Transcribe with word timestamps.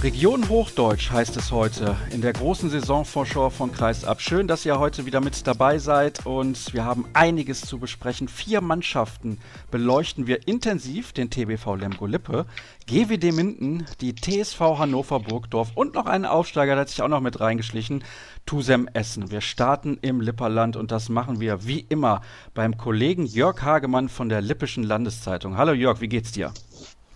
Region 0.00 0.48
Hochdeutsch 0.48 1.10
heißt 1.10 1.36
es 1.36 1.50
heute 1.50 1.96
in 2.12 2.20
der 2.20 2.32
großen 2.32 2.70
Saisonvorschau 2.70 3.50
von 3.50 3.72
Kreis 3.72 4.04
ab. 4.04 4.20
Schön, 4.20 4.46
dass 4.46 4.64
ihr 4.64 4.78
heute 4.78 5.06
wieder 5.06 5.20
mit 5.20 5.44
dabei 5.44 5.78
seid 5.78 6.24
und 6.24 6.72
wir 6.72 6.84
haben 6.84 7.04
einiges 7.14 7.62
zu 7.62 7.78
besprechen. 7.80 8.28
Vier 8.28 8.60
Mannschaften 8.60 9.38
beleuchten 9.72 10.28
wir 10.28 10.46
intensiv, 10.46 11.12
den 11.12 11.30
TBV 11.30 11.74
Lemgo 11.74 12.06
Lippe, 12.06 12.46
GWD 12.86 13.32
Minden, 13.32 13.86
die 14.00 14.14
TSV 14.14 14.60
Hannover 14.78 15.18
Burgdorf 15.18 15.72
und 15.74 15.94
noch 15.94 16.06
einen 16.06 16.26
Aufsteiger, 16.26 16.74
der 16.74 16.82
hat 16.82 16.90
sich 16.90 17.02
auch 17.02 17.08
noch 17.08 17.20
mit 17.20 17.40
reingeschlichen, 17.40 18.04
Tusem 18.46 18.88
Essen. 18.94 19.32
Wir 19.32 19.40
starten 19.40 19.98
im 20.00 20.20
Lipperland 20.20 20.76
und 20.76 20.92
das 20.92 21.08
machen 21.08 21.40
wir 21.40 21.66
wie 21.66 21.80
immer 21.80 22.22
beim 22.54 22.78
Kollegen 22.78 23.26
Jörg 23.26 23.60
Hagemann 23.62 24.08
von 24.08 24.28
der 24.28 24.42
Lippischen 24.42 24.84
Landeszeitung. 24.84 25.56
Hallo 25.56 25.72
Jörg, 25.72 26.00
wie 26.00 26.08
geht's 26.08 26.30
dir? 26.30 26.52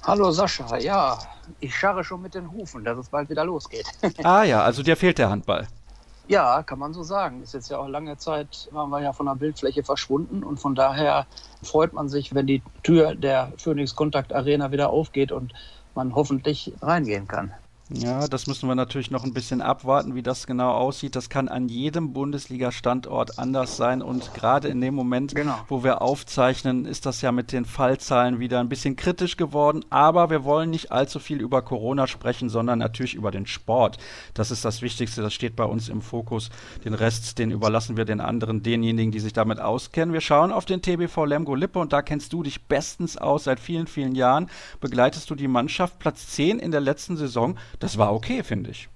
Hallo 0.04 0.32
Sascha, 0.32 0.78
ja, 0.78 1.16
ich 1.60 1.74
scharre 1.76 2.02
schon 2.02 2.22
mit 2.22 2.34
den 2.34 2.50
Hufen, 2.50 2.84
dass 2.84 2.98
es 2.98 3.08
bald 3.08 3.30
wieder 3.30 3.44
losgeht. 3.44 3.86
ah 4.24 4.42
ja, 4.42 4.62
also 4.62 4.82
dir 4.82 4.96
fehlt 4.96 5.18
der 5.18 5.30
Handball. 5.30 5.68
Ja, 6.26 6.62
kann 6.62 6.78
man 6.78 6.92
so 6.92 7.02
sagen. 7.02 7.42
Ist 7.42 7.54
jetzt 7.54 7.70
ja 7.70 7.78
auch 7.78 7.88
lange 7.88 8.16
Zeit, 8.16 8.68
waren 8.72 8.90
wir 8.90 9.00
ja 9.00 9.12
von 9.12 9.26
der 9.26 9.34
Bildfläche 9.34 9.84
verschwunden 9.84 10.42
und 10.42 10.58
von 10.58 10.74
daher 10.74 11.26
freut 11.62 11.92
man 11.92 12.08
sich, 12.08 12.34
wenn 12.34 12.46
die 12.46 12.62
Tür 12.82 13.14
der 13.14 13.52
Phoenix 13.58 13.94
Kontakt 13.94 14.32
Arena 14.32 14.72
wieder 14.72 14.90
aufgeht 14.90 15.30
und 15.30 15.52
man 15.94 16.14
hoffentlich 16.14 16.74
reingehen 16.80 17.28
kann. 17.28 17.52
Ja, 17.94 18.26
das 18.28 18.46
müssen 18.46 18.68
wir 18.68 18.74
natürlich 18.74 19.10
noch 19.10 19.24
ein 19.24 19.32
bisschen 19.32 19.60
abwarten, 19.60 20.14
wie 20.14 20.22
das 20.22 20.46
genau 20.46 20.72
aussieht. 20.72 21.16
Das 21.16 21.28
kann 21.28 21.48
an 21.48 21.68
jedem 21.68 22.12
Bundesliga-Standort 22.12 23.38
anders 23.38 23.76
sein. 23.76 24.02
Und 24.02 24.34
gerade 24.34 24.68
in 24.68 24.80
dem 24.80 24.94
Moment, 24.94 25.34
genau. 25.34 25.58
wo 25.68 25.84
wir 25.84 26.02
aufzeichnen, 26.02 26.84
ist 26.84 27.06
das 27.06 27.20
ja 27.22 27.32
mit 27.32 27.52
den 27.52 27.64
Fallzahlen 27.64 28.40
wieder 28.40 28.60
ein 28.60 28.68
bisschen 28.68 28.96
kritisch 28.96 29.36
geworden. 29.36 29.84
Aber 29.90 30.30
wir 30.30 30.44
wollen 30.44 30.70
nicht 30.70 30.92
allzu 30.92 31.18
viel 31.18 31.40
über 31.40 31.62
Corona 31.62 32.06
sprechen, 32.06 32.48
sondern 32.48 32.78
natürlich 32.78 33.14
über 33.14 33.30
den 33.30 33.46
Sport. 33.46 33.98
Das 34.34 34.50
ist 34.50 34.64
das 34.64 34.82
Wichtigste. 34.82 35.22
Das 35.22 35.34
steht 35.34 35.56
bei 35.56 35.64
uns 35.64 35.88
im 35.88 36.02
Fokus. 36.02 36.50
Den 36.84 36.94
Rest, 36.94 37.38
den 37.38 37.50
überlassen 37.50 37.96
wir 37.96 38.04
den 38.04 38.20
anderen, 38.20 38.62
denjenigen, 38.62 39.12
die 39.12 39.20
sich 39.20 39.32
damit 39.32 39.60
auskennen. 39.60 40.12
Wir 40.12 40.20
schauen 40.20 40.52
auf 40.52 40.64
den 40.64 40.82
TBV 40.82 41.24
Lemgo 41.24 41.54
Lippe 41.54 41.78
und 41.78 41.92
da 41.92 42.02
kennst 42.02 42.32
du 42.32 42.42
dich 42.42 42.64
bestens 42.64 43.16
aus. 43.16 43.44
Seit 43.44 43.60
vielen, 43.60 43.86
vielen 43.86 44.14
Jahren 44.14 44.48
begleitest 44.80 45.28
du 45.30 45.34
die 45.34 45.48
Mannschaft. 45.48 45.98
Platz 45.98 46.28
10 46.28 46.58
in 46.58 46.70
der 46.70 46.80
letzten 46.80 47.16
Saison 47.16 47.56
das 47.82 47.98
war 47.98 48.14
okay, 48.14 48.42
finde 48.44 48.70
ich. 48.70 48.88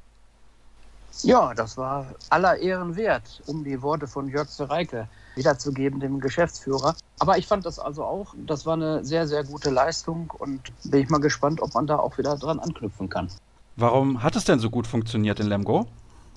Ja, 1.23 1.55
das 1.55 1.77
war 1.77 2.07
aller 2.31 2.59
Ehren 2.59 2.95
wert, 2.95 3.43
um 3.47 3.65
die 3.65 3.81
Worte 3.83 4.07
von 4.07 4.29
Jörg 4.29 4.49
Zereike 4.49 5.09
wiederzugeben, 5.35 5.99
dem 5.99 6.21
Geschäftsführer. 6.21 6.95
Aber 7.19 7.37
ich 7.37 7.47
fand 7.47 7.67
das 7.67 7.79
also 7.79 8.05
auch, 8.05 8.35
das 8.47 8.65
war 8.65 8.75
eine 8.75 9.05
sehr, 9.05 9.27
sehr 9.27 9.43
gute 9.43 9.71
Leistung 9.71 10.31
und 10.39 10.61
bin 10.85 11.01
ich 11.01 11.09
mal 11.09 11.21
gespannt, 11.21 11.61
ob 11.63 11.75
man 11.75 11.87
da 11.87 11.99
auch 11.99 12.17
wieder 12.19 12.37
dran 12.37 12.61
anknüpfen 12.61 13.09
kann. 13.09 13.29
Warum 13.77 14.23
hat 14.23 14.37
es 14.37 14.45
denn 14.45 14.61
so 14.61 14.71
gut 14.71 14.87
funktioniert 14.87 15.41
in 15.41 15.49
Lemgo? 15.49 15.87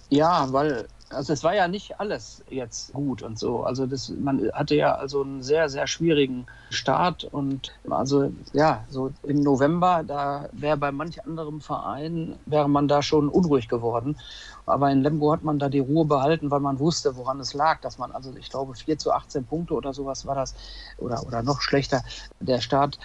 Ja, 0.10 0.52
weil 0.52 0.88
also 1.10 1.34
es 1.34 1.44
war 1.44 1.56
ja 1.56 1.68
nicht 1.68 2.00
alles 2.00 2.44
jetzt 2.50 2.94
gut 2.94 3.24
und 3.24 3.40
so. 3.40 3.64
Also 3.64 3.88
das, 3.88 4.10
man 4.10 4.52
hatte 4.54 4.76
ja 4.76 4.96
also 4.96 5.24
einen 5.24 5.42
sehr, 5.42 5.68
sehr 5.70 5.88
schwierigen 5.88 6.46
Start 6.70 7.24
und 7.24 7.72
also 7.90 8.32
ja, 8.54 8.86
so 8.90 9.12
im 9.24 9.42
November, 9.42 10.04
da 10.06 10.50
wäre 10.52 10.78
bei 10.78 10.92
manch 10.92 11.26
anderem 11.26 11.62
Verein, 11.62 12.38
wäre 12.46 12.70
man 12.70 12.88
da 12.88 13.02
schon 13.02 13.28
unruhig 13.28 13.68
geworden. 13.68 14.20
Aber 14.68 14.92
in 14.92 15.02
Lemgo 15.02 15.32
hat 15.32 15.44
man 15.44 15.58
da 15.58 15.68
die 15.70 15.80
Ruhe 15.80 16.06
behalten, 16.06 16.52
weil 16.52 16.60
man 16.60 16.78
wusste, 16.78 17.16
woran 17.16 17.40
es 17.40 17.56
lag, 17.56 17.82
dass 17.82 17.98
man 17.98 18.12
also, 18.12 18.36
ich 18.36 18.50
glaube, 18.50 18.76
4 18.76 19.00
zu 19.00 19.12
18 19.12 19.46
Punkte 19.46 19.74
oder 19.74 19.94
sowas 19.94 20.28
war 20.28 20.36
das 20.36 20.54
oder, 20.98 21.26
oder 21.26 21.42
noch 21.42 21.62
schlechter, 21.62 22.04
der 22.40 22.62
Start. 22.62 23.00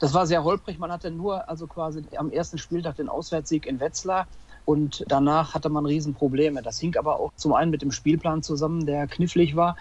Das 0.00 0.12
war 0.14 0.26
sehr 0.26 0.44
holprig. 0.44 0.78
Man 0.78 0.90
hatte 0.92 1.10
nur 1.10 1.48
also 1.48 1.68
quasi 1.68 2.04
am 2.16 2.30
ersten 2.30 2.58
Spieltag 2.58 2.96
den 2.96 3.08
Auswärtssieg 3.08 3.66
in 3.66 3.80
Wetzlar 3.80 4.26
und 4.66 5.04
danach 5.08 5.54
hatte 5.54 5.70
man 5.70 5.86
Riesenprobleme. 5.86 6.60
Das 6.60 6.78
hing 6.78 6.96
aber 6.96 7.18
auch 7.20 7.32
zum 7.36 7.54
einen 7.54 7.70
mit 7.70 7.80
dem 7.80 7.92
Spielplan 7.92 8.42
zusammen, 8.42 8.84
der 8.84 9.06
knifflig 9.06 9.56
war. 9.56 9.76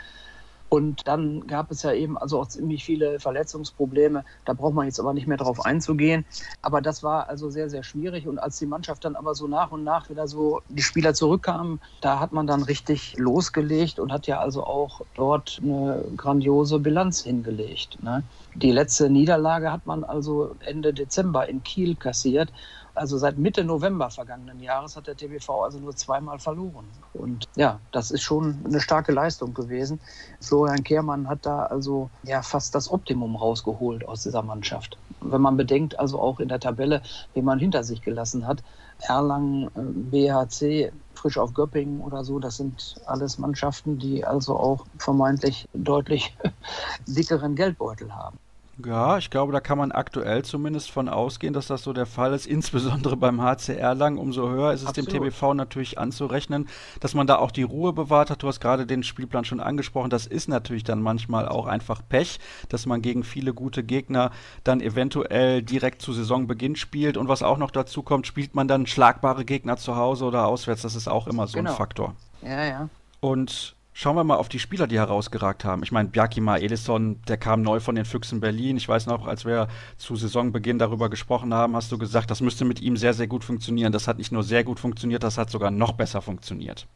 Und 0.69 1.07
dann 1.07 1.47
gab 1.47 1.71
es 1.71 1.83
ja 1.83 1.93
eben 1.93 2.17
also 2.17 2.39
auch 2.39 2.47
ziemlich 2.47 2.83
viele 2.83 3.19
Verletzungsprobleme. 3.19 4.25
Da 4.45 4.53
braucht 4.53 4.73
man 4.73 4.85
jetzt 4.85 4.99
aber 4.99 5.13
nicht 5.13 5.27
mehr 5.27 5.37
drauf 5.37 5.65
einzugehen. 5.65 6.25
Aber 6.61 6.81
das 6.81 7.03
war 7.03 7.29
also 7.29 7.49
sehr, 7.49 7.69
sehr 7.69 7.83
schwierig. 7.83 8.27
Und 8.27 8.39
als 8.39 8.57
die 8.57 8.65
Mannschaft 8.65 9.05
dann 9.05 9.15
aber 9.15 9.35
so 9.35 9.47
nach 9.47 9.71
und 9.71 9.83
nach 9.83 10.09
wieder 10.09 10.27
so 10.27 10.61
die 10.69 10.81
Spieler 10.81 11.13
zurückkamen, 11.13 11.79
da 12.01 12.19
hat 12.19 12.31
man 12.31 12.45
dann 12.45 12.63
richtig 12.63 13.15
losgelegt 13.17 13.99
und 13.99 14.11
hat 14.11 14.27
ja 14.27 14.39
also 14.39 14.63
auch 14.63 15.01
dort 15.15 15.61
eine 15.63 16.03
grandiose 16.17 16.79
Bilanz 16.79 17.23
hingelegt. 17.23 18.03
Ne? 18.03 18.23
Die 18.55 18.71
letzte 18.71 19.09
Niederlage 19.09 19.71
hat 19.71 19.85
man 19.85 20.03
also 20.03 20.55
Ende 20.59 20.93
Dezember 20.93 21.47
in 21.47 21.63
Kiel 21.63 21.95
kassiert. 21.95 22.51
Also 22.95 23.17
seit 23.17 23.37
Mitte 23.37 23.63
November 23.63 24.09
vergangenen 24.09 24.59
Jahres 24.61 24.95
hat 24.95 25.07
der 25.07 25.15
TBV 25.15 25.63
also 25.63 25.79
nur 25.79 25.95
zweimal 25.95 26.39
verloren. 26.39 26.85
Und 27.13 27.45
ja, 27.55 27.79
das 27.91 28.11
ist 28.11 28.21
schon 28.21 28.59
eine 28.65 28.79
starke 28.79 29.11
Leistung 29.11 29.53
gewesen. 29.53 29.99
Florian 30.41 30.83
Kehrmann 30.83 31.27
hat 31.27 31.45
da 31.45 31.63
also 31.63 32.09
ja 32.23 32.41
fast 32.41 32.73
das 32.73 32.89
Optimum 32.89 33.35
rausgeholt 33.35 34.07
aus 34.07 34.23
dieser 34.23 34.41
Mannschaft. 34.41 34.97
Wenn 35.21 35.41
man 35.41 35.57
bedenkt, 35.57 35.99
also 35.99 36.19
auch 36.19 36.39
in 36.39 36.47
der 36.47 36.59
Tabelle, 36.59 37.01
wie 37.33 37.41
man 37.41 37.59
hinter 37.59 37.83
sich 37.83 38.01
gelassen 38.01 38.47
hat, 38.47 38.63
Erlangen, 38.99 39.67
äh, 39.67 39.69
BHC, 39.75 40.91
frisch 41.15 41.37
auf 41.37 41.53
Göppingen 41.53 42.01
oder 42.01 42.23
so, 42.23 42.39
das 42.39 42.57
sind 42.57 42.95
alles 43.05 43.37
Mannschaften, 43.37 43.99
die 43.99 44.23
also 44.23 44.55
auch 44.55 44.85
vermeintlich 44.97 45.67
deutlich 45.73 46.35
dickeren 47.07 47.55
Geldbeutel 47.55 48.15
haben. 48.15 48.37
Ja, 48.83 49.17
ich 49.17 49.29
glaube, 49.29 49.53
da 49.53 49.61
kann 49.61 49.77
man 49.77 49.93
aktuell 49.93 50.43
zumindest 50.43 50.91
von 50.91 51.07
ausgehen, 51.07 51.53
dass 51.53 51.67
das 51.67 51.83
so 51.83 51.93
der 51.93 52.05
Fall 52.05 52.33
ist. 52.33 52.45
Insbesondere 52.55 53.15
beim 53.15 53.41
HCR 53.41 53.95
lang. 53.95 54.17
Umso 54.17 54.49
höher 54.49 54.73
ist 54.73 54.81
es 54.81 54.87
Absolut. 54.87 55.13
dem 55.13 55.23
TBV 55.23 55.53
natürlich 55.53 55.97
anzurechnen, 55.97 56.67
dass 56.99 57.13
man 57.13 57.25
da 57.25 57.37
auch 57.37 57.51
die 57.51 57.63
Ruhe 57.63 57.93
bewahrt 57.93 58.29
hat. 58.29 58.43
Du 58.43 58.47
hast 58.47 58.59
gerade 58.59 58.85
den 58.85 59.03
Spielplan 59.03 59.45
schon 59.45 59.61
angesprochen. 59.61 60.09
Das 60.09 60.27
ist 60.27 60.49
natürlich 60.49 60.83
dann 60.83 61.01
manchmal 61.01 61.47
auch 61.47 61.67
einfach 61.67 62.01
Pech, 62.07 62.39
dass 62.67 62.85
man 62.85 63.01
gegen 63.01 63.23
viele 63.23 63.53
gute 63.53 63.83
Gegner 63.83 64.31
dann 64.63 64.81
eventuell 64.81 65.61
direkt 65.61 66.01
zu 66.01 66.11
Saisonbeginn 66.11 66.75
spielt. 66.75 67.15
Und 67.15 67.29
was 67.29 67.43
auch 67.43 67.57
noch 67.57 67.71
dazu 67.71 68.03
kommt, 68.03 68.27
spielt 68.27 68.55
man 68.55 68.67
dann 68.67 68.87
schlagbare 68.87 69.45
Gegner 69.45 69.77
zu 69.77 69.95
Hause 69.95 70.25
oder 70.25 70.47
auswärts. 70.47 70.81
Das 70.81 70.95
ist 70.95 71.07
auch 71.07 71.27
immer 71.27 71.47
so 71.47 71.57
genau. 71.57 71.71
ein 71.71 71.75
Faktor. 71.77 72.15
Ja, 72.41 72.65
ja. 72.65 72.89
Und 73.21 73.75
Schauen 73.97 74.17
wir 74.17 74.25
mal 74.25 74.35
auf 74.35 74.49
die 74.49 74.59
Spieler, 74.59 74.87
die 74.87 74.97
herausgeragt 74.97 75.63
haben. 75.63 75.81
Ich 75.81 75.93
meine, 75.93 76.09
Bjarkima 76.09 76.57
Elisson, 76.57 77.21
der 77.29 77.37
kam 77.37 77.61
neu 77.61 77.79
von 77.79 77.95
den 77.95 78.03
Füchsen 78.03 78.41
Berlin. 78.41 78.75
Ich 78.75 78.89
weiß 78.89 79.05
noch, 79.05 79.25
als 79.25 79.45
wir 79.45 79.69
zu 79.97 80.17
Saisonbeginn 80.17 80.77
darüber 80.77 81.09
gesprochen 81.09 81.53
haben, 81.53 81.77
hast 81.77 81.93
du 81.93 81.97
gesagt, 81.97 82.29
das 82.29 82.41
müsste 82.41 82.65
mit 82.65 82.81
ihm 82.81 82.97
sehr, 82.97 83.13
sehr 83.13 83.27
gut 83.27 83.45
funktionieren. 83.45 83.93
Das 83.93 84.09
hat 84.09 84.17
nicht 84.17 84.33
nur 84.33 84.43
sehr 84.43 84.65
gut 84.65 84.81
funktioniert, 84.81 85.23
das 85.23 85.37
hat 85.37 85.49
sogar 85.49 85.71
noch 85.71 85.93
besser 85.93 86.21
funktioniert. 86.21 86.87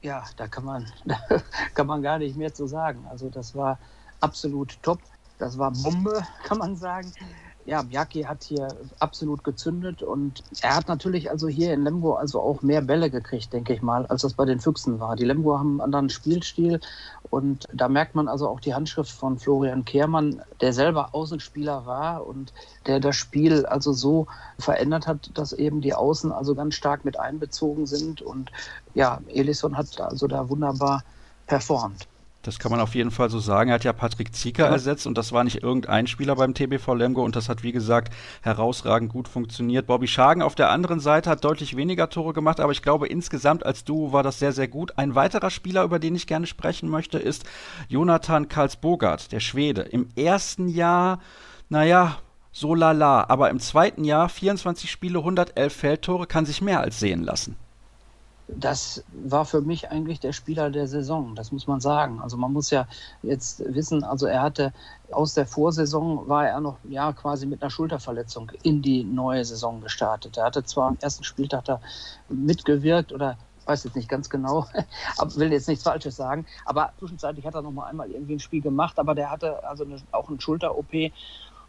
Ja, 0.00 0.24
da 0.38 0.48
kann 0.48 0.64
man, 0.64 0.86
da 1.04 1.18
kann 1.74 1.86
man 1.86 2.00
gar 2.00 2.18
nicht 2.18 2.34
mehr 2.34 2.54
zu 2.54 2.66
sagen. 2.66 3.04
Also 3.10 3.28
das 3.28 3.54
war 3.54 3.78
absolut 4.22 4.82
top. 4.82 5.00
Das 5.38 5.58
war 5.58 5.70
Bombe, 5.70 6.22
kann 6.44 6.56
man 6.56 6.76
sagen 6.76 7.12
ja, 7.66 7.82
Miyake 7.82 8.28
hat 8.28 8.44
hier 8.44 8.68
absolut 9.00 9.42
gezündet 9.42 10.02
und 10.02 10.44
er 10.62 10.76
hat 10.76 10.86
natürlich 10.86 11.30
also 11.30 11.48
hier 11.48 11.74
in 11.74 11.82
Lemgo 11.82 12.14
also 12.14 12.40
auch 12.40 12.62
mehr 12.62 12.80
Bälle 12.80 13.10
gekriegt, 13.10 13.52
denke 13.52 13.74
ich 13.74 13.82
mal, 13.82 14.06
als 14.06 14.22
das 14.22 14.34
bei 14.34 14.44
den 14.44 14.60
Füchsen 14.60 15.00
war. 15.00 15.16
Die 15.16 15.24
Lemgo 15.24 15.58
haben 15.58 15.72
einen 15.72 15.80
anderen 15.80 16.08
Spielstil 16.08 16.80
und 17.28 17.66
da 17.72 17.88
merkt 17.88 18.14
man 18.14 18.28
also 18.28 18.48
auch 18.48 18.60
die 18.60 18.74
Handschrift 18.74 19.10
von 19.10 19.38
Florian 19.38 19.84
Kehrmann, 19.84 20.42
der 20.60 20.72
selber 20.72 21.14
Außenspieler 21.14 21.86
war 21.86 22.24
und 22.24 22.52
der 22.86 23.00
das 23.00 23.16
Spiel 23.16 23.66
also 23.66 23.92
so 23.92 24.28
verändert 24.58 25.08
hat, 25.08 25.30
dass 25.34 25.52
eben 25.52 25.80
die 25.80 25.94
Außen 25.94 26.30
also 26.30 26.54
ganz 26.54 26.76
stark 26.76 27.04
mit 27.04 27.18
einbezogen 27.18 27.86
sind 27.86 28.22
und 28.22 28.52
ja, 28.94 29.20
Elison 29.26 29.76
hat 29.76 30.00
also 30.00 30.28
da 30.28 30.48
wunderbar 30.48 31.02
performt. 31.46 32.06
Das 32.46 32.60
kann 32.60 32.70
man 32.70 32.80
auf 32.80 32.94
jeden 32.94 33.10
Fall 33.10 33.28
so 33.28 33.40
sagen. 33.40 33.70
Er 33.70 33.74
hat 33.74 33.84
ja 33.84 33.92
Patrick 33.92 34.32
Zieker 34.32 34.66
ja. 34.66 34.70
ersetzt 34.70 35.06
und 35.08 35.18
das 35.18 35.32
war 35.32 35.42
nicht 35.42 35.64
irgendein 35.64 36.06
Spieler 36.06 36.36
beim 36.36 36.54
TBV 36.54 36.94
Lemgo 36.94 37.24
und 37.24 37.34
das 37.34 37.48
hat, 37.48 37.64
wie 37.64 37.72
gesagt, 37.72 38.14
herausragend 38.42 39.10
gut 39.10 39.26
funktioniert. 39.26 39.88
Bobby 39.88 40.06
Schagen 40.06 40.42
auf 40.42 40.54
der 40.54 40.70
anderen 40.70 41.00
Seite 41.00 41.28
hat 41.28 41.44
deutlich 41.44 41.76
weniger 41.76 42.08
Tore 42.08 42.32
gemacht, 42.32 42.60
aber 42.60 42.70
ich 42.70 42.82
glaube, 42.82 43.08
insgesamt 43.08 43.66
als 43.66 43.82
Duo 43.82 44.12
war 44.12 44.22
das 44.22 44.38
sehr, 44.38 44.52
sehr 44.52 44.68
gut. 44.68 44.96
Ein 44.96 45.16
weiterer 45.16 45.50
Spieler, 45.50 45.82
über 45.82 45.98
den 45.98 46.14
ich 46.14 46.28
gerne 46.28 46.46
sprechen 46.46 46.88
möchte, 46.88 47.18
ist 47.18 47.44
Jonathan 47.88 48.48
Karlsbogart, 48.48 49.32
der 49.32 49.40
Schwede. 49.40 49.82
Im 49.82 50.08
ersten 50.14 50.68
Jahr, 50.68 51.18
naja, 51.68 52.18
so 52.52 52.76
lala, 52.76 53.26
aber 53.28 53.50
im 53.50 53.58
zweiten 53.58 54.04
Jahr 54.04 54.28
24 54.28 54.88
Spiele, 54.88 55.18
111 55.18 55.74
Feldtore, 55.74 56.26
kann 56.28 56.46
sich 56.46 56.62
mehr 56.62 56.80
als 56.80 57.00
sehen 57.00 57.24
lassen. 57.24 57.56
Das 58.48 59.04
war 59.12 59.44
für 59.44 59.60
mich 59.60 59.90
eigentlich 59.90 60.20
der 60.20 60.32
Spieler 60.32 60.70
der 60.70 60.86
Saison, 60.86 61.34
das 61.34 61.50
muss 61.50 61.66
man 61.66 61.80
sagen. 61.80 62.20
Also 62.20 62.36
man 62.36 62.52
muss 62.52 62.70
ja 62.70 62.86
jetzt 63.22 63.62
wissen, 63.74 64.04
also 64.04 64.26
er 64.26 64.42
hatte 64.42 64.72
aus 65.10 65.34
der 65.34 65.46
Vorsaison 65.46 66.28
war 66.28 66.46
er 66.46 66.60
noch 66.60 66.78
ja 66.84 67.12
quasi 67.12 67.46
mit 67.46 67.62
einer 67.62 67.70
Schulterverletzung 67.70 68.52
in 68.62 68.82
die 68.82 69.02
neue 69.02 69.44
Saison 69.44 69.80
gestartet. 69.80 70.36
Er 70.36 70.44
hatte 70.44 70.64
zwar 70.64 70.88
am 70.88 70.98
ersten 71.00 71.24
Spieltag 71.24 71.64
da 71.64 71.80
mitgewirkt 72.28 73.12
oder 73.12 73.36
weiß 73.66 73.82
jetzt 73.82 73.96
nicht 73.96 74.08
ganz 74.08 74.30
genau, 74.30 74.66
will 75.34 75.52
jetzt 75.52 75.68
nichts 75.68 75.82
Falsches 75.82 76.14
sagen, 76.14 76.46
aber 76.64 76.92
zwischenzeitlich 76.98 77.44
hat 77.44 77.54
er 77.54 77.62
noch 77.62 77.72
mal 77.72 77.86
einmal 77.86 78.10
irgendwie 78.10 78.34
ein 78.34 78.40
Spiel 78.40 78.62
gemacht, 78.62 78.98
aber 78.98 79.16
der 79.16 79.30
hatte 79.30 79.64
also 79.64 79.84
eine, 79.84 79.96
auch 80.12 80.28
eine 80.28 80.40
Schulter-OP 80.40 80.92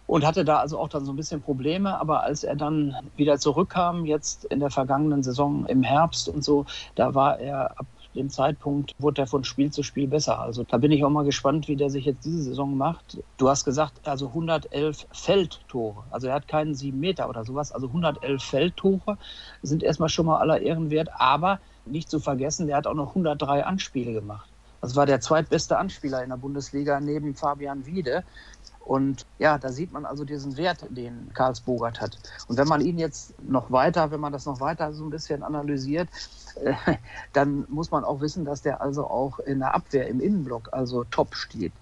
und 0.07 0.25
hatte 0.25 0.45
da 0.45 0.57
also 0.57 0.79
auch 0.79 0.89
dann 0.89 1.05
so 1.05 1.11
ein 1.11 1.15
bisschen 1.15 1.41
Probleme. 1.41 1.99
Aber 1.99 2.23
als 2.23 2.43
er 2.43 2.55
dann 2.55 2.95
wieder 3.15 3.37
zurückkam, 3.37 4.05
jetzt 4.05 4.45
in 4.45 4.59
der 4.59 4.71
vergangenen 4.71 5.21
Saison 5.21 5.65
im 5.67 5.83
Herbst 5.83 6.29
und 6.29 6.43
so, 6.43 6.65
da 6.95 7.13
war 7.13 7.39
er 7.39 7.79
ab 7.79 7.85
dem 8.15 8.29
Zeitpunkt, 8.29 8.95
wurde 8.97 9.21
er 9.21 9.27
von 9.27 9.43
Spiel 9.43 9.69
zu 9.71 9.83
Spiel 9.83 10.07
besser. 10.07 10.39
Also 10.39 10.63
da 10.63 10.77
bin 10.77 10.91
ich 10.91 11.03
auch 11.03 11.09
mal 11.09 11.25
gespannt, 11.25 11.67
wie 11.67 11.75
der 11.75 11.89
sich 11.89 12.05
jetzt 12.05 12.25
diese 12.25 12.41
Saison 12.41 12.75
macht. 12.75 13.21
Du 13.37 13.49
hast 13.49 13.63
gesagt, 13.63 14.07
also 14.07 14.27
111 14.27 15.05
Feldtore. 15.11 16.03
Also 16.09 16.27
er 16.27 16.33
hat 16.33 16.47
keinen 16.47 16.73
sieben 16.73 16.99
Meter 16.99 17.29
oder 17.29 17.45
sowas. 17.45 17.71
Also 17.71 17.87
111 17.87 18.41
Feldtore 18.41 19.17
sind 19.61 19.83
erstmal 19.83 20.09
schon 20.09 20.25
mal 20.25 20.39
aller 20.39 20.61
Ehren 20.61 20.89
wert. 20.89 21.09
Aber 21.17 21.59
nicht 21.85 22.09
zu 22.09 22.19
vergessen, 22.19 22.67
der 22.67 22.77
hat 22.77 22.87
auch 22.87 22.95
noch 22.95 23.09
103 23.09 23.65
Anspiele 23.65 24.13
gemacht. 24.13 24.49
Das 24.81 24.95
war 24.95 25.05
der 25.05 25.19
zweitbeste 25.21 25.77
Anspieler 25.77 26.23
in 26.23 26.29
der 26.29 26.37
Bundesliga 26.37 26.99
neben 26.99 27.35
Fabian 27.35 27.85
Wiede. 27.85 28.23
Und 28.87 29.25
ja, 29.37 29.57
da 29.57 29.69
sieht 29.69 29.91
man 29.91 30.05
also 30.05 30.23
diesen 30.23 30.55
Wert, 30.55 30.85
den 30.89 31.33
Karls 31.33 31.59
Bogart 31.59 31.99
hat. 31.99 32.17
Und 32.47 32.57
wenn 32.57 32.69
man 32.69 32.79
ihn 32.79 32.97
jetzt 32.97 33.33
noch 33.43 33.69
weiter, 33.69 34.11
wenn 34.11 34.21
man 34.21 34.31
das 34.31 34.45
noch 34.45 34.61
weiter 34.61 34.93
so 34.93 35.03
ein 35.03 35.09
bisschen 35.09 35.43
analysiert, 35.43 36.07
äh, 36.63 36.73
dann 37.33 37.65
muss 37.67 37.91
man 37.91 38.05
auch 38.05 38.21
wissen, 38.21 38.45
dass 38.45 38.61
der 38.61 38.79
also 38.79 39.05
auch 39.05 39.39
in 39.39 39.59
der 39.59 39.75
Abwehr 39.75 40.07
im 40.07 40.21
Innenblock 40.21 40.69
also 40.71 41.03
top 41.03 41.35
steht. 41.35 41.73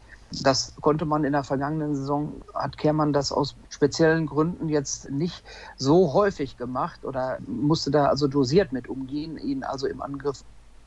Das 0.41 0.73
konnte 0.81 1.05
man 1.05 1.23
in 1.23 1.33
der 1.33 1.43
vergangenen 1.43 1.93
Saison, 1.93 2.41
hat 2.55 2.77
Kehrmann 2.77 3.13
das 3.13 3.31
aus 3.31 3.55
speziellen 3.69 4.25
Gründen 4.25 4.67
jetzt 4.67 5.11
nicht 5.11 5.43
so 5.77 6.11
häufig 6.13 6.57
gemacht 6.57 7.05
oder 7.05 7.37
musste 7.45 7.91
da 7.91 8.07
also 8.07 8.27
dosiert 8.27 8.71
mit 8.71 8.87
umgehen, 8.87 9.37
ihn 9.37 9.63
also 9.63 9.85
im 9.85 10.01
Angriff 10.01 10.43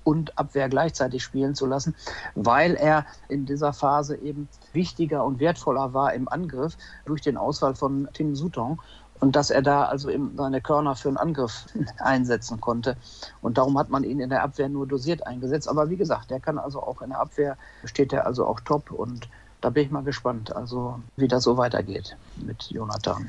und 0.09 0.39
Abwehr 0.39 0.71
gleichzeitig 0.71 1.23
spielen 1.23 1.55
zu 1.55 1.67
lassen, 1.67 1.95
weil 2.35 2.77
er 2.77 3.05
in 3.29 3.45
dieser 3.45 3.75
Phase 3.75 4.17
eben 4.17 4.49
wichtiger 4.73 5.23
und 5.23 5.39
wertvoller 5.39 5.93
war 5.93 6.15
im 6.15 6.31
Angriff 6.31 6.79
durch 7.05 7.21
den 7.21 7.37
Ausfall 7.37 7.75
von 7.75 8.09
Tim 8.15 8.35
Sutton 8.35 8.79
und 9.21 9.37
dass 9.37 9.51
er 9.51 9.61
da 9.61 9.85
also 9.85 10.09
eben 10.09 10.35
seine 10.35 10.63
Körner 10.63 10.97
für 10.97 11.09
einen 11.09 11.19
Angriff 11.19 11.67
einsetzen 11.99 12.59
konnte. 12.59 12.97
Und 13.43 13.59
darum 13.59 13.79
hat 13.79 13.91
man 13.91 14.03
ihn 14.03 14.19
in 14.19 14.31
der 14.31 14.43
Abwehr 14.43 14.71
nur 14.71 14.87
dosiert 14.87 15.27
eingesetzt. 15.27 15.69
Aber 15.69 15.91
wie 15.91 15.99
gesagt, 15.99 16.31
der 16.31 16.41
kann 16.41 16.59
also 16.59 16.83
auch 16.83 17.03
in 17.03 17.11
der 17.11 17.21
Abwehr, 17.21 17.59
steht 17.85 18.15
er 18.15 18.25
also 18.25 18.47
auch 18.47 18.61
top 18.61 18.91
und 18.91 19.29
da 19.61 19.69
bin 19.69 19.85
ich 19.85 19.91
mal 19.91 20.05
gespannt, 20.05 20.57
also 20.57 21.01
wie 21.17 21.29
das 21.29 21.43
so 21.43 21.59
weitergeht 21.59 22.17
mit 22.37 22.71
Jonathan. 22.71 23.29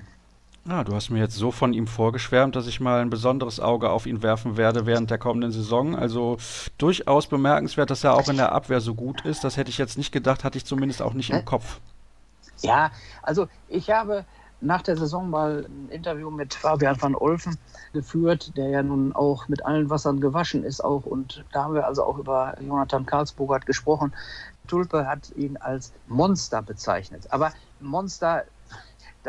Ja, 0.66 0.84
du 0.84 0.94
hast 0.94 1.10
mir 1.10 1.20
jetzt 1.20 1.36
so 1.36 1.52
von 1.52 1.74
ihm 1.74 1.88
vorgeschwärmt, 1.88 2.56
dass 2.56 2.68
ich 2.68 2.80
mal 2.80 3.02
ein 3.02 3.10
besonderes 3.10 3.60
Auge 3.60 3.90
auf 3.90 4.06
ihn 4.06 4.22
werfen 4.22 4.58
werde 4.58 4.86
während 4.86 5.10
der 5.10 5.18
kommenden 5.18 5.52
Saison. 5.52 5.96
Also 5.96 6.38
durchaus 6.78 7.28
bemerkenswert, 7.28 7.90
dass 7.90 8.04
er 8.04 8.14
auch 8.14 8.28
in 8.28 8.38
der 8.38 8.52
Abwehr 8.52 8.82
so 8.82 8.94
gut 8.94 9.26
ist. 9.26 9.44
Das 9.44 9.58
hätte 9.58 9.70
ich 9.70 9.78
jetzt 9.78 9.98
nicht 9.98 10.12
gedacht, 10.12 10.44
hatte 10.44 10.58
ich 10.58 10.66
zumindest 10.66 11.02
auch 11.02 11.14
nicht 11.14 11.32
im 11.32 11.46
Kopf. 11.46 11.80
Ja, 12.62 12.92
also 13.24 13.48
ich 13.68 13.90
habe 13.90 14.26
nach 14.62 14.82
der 14.82 14.98
Saison 14.98 15.30
mal 15.30 15.66
ein 15.68 15.90
Interview 15.90 16.30
mit 16.30 16.54
Fabian 16.54 17.02
van 17.02 17.16
Olfen 17.16 17.58
geführt, 17.94 18.56
der 18.58 18.70
ja 18.70 18.84
nun 18.84 19.16
auch 19.16 19.48
mit 19.48 19.66
allen 19.66 19.90
Wassern 19.90 20.20
gewaschen 20.20 20.64
ist 20.64 20.84
auch. 20.84 21.06
Und 21.06 21.44
da 21.54 21.64
haben 21.64 21.74
wir 21.74 21.88
also 21.88 22.04
auch 22.04 22.18
über 22.18 22.56
Jonathan 22.62 23.06
Karlsburg 23.06 23.66
gesprochen. 23.66 24.14
Tulpe 24.68 25.08
hat 25.08 25.32
ihn 25.36 25.58
als 25.58 25.94
Monster 26.08 26.62
bezeichnet. 26.62 27.28
Aber 27.32 27.54
Monster 27.80 28.44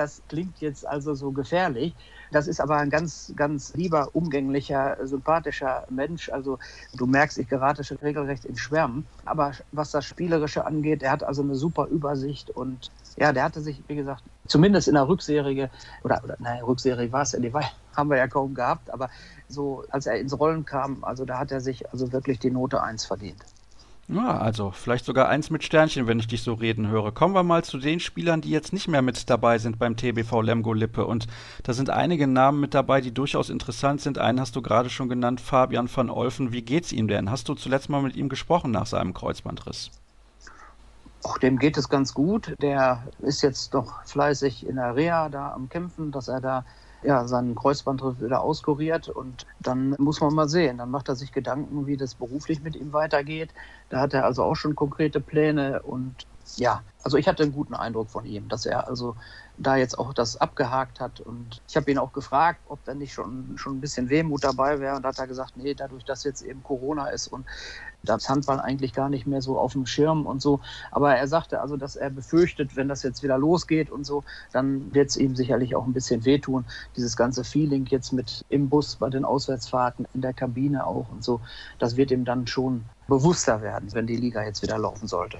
das 0.00 0.22
klingt 0.28 0.60
jetzt 0.60 0.86
also 0.86 1.14
so 1.14 1.30
gefährlich. 1.30 1.94
Das 2.32 2.48
ist 2.48 2.60
aber 2.60 2.76
ein 2.76 2.88
ganz, 2.88 3.32
ganz 3.36 3.74
lieber, 3.74 4.08
umgänglicher, 4.14 4.96
sympathischer 5.02 5.84
Mensch. 5.90 6.30
Also 6.30 6.58
du 6.96 7.06
merkst, 7.06 7.36
ich 7.36 7.48
gerate 7.48 7.84
schon 7.84 7.98
regelrecht 7.98 8.46
in 8.46 8.56
Schwärmen. 8.56 9.06
Aber 9.26 9.52
was 9.72 9.90
das 9.90 10.06
Spielerische 10.06 10.64
angeht, 10.64 11.02
er 11.02 11.12
hat 11.12 11.22
also 11.22 11.42
eine 11.42 11.54
super 11.54 11.86
Übersicht 11.86 12.48
und 12.50 12.90
ja, 13.16 13.32
der 13.32 13.44
hatte 13.44 13.60
sich, 13.60 13.82
wie 13.88 13.96
gesagt, 13.96 14.22
zumindest 14.46 14.88
in 14.88 14.94
der 14.94 15.06
Rückserie, 15.06 15.68
oder, 16.02 16.22
oder 16.24 16.36
nein, 16.38 16.62
Rückserie 16.62 17.12
war 17.12 17.22
es 17.22 17.32
ja, 17.32 17.40
die 17.40 17.52
haben 17.96 18.08
wir 18.08 18.16
ja 18.16 18.28
kaum 18.28 18.54
gehabt, 18.54 18.90
aber 18.90 19.10
so, 19.48 19.84
als 19.90 20.06
er 20.06 20.18
ins 20.18 20.38
Rollen 20.38 20.64
kam, 20.64 21.04
also 21.04 21.26
da 21.26 21.38
hat 21.38 21.52
er 21.52 21.60
sich 21.60 21.90
also 21.92 22.10
wirklich 22.12 22.38
die 22.38 22.50
Note 22.50 22.82
1 22.82 23.04
verdient. 23.04 23.44
Ja, 24.12 24.38
also 24.38 24.72
vielleicht 24.72 25.04
sogar 25.04 25.28
eins 25.28 25.50
mit 25.50 25.62
Sternchen, 25.62 26.08
wenn 26.08 26.18
ich 26.18 26.26
dich 26.26 26.42
so 26.42 26.54
reden 26.54 26.88
höre. 26.88 27.12
Kommen 27.12 27.32
wir 27.32 27.44
mal 27.44 27.62
zu 27.62 27.78
den 27.78 28.00
Spielern, 28.00 28.40
die 28.40 28.50
jetzt 28.50 28.72
nicht 28.72 28.88
mehr 28.88 29.02
mit 29.02 29.30
dabei 29.30 29.58
sind 29.58 29.78
beim 29.78 29.96
TBV 29.96 30.42
Lemgo 30.42 30.72
Lippe. 30.72 31.06
Und 31.06 31.28
da 31.62 31.74
sind 31.74 31.90
einige 31.90 32.26
Namen 32.26 32.58
mit 32.58 32.74
dabei, 32.74 33.00
die 33.00 33.14
durchaus 33.14 33.50
interessant 33.50 34.00
sind. 34.00 34.18
Einen 34.18 34.40
hast 34.40 34.56
du 34.56 34.62
gerade 34.62 34.90
schon 34.90 35.08
genannt, 35.08 35.40
Fabian 35.40 35.88
van 35.94 36.10
Olfen. 36.10 36.50
Wie 36.50 36.62
geht's 36.62 36.90
ihm 36.90 37.06
denn? 37.06 37.30
Hast 37.30 37.48
du 37.48 37.54
zuletzt 37.54 37.88
mal 37.88 38.02
mit 38.02 38.16
ihm 38.16 38.28
gesprochen 38.28 38.72
nach 38.72 38.86
seinem 38.86 39.14
Kreuzbandriss? 39.14 39.92
Auch 41.22 41.38
dem 41.38 41.60
geht 41.60 41.76
es 41.76 41.88
ganz 41.88 42.12
gut. 42.12 42.56
Der 42.60 43.04
ist 43.20 43.42
jetzt 43.42 43.74
doch 43.74 44.04
fleißig 44.06 44.66
in 44.66 44.74
der 44.74 44.96
Reha 44.96 45.28
da 45.28 45.52
am 45.52 45.68
Kämpfen, 45.68 46.10
dass 46.10 46.26
er 46.26 46.40
da 46.40 46.64
ja, 47.02 47.26
seinen 47.26 47.54
Kreuzbandriss 47.54 48.20
wieder 48.20 48.42
auskuriert 48.42 49.08
und 49.08 49.46
dann 49.60 49.94
muss 49.98 50.20
man 50.20 50.34
mal 50.34 50.48
sehen. 50.48 50.78
Dann 50.78 50.90
macht 50.90 51.08
er 51.08 51.16
sich 51.16 51.32
Gedanken, 51.32 51.86
wie 51.86 51.96
das 51.96 52.14
beruflich 52.14 52.62
mit 52.62 52.76
ihm 52.76 52.92
weitergeht. 52.92 53.50
Da 53.88 54.00
hat 54.00 54.14
er 54.14 54.24
also 54.24 54.42
auch 54.42 54.56
schon 54.56 54.74
konkrete 54.74 55.20
Pläne 55.20 55.82
und 55.82 56.26
ja, 56.56 56.82
also 57.02 57.16
ich 57.16 57.28
hatte 57.28 57.42
einen 57.42 57.52
guten 57.52 57.74
Eindruck 57.74 58.10
von 58.10 58.24
ihm, 58.24 58.48
dass 58.48 58.66
er 58.66 58.88
also 58.88 59.16
da 59.56 59.76
jetzt 59.76 59.98
auch 59.98 60.12
das 60.12 60.36
abgehakt 60.36 61.00
hat. 61.00 61.20
Und 61.20 61.62
ich 61.68 61.76
habe 61.76 61.90
ihn 61.90 61.98
auch 61.98 62.12
gefragt, 62.12 62.60
ob 62.66 62.82
da 62.84 62.94
nicht 62.94 63.12
schon, 63.12 63.56
schon 63.56 63.76
ein 63.76 63.80
bisschen 63.80 64.08
Wehmut 64.08 64.42
dabei 64.42 64.80
wäre. 64.80 64.96
Und 64.96 65.02
da 65.02 65.08
hat 65.08 65.18
er 65.18 65.26
gesagt, 65.26 65.56
nee, 65.56 65.74
dadurch, 65.74 66.04
dass 66.04 66.24
jetzt 66.24 66.42
eben 66.42 66.62
Corona 66.62 67.08
ist 67.08 67.28
und 67.28 67.46
das 68.02 68.28
Handball 68.28 68.60
eigentlich 68.60 68.92
gar 68.92 69.08
nicht 69.08 69.26
mehr 69.26 69.42
so 69.42 69.58
auf 69.58 69.72
dem 69.72 69.86
Schirm 69.86 70.26
und 70.26 70.40
so. 70.40 70.60
Aber 70.90 71.14
er 71.14 71.28
sagte 71.28 71.60
also, 71.60 71.76
dass 71.76 71.96
er 71.96 72.10
befürchtet, 72.10 72.76
wenn 72.76 72.88
das 72.88 73.02
jetzt 73.02 73.22
wieder 73.22 73.38
losgeht 73.38 73.90
und 73.90 74.04
so, 74.04 74.24
dann 74.52 74.94
wird 74.94 75.10
es 75.10 75.16
ihm 75.16 75.36
sicherlich 75.36 75.74
auch 75.76 75.86
ein 75.86 75.92
bisschen 75.92 76.24
wehtun. 76.24 76.64
Dieses 76.96 77.16
ganze 77.16 77.44
Feeling 77.44 77.86
jetzt 77.86 78.12
mit 78.12 78.44
im 78.48 78.68
Bus 78.68 78.96
bei 78.96 79.10
den 79.10 79.24
Auswärtsfahrten, 79.24 80.06
in 80.14 80.20
der 80.20 80.32
Kabine 80.32 80.86
auch 80.86 81.10
und 81.10 81.22
so, 81.24 81.40
das 81.78 81.96
wird 81.96 82.10
ihm 82.10 82.24
dann 82.24 82.46
schon 82.46 82.84
bewusster 83.08 83.62
werden, 83.62 83.92
wenn 83.92 84.06
die 84.06 84.16
Liga 84.16 84.44
jetzt 84.44 84.62
wieder 84.62 84.78
laufen 84.78 85.08
sollte. 85.08 85.38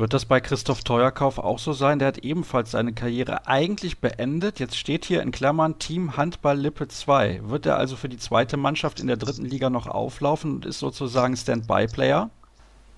Wird 0.00 0.14
das 0.14 0.24
bei 0.24 0.40
Christoph 0.40 0.82
Teuerkauf 0.82 1.36
auch 1.36 1.58
so 1.58 1.74
sein? 1.74 1.98
Der 1.98 2.08
hat 2.08 2.16
ebenfalls 2.16 2.70
seine 2.70 2.94
Karriere 2.94 3.46
eigentlich 3.46 4.00
beendet. 4.00 4.58
Jetzt 4.58 4.78
steht 4.78 5.04
hier 5.04 5.20
in 5.20 5.30
Klammern 5.30 5.78
Team 5.78 6.16
Handball 6.16 6.58
Lippe 6.58 6.88
2. 6.88 7.42
Wird 7.42 7.66
er 7.66 7.76
also 7.76 7.96
für 7.96 8.08
die 8.08 8.16
zweite 8.16 8.56
Mannschaft 8.56 8.98
in 8.98 9.08
der 9.08 9.18
dritten 9.18 9.44
Liga 9.44 9.68
noch 9.68 9.86
auflaufen 9.86 10.54
und 10.54 10.64
ist 10.64 10.78
sozusagen 10.78 11.36
Standby-Player? 11.36 12.30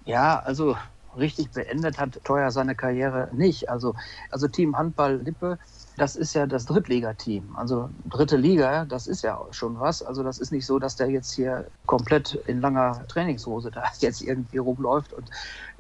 Ja, 0.04 0.38
also 0.38 0.76
richtig 1.16 1.50
beendet 1.50 1.98
hat 1.98 2.20
Teuer 2.22 2.52
seine 2.52 2.76
Karriere 2.76 3.28
nicht. 3.32 3.68
Also, 3.68 3.96
also 4.30 4.46
Team 4.46 4.78
Handball 4.78 5.16
Lippe, 5.16 5.58
das 5.96 6.14
ist 6.14 6.34
ja 6.34 6.46
das 6.46 6.66
Drittligateam. 6.66 7.56
Also 7.56 7.90
dritte 8.08 8.36
Liga, 8.36 8.84
das 8.84 9.08
ist 9.08 9.22
ja 9.22 9.40
schon 9.50 9.78
was. 9.80 10.02
Also 10.02 10.22
das 10.22 10.38
ist 10.38 10.52
nicht 10.52 10.66
so, 10.66 10.78
dass 10.78 10.96
der 10.96 11.10
jetzt 11.10 11.34
hier 11.34 11.66
komplett 11.86 12.34
in 12.46 12.60
langer 12.60 13.04
Trainingshose 13.08 13.72
da 13.72 13.84
jetzt 13.98 14.22
irgendwie 14.22 14.58
rumläuft 14.58 15.12
und 15.12 15.28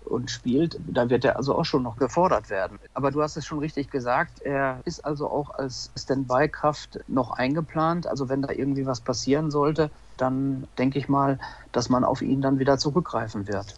und 0.04 0.30
spielt, 0.30 0.78
da 0.86 1.08
wird 1.10 1.24
er 1.24 1.36
also 1.36 1.56
auch 1.56 1.64
schon 1.64 1.82
noch 1.82 1.96
gefordert 1.96 2.50
werden. 2.50 2.78
Aber 2.94 3.10
du 3.10 3.22
hast 3.22 3.36
es 3.36 3.46
schon 3.46 3.58
richtig 3.58 3.90
gesagt, 3.90 4.42
er 4.42 4.80
ist 4.84 5.04
also 5.04 5.28
auch 5.30 5.50
als 5.50 5.90
Standby-Kraft 5.98 7.00
noch 7.08 7.32
eingeplant. 7.32 8.06
Also 8.06 8.28
wenn 8.28 8.42
da 8.42 8.50
irgendwie 8.50 8.86
was 8.86 9.00
passieren 9.00 9.50
sollte, 9.50 9.90
dann 10.16 10.66
denke 10.78 10.98
ich 10.98 11.08
mal, 11.08 11.38
dass 11.72 11.88
man 11.88 12.04
auf 12.04 12.22
ihn 12.22 12.40
dann 12.40 12.58
wieder 12.58 12.78
zurückgreifen 12.78 13.48
wird. 13.48 13.74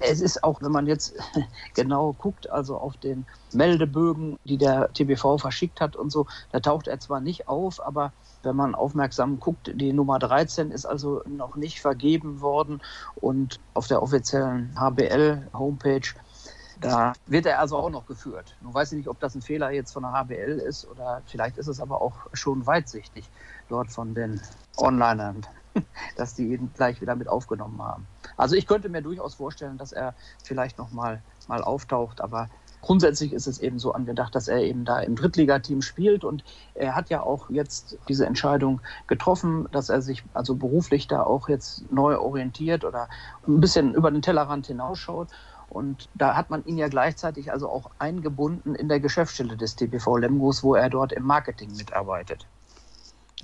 Es 0.00 0.20
ist 0.20 0.44
auch, 0.44 0.62
wenn 0.62 0.70
man 0.70 0.86
jetzt 0.86 1.14
genau 1.74 2.12
guckt, 2.12 2.50
also 2.50 2.76
auf 2.76 2.96
den 2.96 3.26
Meldebögen, 3.52 4.36
die 4.44 4.58
der 4.58 4.92
TBV 4.92 5.38
verschickt 5.38 5.80
hat 5.80 5.96
und 5.96 6.10
so, 6.10 6.26
da 6.52 6.60
taucht 6.60 6.86
er 6.86 7.00
zwar 7.00 7.20
nicht 7.20 7.48
auf, 7.48 7.84
aber 7.84 8.12
wenn 8.48 8.56
man 8.56 8.74
aufmerksam 8.74 9.38
guckt, 9.38 9.70
die 9.74 9.92
Nummer 9.92 10.18
13 10.18 10.70
ist 10.70 10.86
also 10.86 11.22
noch 11.26 11.54
nicht 11.54 11.80
vergeben 11.80 12.40
worden 12.40 12.80
und 13.16 13.60
auf 13.74 13.86
der 13.86 14.02
offiziellen 14.02 14.74
HBL-Homepage 14.74 16.14
da 16.80 17.12
wird 17.26 17.46
er 17.46 17.58
also 17.58 17.76
auch 17.76 17.90
noch 17.90 18.06
geführt. 18.06 18.56
Nun 18.60 18.72
weiß 18.72 18.92
ich 18.92 18.98
nicht, 18.98 19.08
ob 19.08 19.18
das 19.20 19.34
ein 19.34 19.42
Fehler 19.42 19.70
jetzt 19.70 19.92
von 19.92 20.02
der 20.02 20.12
HBL 20.12 20.58
ist 20.58 20.86
oder 20.86 21.22
vielleicht 21.26 21.58
ist 21.58 21.66
es 21.66 21.80
aber 21.80 22.00
auch 22.00 22.14
schon 22.32 22.66
weitsichtig 22.66 23.28
dort 23.68 23.90
von 23.90 24.14
den 24.14 24.40
Onlinern, 24.76 25.44
dass 26.16 26.34
die 26.34 26.54
ihn 26.54 26.70
gleich 26.74 27.00
wieder 27.00 27.16
mit 27.16 27.28
aufgenommen 27.28 27.82
haben. 27.82 28.06
Also 28.36 28.54
ich 28.54 28.66
könnte 28.66 28.88
mir 28.88 29.02
durchaus 29.02 29.34
vorstellen, 29.34 29.78
dass 29.78 29.92
er 29.92 30.14
vielleicht 30.44 30.78
noch 30.78 30.92
mal, 30.92 31.20
mal 31.48 31.62
auftaucht, 31.62 32.20
aber 32.20 32.48
grundsätzlich 32.80 33.32
ist 33.32 33.46
es 33.46 33.58
eben 33.58 33.78
so 33.78 33.92
angedacht, 33.92 34.34
dass 34.34 34.48
er 34.48 34.62
eben 34.62 34.84
da 34.84 35.00
im 35.00 35.16
Drittligateam 35.16 35.82
spielt 35.82 36.24
und 36.24 36.44
er 36.74 36.94
hat 36.94 37.10
ja 37.10 37.22
auch 37.22 37.50
jetzt 37.50 37.98
diese 38.08 38.26
Entscheidung 38.26 38.80
getroffen, 39.06 39.68
dass 39.72 39.88
er 39.88 40.02
sich 40.02 40.24
also 40.34 40.54
beruflich 40.54 41.06
da 41.08 41.22
auch 41.22 41.48
jetzt 41.48 41.90
neu 41.92 42.18
orientiert 42.18 42.84
oder 42.84 43.08
ein 43.46 43.60
bisschen 43.60 43.94
über 43.94 44.10
den 44.10 44.22
Tellerrand 44.22 44.66
hinausschaut. 44.66 45.28
Und 45.68 46.08
da 46.14 46.34
hat 46.34 46.48
man 46.48 46.64
ihn 46.64 46.78
ja 46.78 46.88
gleichzeitig 46.88 47.52
also 47.52 47.68
auch 47.68 47.90
eingebunden 47.98 48.74
in 48.74 48.88
der 48.88 49.00
Geschäftsstelle 49.00 49.56
des 49.56 49.76
TPV 49.76 50.16
Lemgos, 50.16 50.62
wo 50.62 50.74
er 50.74 50.88
dort 50.88 51.12
im 51.12 51.24
Marketing 51.24 51.76
mitarbeitet. 51.76 52.46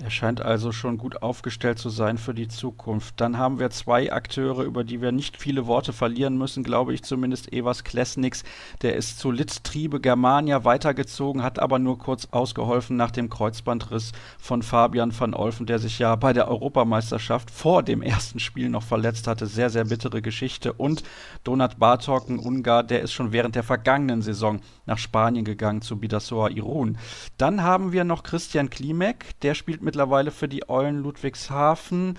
Er 0.02 0.10
scheint 0.10 0.40
also 0.40 0.72
schon 0.72 0.98
gut 0.98 1.22
aufgestellt 1.22 1.78
zu 1.78 1.88
sein 1.88 2.18
für 2.18 2.34
die 2.34 2.48
Zukunft. 2.48 3.20
Dann 3.20 3.38
haben 3.38 3.60
wir 3.60 3.70
zwei 3.70 4.12
Akteure, 4.12 4.64
über 4.64 4.82
die 4.82 5.00
wir 5.00 5.12
nicht 5.12 5.36
viele 5.36 5.68
Worte 5.68 5.92
verlieren 5.92 6.36
müssen, 6.36 6.64
glaube 6.64 6.92
ich 6.92 7.04
zumindest. 7.04 7.52
Evas 7.52 7.84
Klesniks, 7.84 8.42
der 8.82 8.96
ist 8.96 9.20
zu 9.20 9.30
Litztriebe 9.30 10.00
Germania 10.00 10.64
weitergezogen, 10.64 11.44
hat 11.44 11.60
aber 11.60 11.78
nur 11.78 11.96
kurz 11.96 12.26
ausgeholfen 12.32 12.96
nach 12.96 13.12
dem 13.12 13.30
Kreuzbandriss 13.30 14.10
von 14.36 14.64
Fabian 14.64 15.16
van 15.16 15.32
Olfen, 15.32 15.64
der 15.64 15.78
sich 15.78 16.00
ja 16.00 16.16
bei 16.16 16.32
der 16.32 16.48
Europameisterschaft 16.48 17.52
vor 17.52 17.84
dem 17.84 18.02
ersten 18.02 18.40
Spiel 18.40 18.70
noch 18.70 18.82
verletzt 18.82 19.28
hatte. 19.28 19.46
Sehr, 19.46 19.70
sehr 19.70 19.84
bittere 19.84 20.22
Geschichte. 20.22 20.72
Und 20.72 21.04
Donat 21.44 21.78
Bartok, 21.78 22.28
ein 22.28 22.40
Ungar, 22.40 22.82
der 22.82 23.00
ist 23.02 23.12
schon 23.12 23.30
während 23.30 23.54
der 23.54 23.62
vergangenen 23.62 24.22
Saison 24.22 24.60
nach 24.86 24.98
Spanien 24.98 25.44
gegangen 25.44 25.82
zu 25.82 25.98
Bidasoa 26.00 26.48
Irun. 26.50 26.98
Dann 27.38 27.62
haben 27.62 27.92
wir 27.92 28.02
noch 28.02 28.24
Christian 28.24 28.70
Klimek, 28.70 29.38
der 29.42 29.54
spielt 29.54 29.83
mittlerweile 29.84 30.30
für 30.30 30.48
die 30.48 30.68
Eulen 30.68 31.02
Ludwigshafen. 31.02 32.18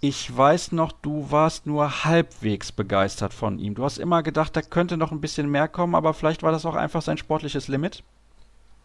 Ich 0.00 0.34
weiß 0.34 0.72
noch, 0.72 0.92
du 0.92 1.30
warst 1.30 1.66
nur 1.66 2.04
halbwegs 2.04 2.70
begeistert 2.70 3.34
von 3.34 3.58
ihm. 3.58 3.74
Du 3.74 3.84
hast 3.84 3.98
immer 3.98 4.22
gedacht, 4.22 4.54
da 4.54 4.62
könnte 4.62 4.96
noch 4.96 5.10
ein 5.10 5.20
bisschen 5.20 5.50
mehr 5.50 5.68
kommen, 5.68 5.94
aber 5.94 6.14
vielleicht 6.14 6.42
war 6.42 6.52
das 6.52 6.66
auch 6.66 6.74
einfach 6.74 7.02
sein 7.02 7.18
sportliches 7.18 7.68
Limit? 7.68 8.02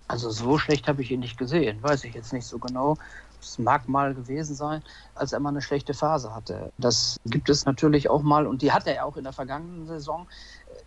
Also 0.08 0.30
so 0.30 0.58
schlecht 0.58 0.88
habe 0.88 1.02
ich 1.02 1.12
ihn 1.12 1.22
nicht 1.22 1.38
gesehen, 1.38 1.82
weiß 1.82 2.04
ich 2.04 2.14
jetzt 2.14 2.34
nicht 2.34 2.46
so 2.46 2.60
genau. 2.60 2.98
Es 3.42 3.58
mag 3.58 3.88
mal 3.88 4.14
gewesen 4.14 4.56
sein, 4.56 4.84
als 5.16 5.34
er 5.34 5.40
mal 5.40 5.50
eine 5.50 5.62
schlechte 5.62 5.94
Phase 5.94 6.36
hatte. 6.36 6.72
Das 6.78 7.20
gibt 7.26 7.50
es 7.50 7.66
natürlich 7.66 8.10
auch 8.10 8.22
mal 8.22 8.46
und 8.46 8.62
die 8.62 8.72
hatte 8.72 8.94
er 8.94 9.06
auch 9.06 9.18
in 9.18 9.24
der 9.24 9.34
vergangenen 9.34 9.88
Saison 9.88 10.28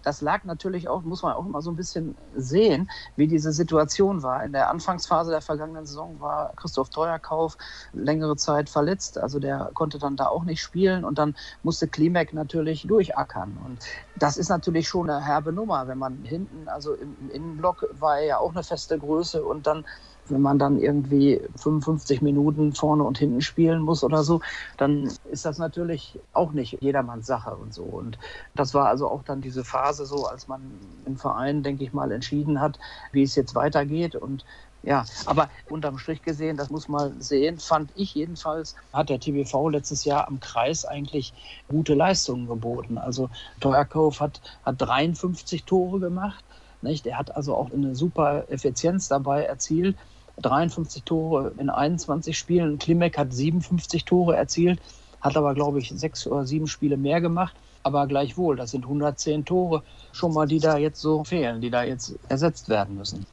das 0.05 0.21
lag 0.21 0.45
natürlich 0.45 0.89
auch, 0.89 1.03
muss 1.03 1.23
man 1.23 1.33
auch 1.33 1.47
immer 1.47 1.63
so 1.63 1.71
ein 1.71 1.77
bisschen 1.77 2.17
sehen, 2.37 2.91
wie 3.17 3.27
diese 3.27 3.53
Situation 3.53 4.23
war. 4.23 4.45
In 4.45 4.53
der 4.53 4.71
Anfangsphase 4.71 5.31
der 5.31 5.41
vergangenen 5.41 5.87
Saison 5.87 6.21
war 6.21 6.53
Christoph 6.57 6.91
Teuerkauf 6.91 7.57
längere 7.93 8.37
Zeit 8.37 8.69
verletzt, 8.69 9.19
also 9.19 9.39
der 9.39 9.71
konnte 9.75 9.99
dann 9.99 10.17
da 10.17 10.27
auch 10.27 10.45
nicht 10.45 10.63
spielen 10.63 11.05
und 11.05 11.19
dann 11.19 11.35
musste 11.63 11.89
Klimek 11.89 12.33
natürlich 12.33 12.87
durchackern. 12.87 13.57
Und 13.65 13.81
das 14.17 14.37
ist 14.37 14.49
natürlich 14.49 14.89
schon 14.89 15.09
eine 15.09 15.25
herbe 15.25 15.53
Nummer, 15.53 15.89
wenn 15.89 15.99
man 15.99 16.23
hinten, 16.25 16.69
also 16.69 16.95
im 16.95 17.31
Innenblock 17.31 17.87
war 17.93 18.19
er 18.19 18.27
ja 18.27 18.39
auch 18.39 18.53
eine 18.53 18.63
feste 18.63 18.99
Größe 18.99 19.45
und 19.45 19.67
dann 19.67 19.85
wenn 20.29 20.41
man 20.41 20.59
dann 20.59 20.79
irgendwie 20.79 21.41
55 21.57 22.23
Minuten 22.23 22.73
vorne 22.73 23.05
und 23.05 23.19
hinten 23.19 23.43
spielen 23.43 23.83
muss 23.83 24.03
oder 24.03 24.23
so, 24.23 24.41
dann 24.77 25.11
ist 25.31 25.45
das 25.45 25.59
natürlich 25.59 26.19
auch 26.33 26.53
nicht 26.53 26.81
jedermanns 26.81 27.27
Sache 27.27 27.55
und 27.55 27.75
so. 27.75 27.83
Und 27.83 28.19
das 28.55 28.75
war 28.75 28.89
also 28.89 29.09
auch 29.09 29.23
dann 29.23 29.41
diese 29.41 29.65
Phase 29.65 30.07
so, 30.07 30.27
als 30.27 30.49
man 30.49 30.61
im 31.05 31.17
Verein, 31.17 31.63
denke 31.63 31.85
ich 31.85 31.93
mal, 31.93 32.11
entschieden 32.13 32.61
hat, 32.61 32.79
wie 33.13 33.23
es 33.23 33.35
jetzt 33.35 33.55
weitergeht. 33.55 34.17
Und 34.17 34.45
ja, 34.83 35.05
aber 35.25 35.49
unterm 35.71 35.99
Strich 35.99 36.23
gesehen, 36.23 36.57
das 36.57 36.71
muss 36.71 36.89
man 36.89 37.21
sehen, 37.21 37.59
fand 37.59 37.91
ich 37.95 38.15
jedenfalls, 38.15 38.77
hat 38.93 39.09
der 39.09 39.19
TBV 39.19 39.71
letztes 39.71 40.05
Jahr 40.05 40.29
am 40.29 40.41
Kreis 40.41 40.85
eigentlich 40.85 41.33
gute 41.69 41.95
Leistungen 41.95 42.47
geboten. 42.47 42.99
Also 42.99 43.31
Teuerkauf 43.61 44.21
hat, 44.21 44.41
hat 44.65 44.81
53 44.81 45.65
Tore 45.65 46.01
gemacht. 46.01 46.45
Nicht? 46.83 47.07
Er 47.07 47.19
hat 47.19 47.35
also 47.35 47.55
auch 47.55 47.73
eine 47.73 47.95
super 47.95 48.45
Effizienz 48.51 49.09
dabei 49.09 49.45
erzielt. 49.45 49.97
53 50.43 51.03
Tore 51.05 51.53
in 51.59 51.71
21 51.71 52.37
Spielen. 52.37 52.79
Klimek 52.79 53.19
hat 53.19 53.33
57 53.33 54.05
Tore 54.05 54.37
erzielt, 54.37 54.81
hat 55.21 55.37
aber, 55.37 55.55
glaube 55.55 55.79
ich, 55.79 55.91
sechs 55.95 56.27
oder 56.27 56.45
sieben 56.45 56.67
Spiele 56.67 56.97
mehr 56.97 57.21
gemacht. 57.21 57.55
Aber 57.83 58.07
gleichwohl, 58.07 58.57
das 58.57 58.71
sind 58.71 58.85
110 58.85 59.45
Tore 59.45 59.83
schon 60.13 60.33
mal, 60.33 60.47
die 60.47 60.59
da 60.59 60.79
jetzt 60.79 61.01
so 61.01 61.23
fehlen, 61.25 61.61
die 61.61 61.71
da 61.71 61.85
jetzt 61.85 62.19
ersetzt 62.29 62.69
werden 62.69 62.97
müssen. 62.97 63.27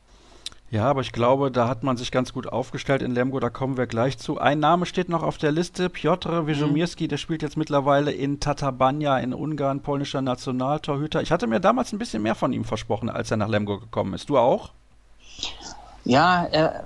Ja, 0.72 0.86
aber 0.86 1.01
ich 1.01 1.12
glaube, 1.12 1.51
da 1.51 1.67
hat 1.67 1.84
man 1.84 1.98
sich 1.98 2.13
ganz 2.13 2.31
gut 2.31 2.48
aufgestellt 2.48 3.01
in 3.01 3.13
Lemgo, 3.13 3.41
da 3.41 3.50
kommen 3.50 3.75
wir 3.75 3.88
gleich 3.88 4.17
zu. 4.17 4.38
Ein 4.38 4.60
Name 4.60 4.86
steht 4.86 5.10
noch 5.10 5.22
auf 5.22 5.38
der 5.38 5.51
Liste, 5.51 5.89
Piotr 5.89 6.48
Wyżomierski, 6.48 7.03
mhm. 7.03 7.10
der 7.10 7.17
spielt 7.17 7.41
jetzt 7.41 7.58
mittlerweile 7.58 8.13
in 8.13 8.39
Tatabania 8.39 9.17
in 9.20 9.34
Ungarn, 9.34 9.81
polnischer 9.81 10.22
Nationaltorhüter. 10.22 11.22
Ich 11.22 11.34
hatte 11.34 11.48
mir 11.48 11.60
damals 11.60 11.91
ein 11.91 12.00
bisschen 12.00 12.24
mehr 12.24 12.36
von 12.36 12.53
ihm 12.53 12.63
versprochen, 12.63 13.10
als 13.10 13.29
er 13.31 13.36
nach 13.36 13.50
Lemgo 13.50 13.79
gekommen 13.79 14.13
ist. 14.13 14.29
Du 14.29 14.38
auch? 14.38 14.72
Ja, 16.05 16.48
er 16.51 16.84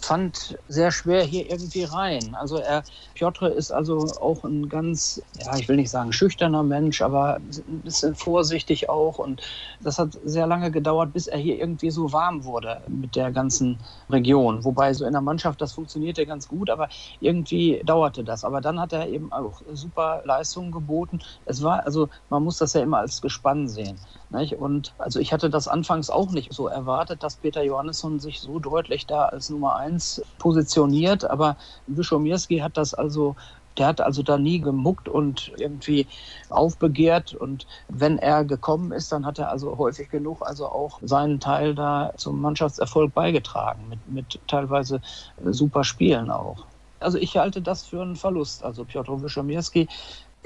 fand 0.00 0.58
sehr 0.68 0.90
schwer 0.90 1.22
hier 1.24 1.50
irgendwie 1.50 1.84
rein. 1.84 2.34
Also 2.38 2.58
er, 2.58 2.82
Piotr 3.14 3.52
ist 3.52 3.70
also 3.70 3.98
auch 4.20 4.44
ein 4.44 4.68
ganz, 4.68 5.22
ja, 5.38 5.56
ich 5.56 5.68
will 5.68 5.76
nicht 5.76 5.90
sagen 5.90 6.12
schüchterner 6.12 6.62
Mensch, 6.62 7.02
aber 7.02 7.36
ein 7.36 7.80
bisschen 7.82 8.14
vorsichtig 8.14 8.88
auch. 8.88 9.18
Und 9.18 9.42
das 9.80 9.98
hat 9.98 10.18
sehr 10.24 10.46
lange 10.46 10.70
gedauert, 10.70 11.12
bis 11.12 11.26
er 11.26 11.38
hier 11.38 11.58
irgendwie 11.58 11.90
so 11.90 12.12
warm 12.12 12.44
wurde 12.44 12.80
mit 12.88 13.16
der 13.16 13.30
ganzen 13.30 13.78
Region. 14.10 14.64
Wobei 14.64 14.92
so 14.94 15.04
in 15.04 15.12
der 15.12 15.22
Mannschaft, 15.22 15.60
das 15.60 15.72
funktionierte 15.72 16.26
ganz 16.26 16.48
gut, 16.48 16.70
aber 16.70 16.88
irgendwie 17.20 17.82
dauerte 17.84 18.24
das. 18.24 18.44
Aber 18.44 18.60
dann 18.60 18.80
hat 18.80 18.92
er 18.92 19.08
eben 19.08 19.32
auch 19.32 19.62
super 19.72 20.22
Leistungen 20.24 20.72
geboten. 20.72 21.20
Es 21.44 21.62
war, 21.62 21.84
also 21.84 22.08
man 22.30 22.42
muss 22.42 22.58
das 22.58 22.72
ja 22.72 22.82
immer 22.82 22.98
als 22.98 23.20
Gespann 23.22 23.68
sehen. 23.68 23.98
Nicht? 24.30 24.54
Und 24.54 24.92
also 24.98 25.20
ich 25.20 25.32
hatte 25.32 25.50
das 25.50 25.68
anfangs 25.68 26.10
auch 26.10 26.32
nicht 26.32 26.52
so 26.52 26.66
erwartet, 26.66 27.22
dass 27.22 27.36
Peter 27.36 27.62
Johannesson 27.62 28.18
sich 28.18 28.40
so 28.40 28.58
deutlich 28.58 29.06
da 29.06 29.26
als 29.26 29.50
Nummer 29.50 29.76
eins 29.86 30.22
positioniert. 30.38 31.28
Aber 31.28 31.56
Wischomirski 31.86 32.58
hat 32.58 32.76
das 32.76 32.94
also 32.94 33.36
der 33.78 33.88
hat 33.88 34.00
also 34.00 34.22
da 34.22 34.38
nie 34.38 34.60
gemuckt 34.60 35.08
und 35.08 35.52
irgendwie 35.58 36.06
aufbegehrt. 36.48 37.34
Und 37.34 37.66
wenn 37.88 38.18
er 38.18 38.44
gekommen 38.44 38.92
ist, 38.92 39.12
dann 39.12 39.26
hat 39.26 39.38
er 39.38 39.50
also 39.50 39.76
häufig 39.78 40.08
genug 40.10 40.42
also 40.42 40.66
auch 40.66 40.98
seinen 41.02 41.40
Teil 41.40 41.74
da 41.74 42.12
zum 42.16 42.40
Mannschaftserfolg 42.40 43.12
beigetragen, 43.14 43.88
mit, 43.88 44.08
mit 44.08 44.40
teilweise 44.46 45.00
super 45.44 45.84
Spielen 45.84 46.30
auch. 46.30 46.64
Also 46.98 47.18
ich 47.18 47.36
halte 47.36 47.60
das 47.60 47.84
für 47.84 48.00
einen 48.00 48.16
Verlust. 48.16 48.64
Also 48.64 48.84
Piotr 48.84 49.22
Wischomirski 49.22 49.88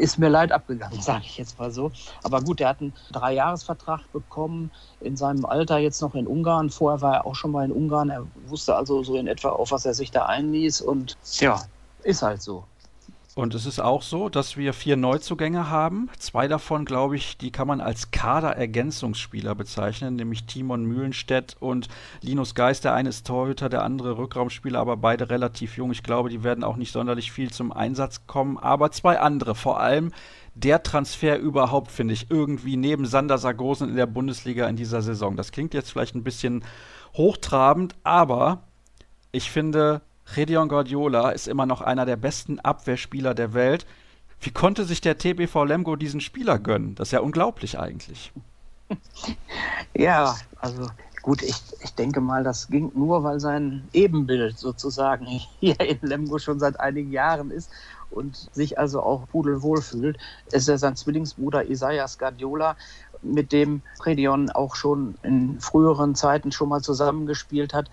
ist 0.01 0.19
mir 0.19 0.29
leid 0.29 0.53
abgegangen, 0.53 1.01
sage 1.03 1.25
ich 1.25 1.39
jetzt 1.39 1.59
mal 1.59 1.71
so. 1.71 1.93
Aber 2.23 2.41
gut, 2.41 2.61
er 2.61 2.71
hat 2.71 2.81
einen 2.81 2.95
Dreijahresvertrag 3.13 4.01
bekommen, 4.13 4.71
in 5.01 5.17
seinem 5.17 5.45
Alter 5.45 5.79
jetzt 5.79 6.01
noch 6.03 6.15
in 6.15 6.27
Ungarn. 6.27 6.71
Vorher 6.71 7.01
war 7.01 7.15
er 7.15 7.27
auch 7.27 7.35
schon 7.35 7.53
mal 7.53 7.65
in 7.65 7.73
Ungarn. 7.73 8.11
Er 8.11 8.27
wusste 8.47 8.75
also 8.75 9.03
so 9.03 9.17
in 9.17 9.27
etwa, 9.27 9.51
auf 9.51 9.71
was 9.71 9.87
er 9.87 9.95
sich 9.95 10.11
da 10.11 10.27
einließ. 10.27 10.81
Und 10.81 11.17
ja, 11.39 11.61
ist 12.03 12.23
halt 12.23 12.43
so. 12.43 12.65
Und 13.41 13.55
es 13.55 13.65
ist 13.65 13.81
auch 13.81 14.03
so, 14.03 14.29
dass 14.29 14.59
wir 14.59 14.75
vier 14.75 14.99
Neuzugänge 14.99 15.71
haben. 15.71 16.11
Zwei 16.19 16.47
davon, 16.47 16.85
glaube 16.85 17.17
ich, 17.17 17.39
die 17.39 17.51
kann 17.51 17.67
man 17.67 17.81
als 17.81 18.11
Kaderergänzungsspieler 18.11 19.55
bezeichnen, 19.55 20.17
nämlich 20.17 20.45
Timon 20.45 20.85
Mühlenstedt 20.85 21.57
und 21.59 21.89
Linus 22.21 22.55
Geist. 22.55 22.85
Der 22.85 22.93
eine 22.93 23.09
ist 23.09 23.27
Torhüter, 23.27 23.71
der 23.71 23.83
andere 23.83 24.19
Rückraumspieler, 24.19 24.79
aber 24.79 24.99
beide 24.99 25.31
relativ 25.31 25.79
jung. 25.79 25.91
Ich 25.91 26.03
glaube, 26.03 26.29
die 26.29 26.45
werden 26.45 26.63
auch 26.63 26.77
nicht 26.77 26.93
sonderlich 26.93 27.33
viel 27.33 27.51
zum 27.51 27.73
Einsatz 27.73 28.27
kommen. 28.27 28.59
Aber 28.59 28.91
zwei 28.91 29.19
andere, 29.19 29.55
vor 29.55 29.81
allem 29.81 30.13
der 30.55 30.83
Transfer 30.83 31.39
überhaupt, 31.39 31.91
finde 31.91 32.13
ich, 32.13 32.31
irgendwie 32.31 32.77
neben 32.77 33.07
Sander 33.07 33.39
Sargosen 33.39 33.89
in 33.89 33.97
der 33.97 34.05
Bundesliga 34.05 34.69
in 34.69 34.77
dieser 34.77 35.01
Saison. 35.01 35.39
Das 35.39 35.51
klingt 35.51 35.73
jetzt 35.73 35.93
vielleicht 35.93 36.15
ein 36.15 36.25
bisschen 36.25 36.63
hochtrabend, 37.15 37.95
aber 38.05 38.65
ich 39.33 39.51
finde, 39.51 40.03
Redion 40.37 40.69
Guardiola 40.69 41.31
ist 41.31 41.49
immer 41.49 41.67
noch 41.67 41.81
einer 41.81 42.07
der 42.07 42.17
besten 42.17 42.61
Abwehrspieler 42.61 43.35
der 43.35 43.55
Welt. 43.55 43.87
Wie 44.41 44.51
konnte 44.51 44.85
sich 44.85 45.01
der 45.01 45.19
TBV 45.19 45.65
Lemgo 45.65 45.97
diesen 45.97 46.21
Spieler 46.21 46.59
gönnen? 46.59 46.95
Das 46.95 47.09
ist 47.09 47.13
ja 47.13 47.21
unglaublich 47.21 47.79
eigentlich. 47.79 48.33
Ja, 49.95 50.37
also 50.61 50.87
gut, 51.23 51.43
ich, 51.43 51.57
ich 51.83 51.95
denke 51.95 52.21
mal, 52.21 52.45
das 52.45 52.69
ging 52.69 52.91
nur, 52.95 53.23
weil 53.25 53.41
sein 53.41 53.83
Ebenbild 53.93 54.59
sozusagen 54.59 55.27
hier 55.61 55.79
in 55.81 55.99
Lemgo 56.01 56.39
schon 56.39 56.59
seit 56.61 56.79
einigen 56.81 57.13
Jahren 57.13 57.51
ist 57.51 57.71
und 58.11 58.49
sich 58.53 58.79
also 58.79 59.03
auch 59.03 59.29
pudelwohl 59.29 59.83
fühlt. 59.83 60.19
Es 60.47 60.63
ist 60.63 60.69
ja 60.69 60.79
sein 60.79 60.97
Zwillingsbruder 60.97 61.69
Isaias 61.69 62.19
Guardiola, 62.19 62.77
mit 63.23 63.53
dem 63.53 63.83
Redion 64.05 64.51
auch 64.51 64.75
schon 64.75 65.15
in 65.23 65.61
früheren 65.61 66.15
Zeiten 66.15 66.53
schon 66.53 66.69
mal 66.69 66.81
zusammengespielt 66.81 67.75
hat. 67.75 67.91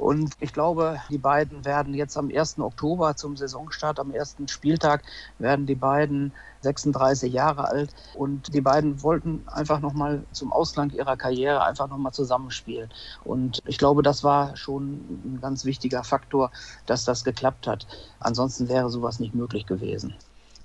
Und 0.00 0.32
ich 0.40 0.54
glaube, 0.54 0.98
die 1.10 1.18
beiden 1.18 1.66
werden 1.66 1.92
jetzt 1.92 2.16
am 2.16 2.30
1. 2.34 2.58
Oktober 2.58 3.16
zum 3.16 3.36
Saisonstart, 3.36 4.00
am 4.00 4.10
ersten 4.12 4.48
Spieltag, 4.48 5.02
werden 5.38 5.66
die 5.66 5.74
beiden 5.74 6.32
36 6.62 7.30
Jahre 7.30 7.68
alt. 7.68 7.94
Und 8.14 8.54
die 8.54 8.62
beiden 8.62 9.02
wollten 9.02 9.46
einfach 9.46 9.80
nochmal 9.80 10.24
zum 10.32 10.54
Ausklang 10.54 10.88
ihrer 10.88 11.18
Karriere 11.18 11.62
einfach 11.64 11.86
nochmal 11.90 12.12
zusammenspielen. 12.12 12.88
Und 13.24 13.60
ich 13.66 13.76
glaube, 13.76 14.02
das 14.02 14.24
war 14.24 14.56
schon 14.56 14.94
ein 15.22 15.38
ganz 15.42 15.66
wichtiger 15.66 16.02
Faktor, 16.02 16.50
dass 16.86 17.04
das 17.04 17.22
geklappt 17.22 17.66
hat. 17.66 17.86
Ansonsten 18.20 18.70
wäre 18.70 18.88
sowas 18.88 19.20
nicht 19.20 19.34
möglich 19.34 19.66
gewesen. 19.66 20.14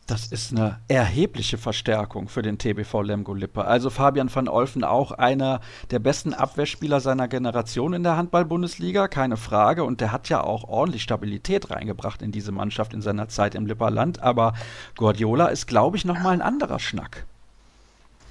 Das 0.08 0.28
ist 0.28 0.52
eine 0.52 0.80
erhebliche 0.88 1.58
Verstärkung 1.58 2.28
für 2.28 2.44
den 2.44 2.60
TBV 2.60 3.02
Lemgo 3.02 3.34
Lippe. 3.34 3.66
Also 3.66 3.90
Fabian 3.90 4.34
van 4.34 4.48
Olfen 4.48 4.84
auch 4.84 5.12
einer 5.12 5.62
der 5.90 5.98
besten 5.98 6.36
Abwehrspieler 6.36 7.00
seiner 7.00 7.28
Generation 7.28 7.94
in 7.94 8.04
der 8.04 8.16
Handball-Bundesliga, 8.16 9.08
keine 9.08 9.36
Frage. 9.36 9.84
Und 9.84 10.02
der 10.02 10.12
hat 10.12 10.30
ja 10.30 10.44
auch 10.44 10.66
ordentlich 10.66 11.02
Stabilität 11.02 11.72
reingebracht 11.72 12.22
in 12.22 12.32
diese 12.32 12.52
Mannschaft 12.52 12.94
in 12.94 13.02
seiner 13.02 13.30
Zeit 13.30 13.56
im 13.56 13.66
Lipperland. 13.66 14.22
Aber 14.22 14.54
Guardiola 14.96 15.48
ist, 15.48 15.66
glaube 15.66 15.98
ich, 15.98 16.06
nochmal 16.06 16.34
ein 16.34 16.44
anderer 16.44 16.78
Schnack. 16.78 17.26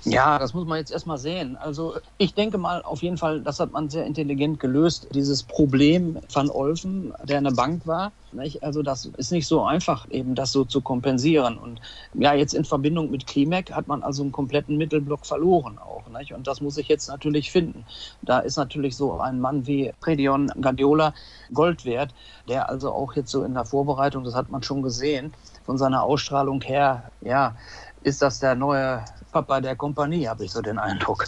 Ja, 0.05 0.39
das 0.39 0.53
muss 0.53 0.67
man 0.67 0.79
jetzt 0.79 0.93
erstmal 0.93 1.17
sehen. 1.17 1.57
Also 1.57 1.95
ich 2.19 2.35
denke 2.35 2.59
mal 2.59 2.83
auf 2.83 3.03
jeden 3.03 3.17
Fall, 3.17 3.41
das 3.41 3.59
hat 3.59 3.73
man 3.73 3.89
sehr 3.89 4.05
intelligent 4.05 4.61
gelöst, 4.61 5.09
dieses 5.15 5.43
Problem 5.43 6.19
von 6.29 6.51
Olfen, 6.51 7.15
der 7.25 7.39
eine 7.39 7.53
Bank 7.53 7.87
war. 7.87 8.13
Nicht? 8.33 8.63
Also 8.63 8.83
das 8.83 9.07
ist 9.17 9.33
nicht 9.33 9.47
so 9.47 9.63
einfach, 9.63 10.09
eben 10.11 10.35
das 10.35 10.53
so 10.53 10.65
zu 10.65 10.83
kompensieren. 10.83 11.57
Und 11.57 11.81
ja, 12.15 12.35
jetzt 12.35 12.53
in 12.53 12.65
Verbindung 12.65 13.11
mit 13.11 13.27
Klimek 13.27 13.73
hat 13.73 13.89
man 13.89 14.03
also 14.03 14.23
einen 14.23 14.33
kompletten 14.33 14.77
Mittelblock 14.77 15.25
verloren 15.25 15.79
auch. 15.79 16.03
Nicht? 16.19 16.35
Und 16.35 16.47
das 16.47 16.61
muss 16.61 16.77
ich 16.77 16.89
jetzt 16.89 17.09
natürlich 17.09 17.51
finden. 17.51 17.87
Da 18.23 18.41
ist 18.41 18.57
natürlich 18.57 18.97
so 18.97 19.19
ein 19.19 19.41
Mann 19.41 19.67
wie 19.67 19.93
Predion 20.01 20.53
Guardiola 20.61 21.15
Gold 21.53 21.85
wert, 21.87 22.15
der 22.49 22.69
also 22.69 22.93
auch 22.93 23.15
jetzt 23.15 23.31
so 23.31 23.43
in 23.43 23.55
der 23.55 23.65
Vorbereitung, 23.65 24.25
das 24.25 24.35
hat 24.35 24.51
man 24.51 24.63
schon 24.63 24.83
gesehen, 24.83 25.33
von 25.65 25.79
seiner 25.79 26.03
Ausstrahlung 26.03 26.61
her, 26.61 27.11
ja, 27.23 27.57
ist 28.03 28.21
das 28.21 28.39
der 28.39 28.55
neue 28.55 29.03
Papa 29.35 29.61
der 29.61 29.75
Kompanie, 29.75 30.29
habe 30.29 30.45
ich 30.45 30.53
so 30.53 30.62
den 30.62 30.79
Eindruck. 30.79 31.26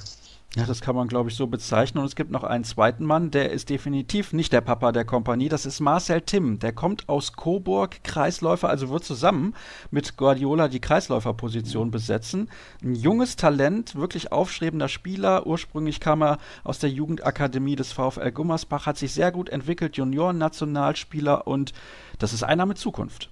Ja, 0.54 0.64
das 0.64 0.80
kann 0.80 0.94
man, 0.96 1.08
glaube 1.08 1.28
ich, 1.28 1.36
so 1.36 1.48
bezeichnen. 1.48 2.00
Und 2.00 2.06
es 2.06 2.14
gibt 2.14 2.30
noch 2.30 2.44
einen 2.44 2.64
zweiten 2.64 3.04
Mann, 3.04 3.32
der 3.32 3.50
ist 3.50 3.68
definitiv 3.68 4.32
nicht 4.32 4.52
der 4.52 4.60
Papa 4.62 4.92
der 4.92 5.04
Kompanie. 5.04 5.50
Das 5.50 5.66
ist 5.66 5.80
Marcel 5.80 6.22
Timm. 6.22 6.60
Der 6.60 6.72
kommt 6.72 7.08
aus 7.08 7.34
Coburg, 7.34 8.02
Kreisläufer, 8.04 8.70
also 8.70 8.88
wird 8.88 9.04
zusammen 9.04 9.54
mit 9.90 10.16
Guardiola 10.16 10.68
die 10.68 10.80
Kreisläuferposition 10.80 11.90
besetzen. 11.90 12.48
Ein 12.80 12.94
junges 12.94 13.34
Talent, 13.34 13.96
wirklich 13.96 14.32
aufstrebender 14.32 14.88
Spieler. 14.88 15.46
Ursprünglich 15.46 16.00
kam 16.00 16.22
er 16.22 16.38
aus 16.64 16.78
der 16.78 16.90
Jugendakademie 16.90 17.76
des 17.76 17.92
VfL 17.92 18.30
Gummersbach, 18.30 18.86
hat 18.86 18.96
sich 18.96 19.12
sehr 19.12 19.32
gut 19.32 19.50
entwickelt, 19.50 19.96
Junioren-Nationalspieler 19.96 21.46
und 21.46 21.74
das 22.18 22.32
ist 22.32 22.44
einer 22.44 22.64
mit 22.64 22.78
Zukunft. 22.78 23.30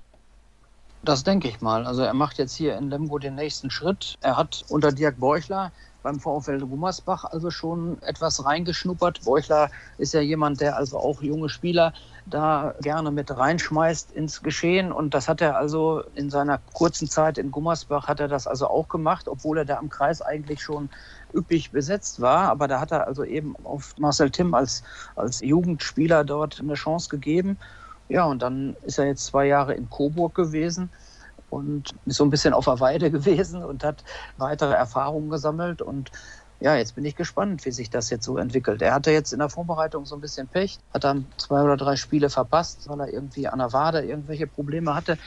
Das 1.04 1.23
denke 1.23 1.49
ich 1.49 1.61
mal. 1.61 1.87
Also 1.87 2.00
er 2.00 2.14
macht 2.14 2.38
jetzt 2.38 2.54
hier 2.54 2.78
in 2.78 2.88
Lemgo 2.88 3.18
den 3.18 3.34
nächsten 3.34 3.70
Schritt. 3.70 4.14
Er 4.23 4.38
hat 4.38 4.64
unter 4.70 4.90
Dirk 4.90 5.20
Borchler 5.20 5.70
beim 6.02 6.18
VfL 6.18 6.61
Gummersbach 6.61 7.25
also 7.25 7.50
schon 7.50 8.00
etwas 8.02 8.42
reingeschnuppert. 8.42 9.23
Borchler 9.23 9.70
ist 9.99 10.14
ja 10.14 10.23
jemand, 10.23 10.62
der 10.62 10.78
also 10.78 10.99
auch 10.99 11.20
junge 11.20 11.50
Spieler 11.50 11.92
da 12.25 12.75
gerne 12.80 13.11
mit 13.11 13.37
reinschmeißt 13.37 14.12
ins 14.12 14.42
Geschehen. 14.42 14.92
Und 14.92 15.12
das 15.12 15.28
hat 15.28 15.42
er 15.42 15.58
also 15.58 16.02
in 16.14 16.30
seiner 16.30 16.58
kurzen 16.73 17.06
Zeit 17.06 17.37
in 17.37 17.50
Gummersbach 17.50 18.08
hat 18.08 18.20
er 18.20 18.28
das 18.28 18.46
also 18.46 18.68
auch 18.68 18.88
gemacht, 18.88 19.28
obwohl 19.28 19.58
er 19.58 19.66
da 19.66 19.76
am 19.76 19.90
Kreis 19.90 20.23
eigentlich 20.23 20.62
schon 20.62 20.88
üppig 21.34 21.70
besetzt 21.70 22.23
war. 22.23 22.49
Aber 22.49 22.66
da 22.66 22.80
hat 22.80 22.92
er 22.92 23.06
also 23.06 23.25
eben 23.25 23.54
auf 23.62 23.94
Marcel 23.99 24.30
Timm 24.30 24.54
als, 24.54 24.82
als 25.16 25.40
Jugendspieler 25.42 26.25
dort 26.25 26.61
eine 26.61 26.75
Chance 26.75 27.11
gegeben. 27.11 27.58
Ja, 28.08 28.25
und 28.25 28.42
dann 28.42 28.76
ist 28.82 28.99
er 28.99 29.06
jetzt 29.06 29.26
zwei 29.26 29.46
Jahre 29.46 29.75
in 29.75 29.88
Coburg 29.88 30.34
gewesen 30.34 30.90
und 31.49 31.90
ist 32.04 32.16
so 32.16 32.25
ein 32.25 32.30
bisschen 32.30 32.54
auf 32.54 32.64
der 32.66 32.80
Weide 32.80 33.11
gewesen 33.12 33.64
und 33.64 33.84
hat 33.84 34.04
weitere 34.37 34.75
Erfahrungen 34.75 35.30
gesammelt. 35.30 35.82
Und 35.82 36.11
ja, 36.61 36.76
jetzt 36.76 36.94
bin 36.94 37.04
ich 37.04 37.16
gespannt, 37.16 37.64
wie 37.64 37.73
sich 37.73 37.90
das 37.90 38.11
jetzt 38.11 38.25
so 38.25 38.37
entwickelt. 38.38 38.82
Er 38.82 38.94
hatte 38.94 39.11
jetzt 39.11 39.32
in 39.32 39.38
der 39.38 39.49
Vorbereitung 39.49 40.04
so 40.06 40.16
ein 40.16 40.20
bisschen 40.20 40.49
Pech, 40.49 40.78
hat 40.92 41.04
dann 41.04 41.32
zwei 41.38 41.62
oder 41.62 41.76
drei 41.76 41.96
Spiele 41.96 42.30
verpasst, 42.30 42.88
weil 42.88 43.00
er 43.00 43.12
irgendwie 43.12 43.49
an 43.49 43.58
der 43.58 43.73
Wade 43.73 44.04
irgendwelche 44.04 44.46
Probleme 44.46 44.94
hatte 44.94 45.18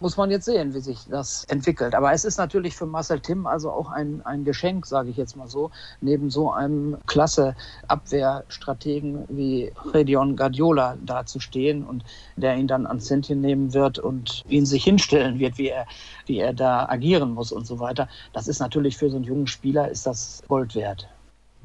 muss 0.00 0.16
man 0.16 0.30
jetzt 0.30 0.44
sehen, 0.44 0.74
wie 0.74 0.80
sich 0.80 1.06
das 1.08 1.44
entwickelt. 1.44 1.94
Aber 1.94 2.12
es 2.12 2.24
ist 2.24 2.36
natürlich 2.36 2.76
für 2.76 2.86
Marcel 2.86 3.20
Timm 3.20 3.46
also 3.46 3.70
auch 3.70 3.90
ein, 3.90 4.22
ein 4.24 4.44
Geschenk, 4.44 4.86
sage 4.86 5.10
ich 5.10 5.16
jetzt 5.16 5.36
mal 5.36 5.48
so, 5.48 5.70
neben 6.00 6.30
so 6.30 6.52
einem 6.52 6.98
klasse 7.06 7.56
Abwehrstrategen 7.88 9.24
wie 9.28 9.72
Redion 9.92 10.36
Guardiola 10.36 10.96
dazustehen 11.04 11.84
und 11.84 12.04
der 12.36 12.56
ihn 12.56 12.66
dann 12.66 12.86
ans 12.86 13.06
Zentchen 13.06 13.40
nehmen 13.40 13.72
wird 13.72 13.98
und 13.98 14.42
ihn 14.48 14.66
sich 14.66 14.84
hinstellen 14.84 15.38
wird, 15.38 15.58
wie 15.58 15.68
er, 15.68 15.86
wie 16.26 16.38
er 16.38 16.52
da 16.52 16.86
agieren 16.88 17.32
muss 17.32 17.52
und 17.52 17.66
so 17.66 17.78
weiter. 17.78 18.08
Das 18.32 18.48
ist 18.48 18.60
natürlich 18.60 18.96
für 18.96 19.10
so 19.10 19.16
einen 19.16 19.24
jungen 19.24 19.46
Spieler 19.46 19.88
ist 19.90 20.06
das 20.06 20.42
Gold 20.48 20.74
wert. 20.74 21.08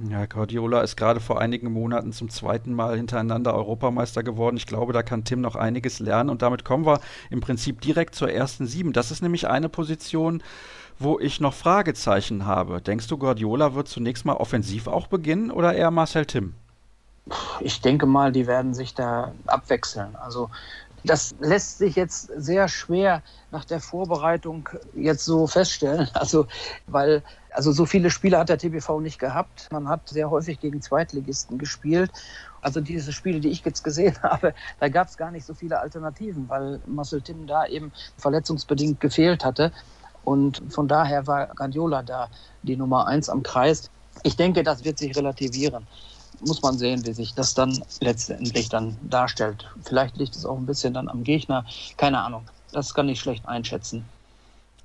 Ja, 0.08 0.26
Guardiola 0.26 0.80
ist 0.80 0.96
gerade 0.96 1.20
vor 1.20 1.42
einigen 1.42 1.74
Monaten 1.74 2.14
zum 2.14 2.30
zweiten 2.30 2.74
Mal 2.74 2.96
hintereinander 2.96 3.54
Europameister 3.54 4.24
geworden. 4.24 4.56
Ich 4.56 4.66
glaube, 4.66 4.94
da 4.94 5.04
kann 5.04 5.26
Tim 5.26 5.42
noch 5.42 5.56
einiges 5.56 6.00
lernen. 6.00 6.30
Und 6.30 6.42
damit 6.42 6.64
kommen 6.64 6.86
wir 6.86 7.02
im 7.30 7.42
Prinzip 7.42 7.82
direkt 7.82 8.16
zur 8.16 8.32
ersten 8.32 8.66
Sieben. 8.66 8.94
Das 8.94 9.12
ist 9.12 9.22
nämlich 9.22 9.50
eine 9.50 9.68
Position, 9.68 10.42
wo 11.00 11.20
ich 11.20 11.42
noch 11.42 11.54
Fragezeichen 11.54 12.46
habe. 12.46 12.82
Denkst 12.82 13.08
du, 13.08 13.18
Guardiola 13.18 13.76
wird 13.76 13.90
zunächst 13.90 14.24
mal 14.24 14.36
offensiv 14.38 14.88
auch 14.88 15.08
beginnen 15.08 15.52
oder 15.52 15.74
eher 15.74 15.92
Marcel 15.92 16.26
Tim? 16.26 16.54
Ich 17.60 17.82
denke 17.82 18.06
mal, 18.06 18.32
die 18.32 18.48
werden 18.48 18.74
sich 18.74 18.96
da 18.96 19.34
abwechseln. 19.48 20.16
Also 20.16 20.50
das 21.04 21.34
lässt 21.40 21.78
sich 21.78 21.96
jetzt 21.96 22.30
sehr 22.36 22.68
schwer 22.68 23.24
nach 23.52 23.66
der 23.66 23.80
Vorbereitung 23.80 24.70
jetzt 24.96 25.26
so 25.26 25.48
feststellen. 25.48 26.10
Also, 26.20 26.48
weil, 26.88 27.24
also 27.52 27.72
so 27.72 27.86
viele 27.86 28.12
Spiele 28.12 28.38
hat 28.38 28.50
der 28.50 28.58
TBV 28.58 29.00
nicht 29.00 29.20
gehabt. 29.20 29.70
Man 29.72 29.88
hat 29.88 30.10
sehr 30.10 30.30
häufig 30.30 30.60
gegen 30.60 30.82
Zweitligisten 30.82 31.58
gespielt. 31.58 32.12
Also 32.62 32.82
diese 32.82 33.14
Spiele, 33.14 33.40
die 33.40 33.50
ich 33.50 33.64
jetzt 33.64 33.84
gesehen 33.84 34.16
habe, 34.24 34.54
da 34.80 34.90
gab 34.90 35.08
es 35.08 35.18
gar 35.18 35.32
nicht 35.32 35.46
so 35.46 35.54
viele 35.54 35.80
Alternativen, 35.80 36.50
weil 36.50 36.82
Marcel 36.86 37.22
Tim 37.22 37.48
da 37.48 37.66
eben 37.66 37.92
verletzungsbedingt 38.18 39.00
gefehlt 39.00 39.46
hatte. 39.46 39.72
Und 40.26 40.62
von 40.70 40.88
daher 40.88 41.26
war 41.26 41.48
Guardiola 41.56 42.04
da 42.04 42.30
die 42.64 42.76
Nummer 42.76 43.08
eins 43.08 43.30
am 43.30 43.42
Kreis. 43.44 43.90
Ich 44.24 44.36
denke, 44.36 44.64
das 44.64 44.84
wird 44.84 44.98
sich 44.98 45.16
relativieren 45.16 45.88
muss 46.42 46.62
man 46.62 46.78
sehen, 46.78 47.06
wie 47.06 47.14
sich 47.14 47.34
das 47.34 47.54
dann 47.54 47.82
letztendlich 48.00 48.70
dann 48.70 48.98
darstellt. 49.02 49.68
Vielleicht 49.84 50.18
liegt 50.18 50.36
es 50.36 50.46
auch 50.46 50.58
ein 50.58 50.66
bisschen 50.66 50.94
dann 50.94 51.10
am 51.10 51.24
Gegner. 51.24 51.66
Keine 51.98 52.20
Ahnung. 52.20 52.44
Das 52.72 52.94
kann 52.94 53.10
ich 53.10 53.20
schlecht 53.20 53.48
einschätzen. 53.48 54.06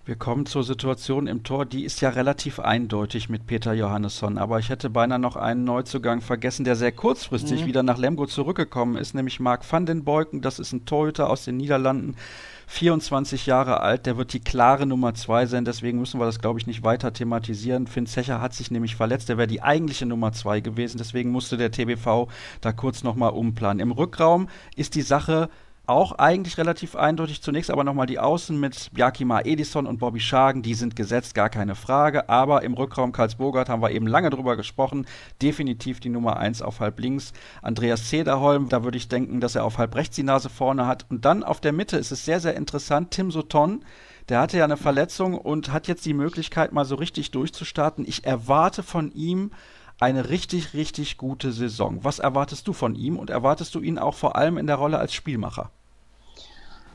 Wir 0.06 0.16
kommen 0.16 0.44
zur 0.44 0.64
Situation 0.64 1.26
im 1.26 1.44
Tor, 1.44 1.64
die 1.64 1.82
ist 1.84 2.02
ja 2.02 2.10
relativ 2.10 2.60
eindeutig 2.60 3.30
mit 3.30 3.46
Peter 3.46 3.72
Johannesson, 3.72 4.36
aber 4.36 4.58
ich 4.58 4.68
hätte 4.68 4.90
beinahe 4.90 5.18
noch 5.18 5.36
einen 5.36 5.64
Neuzugang 5.64 6.20
vergessen, 6.20 6.64
der 6.64 6.76
sehr 6.76 6.92
kurzfristig 6.92 7.62
mhm. 7.62 7.66
wieder 7.66 7.82
nach 7.82 7.96
Lemgo 7.96 8.26
zurückgekommen 8.26 8.96
ist, 8.96 9.14
nämlich 9.14 9.40
Mark 9.40 9.64
van 9.70 9.86
den 9.86 10.04
Beuken, 10.04 10.42
das 10.42 10.58
ist 10.58 10.74
ein 10.74 10.84
Torhüter 10.84 11.30
aus 11.30 11.46
den 11.46 11.56
Niederlanden, 11.56 12.16
24 12.66 13.46
Jahre 13.46 13.80
alt, 13.80 14.06
der 14.06 14.16
wird 14.16 14.32
die 14.32 14.40
klare 14.40 14.86
Nummer 14.86 15.14
2 15.14 15.46
sein, 15.46 15.64
deswegen 15.64 15.98
müssen 15.98 16.20
wir 16.20 16.26
das, 16.26 16.38
glaube 16.38 16.58
ich, 16.58 16.66
nicht 16.66 16.82
weiter 16.82 17.12
thematisieren. 17.12 17.86
Finn 17.86 18.06
Zecher 18.06 18.40
hat 18.40 18.54
sich 18.54 18.70
nämlich 18.70 18.96
verletzt, 18.96 19.28
der 19.28 19.38
wäre 19.38 19.46
die 19.46 19.62
eigentliche 19.62 20.06
Nummer 20.06 20.32
2 20.32 20.60
gewesen, 20.60 20.98
deswegen 20.98 21.30
musste 21.30 21.56
der 21.56 21.70
TBV 21.70 22.28
da 22.60 22.72
kurz 22.72 23.02
nochmal 23.02 23.30
umplanen. 23.30 23.80
Im 23.80 23.92
Rückraum 23.92 24.48
ist 24.76 24.94
die 24.94 25.02
Sache 25.02 25.48
auch 25.86 26.12
eigentlich 26.12 26.58
relativ 26.58 26.96
eindeutig. 26.96 27.42
Zunächst 27.42 27.70
aber 27.70 27.84
nochmal 27.84 28.06
die 28.06 28.18
Außen 28.18 28.58
mit 28.58 28.90
Bjarkima 28.92 29.40
Edison 29.40 29.86
und 29.86 29.98
Bobby 29.98 30.20
Schagen. 30.20 30.62
Die 30.62 30.74
sind 30.74 30.96
gesetzt, 30.96 31.34
gar 31.34 31.50
keine 31.50 31.74
Frage. 31.74 32.28
Aber 32.28 32.62
im 32.62 32.74
Rückraum 32.74 33.12
Karlsburgert 33.12 33.68
haben 33.68 33.82
wir 33.82 33.90
eben 33.90 34.06
lange 34.06 34.30
drüber 34.30 34.56
gesprochen. 34.56 35.06
Definitiv 35.42 36.00
die 36.00 36.08
Nummer 36.08 36.38
1 36.38 36.62
auf 36.62 36.80
halb 36.80 37.00
links. 37.00 37.32
Andreas 37.62 38.08
Zederholm, 38.08 38.68
da 38.68 38.84
würde 38.84 38.96
ich 38.96 39.08
denken, 39.08 39.40
dass 39.40 39.54
er 39.54 39.64
auf 39.64 39.78
halb 39.78 39.94
rechts 39.94 40.16
die 40.16 40.22
Nase 40.22 40.48
vorne 40.48 40.86
hat. 40.86 41.06
Und 41.10 41.24
dann 41.24 41.42
auf 41.42 41.60
der 41.60 41.72
Mitte 41.72 41.96
ist 41.96 42.12
es 42.12 42.24
sehr, 42.24 42.40
sehr 42.40 42.56
interessant. 42.56 43.10
Tim 43.10 43.30
Soton, 43.30 43.84
der 44.28 44.40
hatte 44.40 44.56
ja 44.56 44.64
eine 44.64 44.78
Verletzung 44.78 45.36
und 45.36 45.70
hat 45.70 45.86
jetzt 45.86 46.06
die 46.06 46.14
Möglichkeit, 46.14 46.72
mal 46.72 46.86
so 46.86 46.94
richtig 46.94 47.30
durchzustarten. 47.30 48.06
Ich 48.06 48.24
erwarte 48.24 48.82
von 48.82 49.12
ihm 49.12 49.50
eine 50.00 50.28
richtig, 50.28 50.74
richtig 50.74 51.16
gute 51.16 51.52
Saison. 51.52 52.00
Was 52.02 52.18
erwartest 52.18 52.66
du 52.68 52.72
von 52.72 52.94
ihm 52.94 53.18
und 53.18 53.30
erwartest 53.30 53.74
du 53.74 53.80
ihn 53.80 53.98
auch 53.98 54.14
vor 54.14 54.36
allem 54.36 54.58
in 54.58 54.66
der 54.66 54.76
Rolle 54.76 54.98
als 54.98 55.14
Spielmacher? 55.14 55.70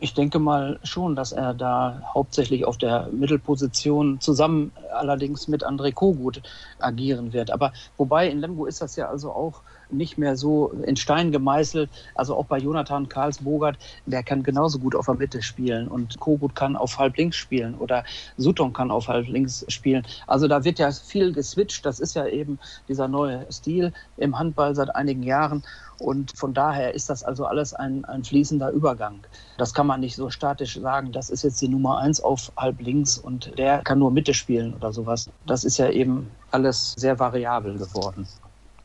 Ich 0.02 0.14
denke 0.14 0.40
mal 0.40 0.80
schon, 0.84 1.16
dass 1.16 1.34
er 1.34 1.54
da 1.54 2.02
hauptsächlich 2.14 2.66
auf 2.66 2.78
der 2.78 3.10
Mittelposition 3.12 4.22
zusammen 4.22 4.72
allerdings 4.94 5.50
mit 5.50 5.66
André 5.66 5.94
Kogut 5.94 6.42
agieren 6.80 7.34
wird. 7.34 7.52
Aber 7.52 7.74
wobei 7.98 8.30
in 8.30 8.40
Lemgo 8.40 8.66
ist 8.66 8.82
das 8.82 8.96
ja 8.96 9.10
also 9.10 9.32
auch 9.32 9.62
nicht 9.92 10.18
mehr 10.18 10.36
so 10.36 10.72
in 10.86 10.96
Stein 10.96 11.32
gemeißelt. 11.32 11.90
Also 12.16 12.36
auch 12.36 12.46
bei 12.46 12.58
Jonathan 12.58 13.10
Karlsbogert, 13.10 13.78
der 14.06 14.24
kann 14.24 14.44
genauso 14.44 14.80
gut 14.80 14.96
auf 14.96 15.06
der 15.06 15.16
Mitte 15.16 15.42
spielen 15.42 15.88
und 15.88 16.20
Kogut 16.20 16.56
kann 16.56 16.76
auf 16.76 16.98
halb 16.98 17.18
links 17.18 17.38
spielen 17.38 17.76
oder 17.76 18.04
Sutton 18.38 18.74
kann 18.74 18.92
auf 18.92 19.08
halb 19.08 19.28
links 19.28 19.66
spielen. 19.68 20.06
Also 20.28 20.48
da 20.48 20.64
wird 20.64 20.80
ja 20.80 20.92
viel 20.92 21.34
geswitcht. 21.34 21.86
Das 21.86 22.00
ist 22.00 22.16
ja 22.16 22.28
eben 22.28 22.60
dieser 22.88 23.08
neue 23.08 23.46
Stil 23.52 23.94
im 24.18 24.38
Handball 24.38 24.76
seit 24.76 24.96
einigen 24.96 25.24
Jahren. 25.24 25.64
Und 26.00 26.32
von 26.38 26.54
daher 26.54 26.94
ist 26.96 27.10
das 27.10 27.24
also 27.24 27.46
alles 27.46 27.74
ein, 27.74 28.06
ein 28.06 28.24
fließender 28.24 28.72
Übergang. 28.72 29.20
Das 29.58 29.74
kann 29.74 29.86
man 29.86 30.00
nicht 30.00 30.16
so 30.16 30.30
statisch 30.30 30.80
sagen, 30.80 31.12
das 31.12 31.30
ist 31.30 31.44
jetzt 31.44 31.62
die 31.62 31.68
Nummer 31.68 31.98
eins 31.98 32.22
auf 32.22 32.52
halb 32.56 32.80
links 32.80 33.18
und 33.18 33.58
der 33.58 33.80
kann 33.80 34.00
nur 34.00 34.12
Mitte 34.12 34.34
spielen 34.34 34.74
oder 34.74 34.94
sowas. 34.94 35.30
Das 35.46 35.66
ist 35.66 35.78
ja 35.78 35.90
eben 35.90 36.32
alles 36.52 36.94
sehr 36.94 37.20
variabel 37.20 37.78
geworden. 37.78 38.26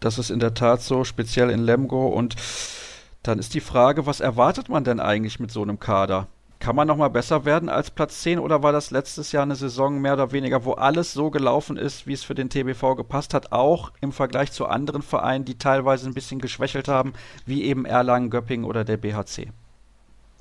Das 0.04 0.18
ist 0.18 0.28
in 0.28 0.38
der 0.38 0.52
Tat 0.52 0.82
so, 0.82 1.02
speziell 1.04 1.48
in 1.48 1.64
Lemgo. 1.64 2.08
Und 2.08 2.36
dann 3.22 3.38
ist 3.38 3.54
die 3.54 3.60
Frage, 3.60 4.04
was 4.04 4.20
erwartet 4.20 4.68
man 4.68 4.84
denn 4.84 5.00
eigentlich 5.00 5.40
mit 5.40 5.50
so 5.50 5.62
einem 5.62 5.80
Kader? 5.80 6.26
Kann 6.58 6.76
man 6.76 6.86
nochmal 6.86 7.08
besser 7.08 7.46
werden 7.46 7.70
als 7.70 7.90
Platz 7.90 8.20
10 8.20 8.38
oder 8.38 8.62
war 8.62 8.70
das 8.70 8.90
letztes 8.90 9.32
Jahr 9.32 9.44
eine 9.44 9.56
Saison 9.56 10.02
mehr 10.02 10.12
oder 10.12 10.30
weniger, 10.30 10.66
wo 10.66 10.72
alles 10.72 11.14
so 11.14 11.30
gelaufen 11.30 11.78
ist, 11.78 12.06
wie 12.06 12.12
es 12.12 12.22
für 12.22 12.34
den 12.34 12.50
TBV 12.50 12.96
gepasst 12.96 13.32
hat, 13.32 13.52
auch 13.52 13.92
im 14.02 14.12
Vergleich 14.12 14.52
zu 14.52 14.66
anderen 14.66 15.00
Vereinen, 15.00 15.46
die 15.46 15.56
teilweise 15.56 16.06
ein 16.06 16.14
bisschen 16.14 16.38
geschwächelt 16.38 16.86
haben, 16.86 17.14
wie 17.46 17.64
eben 17.64 17.86
Erlangen, 17.86 18.28
Göppingen 18.28 18.66
oder 18.66 18.84
der 18.84 18.98
BHC? 18.98 19.52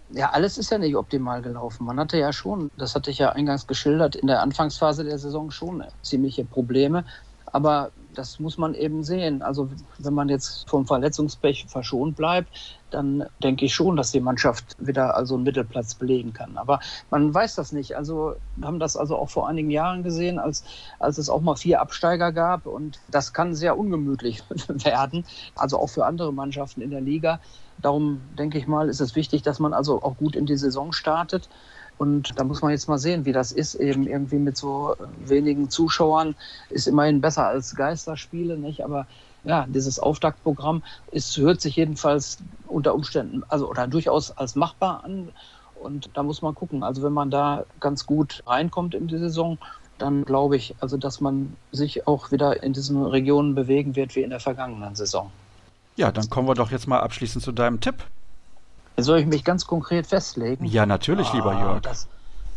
Ja, 0.09 0.31
alles 0.31 0.57
ist 0.57 0.71
ja 0.71 0.77
nicht 0.77 0.97
optimal 0.97 1.41
gelaufen. 1.41 1.85
Man 1.85 1.97
hatte 2.01 2.17
ja 2.17 2.33
schon, 2.33 2.69
das 2.77 2.95
hatte 2.95 3.11
ich 3.11 3.19
ja 3.19 3.29
eingangs 3.29 3.65
geschildert, 3.65 4.17
in 4.17 4.27
der 4.27 4.41
Anfangsphase 4.41 5.05
der 5.05 5.17
Saison 5.17 5.51
schon 5.51 5.85
ziemliche 6.01 6.43
Probleme. 6.43 7.05
Aber 7.45 7.91
das 8.13 8.39
muss 8.39 8.57
man 8.57 8.73
eben 8.73 9.03
sehen. 9.03 9.41
Also 9.41 9.69
wenn 9.99 10.13
man 10.13 10.29
jetzt 10.29 10.69
vom 10.69 10.85
Verletzungspech 10.85 11.65
verschont 11.67 12.15
bleibt, 12.15 12.49
dann 12.91 13.25
denke 13.41 13.65
ich 13.65 13.73
schon, 13.73 13.95
dass 13.95 14.11
die 14.11 14.19
Mannschaft 14.19 14.75
wieder 14.79 15.15
also 15.15 15.35
einen 15.35 15.43
Mittelplatz 15.43 15.95
belegen 15.95 16.33
kann. 16.33 16.57
Aber 16.57 16.79
man 17.09 17.33
weiß 17.33 17.55
das 17.55 17.71
nicht. 17.71 17.95
Also 17.95 18.35
wir 18.55 18.67
haben 18.67 18.79
das 18.79 18.95
also 18.95 19.17
auch 19.17 19.29
vor 19.29 19.47
einigen 19.47 19.71
Jahren 19.71 20.03
gesehen, 20.03 20.39
als, 20.39 20.63
als 20.99 21.17
es 21.17 21.29
auch 21.29 21.41
mal 21.41 21.55
vier 21.55 21.81
Absteiger 21.81 22.31
gab. 22.31 22.65
Und 22.65 22.99
das 23.09 23.33
kann 23.33 23.55
sehr 23.55 23.77
ungemütlich 23.77 24.43
werden, 24.67 25.25
also 25.55 25.79
auch 25.79 25.89
für 25.89 26.05
andere 26.05 26.31
Mannschaften 26.31 26.81
in 26.81 26.91
der 26.91 27.01
Liga. 27.01 27.39
Darum 27.81 28.21
denke 28.37 28.57
ich 28.57 28.67
mal, 28.67 28.89
ist 28.89 29.01
es 29.01 29.15
wichtig, 29.15 29.41
dass 29.41 29.59
man 29.59 29.73
also 29.73 30.01
auch 30.01 30.17
gut 30.17 30.35
in 30.35 30.45
die 30.45 30.57
Saison 30.57 30.93
startet. 30.93 31.49
Und 31.97 32.37
da 32.37 32.43
muss 32.43 32.61
man 32.61 32.71
jetzt 32.71 32.87
mal 32.87 32.97
sehen, 32.97 33.25
wie 33.25 33.31
das 33.31 33.51
ist, 33.51 33.75
eben 33.75 34.07
irgendwie 34.07 34.37
mit 34.37 34.57
so 34.57 34.95
wenigen 35.25 35.69
Zuschauern. 35.69 36.35
Ist 36.69 36.87
immerhin 36.87 37.21
besser 37.21 37.47
als 37.47 37.75
Geisterspiele, 37.75 38.57
nicht? 38.57 38.83
Aber 38.83 39.07
ja, 39.43 39.65
dieses 39.67 39.99
Auftaktprogramm 39.99 40.83
ist, 41.11 41.37
hört 41.37 41.61
sich 41.61 41.75
jedenfalls 41.75 42.37
unter 42.67 42.95
Umständen, 42.95 43.43
also 43.49 43.69
oder 43.69 43.87
durchaus 43.87 44.31
als 44.31 44.55
machbar 44.55 45.03
an. 45.03 45.29
Und 45.81 46.09
da 46.13 46.23
muss 46.23 46.41
man 46.41 46.55
gucken. 46.55 46.83
Also 46.83 47.03
wenn 47.03 47.13
man 47.13 47.29
da 47.29 47.65
ganz 47.79 48.05
gut 48.05 48.41
reinkommt 48.47 48.95
in 48.95 49.07
die 49.07 49.17
Saison, 49.17 49.57
dann 49.97 50.25
glaube 50.25 50.55
ich, 50.55 50.75
also 50.79 50.97
dass 50.97 51.21
man 51.21 51.55
sich 51.71 52.07
auch 52.07 52.31
wieder 52.31 52.63
in 52.63 52.73
diesen 52.73 53.05
Regionen 53.05 53.53
bewegen 53.53 53.95
wird 53.95 54.15
wie 54.15 54.21
in 54.21 54.29
der 54.29 54.39
vergangenen 54.39 54.95
Saison. 54.95 55.29
Ja, 55.95 56.11
dann 56.11 56.29
kommen 56.29 56.47
wir 56.47 56.55
doch 56.55 56.71
jetzt 56.71 56.87
mal 56.87 56.99
abschließend 57.01 57.43
zu 57.43 57.51
deinem 57.51 57.79
Tipp. 57.79 58.03
Soll 58.97 59.19
ich 59.19 59.25
mich 59.25 59.43
ganz 59.43 59.65
konkret 59.65 60.05
festlegen? 60.05 60.65
Ja, 60.65 60.85
natürlich, 60.85 61.27
ah, 61.29 61.35
lieber 61.35 61.59
Jörg. 61.59 61.81
Das, 61.81 62.07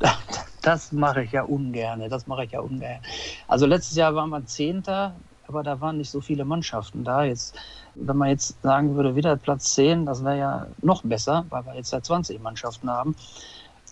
das 0.62 0.92
mache 0.92 1.22
ich 1.22 1.32
ja 1.32 1.42
ungern. 1.42 2.08
Das 2.10 2.26
mache 2.26 2.44
ich 2.44 2.52
ja 2.52 2.60
ungern. 2.60 3.00
Also 3.48 3.66
letztes 3.66 3.96
Jahr 3.96 4.14
waren 4.14 4.30
wir 4.30 4.44
Zehnter, 4.44 5.14
aber 5.48 5.62
da 5.62 5.80
waren 5.80 5.96
nicht 5.96 6.10
so 6.10 6.20
viele 6.20 6.44
Mannschaften 6.44 7.04
da. 7.04 7.24
Jetzt, 7.24 7.56
wenn 7.94 8.16
man 8.16 8.28
jetzt 8.28 8.60
sagen 8.62 8.96
würde, 8.96 9.16
wieder 9.16 9.36
Platz 9.36 9.74
10, 9.74 10.04
das 10.04 10.24
wäre 10.24 10.38
ja 10.38 10.66
noch 10.82 11.02
besser, 11.02 11.46
weil 11.48 11.64
wir 11.64 11.74
jetzt 11.74 11.92
da 11.92 12.02
20 12.02 12.40
Mannschaften 12.42 12.90
haben. 12.90 13.16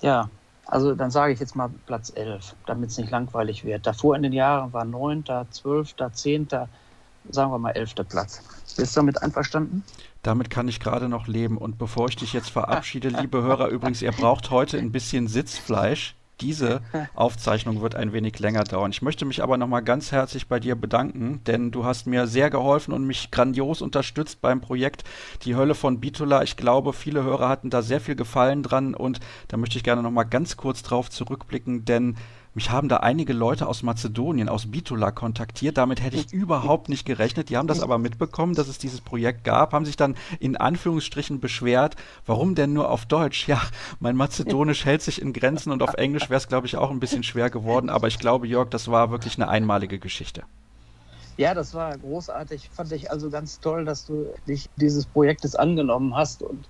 Ja, 0.02 0.28
also 0.66 0.94
dann 0.94 1.10
sage 1.10 1.32
ich 1.32 1.40
jetzt 1.40 1.56
mal 1.56 1.70
Platz 1.86 2.12
11, 2.14 2.54
damit 2.66 2.90
es 2.90 2.98
nicht 2.98 3.10
langweilig 3.10 3.64
wird. 3.64 3.86
Davor 3.86 4.16
in 4.16 4.22
den 4.22 4.32
Jahren 4.32 4.72
war 4.72 4.84
9., 4.84 5.24
12., 5.50 5.94
10., 6.12 6.48
sagen 7.30 7.52
wir 7.52 7.58
mal 7.58 7.70
11. 7.70 7.94
Platz. 8.08 8.42
Bist 8.76 8.96
du 8.96 9.00
damit 9.00 9.22
einverstanden? 9.22 9.82
Damit 10.24 10.48
kann 10.48 10.68
ich 10.68 10.80
gerade 10.80 11.08
noch 11.08 11.28
leben. 11.28 11.58
Und 11.58 11.78
bevor 11.78 12.08
ich 12.08 12.16
dich 12.16 12.32
jetzt 12.32 12.48
verabschiede, 12.48 13.08
liebe 13.08 13.42
Hörer, 13.42 13.68
übrigens, 13.68 14.02
ihr 14.02 14.10
braucht 14.10 14.50
heute 14.50 14.78
ein 14.78 14.90
bisschen 14.90 15.28
Sitzfleisch. 15.28 16.16
Diese 16.40 16.80
Aufzeichnung 17.14 17.80
wird 17.80 17.94
ein 17.94 18.12
wenig 18.12 18.38
länger 18.40 18.64
dauern. 18.64 18.90
Ich 18.90 19.02
möchte 19.02 19.24
mich 19.24 19.42
aber 19.42 19.56
nochmal 19.56 19.84
ganz 19.84 20.10
herzlich 20.10 20.48
bei 20.48 20.58
dir 20.58 20.74
bedanken, 20.74 21.42
denn 21.46 21.70
du 21.70 21.84
hast 21.84 22.06
mir 22.08 22.26
sehr 22.26 22.50
geholfen 22.50 22.92
und 22.92 23.06
mich 23.06 23.30
grandios 23.30 23.82
unterstützt 23.82 24.40
beim 24.40 24.60
Projekt 24.60 25.04
Die 25.42 25.54
Hölle 25.54 25.76
von 25.76 26.00
Bitola. 26.00 26.42
Ich 26.42 26.56
glaube, 26.56 26.92
viele 26.92 27.22
Hörer 27.22 27.48
hatten 27.48 27.70
da 27.70 27.82
sehr 27.82 28.00
viel 28.00 28.16
Gefallen 28.16 28.64
dran 28.64 28.94
und 28.94 29.20
da 29.46 29.56
möchte 29.58 29.76
ich 29.76 29.84
gerne 29.84 30.02
nochmal 30.02 30.26
ganz 30.26 30.56
kurz 30.56 30.82
drauf 30.82 31.08
zurückblicken, 31.08 31.84
denn 31.84 32.16
mich 32.54 32.70
haben 32.70 32.88
da 32.88 32.98
einige 32.98 33.32
Leute 33.32 33.66
aus 33.66 33.82
Mazedonien, 33.82 34.48
aus 34.48 34.70
Bitola 34.70 35.10
kontaktiert. 35.10 35.76
Damit 35.76 36.02
hätte 36.02 36.16
ich 36.16 36.32
überhaupt 36.32 36.88
nicht 36.88 37.04
gerechnet. 37.04 37.50
Die 37.50 37.56
haben 37.56 37.66
das 37.66 37.80
aber 37.80 37.98
mitbekommen, 37.98 38.54
dass 38.54 38.68
es 38.68 38.78
dieses 38.78 39.00
Projekt 39.00 39.44
gab, 39.44 39.72
haben 39.72 39.84
sich 39.84 39.96
dann 39.96 40.16
in 40.38 40.56
Anführungsstrichen 40.56 41.40
beschwert. 41.40 41.96
Warum 42.26 42.54
denn 42.54 42.72
nur 42.72 42.90
auf 42.90 43.06
Deutsch? 43.06 43.48
Ja, 43.48 43.60
mein 44.00 44.16
Mazedonisch 44.16 44.84
hält 44.84 45.02
sich 45.02 45.20
in 45.20 45.32
Grenzen 45.32 45.72
und 45.72 45.82
auf 45.82 45.94
Englisch 45.94 46.30
wäre 46.30 46.38
es, 46.38 46.48
glaube 46.48 46.66
ich, 46.66 46.76
auch 46.76 46.90
ein 46.90 47.00
bisschen 47.00 47.24
schwer 47.24 47.50
geworden. 47.50 47.90
Aber 47.90 48.08
ich 48.08 48.18
glaube, 48.18 48.46
Jörg, 48.46 48.70
das 48.70 48.88
war 48.88 49.10
wirklich 49.10 49.36
eine 49.36 49.48
einmalige 49.48 49.98
Geschichte. 49.98 50.44
Ja, 51.36 51.52
das 51.52 51.74
war 51.74 51.98
großartig. 51.98 52.70
Fand 52.72 52.92
ich 52.92 53.10
also 53.10 53.28
ganz 53.28 53.58
toll, 53.58 53.84
dass 53.84 54.06
du 54.06 54.26
dich 54.46 54.70
dieses 54.76 55.04
Projektes 55.04 55.56
angenommen 55.56 56.14
hast. 56.14 56.42
Und 56.42 56.68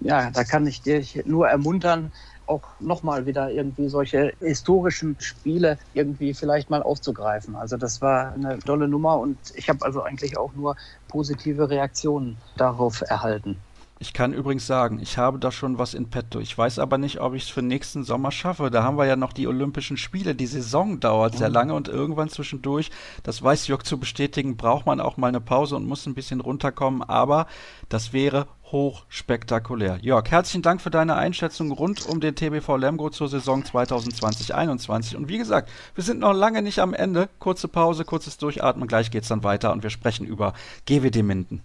ja, 0.00 0.30
da 0.30 0.44
kann 0.44 0.66
ich 0.66 0.80
dich 0.80 1.22
nur 1.26 1.48
ermuntern, 1.48 2.12
auch 2.46 2.78
nochmal 2.80 3.26
wieder 3.26 3.50
irgendwie 3.50 3.88
solche 3.88 4.34
historischen 4.40 5.16
Spiele 5.20 5.78
irgendwie 5.92 6.34
vielleicht 6.34 6.70
mal 6.70 6.82
aufzugreifen. 6.82 7.56
Also 7.56 7.76
das 7.76 8.00
war 8.00 8.32
eine 8.32 8.58
tolle 8.64 8.88
Nummer 8.88 9.18
und 9.18 9.52
ich 9.54 9.68
habe 9.68 9.84
also 9.84 10.02
eigentlich 10.02 10.36
auch 10.38 10.54
nur 10.54 10.76
positive 11.08 11.70
Reaktionen 11.70 12.42
darauf 12.56 13.02
erhalten. 13.02 13.65
Ich 13.98 14.12
kann 14.12 14.34
übrigens 14.34 14.66
sagen, 14.66 14.98
ich 15.00 15.16
habe 15.16 15.38
da 15.38 15.50
schon 15.50 15.78
was 15.78 15.94
in 15.94 16.10
petto. 16.10 16.38
Ich 16.38 16.56
weiß 16.56 16.78
aber 16.80 16.98
nicht, 16.98 17.18
ob 17.18 17.32
ich 17.32 17.44
es 17.44 17.48
für 17.48 17.62
nächsten 17.62 18.04
Sommer 18.04 18.30
schaffe. 18.30 18.70
Da 18.70 18.82
haben 18.82 18.98
wir 18.98 19.06
ja 19.06 19.16
noch 19.16 19.32
die 19.32 19.46
Olympischen 19.46 19.96
Spiele. 19.96 20.34
Die 20.34 20.46
Saison 20.46 21.00
dauert 21.00 21.38
sehr 21.38 21.48
mhm. 21.48 21.54
lange 21.54 21.74
und 21.74 21.88
irgendwann 21.88 22.28
zwischendurch, 22.28 22.90
das 23.22 23.42
weiß 23.42 23.68
Jörg 23.68 23.84
zu 23.84 23.98
bestätigen, 23.98 24.58
braucht 24.58 24.84
man 24.84 25.00
auch 25.00 25.16
mal 25.16 25.28
eine 25.28 25.40
Pause 25.40 25.76
und 25.76 25.86
muss 25.86 26.04
ein 26.04 26.14
bisschen 26.14 26.42
runterkommen. 26.42 27.02
Aber 27.04 27.46
das 27.88 28.12
wäre 28.12 28.48
hochspektakulär. 28.70 29.98
Jörg, 30.02 30.30
herzlichen 30.30 30.60
Dank 30.60 30.82
für 30.82 30.90
deine 30.90 31.14
Einschätzung 31.14 31.72
rund 31.72 32.04
um 32.06 32.20
den 32.20 32.34
TBV 32.34 32.76
Lemgo 32.76 33.08
zur 33.08 33.28
Saison 33.28 33.62
2020-21. 33.62 35.16
Und 35.16 35.28
wie 35.28 35.38
gesagt, 35.38 35.70
wir 35.94 36.04
sind 36.04 36.20
noch 36.20 36.34
lange 36.34 36.60
nicht 36.60 36.80
am 36.80 36.92
Ende. 36.92 37.30
Kurze 37.38 37.66
Pause, 37.66 38.04
kurzes 38.04 38.36
Durchatmen. 38.36 38.88
Gleich 38.88 39.10
geht's 39.10 39.28
dann 39.28 39.42
weiter 39.42 39.72
und 39.72 39.82
wir 39.82 39.90
sprechen 39.90 40.26
über 40.26 40.52
GWD 40.84 41.22
Minden. 41.22 41.62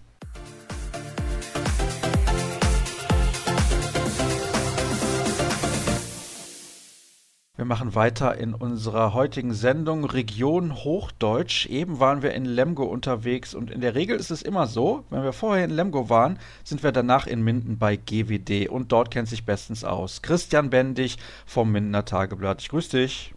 Wir 7.62 7.66
machen 7.66 7.94
weiter 7.94 8.36
in 8.38 8.54
unserer 8.54 9.14
heutigen 9.14 9.54
Sendung 9.54 10.04
Region 10.04 10.74
Hochdeutsch. 10.74 11.66
Eben 11.66 12.00
waren 12.00 12.20
wir 12.20 12.34
in 12.34 12.44
Lemgo 12.44 12.82
unterwegs 12.82 13.54
und 13.54 13.70
in 13.70 13.80
der 13.80 13.94
Regel 13.94 14.18
ist 14.18 14.32
es 14.32 14.42
immer 14.42 14.66
so, 14.66 15.04
wenn 15.10 15.22
wir 15.22 15.32
vorher 15.32 15.66
in 15.66 15.70
Lemgo 15.70 16.08
waren, 16.10 16.40
sind 16.64 16.82
wir 16.82 16.90
danach 16.90 17.28
in 17.28 17.40
Minden 17.40 17.78
bei 17.78 17.94
GWD 17.94 18.68
und 18.68 18.90
dort 18.90 19.12
kennt 19.12 19.28
sich 19.28 19.44
bestens 19.44 19.84
aus. 19.84 20.22
Christian 20.22 20.70
Bendig 20.70 21.18
vom 21.46 21.70
Mindener 21.70 22.04
Tageblatt. 22.04 22.62
Ich 22.62 22.68
grüße 22.68 22.96
dich. 22.96 23.32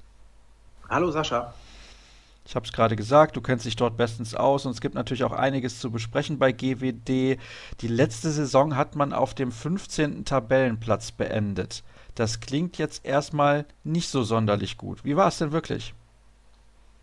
Hallo 0.89 1.11
Sascha. 1.11 1.53
Ich 2.47 2.55
habe 2.55 2.65
es 2.65 2.73
gerade 2.73 2.95
gesagt, 2.95 3.35
du 3.35 3.41
kennst 3.41 3.65
dich 3.65 3.75
dort 3.75 3.95
bestens 3.95 4.33
aus 4.33 4.65
und 4.65 4.71
es 4.71 4.81
gibt 4.81 4.95
natürlich 4.95 5.23
auch 5.23 5.33
einiges 5.33 5.79
zu 5.79 5.91
besprechen 5.91 6.39
bei 6.39 6.51
GWD. 6.51 7.37
Die 7.81 7.87
letzte 7.87 8.31
Saison 8.31 8.75
hat 8.75 8.95
man 8.95 9.13
auf 9.13 9.35
dem 9.35 9.51
15. 9.51 10.25
Tabellenplatz 10.25 11.11
beendet. 11.11 11.83
Das 12.15 12.39
klingt 12.39 12.77
jetzt 12.77 13.05
erstmal 13.05 13.65
nicht 13.83 14.09
so 14.09 14.23
sonderlich 14.23 14.77
gut. 14.77 15.03
Wie 15.03 15.15
war 15.15 15.27
es 15.27 15.37
denn 15.37 15.51
wirklich? 15.51 15.93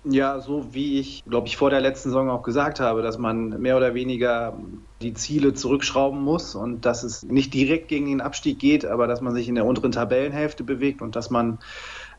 Ja, 0.05 0.40
so 0.40 0.75
wie 0.75 0.98
ich, 0.98 1.22
glaube 1.29 1.46
ich, 1.46 1.57
vor 1.57 1.70
der 1.70 1.81
letzten 1.81 2.09
Saison 2.09 2.29
auch 2.29 2.42
gesagt 2.42 2.81
habe, 2.81 3.03
dass 3.03 3.18
man 3.18 3.61
mehr 3.61 3.77
oder 3.77 3.94
weniger 3.94 4.59
die 5.01 5.14
Ziele 5.14 5.55
zurückschrauben 5.55 6.20
muss 6.20 6.57
und 6.57 6.85
dass 6.85 7.05
es 7.05 7.22
nicht 7.22 7.55
direkt 7.55 7.87
gegen 7.87 8.07
den 8.07 8.20
Abstieg 8.20 8.59
geht, 8.59 8.85
aber 8.85 9.07
dass 9.07 9.20
man 9.20 9.33
sich 9.33 9.48
in 9.48 9.55
der 9.55 9.64
unteren 9.64 9.92
Tabellenhälfte 9.92 10.64
bewegt 10.64 11.03
und 11.03 11.14
dass 11.14 11.31
man, 11.31 11.59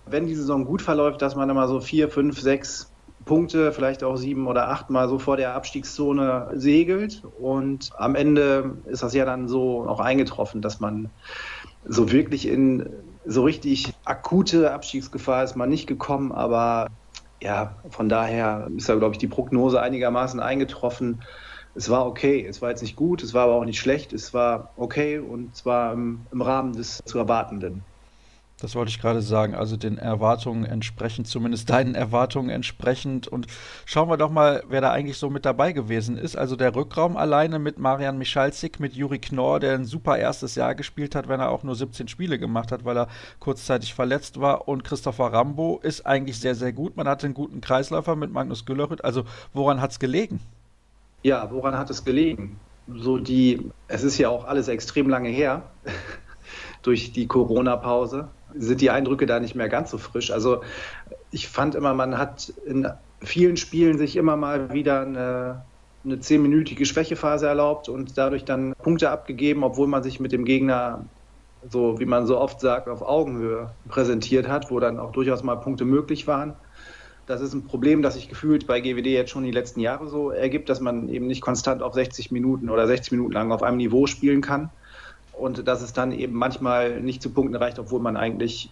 wenn 0.05 0.27
die 0.27 0.35
Saison 0.35 0.63
gut 0.63 0.81
verläuft, 0.81 1.21
dass 1.21 1.35
man 1.35 1.49
immer 1.49 1.67
so 1.67 1.81
vier, 1.81 2.09
fünf, 2.09 2.39
sechs 2.39 2.89
Punkte, 3.25 3.73
vielleicht 3.73 4.03
auch 4.03 4.15
sieben 4.15 4.47
oder 4.47 4.69
acht 4.69 4.89
Mal 4.89 5.09
so 5.09 5.19
vor 5.19 5.35
der 5.35 5.53
Abstiegszone 5.53 6.51
segelt. 6.53 7.23
Und 7.39 7.91
am 7.97 8.15
Ende 8.15 8.77
ist 8.85 9.03
das 9.03 9.13
ja 9.13 9.25
dann 9.25 9.47
so 9.47 9.85
auch 9.87 9.99
eingetroffen, 9.99 10.61
dass 10.61 10.79
man 10.79 11.09
so 11.85 12.11
wirklich 12.11 12.47
in 12.47 12.89
so 13.25 13.43
richtig 13.43 13.93
akute 14.05 14.71
Abstiegsgefahr 14.71 15.43
ist 15.43 15.55
man 15.55 15.69
nicht 15.69 15.87
gekommen, 15.87 16.31
aber 16.31 16.87
ja, 17.41 17.75
von 17.89 18.09
daher 18.09 18.69
ist 18.75 18.87
da, 18.87 18.95
glaube 18.95 19.13
ich, 19.13 19.17
die 19.17 19.27
Prognose 19.27 19.81
einigermaßen 19.81 20.39
eingetroffen. 20.39 21.23
Es 21.75 21.89
war 21.89 22.05
okay, 22.05 22.45
es 22.45 22.61
war 22.61 22.69
jetzt 22.69 22.81
nicht 22.81 22.95
gut, 22.95 23.23
es 23.23 23.33
war 23.33 23.45
aber 23.45 23.55
auch 23.55 23.65
nicht 23.65 23.79
schlecht, 23.79 24.13
es 24.13 24.33
war 24.33 24.73
okay 24.77 25.19
und 25.19 25.55
zwar 25.55 25.93
im, 25.93 26.25
im 26.31 26.41
Rahmen 26.41 26.73
des 26.73 26.99
zu 27.05 27.17
Erwartenden. 27.17 27.83
Das 28.63 28.75
wollte 28.75 28.91
ich 28.91 29.01
gerade 29.01 29.21
sagen. 29.21 29.55
Also 29.55 29.75
den 29.75 29.97
Erwartungen 29.97 30.63
entsprechend, 30.63 31.27
zumindest 31.27 31.69
deinen 31.69 31.95
Erwartungen 31.95 32.49
entsprechend. 32.49 33.27
Und 33.27 33.47
schauen 33.85 34.07
wir 34.07 34.15
doch 34.15 34.31
mal, 34.31 34.63
wer 34.69 34.79
da 34.79 34.89
eigentlich 34.89 35.17
so 35.17 35.29
mit 35.29 35.43
dabei 35.43 35.73
gewesen 35.73 36.17
ist. 36.17 36.37
Also 36.37 36.55
der 36.55 36.73
Rückraum 36.73 37.17
alleine 37.17 37.59
mit 37.59 37.77
Marian 37.77 38.17
Michalzik, 38.17 38.79
mit 38.79 38.93
Juri 38.93 39.19
Knorr, 39.19 39.59
der 39.59 39.73
ein 39.73 39.83
super 39.83 40.17
erstes 40.17 40.55
Jahr 40.55 40.75
gespielt 40.75 41.13
hat, 41.13 41.27
wenn 41.27 41.41
er 41.41 41.49
auch 41.49 41.63
nur 41.63 41.75
17 41.75 42.07
Spiele 42.07 42.39
gemacht 42.39 42.71
hat, 42.71 42.85
weil 42.85 42.97
er 42.97 43.09
kurzzeitig 43.41 43.93
verletzt 43.93 44.39
war. 44.39 44.65
Und 44.69 44.85
Christopher 44.85 45.33
Rambo 45.33 45.81
ist 45.83 46.05
eigentlich 46.05 46.39
sehr, 46.39 46.55
sehr 46.55 46.71
gut. 46.71 46.95
Man 46.95 47.05
hatte 47.05 47.25
einen 47.25 47.33
guten 47.33 47.59
Kreisläufer 47.59 48.15
mit 48.15 48.31
Magnus 48.31 48.63
Güllerüth. 48.63 49.03
Also 49.03 49.25
woran 49.51 49.81
hat 49.81 49.91
es 49.91 49.99
gelegen? 49.99 50.39
Ja, 51.21 51.51
woran 51.51 51.77
hat 51.77 51.89
es 51.89 52.05
gelegen? 52.05 52.61
So 52.87 53.17
die, 53.17 53.71
es 53.89 54.03
ist 54.03 54.17
ja 54.17 54.29
auch 54.29 54.45
alles 54.45 54.69
extrem 54.69 55.09
lange 55.09 55.27
her. 55.27 55.63
durch 56.83 57.13
die 57.13 57.27
Corona-Pause. 57.27 58.27
Sind 58.55 58.81
die 58.81 58.89
Eindrücke 58.89 59.25
da 59.25 59.39
nicht 59.39 59.55
mehr 59.55 59.69
ganz 59.69 59.91
so 59.91 59.97
frisch? 59.97 60.31
Also 60.31 60.61
ich 61.31 61.47
fand 61.47 61.75
immer, 61.75 61.93
man 61.93 62.17
hat 62.17 62.53
in 62.65 62.87
vielen 63.21 63.57
Spielen 63.57 63.97
sich 63.97 64.15
immer 64.15 64.35
mal 64.35 64.73
wieder 64.73 65.01
eine, 65.01 65.65
eine 66.03 66.19
zehnminütige 66.19 66.85
Schwächephase 66.85 67.47
erlaubt 67.47 67.89
und 67.89 68.17
dadurch 68.17 68.45
dann 68.45 68.73
Punkte 68.81 69.09
abgegeben, 69.09 69.63
obwohl 69.63 69.87
man 69.87 70.03
sich 70.03 70.19
mit 70.19 70.31
dem 70.31 70.45
Gegner 70.45 71.05
so, 71.69 71.99
wie 71.99 72.05
man 72.05 72.27
so 72.27 72.37
oft 72.37 72.59
sagt, 72.59 72.89
auf 72.89 73.01
Augenhöhe 73.01 73.69
präsentiert 73.87 74.47
hat, 74.47 74.69
wo 74.69 74.79
dann 74.79 74.99
auch 74.99 75.11
durchaus 75.11 75.43
mal 75.43 75.55
Punkte 75.55 75.85
möglich 75.85 76.27
waren. 76.27 76.53
Das 77.25 77.39
ist 77.39 77.53
ein 77.53 77.65
Problem, 77.65 78.01
das 78.01 78.15
sich 78.15 78.27
gefühlt 78.27 78.67
bei 78.67 78.81
GWD 78.81 79.07
jetzt 79.07 79.31
schon 79.31 79.45
die 79.45 79.51
letzten 79.51 79.79
Jahre 79.79 80.07
so 80.07 80.31
ergibt, 80.31 80.67
dass 80.67 80.81
man 80.81 81.07
eben 81.07 81.27
nicht 81.27 81.41
konstant 81.41 81.81
auf 81.81 81.93
60 81.93 82.31
Minuten 82.31 82.69
oder 82.69 82.85
60 82.85 83.13
Minuten 83.13 83.31
lang 83.31 83.51
auf 83.53 83.63
einem 83.63 83.77
Niveau 83.77 84.07
spielen 84.07 84.41
kann. 84.41 84.69
Und 85.33 85.67
dass 85.67 85.81
es 85.81 85.93
dann 85.93 86.11
eben 86.11 86.33
manchmal 86.33 87.01
nicht 87.01 87.21
zu 87.21 87.31
Punkten 87.31 87.55
reicht, 87.55 87.79
obwohl 87.79 87.99
man 87.99 88.17
eigentlich 88.17 88.71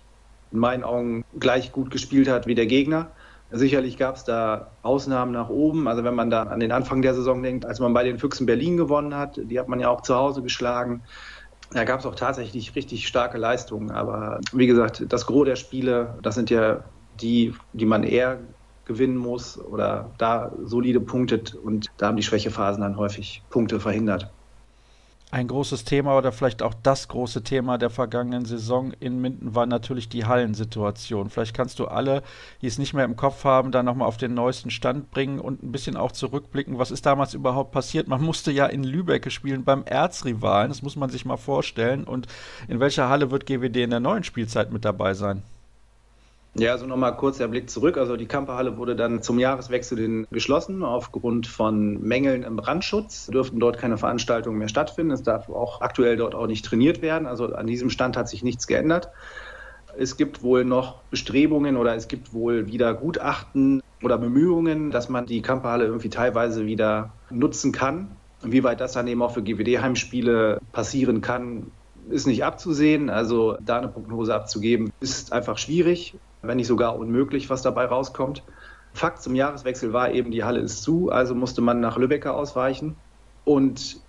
in 0.51 0.59
meinen 0.59 0.83
Augen 0.83 1.23
gleich 1.39 1.71
gut 1.71 1.91
gespielt 1.91 2.29
hat 2.29 2.47
wie 2.47 2.55
der 2.55 2.67
Gegner. 2.67 3.11
Sicherlich 3.51 3.97
gab 3.97 4.15
es 4.15 4.23
da 4.23 4.71
Ausnahmen 4.81 5.33
nach 5.33 5.49
oben. 5.49 5.87
Also 5.87 6.03
wenn 6.03 6.15
man 6.15 6.29
da 6.29 6.43
an 6.43 6.59
den 6.59 6.71
Anfang 6.71 7.01
der 7.01 7.13
Saison 7.13 7.43
denkt, 7.43 7.65
als 7.65 7.79
man 7.79 7.93
bei 7.93 8.03
den 8.03 8.17
Füchsen 8.17 8.45
Berlin 8.45 8.77
gewonnen 8.77 9.15
hat, 9.15 9.39
die 9.43 9.59
hat 9.59 9.67
man 9.67 9.79
ja 9.79 9.89
auch 9.89 10.01
zu 10.01 10.15
Hause 10.15 10.41
geschlagen. 10.41 11.01
Da 11.71 11.83
gab 11.83 11.99
es 11.99 12.05
auch 12.05 12.15
tatsächlich 12.15 12.75
richtig 12.75 13.07
starke 13.07 13.37
Leistungen. 13.37 13.91
Aber 13.91 14.39
wie 14.53 14.67
gesagt, 14.67 15.05
das 15.09 15.25
Gros 15.25 15.45
der 15.45 15.55
Spiele, 15.57 16.17
das 16.21 16.35
sind 16.35 16.49
ja 16.49 16.83
die, 17.19 17.53
die 17.73 17.85
man 17.85 18.03
eher 18.03 18.39
gewinnen 18.85 19.17
muss 19.17 19.59
oder 19.59 20.11
da 20.17 20.51
solide 20.63 20.99
punktet 20.99 21.55
und 21.55 21.87
da 21.97 22.07
haben 22.07 22.17
die 22.17 22.23
Schwächephasen 22.23 22.81
dann 22.81 22.97
häufig 22.97 23.43
Punkte 23.49 23.79
verhindert. 23.79 24.31
Ein 25.33 25.47
großes 25.47 25.85
Thema 25.85 26.17
oder 26.17 26.33
vielleicht 26.33 26.61
auch 26.61 26.73
das 26.73 27.07
große 27.07 27.41
Thema 27.41 27.77
der 27.77 27.89
vergangenen 27.89 28.43
Saison 28.43 28.91
in 28.99 29.21
Minden 29.21 29.55
war 29.55 29.65
natürlich 29.65 30.09
die 30.09 30.25
Hallensituation. 30.25 31.29
Vielleicht 31.29 31.55
kannst 31.55 31.79
du 31.79 31.85
alle, 31.85 32.21
die 32.61 32.67
es 32.67 32.77
nicht 32.77 32.93
mehr 32.93 33.05
im 33.05 33.15
Kopf 33.15 33.45
haben, 33.45 33.71
da 33.71 33.81
nochmal 33.81 34.09
auf 34.09 34.17
den 34.17 34.33
neuesten 34.33 34.71
Stand 34.71 35.09
bringen 35.09 35.39
und 35.39 35.63
ein 35.63 35.71
bisschen 35.71 35.95
auch 35.95 36.11
zurückblicken. 36.11 36.79
Was 36.79 36.91
ist 36.91 37.05
damals 37.05 37.33
überhaupt 37.33 37.71
passiert? 37.71 38.09
Man 38.09 38.21
musste 38.21 38.51
ja 38.51 38.65
in 38.65 38.83
Lübeck 38.83 39.31
spielen 39.31 39.63
beim 39.63 39.85
Erzrivalen, 39.85 40.67
das 40.67 40.81
muss 40.81 40.97
man 40.97 41.09
sich 41.09 41.23
mal 41.23 41.37
vorstellen. 41.37 42.03
Und 42.03 42.27
in 42.67 42.81
welcher 42.81 43.07
Halle 43.07 43.31
wird 43.31 43.45
GWD 43.45 43.77
in 43.77 43.91
der 43.91 44.01
neuen 44.01 44.25
Spielzeit 44.25 44.73
mit 44.73 44.83
dabei 44.83 45.13
sein? 45.13 45.43
Ja, 46.53 46.73
also 46.73 46.85
nochmal 46.85 47.15
kurz 47.15 47.37
der 47.37 47.47
Blick 47.47 47.69
zurück. 47.69 47.97
Also 47.97 48.17
die 48.17 48.25
Kamperhalle 48.25 48.77
wurde 48.77 48.95
dann 48.95 49.21
zum 49.21 49.39
Jahreswechsel 49.39 49.97
hin 49.97 50.27
geschlossen. 50.31 50.83
Aufgrund 50.83 51.47
von 51.47 52.01
Mängeln 52.01 52.43
im 52.43 52.57
Brandschutz 52.57 53.27
dürften 53.27 53.59
dort 53.59 53.77
keine 53.77 53.97
Veranstaltungen 53.97 54.57
mehr 54.57 54.67
stattfinden. 54.67 55.11
Es 55.11 55.23
darf 55.23 55.47
auch 55.49 55.79
aktuell 55.79 56.17
dort 56.17 56.35
auch 56.35 56.47
nicht 56.47 56.65
trainiert 56.65 57.01
werden. 57.01 57.25
Also 57.25 57.53
an 57.53 57.67
diesem 57.67 57.89
Stand 57.89 58.17
hat 58.17 58.27
sich 58.27 58.43
nichts 58.43 58.67
geändert. 58.67 59.09
Es 59.97 60.17
gibt 60.17 60.43
wohl 60.43 60.65
noch 60.65 61.01
Bestrebungen 61.09 61.77
oder 61.77 61.95
es 61.95 62.09
gibt 62.09 62.33
wohl 62.33 62.67
wieder 62.67 62.93
Gutachten 62.95 63.81
oder 64.03 64.17
Bemühungen, 64.17 64.91
dass 64.91 65.07
man 65.07 65.25
die 65.25 65.41
Kamperhalle 65.41 65.85
irgendwie 65.85 66.09
teilweise 66.09 66.65
wieder 66.65 67.13
nutzen 67.29 67.71
kann. 67.71 68.11
Wie 68.41 68.63
weit 68.63 68.81
das 68.81 68.91
dann 68.91 69.07
eben 69.07 69.21
auch 69.21 69.33
für 69.33 69.43
GWD-Heimspiele 69.43 70.59
passieren 70.73 71.21
kann, 71.21 71.67
ist 72.09 72.27
nicht 72.27 72.43
abzusehen. 72.43 73.09
Also 73.09 73.57
da 73.61 73.77
eine 73.77 73.87
Prognose 73.87 74.35
abzugeben, 74.35 74.91
ist 74.99 75.31
einfach 75.31 75.57
schwierig 75.57 76.15
wenn 76.41 76.57
nicht 76.57 76.67
sogar 76.67 76.97
unmöglich, 76.97 77.49
was 77.49 77.61
dabei 77.61 77.85
rauskommt. 77.85 78.43
Fakt 78.93 79.21
zum 79.21 79.35
Jahreswechsel 79.35 79.93
war 79.93 80.11
eben, 80.11 80.31
die 80.31 80.43
Halle 80.43 80.59
ist 80.59 80.83
zu, 80.83 81.09
also 81.09 81.33
musste 81.35 81.61
man 81.61 81.79
nach 81.79 81.97
Lübecker 81.97 82.35
ausweichen. 82.35 82.95
Und 83.45 84.01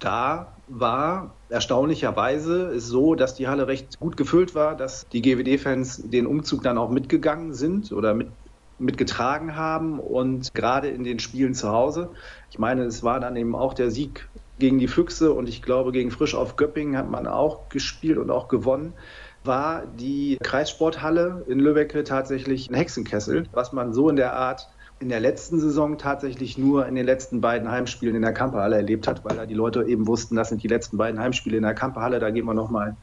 da 0.00 0.52
war 0.68 1.34
erstaunlicherweise 1.48 2.70
es 2.70 2.88
so, 2.88 3.14
dass 3.14 3.34
die 3.34 3.46
Halle 3.46 3.68
recht 3.68 4.00
gut 4.00 4.16
gefüllt 4.16 4.54
war, 4.54 4.76
dass 4.76 5.06
die 5.08 5.22
GWD-Fans 5.22 6.10
den 6.10 6.26
Umzug 6.26 6.62
dann 6.62 6.76
auch 6.76 6.90
mitgegangen 6.90 7.54
sind 7.54 7.92
oder 7.92 8.14
mit, 8.14 8.28
mitgetragen 8.78 9.54
haben 9.54 10.00
und 10.00 10.52
gerade 10.54 10.88
in 10.88 11.04
den 11.04 11.20
Spielen 11.20 11.54
zu 11.54 11.70
Hause. 11.70 12.10
Ich 12.50 12.58
meine, 12.58 12.82
es 12.82 13.02
war 13.04 13.20
dann 13.20 13.36
eben 13.36 13.54
auch 13.54 13.74
der 13.74 13.90
Sieg 13.90 14.28
gegen 14.58 14.78
die 14.78 14.88
Füchse 14.88 15.32
und 15.32 15.48
ich 15.48 15.62
glaube, 15.62 15.92
gegen 15.92 16.10
Frisch 16.10 16.34
auf 16.34 16.56
Göppingen 16.56 16.96
hat 16.96 17.08
man 17.08 17.26
auch 17.26 17.68
gespielt 17.68 18.18
und 18.18 18.30
auch 18.30 18.48
gewonnen 18.48 18.92
war 19.46 19.84
die 19.86 20.38
Kreissporthalle 20.42 21.44
in 21.46 21.58
Lübeck 21.58 22.04
tatsächlich 22.04 22.70
ein 22.70 22.74
Hexenkessel, 22.74 23.46
was 23.52 23.72
man 23.72 23.92
so 23.92 24.08
in 24.08 24.16
der 24.16 24.34
Art 24.34 24.68
in 24.98 25.08
der 25.08 25.20
letzten 25.20 25.60
Saison 25.60 25.98
tatsächlich 25.98 26.56
nur 26.56 26.86
in 26.86 26.94
den 26.94 27.04
letzten 27.04 27.40
beiden 27.40 27.70
Heimspielen 27.70 28.16
in 28.16 28.22
der 28.22 28.32
Kamperhalle 28.32 28.76
erlebt 28.76 29.06
hat, 29.06 29.24
weil 29.24 29.36
da 29.36 29.44
die 29.46 29.54
Leute 29.54 29.84
eben 29.84 30.06
wussten, 30.06 30.36
das 30.36 30.48
sind 30.48 30.62
die 30.62 30.68
letzten 30.68 30.96
beiden 30.96 31.20
Heimspiele 31.20 31.56
in 31.58 31.64
der 31.64 31.74
Kamperhalle, 31.74 32.18
da 32.18 32.30
gehen 32.30 32.46
wir 32.46 32.54
nochmal 32.54 32.96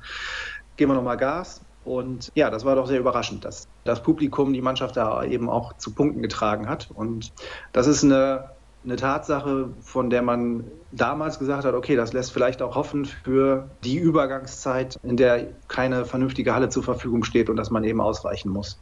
noch 0.80 1.18
Gas. 1.18 1.62
Und 1.86 2.32
ja, 2.34 2.50
das 2.50 2.66
war 2.66 2.76
doch 2.76 2.88
sehr 2.88 3.00
überraschend, 3.00 3.46
dass 3.46 3.68
das 3.84 4.02
Publikum 4.02 4.54
die 4.54 4.62
Mannschaft 4.62 4.96
da 4.98 5.24
eben 5.24 5.50
auch 5.50 5.74
zu 5.74 5.94
Punkten 5.94 6.22
getragen 6.22 6.70
hat. 6.70 6.90
Und 6.94 7.34
das 7.74 7.88
ist 7.88 8.04
eine 8.04 8.52
eine 8.84 8.96
Tatsache, 8.96 9.70
von 9.82 10.10
der 10.10 10.22
man 10.22 10.66
damals 10.92 11.40
gesagt 11.40 11.66
hat, 11.66 11.74
okay, 11.74 11.96
das 11.96 12.14
lässt 12.14 12.34
vielleicht 12.34 12.62
auch 12.62 12.76
hoffen 12.76 13.06
für 13.06 13.70
die 13.84 13.98
Übergangszeit, 13.98 15.00
in 15.04 15.18
der 15.18 15.48
keine 15.68 16.06
vernünftige 16.06 16.54
Halle 16.54 16.70
zur 16.70 16.84
Verfügung 16.84 17.24
steht 17.24 17.50
und 17.50 17.56
dass 17.56 17.70
man 17.70 17.84
eben 17.84 18.02
ausweichen 18.02 18.50
muss. 18.50 18.80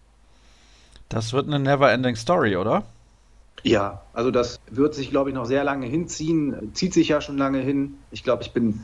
Das 1.09 1.33
wird 1.33 1.47
eine 1.47 1.59
never-ending 1.59 2.15
Story, 2.15 2.55
oder? 2.55 2.83
Ja, 3.63 4.01
also 4.13 4.31
das 4.31 4.59
wird 4.69 4.95
sich, 4.95 5.11
glaube 5.11 5.29
ich, 5.29 5.35
noch 5.35 5.45
sehr 5.45 5.63
lange 5.63 5.85
hinziehen, 5.85 6.71
zieht 6.73 6.93
sich 6.93 7.09
ja 7.09 7.21
schon 7.21 7.37
lange 7.37 7.59
hin. 7.59 7.95
Ich 8.09 8.23
glaube, 8.23 8.43
ich 8.43 8.53
bin 8.53 8.81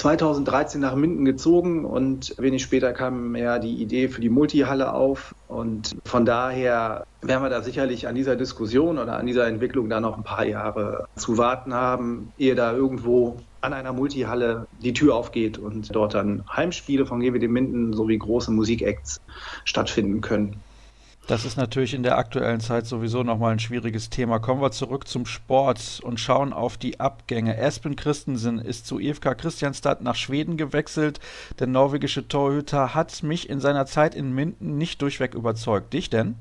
2013 0.00 0.80
nach 0.80 0.94
Minden 0.94 1.26
gezogen 1.26 1.84
und 1.84 2.34
wenig 2.38 2.62
später 2.62 2.94
kam 2.94 3.36
ja 3.36 3.58
die 3.58 3.82
Idee 3.82 4.08
für 4.08 4.22
die 4.22 4.30
Multihalle 4.30 4.94
auf. 4.94 5.34
Und 5.46 5.94
von 6.06 6.24
daher 6.24 7.04
werden 7.20 7.42
wir 7.42 7.50
da 7.50 7.60
sicherlich 7.60 8.08
an 8.08 8.14
dieser 8.14 8.34
Diskussion 8.34 8.96
oder 8.96 9.18
an 9.18 9.26
dieser 9.26 9.46
Entwicklung 9.46 9.90
da 9.90 10.00
noch 10.00 10.16
ein 10.16 10.24
paar 10.24 10.46
Jahre 10.46 11.06
zu 11.16 11.36
warten 11.36 11.74
haben, 11.74 12.32
ehe 12.38 12.54
da 12.54 12.72
irgendwo 12.72 13.36
an 13.60 13.74
einer 13.74 13.92
Multihalle 13.92 14.66
die 14.82 14.94
Tür 14.94 15.14
aufgeht 15.14 15.58
und 15.58 15.94
dort 15.94 16.14
dann 16.14 16.44
Heimspiele 16.50 17.04
von 17.04 17.20
GWD 17.20 17.48
Minden 17.48 17.92
sowie 17.92 18.16
große 18.16 18.50
Musikacts 18.50 19.20
stattfinden 19.66 20.22
können. 20.22 20.56
Das 21.30 21.44
ist 21.44 21.56
natürlich 21.56 21.94
in 21.94 22.02
der 22.02 22.18
aktuellen 22.18 22.58
Zeit 22.58 22.86
sowieso 22.86 23.22
nochmal 23.22 23.52
ein 23.52 23.60
schwieriges 23.60 24.10
Thema. 24.10 24.40
Kommen 24.40 24.60
wir 24.60 24.72
zurück 24.72 25.06
zum 25.06 25.26
Sport 25.26 26.00
und 26.02 26.18
schauen 26.18 26.52
auf 26.52 26.76
die 26.76 26.98
Abgänge. 26.98 27.56
Espen 27.56 27.94
Christensen 27.94 28.58
ist 28.58 28.84
zu 28.84 28.98
IFK 28.98 29.38
Christianstad 29.38 30.02
nach 30.02 30.16
Schweden 30.16 30.56
gewechselt. 30.56 31.20
Der 31.60 31.68
norwegische 31.68 32.26
Torhüter 32.26 32.96
hat 32.96 33.22
mich 33.22 33.48
in 33.48 33.60
seiner 33.60 33.86
Zeit 33.86 34.16
in 34.16 34.34
Minden 34.34 34.76
nicht 34.76 35.00
durchweg 35.02 35.36
überzeugt. 35.36 35.92
Dich 35.92 36.10
denn? 36.10 36.34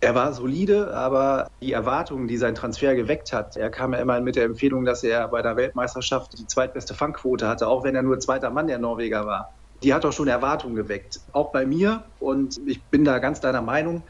Er 0.00 0.14
war 0.14 0.34
solide, 0.34 0.94
aber 0.94 1.50
die 1.60 1.72
Erwartungen, 1.72 2.28
die 2.28 2.36
sein 2.36 2.54
Transfer 2.54 2.94
geweckt 2.94 3.32
hat, 3.32 3.56
er 3.56 3.70
kam 3.70 3.92
ja 3.92 3.98
immer 3.98 4.20
mit 4.20 4.36
der 4.36 4.44
Empfehlung, 4.44 4.84
dass 4.84 5.02
er 5.02 5.26
bei 5.26 5.42
der 5.42 5.56
Weltmeisterschaft 5.56 6.38
die 6.38 6.46
zweitbeste 6.46 6.94
Fangquote 6.94 7.48
hatte, 7.48 7.66
auch 7.66 7.82
wenn 7.82 7.96
er 7.96 8.02
nur 8.02 8.20
zweiter 8.20 8.50
Mann 8.50 8.68
der 8.68 8.78
Norweger 8.78 9.26
war 9.26 9.52
die 9.82 9.94
hat 9.94 10.04
doch 10.04 10.12
schon 10.12 10.28
Erwartungen 10.28 10.74
geweckt. 10.74 11.20
Auch 11.32 11.52
bei 11.52 11.66
mir. 11.66 12.04
Und 12.18 12.60
ich 12.66 12.82
bin 12.82 13.04
da 13.04 13.18
ganz 13.18 13.40
deiner 13.40 13.62
Meinung. 13.62 14.02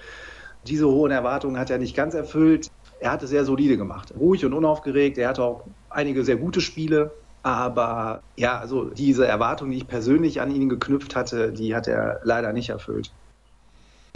Diese 0.66 0.88
hohen 0.88 1.10
Erwartungen 1.10 1.58
hat 1.58 1.70
er 1.70 1.78
nicht 1.78 1.96
ganz 1.96 2.14
erfüllt. 2.14 2.70
Er 2.98 3.12
hat 3.12 3.22
es 3.22 3.30
sehr 3.30 3.44
solide 3.44 3.76
gemacht. 3.76 4.12
Ruhig 4.18 4.44
und 4.44 4.52
unaufgeregt. 4.52 5.16
Er 5.18 5.28
hatte 5.28 5.42
auch 5.42 5.64
einige 5.88 6.24
sehr 6.24 6.36
gute 6.36 6.60
Spiele. 6.60 7.12
Aber 7.42 8.22
ja, 8.36 8.58
also 8.58 8.84
diese 8.90 9.26
Erwartungen, 9.26 9.70
die 9.72 9.78
ich 9.78 9.88
persönlich 9.88 10.40
an 10.40 10.54
ihn 10.54 10.68
geknüpft 10.68 11.16
hatte, 11.16 11.52
die 11.52 11.74
hat 11.74 11.88
er 11.88 12.20
leider 12.24 12.52
nicht 12.52 12.68
erfüllt. 12.68 13.10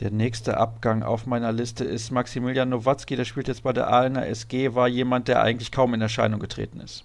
Der 0.00 0.10
nächste 0.10 0.58
Abgang 0.58 1.02
auf 1.02 1.24
meiner 1.24 1.52
Liste 1.52 1.84
ist 1.84 2.10
Maximilian 2.10 2.68
Nowatzki, 2.68 3.14
der 3.14 3.24
spielt 3.24 3.46
jetzt 3.46 3.62
bei 3.62 3.72
der 3.72 3.88
Aalener 3.88 4.26
SG, 4.26 4.74
war 4.74 4.88
jemand, 4.88 5.28
der 5.28 5.40
eigentlich 5.40 5.70
kaum 5.70 5.94
in 5.94 6.00
Erscheinung 6.00 6.40
getreten 6.40 6.80
ist. 6.80 7.04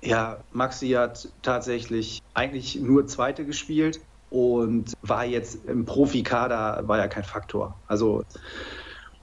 Ja, 0.00 0.38
Maxi 0.52 0.90
hat 0.90 1.28
tatsächlich 1.42 2.22
eigentlich 2.34 2.76
nur 2.76 3.06
Zweite 3.06 3.44
gespielt 3.44 4.00
und 4.30 4.92
war 5.02 5.24
jetzt 5.24 5.64
im 5.66 5.84
Profikader, 5.84 6.86
war 6.86 6.98
ja 6.98 7.08
kein 7.08 7.24
Faktor. 7.24 7.74
Also 7.86 8.22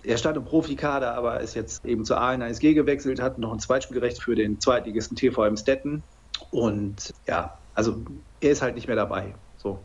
er 0.03 0.17
stand 0.17 0.37
im 0.37 0.43
Profikader, 0.43 1.15
aber 1.15 1.39
ist 1.39 1.55
jetzt 1.55 1.85
eben 1.85 2.05
zur 2.05 2.19
ANSG 2.19 2.73
gewechselt, 2.73 3.21
hat 3.21 3.37
noch 3.37 3.53
ein 3.53 3.59
Zweitspielrecht 3.59 4.21
für 4.21 4.35
den 4.35 4.59
Zweitligisten 4.59 5.15
TVM 5.15 5.57
Stetten. 5.57 6.03
Und 6.51 7.13
ja, 7.27 7.57
also 7.73 7.97
er 8.41 8.51
ist 8.51 8.61
halt 8.61 8.75
nicht 8.75 8.87
mehr 8.87 8.95
dabei. 8.95 9.33
So. 9.57 9.79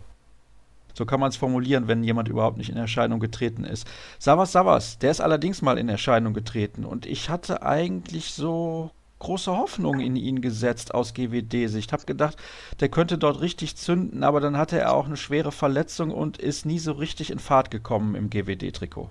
So 0.94 1.07
kann 1.07 1.20
man 1.20 1.31
es 1.31 1.37
formulieren, 1.37 1.88
wenn 1.88 2.03
jemand 2.03 2.29
überhaupt 2.29 2.57
nicht 2.57 2.68
in 2.68 2.76
Erscheinung 2.76 3.20
getreten 3.20 3.64
ist. 3.64 3.87
Savas 4.18 4.53
Savas, 4.53 4.98
der 4.98 5.11
ist 5.11 5.20
allerdings 5.20 5.62
mal 5.62 5.79
in 5.79 5.88
Erscheinung 5.88 6.35
getreten 6.35 6.85
und 6.85 7.07
ich 7.07 7.31
hatte 7.31 7.62
eigentlich 7.62 8.33
so 8.33 8.90
große 9.20 9.56
Hoffnung 9.56 10.00
in 10.00 10.16
ihn 10.16 10.40
gesetzt 10.40 10.92
aus 10.92 11.14
GWD-Sicht. 11.14 11.92
Hab 11.92 12.06
gedacht, 12.06 12.37
der 12.80 12.88
könnte 12.88 13.16
dort 13.16 13.40
richtig 13.40 13.76
zünden, 13.76 14.24
aber 14.24 14.40
dann 14.40 14.59
hatte 14.59 14.78
er 14.78 14.92
auch 14.92 15.06
eine 15.06 15.16
schwere 15.16 15.52
Verletzung 15.52 16.11
und 16.11 16.38
ist 16.38 16.66
nie 16.66 16.80
so 16.80 16.92
richtig 16.92 17.30
in 17.30 17.38
Fahrt 17.38 17.70
gekommen 17.70 18.16
im 18.16 18.28
GWD-Trikot. 18.28 19.11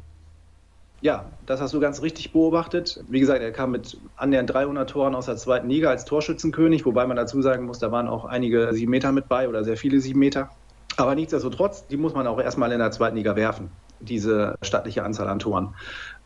Ja, 1.01 1.25
das 1.45 1.61
hast 1.61 1.73
du 1.73 1.79
ganz 1.79 2.01
richtig 2.01 2.33
beobachtet. 2.33 3.01
Wie 3.07 3.21
gesagt, 3.21 3.41
er 3.41 3.51
kam 3.51 3.71
mit 3.71 3.97
annähernd 4.17 4.51
300 4.51 4.89
Toren 4.89 5.15
aus 5.15 5.27
der 5.27 5.37
zweiten 5.37 5.69
Liga 5.69 5.89
als 5.89 6.03
Torschützenkönig, 6.03 6.85
wobei 6.85 7.07
man 7.07 7.15
dazu 7.15 7.41
sagen 7.41 7.65
muss, 7.65 7.79
da 7.79 7.91
waren 7.91 8.09
auch 8.09 8.25
einige 8.25 8.73
sieben 8.73 8.91
Meter 8.91 9.13
mit 9.13 9.29
bei 9.29 9.47
oder 9.47 9.63
sehr 9.63 9.77
viele 9.77 10.01
sieben 10.01 10.19
Meter. 10.19 10.49
Aber 10.97 11.15
nichtsdestotrotz, 11.15 11.87
die 11.87 11.95
muss 11.95 12.13
man 12.13 12.27
auch 12.27 12.41
erstmal 12.41 12.71
in 12.73 12.79
der 12.79 12.91
zweiten 12.91 13.15
Liga 13.15 13.37
werfen, 13.37 13.71
diese 14.01 14.55
stattliche 14.61 15.03
Anzahl 15.03 15.29
an 15.29 15.39
Toren. 15.39 15.73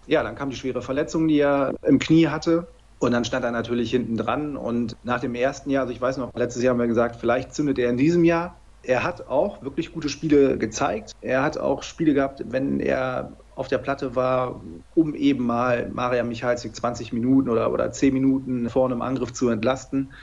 Ja, 0.07 0.23
dann 0.23 0.33
kam 0.33 0.49
die 0.49 0.55
schwere 0.55 0.81
Verletzung, 0.81 1.27
die 1.27 1.39
er 1.39 1.75
im 1.83 1.99
Knie 1.99 2.27
hatte. 2.27 2.67
Und 3.03 3.11
dann 3.11 3.25
stand 3.25 3.43
er 3.43 3.51
natürlich 3.51 3.91
hinten 3.91 4.15
dran. 4.15 4.55
Und 4.55 4.95
nach 5.03 5.19
dem 5.19 5.35
ersten 5.35 5.69
Jahr, 5.69 5.81
also 5.81 5.93
ich 5.93 6.01
weiß 6.01 6.17
noch, 6.17 6.33
letztes 6.35 6.63
Jahr 6.63 6.73
haben 6.73 6.79
wir 6.79 6.87
gesagt, 6.87 7.17
vielleicht 7.17 7.53
zündet 7.53 7.77
er 7.77 7.89
in 7.89 7.97
diesem 7.97 8.23
Jahr. 8.23 8.55
Er 8.81 9.03
hat 9.03 9.27
auch 9.27 9.61
wirklich 9.61 9.93
gute 9.93 10.09
Spiele 10.09 10.57
gezeigt. 10.57 11.11
Er 11.21 11.43
hat 11.43 11.57
auch 11.57 11.83
Spiele 11.83 12.13
gehabt, 12.13 12.43
wenn 12.47 12.79
er 12.79 13.33
auf 13.55 13.67
der 13.67 13.77
Platte 13.77 14.15
war, 14.15 14.61
um 14.95 15.15
eben 15.15 15.45
mal 15.45 15.89
Maria 15.91 16.23
Michalzik 16.23 16.75
20 16.75 17.13
Minuten 17.13 17.49
oder, 17.49 17.71
oder 17.71 17.91
10 17.91 18.13
Minuten 18.13 18.69
vorne 18.69 18.95
im 18.95 19.01
Angriff 19.01 19.33
zu 19.33 19.49
entlasten, 19.49 20.13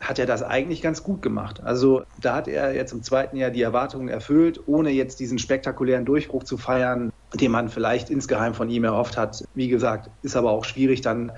hat 0.00 0.18
er 0.18 0.26
das 0.26 0.42
eigentlich 0.42 0.82
ganz 0.82 1.02
gut 1.02 1.22
gemacht. 1.22 1.62
Also 1.62 2.02
da 2.20 2.34
hat 2.36 2.48
er 2.48 2.74
jetzt 2.74 2.92
im 2.92 3.02
zweiten 3.02 3.36
Jahr 3.36 3.50
die 3.50 3.62
Erwartungen 3.62 4.08
erfüllt, 4.08 4.60
ohne 4.66 4.90
jetzt 4.90 5.20
diesen 5.20 5.38
spektakulären 5.38 6.04
Durchbruch 6.04 6.44
zu 6.44 6.56
feiern, 6.56 7.12
den 7.34 7.50
man 7.50 7.68
vielleicht 7.68 8.10
insgeheim 8.10 8.54
von 8.54 8.68
ihm 8.68 8.84
erhofft 8.84 9.16
hat. 9.16 9.42
Wie 9.54 9.68
gesagt, 9.68 10.10
ist 10.22 10.36
aber 10.36 10.50
auch 10.50 10.64
schwierig 10.64 11.00
dann 11.00 11.32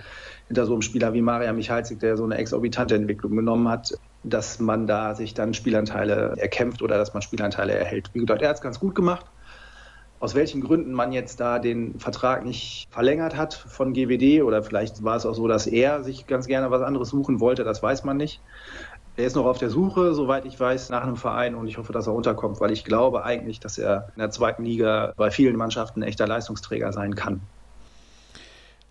hinter 0.48 0.66
so 0.66 0.72
einem 0.72 0.82
Spieler 0.82 1.12
wie 1.14 1.22
Maria 1.22 1.52
Michalzik, 1.52 2.00
der 2.00 2.16
so 2.16 2.24
eine 2.24 2.36
exorbitante 2.36 2.94
Entwicklung 2.94 3.36
genommen 3.36 3.68
hat, 3.68 3.92
dass 4.24 4.58
man 4.58 4.86
da 4.86 5.14
sich 5.14 5.34
dann 5.34 5.54
Spielanteile 5.54 6.34
erkämpft 6.36 6.82
oder 6.82 6.98
dass 6.98 7.14
man 7.14 7.22
Spielanteile 7.22 7.74
erhält. 7.74 8.10
Wie 8.12 8.20
gesagt, 8.20 8.42
er 8.42 8.48
hat 8.48 8.56
es 8.56 8.62
ganz 8.62 8.80
gut 8.80 8.94
gemacht 8.94 9.26
aus 10.20 10.34
welchen 10.34 10.60
Gründen 10.60 10.92
man 10.92 11.12
jetzt 11.12 11.38
da 11.40 11.58
den 11.58 11.98
Vertrag 11.98 12.44
nicht 12.44 12.88
verlängert 12.90 13.36
hat 13.36 13.54
von 13.54 13.92
GWD 13.92 14.42
oder 14.42 14.62
vielleicht 14.62 15.04
war 15.04 15.16
es 15.16 15.26
auch 15.26 15.34
so, 15.34 15.46
dass 15.46 15.66
er 15.66 16.02
sich 16.02 16.26
ganz 16.26 16.46
gerne 16.46 16.70
was 16.70 16.82
anderes 16.82 17.08
suchen 17.08 17.40
wollte, 17.40 17.64
das 17.64 17.82
weiß 17.82 18.04
man 18.04 18.16
nicht. 18.16 18.42
Er 19.16 19.26
ist 19.26 19.36
noch 19.36 19.46
auf 19.46 19.58
der 19.58 19.70
Suche, 19.70 20.14
soweit 20.14 20.44
ich 20.44 20.58
weiß, 20.58 20.90
nach 20.90 21.02
einem 21.02 21.16
Verein 21.16 21.54
und 21.54 21.66
ich 21.66 21.78
hoffe, 21.78 21.92
dass 21.92 22.06
er 22.06 22.14
unterkommt, 22.14 22.60
weil 22.60 22.70
ich 22.70 22.84
glaube 22.84 23.24
eigentlich, 23.24 23.60
dass 23.60 23.78
er 23.78 24.08
in 24.14 24.20
der 24.20 24.30
zweiten 24.30 24.64
Liga 24.64 25.12
bei 25.16 25.30
vielen 25.30 25.56
Mannschaften 25.56 26.02
ein 26.02 26.08
echter 26.08 26.26
Leistungsträger 26.26 26.92
sein 26.92 27.14
kann. 27.14 27.40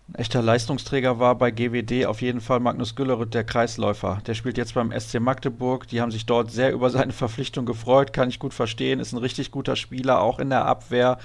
Ein 0.08 0.14
echter 0.14 0.40
Leistungsträger 0.40 1.18
war 1.18 1.34
bei 1.34 1.50
GWD 1.50 2.06
auf 2.06 2.22
jeden 2.22 2.40
Fall 2.40 2.60
Magnus 2.60 2.94
Güllerüth, 2.94 3.34
der 3.34 3.44
Kreisläufer. 3.44 4.22
Der 4.26 4.32
spielt 4.32 4.56
jetzt 4.56 4.72
beim 4.72 4.90
SC 4.90 5.20
Magdeburg. 5.20 5.86
Die 5.86 6.00
haben 6.00 6.10
sich 6.10 6.24
dort 6.24 6.50
sehr 6.50 6.72
über 6.72 6.88
seine 6.88 7.12
Verpflichtung 7.12 7.66
gefreut, 7.66 8.14
kann 8.14 8.30
ich 8.30 8.38
gut 8.38 8.54
verstehen. 8.54 9.00
Ist 9.00 9.12
ein 9.12 9.18
richtig 9.18 9.50
guter 9.50 9.76
Spieler, 9.76 10.22
auch 10.22 10.38
in 10.38 10.48
der 10.48 10.64
Abwehr. 10.64 11.18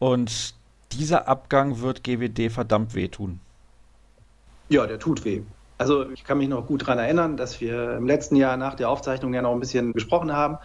Und 0.00 0.54
dieser 0.90 1.28
Abgang 1.28 1.80
wird 1.80 2.02
GWD 2.02 2.50
verdammt 2.50 2.96
wehtun. 2.96 3.38
Ja, 4.68 4.84
der 4.88 4.98
tut 4.98 5.24
weh. 5.24 5.42
Also 5.78 6.10
ich 6.10 6.24
kann 6.24 6.38
mich 6.38 6.48
noch 6.48 6.66
gut 6.66 6.82
daran 6.82 6.98
erinnern, 6.98 7.36
dass 7.36 7.60
wir 7.60 7.96
im 7.96 8.06
letzten 8.06 8.34
Jahr 8.34 8.56
nach 8.56 8.74
der 8.74 8.90
Aufzeichnung 8.90 9.32
ja 9.32 9.42
noch 9.42 9.52
ein 9.52 9.60
bisschen 9.60 9.92
gesprochen 9.92 10.32
haben. 10.32 10.58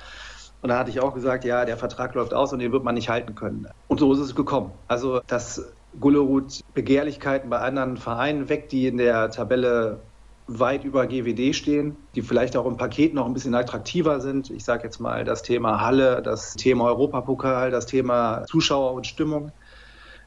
Und 0.63 0.69
da 0.69 0.79
hatte 0.79 0.89
ich 0.89 0.99
auch 1.01 1.13
gesagt, 1.13 1.45
ja, 1.45 1.65
der 1.65 1.77
Vertrag 1.77 2.15
läuft 2.15 2.33
aus 2.33 2.51
und 2.51 2.59
den 2.59 2.71
wird 2.71 2.83
man 2.83 2.95
nicht 2.95 3.09
halten 3.09 3.35
können. 3.35 3.67
Und 3.87 3.99
so 3.99 4.11
ist 4.11 4.19
es 4.19 4.35
gekommen. 4.35 4.71
Also 4.87 5.21
das 5.27 5.71
Gullerud 5.99 6.61
Begehrlichkeiten 6.73 7.49
bei 7.49 7.59
anderen 7.59 7.97
Vereinen 7.97 8.49
weg, 8.49 8.69
die 8.69 8.87
in 8.87 8.97
der 8.97 9.29
Tabelle 9.31 10.01
weit 10.47 10.83
über 10.83 11.05
GWD 11.05 11.55
stehen, 11.55 11.95
die 12.15 12.21
vielleicht 12.21 12.57
auch 12.57 12.65
im 12.65 12.77
Paket 12.77 13.13
noch 13.13 13.25
ein 13.25 13.33
bisschen 13.33 13.53
attraktiver 13.53 14.19
sind. 14.19 14.49
Ich 14.49 14.63
sage 14.63 14.83
jetzt 14.83 14.99
mal 14.99 15.23
das 15.23 15.43
Thema 15.43 15.81
Halle, 15.81 16.21
das 16.23 16.53
Thema 16.53 16.85
Europapokal, 16.85 17.69
das 17.69 17.85
Thema 17.85 18.43
Zuschauer 18.47 18.93
und 18.93 19.05
Stimmung. 19.05 19.51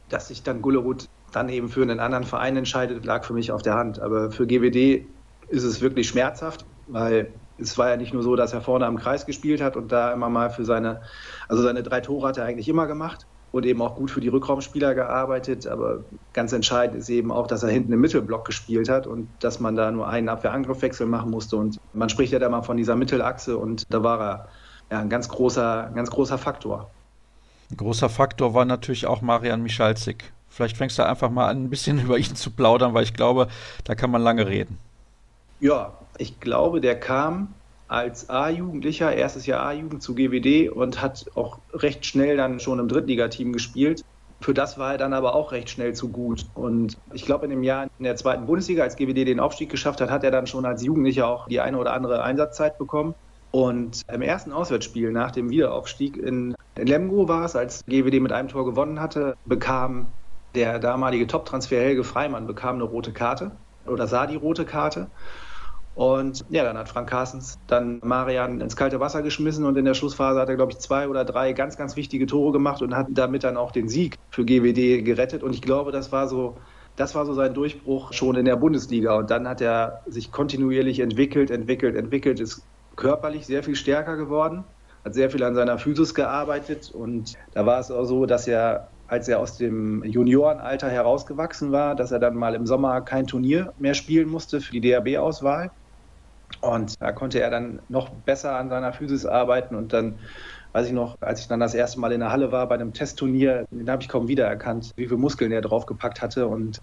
Dass 0.08 0.28
sich 0.28 0.42
dann 0.42 0.62
Gullerud 0.62 1.06
dann 1.32 1.48
eben 1.48 1.68
für 1.68 1.82
einen 1.82 1.98
anderen 1.98 2.24
Verein 2.24 2.56
entscheidet, 2.56 3.04
lag 3.04 3.24
für 3.24 3.32
mich 3.32 3.50
auf 3.50 3.62
der 3.62 3.74
Hand. 3.74 3.98
Aber 3.98 4.30
für 4.30 4.46
GWD 4.46 5.08
ist 5.48 5.64
es 5.64 5.80
wirklich 5.80 6.08
schmerzhaft, 6.08 6.66
weil 6.86 7.40
es 7.56 7.76
war 7.78 7.88
ja 7.88 7.96
nicht 7.96 8.12
nur 8.12 8.22
so, 8.22 8.36
dass 8.36 8.52
er 8.52 8.60
vorne 8.60 8.86
am 8.86 8.98
Kreis 8.98 9.26
gespielt 9.26 9.60
hat 9.60 9.76
und 9.76 9.90
da 9.90 10.12
immer 10.12 10.28
mal 10.28 10.50
für 10.50 10.64
seine, 10.64 11.02
also 11.48 11.62
seine 11.62 11.82
drei 11.82 12.00
Tore 12.00 12.28
hat 12.28 12.38
er 12.38 12.44
eigentlich 12.44 12.68
immer 12.68 12.86
gemacht 12.86 13.26
und 13.52 13.66
eben 13.66 13.80
auch 13.82 13.94
gut 13.94 14.10
für 14.10 14.20
die 14.20 14.28
Rückraumspieler 14.28 14.94
gearbeitet. 14.94 15.66
Aber 15.66 16.00
ganz 16.32 16.52
entscheidend 16.52 16.98
ist 16.98 17.08
eben 17.10 17.30
auch, 17.30 17.46
dass 17.46 17.62
er 17.62 17.70
hinten 17.70 17.92
im 17.92 18.00
Mittelblock 18.00 18.44
gespielt 18.44 18.88
hat 18.88 19.06
und 19.06 19.28
dass 19.40 19.60
man 19.60 19.76
da 19.76 19.90
nur 19.90 20.08
einen 20.08 20.28
Abwehrangriffwechsel 20.28 21.06
machen 21.06 21.30
musste. 21.30 21.56
Und 21.56 21.78
man 21.92 22.08
spricht 22.08 22.32
ja 22.32 22.38
da 22.38 22.48
mal 22.48 22.62
von 22.62 22.76
dieser 22.76 22.96
Mittelachse 22.96 23.56
und 23.56 23.84
da 23.92 24.02
war 24.02 24.20
er 24.20 24.48
ja, 24.90 25.00
ein 25.00 25.10
ganz 25.10 25.28
großer, 25.28 25.92
ganz 25.94 26.10
großer 26.10 26.38
Faktor. 26.38 26.90
Ein 27.70 27.76
großer 27.76 28.08
Faktor 28.08 28.54
war 28.54 28.64
natürlich 28.64 29.06
auch 29.06 29.20
Marian 29.20 29.62
Michalzik. 29.62 30.32
Vielleicht 30.48 30.76
fängst 30.76 30.98
du 30.98 31.06
einfach 31.06 31.30
mal 31.30 31.48
an, 31.48 31.64
ein 31.64 31.70
bisschen 31.70 32.00
über 32.02 32.18
ihn 32.18 32.34
zu 32.34 32.50
plaudern, 32.50 32.94
weil 32.94 33.04
ich 33.04 33.14
glaube, 33.14 33.48
da 33.84 33.94
kann 33.94 34.10
man 34.10 34.22
lange 34.22 34.46
reden. 34.46 34.78
Ja, 35.60 35.92
ich 36.18 36.40
glaube, 36.40 36.80
der 36.80 36.98
kam 36.98 37.54
als 37.92 38.30
A-Jugendlicher, 38.30 39.14
erstes 39.14 39.44
Jahr 39.46 39.62
A-Jugend 39.64 40.02
zu 40.02 40.14
GWD 40.14 40.70
und 40.70 41.02
hat 41.02 41.26
auch 41.34 41.58
recht 41.74 42.06
schnell 42.06 42.36
dann 42.38 42.58
schon 42.58 42.78
im 42.78 42.88
Drittligateam 42.88 43.52
gespielt. 43.52 44.00
Für 44.40 44.54
das 44.54 44.78
war 44.78 44.92
er 44.92 44.98
dann 44.98 45.12
aber 45.12 45.34
auch 45.34 45.52
recht 45.52 45.70
schnell 45.70 45.94
zu 45.94 46.10
gut. 46.10 46.46
Und 46.54 46.96
ich 47.12 47.26
glaube, 47.26 47.44
in 47.44 47.50
dem 47.50 47.62
Jahr 47.62 47.86
in 47.98 48.04
der 48.04 48.16
zweiten 48.16 48.46
Bundesliga, 48.46 48.82
als 48.82 48.96
GWD 48.96 49.26
den 49.26 49.40
Aufstieg 49.40 49.70
geschafft 49.70 50.00
hat, 50.00 50.10
hat 50.10 50.24
er 50.24 50.30
dann 50.30 50.46
schon 50.46 50.64
als 50.64 50.82
Jugendlicher 50.82 51.28
auch 51.28 51.46
die 51.46 51.60
eine 51.60 51.78
oder 51.78 51.92
andere 51.92 52.22
Einsatzzeit 52.22 52.78
bekommen. 52.78 53.14
Und 53.52 54.00
im 54.10 54.22
ersten 54.22 54.52
Auswärtsspiel 54.52 55.12
nach 55.12 55.30
dem 55.30 55.50
Wiederaufstieg 55.50 56.16
in, 56.16 56.54
Lemgo 56.78 57.28
war 57.28 57.44
es, 57.44 57.54
als 57.54 57.82
GWD 57.86 58.20
mit 58.20 58.32
einem 58.32 58.48
Tor 58.48 58.64
gewonnen 58.64 59.00
hatte, 59.00 59.34
bekam 59.44 60.14
der 60.54 60.78
damalige 60.78 61.26
Top-Transfer 61.26 61.76
Helge 61.76 62.04
Freimann 62.04 62.46
bekam 62.46 62.76
eine 62.76 62.84
rote 62.84 63.12
Karte 63.12 63.58
oder 63.86 64.06
sah 64.06 64.26
die 64.26 64.36
rote 64.36 64.64
Karte. 64.64 65.10
Und 65.94 66.44
ja, 66.48 66.64
dann 66.64 66.78
hat 66.78 66.88
Frank 66.88 67.10
Carstens 67.10 67.58
dann 67.66 68.00
Marian 68.02 68.60
ins 68.60 68.76
kalte 68.76 68.98
Wasser 68.98 69.22
geschmissen 69.22 69.66
und 69.66 69.76
in 69.76 69.84
der 69.84 69.94
Schlussphase 69.94 70.40
hat 70.40 70.48
er, 70.48 70.56
glaube 70.56 70.72
ich, 70.72 70.78
zwei 70.78 71.06
oder 71.08 71.24
drei 71.24 71.52
ganz, 71.52 71.76
ganz 71.76 71.96
wichtige 71.96 72.26
Tore 72.26 72.52
gemacht 72.52 72.80
und 72.80 72.96
hat 72.96 73.08
damit 73.10 73.44
dann 73.44 73.58
auch 73.58 73.72
den 73.72 73.88
Sieg 73.88 74.16
für 74.30 74.44
GWD 74.44 75.04
gerettet. 75.04 75.42
Und 75.42 75.54
ich 75.54 75.60
glaube, 75.60 75.92
das 75.92 76.10
war 76.10 76.28
so, 76.28 76.56
das 76.96 77.14
war 77.14 77.26
so 77.26 77.34
sein 77.34 77.52
Durchbruch 77.52 78.14
schon 78.14 78.36
in 78.36 78.46
der 78.46 78.56
Bundesliga. 78.56 79.16
Und 79.16 79.30
dann 79.30 79.46
hat 79.46 79.60
er 79.60 80.00
sich 80.06 80.32
kontinuierlich 80.32 81.00
entwickelt, 81.00 81.50
entwickelt, 81.50 81.94
entwickelt, 81.94 82.40
ist 82.40 82.62
körperlich 82.96 83.46
sehr 83.46 83.62
viel 83.62 83.76
stärker 83.76 84.16
geworden, 84.16 84.64
hat 85.04 85.12
sehr 85.12 85.30
viel 85.30 85.42
an 85.42 85.54
seiner 85.54 85.78
Physis 85.78 86.14
gearbeitet. 86.14 86.90
Und 86.90 87.34
da 87.52 87.66
war 87.66 87.80
es 87.80 87.90
auch 87.90 88.04
so, 88.04 88.24
dass 88.24 88.48
er 88.48 88.88
als 89.08 89.28
er 89.28 89.40
aus 89.40 89.58
dem 89.58 90.02
Juniorenalter 90.04 90.88
herausgewachsen 90.88 91.70
war, 91.70 91.94
dass 91.94 92.12
er 92.12 92.18
dann 92.18 92.34
mal 92.34 92.54
im 92.54 92.66
Sommer 92.66 93.02
kein 93.02 93.26
Turnier 93.26 93.74
mehr 93.78 93.92
spielen 93.92 94.26
musste 94.26 94.62
für 94.62 94.72
die 94.72 94.80
DRB-Auswahl. 94.80 95.70
Und 96.60 97.00
da 97.00 97.12
konnte 97.12 97.40
er 97.40 97.50
dann 97.50 97.80
noch 97.88 98.10
besser 98.10 98.56
an 98.56 98.68
seiner 98.68 98.92
Physis 98.92 99.26
arbeiten 99.26 99.74
und 99.74 99.92
dann 99.92 100.18
weiß 100.72 100.86
ich 100.86 100.92
noch, 100.92 101.16
als 101.20 101.40
ich 101.40 101.48
dann 101.48 101.60
das 101.60 101.74
erste 101.74 102.00
Mal 102.00 102.12
in 102.12 102.20
der 102.20 102.32
Halle 102.32 102.50
war 102.50 102.68
bei 102.68 102.74
einem 102.74 102.92
Testturnier, 102.92 103.66
den 103.70 103.90
habe 103.90 104.02
ich 104.02 104.08
kaum 104.08 104.28
wiedererkannt, 104.28 104.92
wie 104.96 105.06
viele 105.06 105.18
Muskeln 105.18 105.52
er 105.52 105.60
draufgepackt 105.60 106.22
hatte. 106.22 106.46
Und 106.46 106.80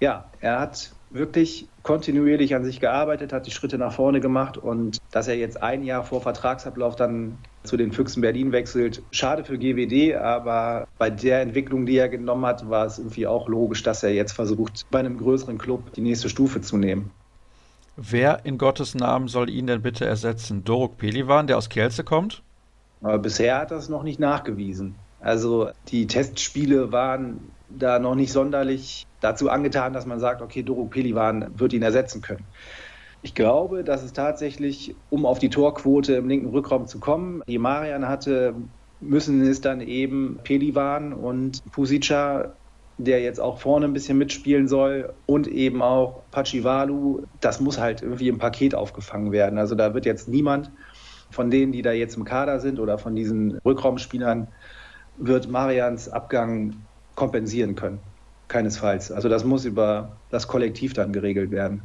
ja, 0.00 0.30
er 0.40 0.58
hat 0.58 0.92
wirklich 1.10 1.68
kontinuierlich 1.82 2.54
an 2.54 2.64
sich 2.64 2.80
gearbeitet, 2.80 3.32
hat 3.32 3.46
die 3.46 3.50
Schritte 3.50 3.78
nach 3.78 3.92
vorne 3.92 4.20
gemacht 4.20 4.56
und 4.56 4.98
dass 5.12 5.28
er 5.28 5.36
jetzt 5.36 5.62
ein 5.62 5.84
Jahr 5.84 6.02
vor 6.02 6.20
Vertragsablauf 6.22 6.96
dann 6.96 7.38
zu 7.64 7.76
den 7.76 7.92
Füchsen 7.92 8.22
Berlin 8.22 8.50
wechselt, 8.50 9.02
schade 9.12 9.44
für 9.44 9.58
GWD, 9.58 10.16
aber 10.16 10.88
bei 10.98 11.10
der 11.10 11.42
Entwicklung, 11.42 11.86
die 11.86 11.96
er 11.96 12.08
genommen 12.08 12.46
hat, 12.46 12.68
war 12.68 12.86
es 12.86 12.98
irgendwie 12.98 13.26
auch 13.26 13.48
logisch, 13.48 13.82
dass 13.82 14.02
er 14.02 14.12
jetzt 14.12 14.32
versucht, 14.32 14.82
bei 14.90 15.00
einem 15.00 15.18
größeren 15.18 15.58
Club 15.58 15.92
die 15.92 16.00
nächste 16.00 16.28
Stufe 16.28 16.60
zu 16.60 16.78
nehmen. 16.78 17.10
Wer 17.96 18.44
in 18.44 18.58
Gottes 18.58 18.94
Namen 18.94 19.28
soll 19.28 19.50
ihn 19.50 19.66
denn 19.66 19.82
bitte 19.82 20.06
ersetzen? 20.06 20.64
Doruk 20.64 20.96
Pelivan, 20.96 21.46
der 21.46 21.58
aus 21.58 21.68
Kielce 21.68 22.04
kommt? 22.04 22.42
Aber 23.02 23.18
bisher 23.18 23.58
hat 23.58 23.70
es 23.70 23.88
noch 23.88 24.02
nicht 24.02 24.18
nachgewiesen. 24.18 24.94
Also 25.20 25.70
die 25.88 26.06
Testspiele 26.06 26.90
waren 26.90 27.52
da 27.68 27.98
noch 27.98 28.14
nicht 28.14 28.32
sonderlich 28.32 29.06
dazu 29.20 29.50
angetan, 29.50 29.92
dass 29.92 30.06
man 30.06 30.20
sagt, 30.20 30.42
okay, 30.42 30.62
Doruk 30.62 30.90
Pelivan 30.90 31.58
wird 31.58 31.72
ihn 31.72 31.82
ersetzen 31.82 32.22
können. 32.22 32.44
Ich 33.22 33.34
glaube, 33.34 33.84
dass 33.84 34.02
es 34.02 34.12
tatsächlich, 34.12 34.96
um 35.10 35.26
auf 35.26 35.38
die 35.38 35.48
Torquote 35.48 36.14
im 36.14 36.28
linken 36.28 36.48
Rückraum 36.48 36.86
zu 36.86 36.98
kommen, 36.98 37.42
die 37.46 37.58
Marian 37.58 38.08
hatte, 38.08 38.54
müssen 39.00 39.42
es 39.42 39.60
dann 39.60 39.80
eben 39.80 40.38
Pelivan 40.42 41.12
und 41.12 41.62
Pusica 41.70 42.54
der 43.04 43.20
jetzt 43.20 43.40
auch 43.40 43.58
vorne 43.58 43.86
ein 43.86 43.92
bisschen 43.92 44.18
mitspielen 44.18 44.68
soll 44.68 45.12
und 45.26 45.46
eben 45.46 45.82
auch 45.82 46.22
Pachivalu, 46.30 47.22
das 47.40 47.60
muss 47.60 47.78
halt 47.78 48.02
irgendwie 48.02 48.28
im 48.28 48.38
Paket 48.38 48.74
aufgefangen 48.74 49.32
werden. 49.32 49.58
Also 49.58 49.74
da 49.74 49.94
wird 49.94 50.06
jetzt 50.06 50.28
niemand 50.28 50.70
von 51.30 51.50
denen, 51.50 51.72
die 51.72 51.82
da 51.82 51.92
jetzt 51.92 52.16
im 52.16 52.24
Kader 52.24 52.60
sind 52.60 52.78
oder 52.78 52.98
von 52.98 53.14
diesen 53.14 53.58
Rückraumspielern, 53.64 54.48
wird 55.16 55.50
Marians 55.50 56.08
Abgang 56.08 56.74
kompensieren 57.14 57.74
können. 57.74 58.00
Keinesfalls. 58.48 59.10
Also 59.10 59.28
das 59.28 59.44
muss 59.44 59.64
über 59.64 60.16
das 60.30 60.46
Kollektiv 60.46 60.92
dann 60.92 61.12
geregelt 61.12 61.50
werden. 61.50 61.82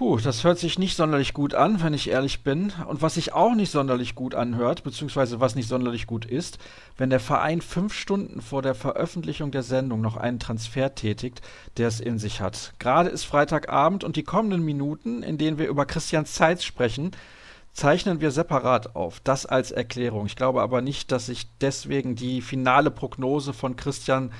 Puh, 0.00 0.16
das 0.16 0.44
hört 0.44 0.58
sich 0.58 0.78
nicht 0.78 0.96
sonderlich 0.96 1.34
gut 1.34 1.52
an, 1.52 1.82
wenn 1.82 1.92
ich 1.92 2.08
ehrlich 2.08 2.42
bin. 2.42 2.72
Und 2.88 3.02
was 3.02 3.16
sich 3.16 3.34
auch 3.34 3.54
nicht 3.54 3.70
sonderlich 3.70 4.14
gut 4.14 4.34
anhört, 4.34 4.82
beziehungsweise 4.82 5.40
was 5.40 5.56
nicht 5.56 5.68
sonderlich 5.68 6.06
gut 6.06 6.24
ist, 6.24 6.58
wenn 6.96 7.10
der 7.10 7.20
Verein 7.20 7.60
fünf 7.60 7.92
Stunden 7.92 8.40
vor 8.40 8.62
der 8.62 8.74
Veröffentlichung 8.74 9.50
der 9.50 9.62
Sendung 9.62 10.00
noch 10.00 10.16
einen 10.16 10.38
Transfer 10.38 10.94
tätigt, 10.94 11.42
der 11.76 11.86
es 11.86 12.00
in 12.00 12.18
sich 12.18 12.40
hat. 12.40 12.72
Gerade 12.78 13.10
ist 13.10 13.24
Freitagabend 13.24 14.02
und 14.02 14.16
die 14.16 14.22
kommenden 14.22 14.64
Minuten, 14.64 15.22
in 15.22 15.36
denen 15.36 15.58
wir 15.58 15.68
über 15.68 15.84
Christian 15.84 16.24
Zeitz 16.24 16.64
sprechen, 16.64 17.10
zeichnen 17.74 18.22
wir 18.22 18.30
separat 18.30 18.96
auf. 18.96 19.20
Das 19.20 19.44
als 19.44 19.70
Erklärung. 19.70 20.24
Ich 20.24 20.34
glaube 20.34 20.62
aber 20.62 20.80
nicht, 20.80 21.12
dass 21.12 21.26
sich 21.26 21.50
deswegen 21.58 22.16
die 22.16 22.40
finale 22.40 22.90
Prognose 22.90 23.52
von 23.52 23.76
Christian 23.76 24.32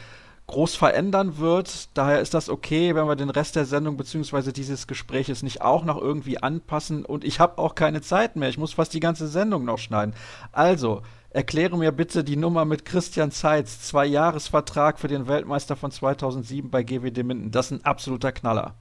groß 0.51 0.75
verändern 0.75 1.39
wird. 1.39 1.89
Daher 1.95 2.21
ist 2.21 2.35
das 2.35 2.49
okay, 2.49 2.95
wenn 2.95 3.07
wir 3.07 3.15
den 3.15 3.31
Rest 3.31 3.55
der 3.55 3.65
Sendung 3.65 3.97
bzw. 3.97 4.51
dieses 4.51 4.89
Gespräches 4.89 5.43
nicht 5.45 5.63
auch 5.63 5.85
noch 5.85 6.01
irgendwie 6.01 6.43
anpassen. 6.43 7.05
Und 7.05 7.25
ich 7.25 7.39
habe 7.39 7.59
auch 7.59 7.77
keine 7.77 8.03
Zeit 8.03 8.35
mehr. 8.35 8.49
Ich 8.49 8.59
muss 8.59 8.75
fast 8.75 8.93
die 8.93 9.01
ganze 9.01 9.29
Sendung 9.29 9.65
noch 9.65 9.79
schneiden. 9.79 10.15
Also, 10.51 11.03
erkläre 11.31 11.79
mir 11.79 11.93
bitte 11.93 12.25
die 12.25 12.37
Nummer 12.37 12.65
mit 12.65 12.85
Christian 12.85 13.31
Zeitz. 13.31 13.81
Zwei 13.83 14.07
Jahresvertrag 14.07 14.99
für 14.99 15.09
den 15.09 15.29
Weltmeister 15.29 15.77
von 15.77 15.93
2007 15.93 16.69
bei 16.69 16.83
GWD 16.83 17.23
Minden. 17.23 17.53
Das 17.53 17.67
ist 17.67 17.73
ein 17.73 17.85
absoluter 17.85 18.33
Knaller. 18.33 18.75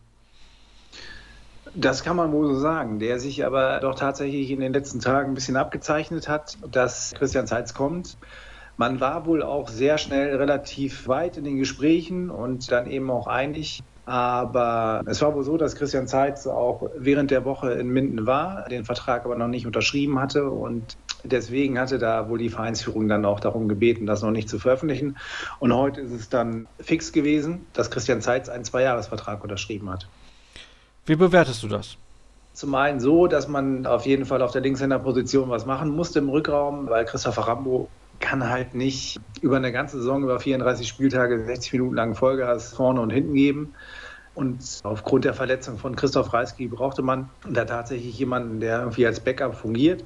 Das 1.76 2.03
kann 2.03 2.15
man 2.15 2.32
wohl 2.32 2.47
so 2.47 2.59
sagen, 2.59 2.97
der 2.97 3.20
sich 3.20 3.45
aber 3.45 3.80
doch 3.80 3.93
tatsächlich 3.93 4.49
in 4.49 4.59
den 4.59 4.74
letzten 4.74 5.01
Tagen 5.01 5.32
ein 5.32 5.36
bisschen 5.36 5.55
abgezeichnet 5.55 6.28
hat, 6.28 6.57
dass 6.72 7.13
Christian 7.15 7.45
Zeitz 7.45 7.76
kommt. 7.76 8.17
Man 8.80 9.02
war 9.02 9.26
wohl 9.26 9.44
auch 9.44 9.68
sehr 9.68 9.98
schnell 9.98 10.38
relativ 10.38 11.10
weit 11.10 11.36
in 11.36 11.44
den 11.44 11.58
Gesprächen 11.58 12.30
und 12.30 12.72
dann 12.72 12.90
eben 12.90 13.12
auch 13.12 13.28
einig. 13.28 13.84
Aber 14.06 15.04
es 15.06 15.22
war 15.22 15.36
wohl 15.36 15.44
so, 15.44 15.58
dass 15.58 15.76
Christian 15.76 16.08
Zeitz 16.08 16.48
auch 16.48 16.90
während 16.98 17.30
der 17.30 17.44
Woche 17.44 17.74
in 17.74 17.90
Minden 17.90 18.26
war, 18.26 18.70
den 18.70 18.86
Vertrag 18.86 19.26
aber 19.26 19.36
noch 19.36 19.50
nicht 19.50 19.66
unterschrieben 19.66 20.18
hatte 20.18 20.50
und 20.50 20.96
deswegen 21.26 21.78
hatte 21.78 22.00
da 22.00 22.30
wohl 22.30 22.38
die 22.38 22.48
Vereinsführung 22.48 23.10
dann 23.10 23.26
auch 23.26 23.42
darum 23.42 23.68
gebeten, 23.68 24.06
das 24.06 24.22
noch 24.22 24.32
nicht 24.32 24.48
zu 24.48 24.60
veröffentlichen. 24.60 25.18
Und 25.60 25.76
heute 25.76 26.00
ist 26.00 26.14
es 26.14 26.30
dann 26.30 26.66
fix 26.80 27.12
gewesen, 27.12 27.66
dass 27.74 27.92
Christian 27.92 28.22
Zeitz 28.22 28.48
einen 28.48 28.64
Zweijahresvertrag 28.64 29.44
unterschrieben 29.44 29.90
hat. 29.90 30.08
Wie 31.06 31.18
bewertest 31.18 31.64
du 31.64 31.68
das? 31.68 31.98
Zum 32.54 32.74
einen 32.76 33.02
so, 33.02 33.28
dass 33.28 33.50
man 33.50 33.86
auf 33.86 34.06
jeden 34.06 34.24
Fall 34.24 34.42
auf 34.42 34.52
der 34.52 34.62
Linkshänderposition 34.62 35.50
was 35.50 35.66
machen 35.66 35.94
musste 35.94 36.20
im 36.20 36.30
Rückraum, 36.30 36.90
weil 36.90 37.04
Christopher 37.04 37.42
Rambo 37.42 37.90
kann 38.20 38.49
halt 38.49 38.76
nicht 38.76 39.20
über 39.41 39.57
eine 39.57 39.72
ganze 39.72 39.97
Saison, 39.97 40.24
über 40.24 40.39
34 40.39 40.88
Spieltage, 40.88 41.45
60 41.45 41.74
Minuten 41.74 41.95
lang 41.95 42.15
Vollgas 42.15 42.74
vorne 42.74 43.01
und 43.01 43.09
hinten 43.09 43.34
geben. 43.34 43.74
Und 44.36 44.80
aufgrund 44.84 45.26
der 45.26 45.34
Verletzung 45.34 45.78
von 45.78 45.95
Christoph 45.95 46.34
Reisky 46.34 46.67
brauchte 46.67 47.01
man 47.01 47.30
da 47.49 47.65
tatsächlich 47.65 48.17
jemanden, 48.17 48.59
der 48.59 48.80
irgendwie 48.80 49.05
als 49.05 49.20
Backup 49.20 49.55
fungiert. 49.55 50.05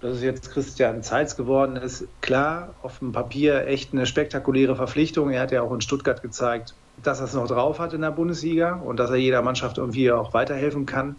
Dass 0.00 0.16
es 0.16 0.22
jetzt 0.22 0.50
Christian 0.52 1.02
Zeitz 1.02 1.36
geworden 1.36 1.76
ist, 1.76 2.06
klar, 2.20 2.74
auf 2.82 2.98
dem 2.98 3.12
Papier 3.12 3.66
echt 3.66 3.92
eine 3.92 4.06
spektakuläre 4.06 4.76
Verpflichtung. 4.76 5.30
Er 5.30 5.40
hat 5.40 5.52
ja 5.52 5.62
auch 5.62 5.72
in 5.72 5.80
Stuttgart 5.80 6.22
gezeigt, 6.22 6.74
dass 7.02 7.20
er 7.20 7.24
es 7.24 7.34
noch 7.34 7.48
drauf 7.48 7.78
hat 7.78 7.92
in 7.92 8.02
der 8.02 8.10
Bundesliga 8.10 8.74
und 8.74 8.98
dass 8.98 9.10
er 9.10 9.16
jeder 9.16 9.42
Mannschaft 9.42 9.78
irgendwie 9.78 10.12
auch 10.12 10.34
weiterhelfen 10.34 10.86
kann 10.86 11.16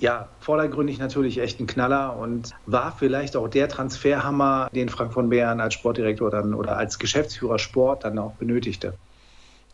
ja, 0.00 0.28
vordergründig 0.40 0.98
natürlich 0.98 1.38
echt 1.38 1.60
ein 1.60 1.66
Knaller 1.66 2.16
und 2.16 2.50
war 2.66 2.92
vielleicht 2.98 3.36
auch 3.36 3.48
der 3.48 3.68
Transferhammer, 3.68 4.70
den 4.74 4.88
Frank 4.88 5.12
von 5.12 5.28
Beeren 5.28 5.60
als 5.60 5.74
Sportdirektor 5.74 6.30
dann 6.30 6.54
oder 6.54 6.76
als 6.76 6.98
Geschäftsführer 6.98 7.58
Sport 7.58 8.04
dann 8.04 8.18
auch 8.18 8.32
benötigte. 8.32 8.94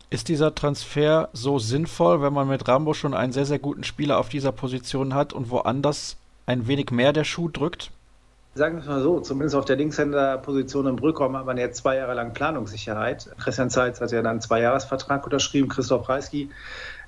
Ist 0.09 0.27
dieser 0.27 0.53
Transfer 0.53 1.29
so 1.33 1.59
sinnvoll, 1.59 2.21
wenn 2.21 2.33
man 2.33 2.47
mit 2.47 2.67
Rambo 2.67 2.93
schon 2.93 3.13
einen 3.13 3.33
sehr, 3.33 3.45
sehr 3.45 3.59
guten 3.59 3.83
Spieler 3.83 4.19
auf 4.19 4.29
dieser 4.29 4.51
Position 4.51 5.13
hat 5.13 5.33
und 5.33 5.49
woanders 5.49 6.17
ein 6.45 6.67
wenig 6.67 6.91
mehr 6.91 7.13
der 7.13 7.23
Schuh 7.23 7.49
drückt? 7.49 7.91
Sagen 8.55 8.77
wir 8.77 8.81
es 8.81 8.87
mal 8.87 9.01
so, 9.01 9.19
zumindest 9.19 9.55
auf 9.55 9.65
der 9.65 9.75
Linkshänderposition 9.75 10.87
im 10.87 10.97
Rückraum 10.97 11.37
hat 11.37 11.45
man 11.45 11.57
jetzt 11.57 11.77
zwei 11.77 11.97
Jahre 11.97 12.15
lang 12.15 12.33
Planungssicherheit. 12.33 13.29
Christian 13.37 13.69
Zeitz 13.69 14.01
hat 14.01 14.11
ja 14.11 14.21
dann 14.21 14.31
einen 14.31 14.41
Zweijahresvertrag 14.41 15.23
unterschrieben, 15.25 15.69
Christoph 15.69 16.09
Reisky, 16.09 16.49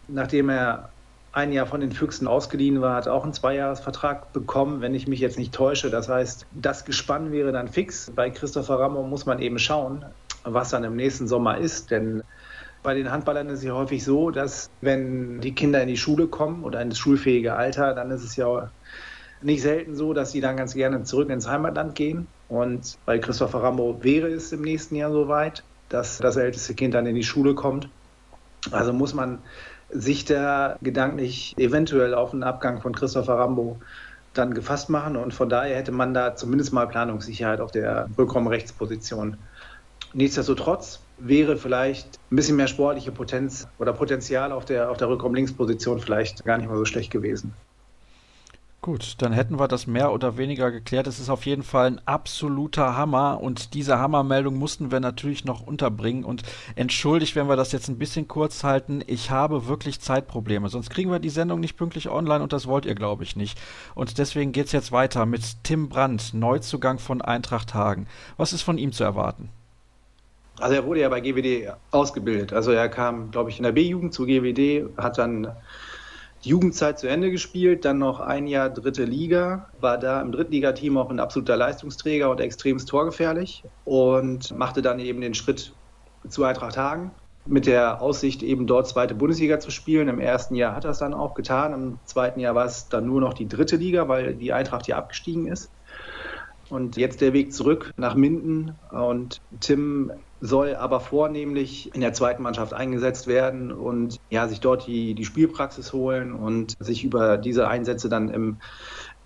nachdem 0.07 0.49
er 0.49 0.89
ein 1.31 1.51
Jahr 1.51 1.67
von 1.67 1.79
den 1.79 1.91
Füchsen 1.91 2.27
ausgeliehen 2.27 2.81
war, 2.81 2.95
hat 2.95 3.07
auch 3.07 3.23
einen 3.23 3.33
Zweijahresvertrag 3.33 4.33
bekommen, 4.33 4.81
wenn 4.81 4.95
ich 4.95 5.07
mich 5.07 5.19
jetzt 5.19 5.37
nicht 5.37 5.53
täusche. 5.53 5.89
Das 5.89 6.09
heißt, 6.09 6.47
das 6.53 6.85
Gespann 6.85 7.31
wäre 7.31 7.51
dann 7.51 7.67
fix. 7.67 8.11
Bei 8.15 8.29
Christopher 8.29 8.79
Rammo 8.79 9.03
muss 9.03 9.25
man 9.25 9.39
eben 9.39 9.59
schauen, 9.59 10.05
was 10.43 10.69
dann 10.69 10.83
im 10.83 10.95
nächsten 10.95 11.27
Sommer 11.27 11.57
ist, 11.57 11.91
denn 11.91 12.23
bei 12.81 12.93
den 12.93 13.11
Handballern 13.11 13.49
ist 13.49 13.59
es 13.59 13.65
ja 13.65 13.73
häufig 13.73 14.03
so, 14.03 14.31
dass 14.31 14.69
wenn 14.81 15.41
die 15.41 15.53
Kinder 15.53 15.81
in 15.81 15.87
die 15.87 15.97
Schule 15.97 16.27
kommen 16.27 16.63
oder 16.63 16.81
ins 16.81 16.97
schulfähige 16.97 17.53
Alter, 17.53 17.93
dann 17.93 18.09
ist 18.09 18.23
es 18.23 18.35
ja 18.35 18.71
nicht 19.41 19.61
selten 19.61 19.95
so, 19.95 20.13
dass 20.13 20.31
sie 20.31 20.41
dann 20.41 20.57
ganz 20.57 20.73
gerne 20.73 21.03
zurück 21.03 21.29
ins 21.29 21.47
Heimatland 21.47 21.95
gehen. 21.95 22.27
Und 22.47 22.97
bei 23.05 23.19
Christopher 23.19 23.63
Rambo 23.63 23.99
wäre 24.01 24.27
es 24.27 24.51
im 24.51 24.61
nächsten 24.61 24.95
Jahr 24.95 25.11
soweit, 25.11 25.63
dass 25.89 26.17
das 26.17 26.37
älteste 26.37 26.73
Kind 26.73 26.93
dann 26.93 27.05
in 27.05 27.15
die 27.15 27.23
Schule 27.23 27.53
kommt. 27.53 27.89
Also 28.71 28.93
muss 28.93 29.13
man 29.13 29.39
sich 29.91 30.25
da 30.25 30.77
gedanklich 30.81 31.55
eventuell 31.57 32.13
auf 32.13 32.33
einen 32.33 32.43
Abgang 32.43 32.81
von 32.81 32.93
Christopher 32.93 33.35
Rambo 33.35 33.79
dann 34.33 34.53
gefasst 34.53 34.89
machen. 34.89 35.15
Und 35.15 35.33
von 35.33 35.49
daher 35.49 35.75
hätte 35.75 35.91
man 35.91 36.13
da 36.13 36.35
zumindest 36.35 36.73
mal 36.73 36.87
Planungssicherheit 36.87 37.61
auf 37.61 37.71
der 37.71 38.09
Rückraumrechtsposition. 38.17 39.37
Nichtsdestotrotz 40.13 41.01
wäre 41.17 41.57
vielleicht 41.57 42.19
ein 42.31 42.35
bisschen 42.35 42.55
mehr 42.55 42.67
sportliche 42.67 43.11
Potenz 43.11 43.67
oder 43.77 43.93
Potenzial 43.93 44.51
auf 44.51 44.65
der, 44.65 44.89
auf 44.89 44.97
der 44.97 45.09
Rückraumlinksposition 45.09 45.99
vielleicht 45.99 46.45
gar 46.45 46.57
nicht 46.57 46.69
mal 46.69 46.77
so 46.77 46.85
schlecht 46.85 47.11
gewesen. 47.11 47.53
Gut, 48.81 49.15
dann 49.17 49.33
hätten 49.33 49.59
wir 49.59 49.67
das 49.67 49.87
mehr 49.87 50.13
oder 50.13 50.37
weniger 50.37 50.71
geklärt. 50.71 51.05
Es 51.05 51.19
ist 51.19 51.29
auf 51.29 51.45
jeden 51.45 51.63
Fall 51.63 51.87
ein 51.87 52.01
absoluter 52.07 52.95
Hammer 52.95 53.41
und 53.41 53.73
diese 53.73 53.99
Hammermeldung 53.99 54.55
mussten 54.55 54.89
wir 54.89 55.01
natürlich 55.01 55.43
noch 55.43 55.67
unterbringen 55.67 56.23
und 56.23 56.43
entschuldigt, 56.77 57.35
wenn 57.35 57.49
wir 57.49 57.57
das 57.57 57.73
jetzt 57.73 57.89
ein 57.89 57.97
bisschen 57.97 58.29
kurz 58.29 58.63
halten. 58.63 59.03
Ich 59.05 59.31
habe 59.31 59.67
wirklich 59.67 59.99
Zeitprobleme, 59.99 60.69
sonst 60.69 60.91
kriegen 60.91 61.11
wir 61.11 61.19
die 61.19 61.27
Sendung 61.27 61.59
nicht 61.59 61.75
pünktlich 61.75 62.07
online 62.07 62.41
und 62.41 62.53
das 62.53 62.67
wollt 62.67 62.85
ihr, 62.85 62.95
glaube 62.95 63.23
ich, 63.23 63.35
nicht. 63.35 63.59
Und 63.95 64.17
deswegen 64.17 64.53
geht's 64.53 64.71
jetzt 64.71 64.93
weiter 64.93 65.25
mit 65.25 65.61
Tim 65.63 65.89
Brandt, 65.89 66.33
Neuzugang 66.33 66.99
von 66.99 67.21
Eintracht 67.21 67.73
Hagen. 67.73 68.07
Was 68.37 68.53
ist 68.53 68.61
von 68.61 68.77
ihm 68.77 68.93
zu 68.93 69.03
erwarten? 69.03 69.49
Also 70.57 70.75
er 70.75 70.85
wurde 70.85 71.01
ja 71.01 71.09
bei 71.09 71.19
GWD 71.19 71.73
ausgebildet. 71.91 72.53
Also 72.53 72.71
er 72.71 72.87
kam, 72.87 73.31
glaube 73.31 73.49
ich, 73.49 73.57
in 73.57 73.63
der 73.63 73.73
B-Jugend 73.73 74.13
zu 74.13 74.25
GWD, 74.25 74.97
hat 74.97 75.17
dann 75.17 75.51
die 76.43 76.49
Jugendzeit 76.49 76.99
zu 76.99 77.07
Ende 77.07 77.31
gespielt, 77.31 77.85
dann 77.85 77.97
noch 77.97 78.19
ein 78.19 78.47
Jahr 78.47 78.69
dritte 78.69 79.03
Liga, 79.03 79.69
war 79.79 79.97
da 79.97 80.21
im 80.21 80.31
Drittligateam 80.31 80.97
auch 80.97 81.09
ein 81.09 81.19
absoluter 81.19 81.57
Leistungsträger 81.57 82.29
und 82.29 82.39
extremst 82.39 82.87
torgefährlich 82.89 83.63
und 83.83 84.55
machte 84.57 84.81
dann 84.81 84.99
eben 84.99 85.21
den 85.21 85.33
Schritt 85.33 85.73
zu 86.27 86.43
Eintracht 86.43 86.77
Hagen 86.77 87.11
mit 87.45 87.65
der 87.65 88.01
Aussicht, 88.01 88.43
eben 88.43 88.67
dort 88.67 88.87
zweite 88.87 89.15
Bundesliga 89.15 89.59
zu 89.59 89.71
spielen. 89.71 90.07
Im 90.07 90.19
ersten 90.19 90.55
Jahr 90.55 90.75
hat 90.75 90.85
er 90.85 90.91
es 90.91 90.99
dann 90.99 91.13
auch 91.13 91.33
getan, 91.33 91.73
im 91.73 91.99
zweiten 92.05 92.39
Jahr 92.39 92.55
war 92.55 92.65
es 92.65 92.89
dann 92.89 93.05
nur 93.05 93.21
noch 93.21 93.33
die 93.33 93.47
dritte 93.47 93.75
Liga, 93.75 94.07
weil 94.07 94.35
die 94.35 94.53
Eintracht 94.53 94.85
hier 94.85 94.97
abgestiegen 94.97 95.47
ist. 95.47 95.69
Und 96.69 96.97
jetzt 96.97 97.21
der 97.21 97.33
Weg 97.33 97.51
zurück 97.51 97.91
nach 97.97 98.13
Minden 98.13 98.75
und 98.91 99.41
Tim 99.59 100.11
soll 100.41 100.75
aber 100.75 100.99
vornehmlich 100.99 101.93
in 101.93 102.01
der 102.01 102.13
zweiten 102.13 102.43
Mannschaft 102.43 102.73
eingesetzt 102.73 103.27
werden 103.27 103.71
und 103.71 104.17
ja, 104.29 104.47
sich 104.47 104.59
dort 104.59 104.87
die, 104.87 105.13
die 105.13 105.25
Spielpraxis 105.25 105.91
holen 105.93 106.33
und 106.33 106.73
sich 106.79 107.03
über 107.03 107.37
diese 107.37 107.67
Einsätze 107.67 108.09
dann 108.09 108.29
im, 108.29 108.57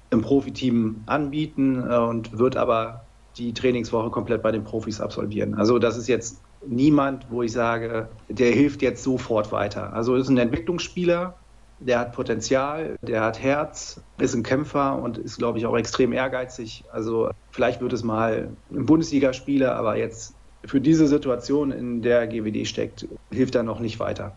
im 0.10 0.22
Profiteam 0.22 1.04
anbieten 1.06 1.84
äh, 1.90 1.98
und 1.98 2.38
wird 2.38 2.58
aber 2.58 3.06
die 3.38 3.54
Trainingswoche 3.54 4.12
komplett 4.12 4.42
bei 4.44 4.52
den 4.52 4.64
Profis 4.64 5.02
absolvieren. 5.02 5.56
Also 5.56 5.80
das 5.80 5.98
ist 5.98 6.08
jetzt 6.08 6.42
niemand, 6.66 7.28
wo 7.30 7.44
ich 7.44 7.52
sage, 7.52 8.10
der 8.30 8.52
hilft 8.52 8.82
jetzt 8.82 9.04
sofort 9.04 9.52
weiter. 9.52 9.94
Also 9.94 10.16
ist 10.16 10.30
ein 10.30 10.38
Entwicklungsspieler, 10.38 11.36
der 11.80 12.00
hat 12.00 12.14
Potenzial, 12.14 12.96
der 13.02 13.22
hat 13.22 13.42
Herz, 13.42 14.02
ist 14.20 14.36
ein 14.36 14.44
Kämpfer 14.44 15.02
und 15.02 15.18
ist, 15.18 15.38
glaube 15.38 15.58
ich, 15.58 15.66
auch 15.66 15.76
extrem 15.76 16.14
ehrgeizig. 16.14 16.84
Also 16.92 17.32
vielleicht 17.52 17.82
wird 17.82 17.94
es 17.94 18.04
mal 18.04 18.56
ein 18.72 18.86
Bundesligaspieler, 18.86 19.76
aber 19.76 19.98
jetzt 19.98 20.36
für 20.66 20.82
diese 20.82 21.08
Situation, 21.08 21.72
in 21.72 22.02
der 22.02 22.28
GWD 22.28 22.68
steckt, 22.68 23.08
hilft 23.32 23.56
er 23.56 23.64
noch 23.64 23.80
nicht 23.80 24.00
weiter. 24.00 24.36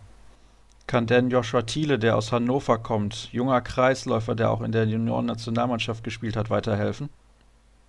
Kann 0.86 1.06
denn 1.06 1.30
Joshua 1.30 1.62
Thiele, 1.62 1.98
der 1.98 2.16
aus 2.16 2.30
Hannover 2.30 2.78
kommt, 2.78 3.32
junger 3.32 3.60
Kreisläufer, 3.60 4.34
der 4.34 4.50
auch 4.50 4.62
in 4.62 4.70
der 4.70 4.84
Junioren-Nationalmannschaft 4.84 6.04
gespielt 6.04 6.36
hat, 6.36 6.48
weiterhelfen? 6.48 7.08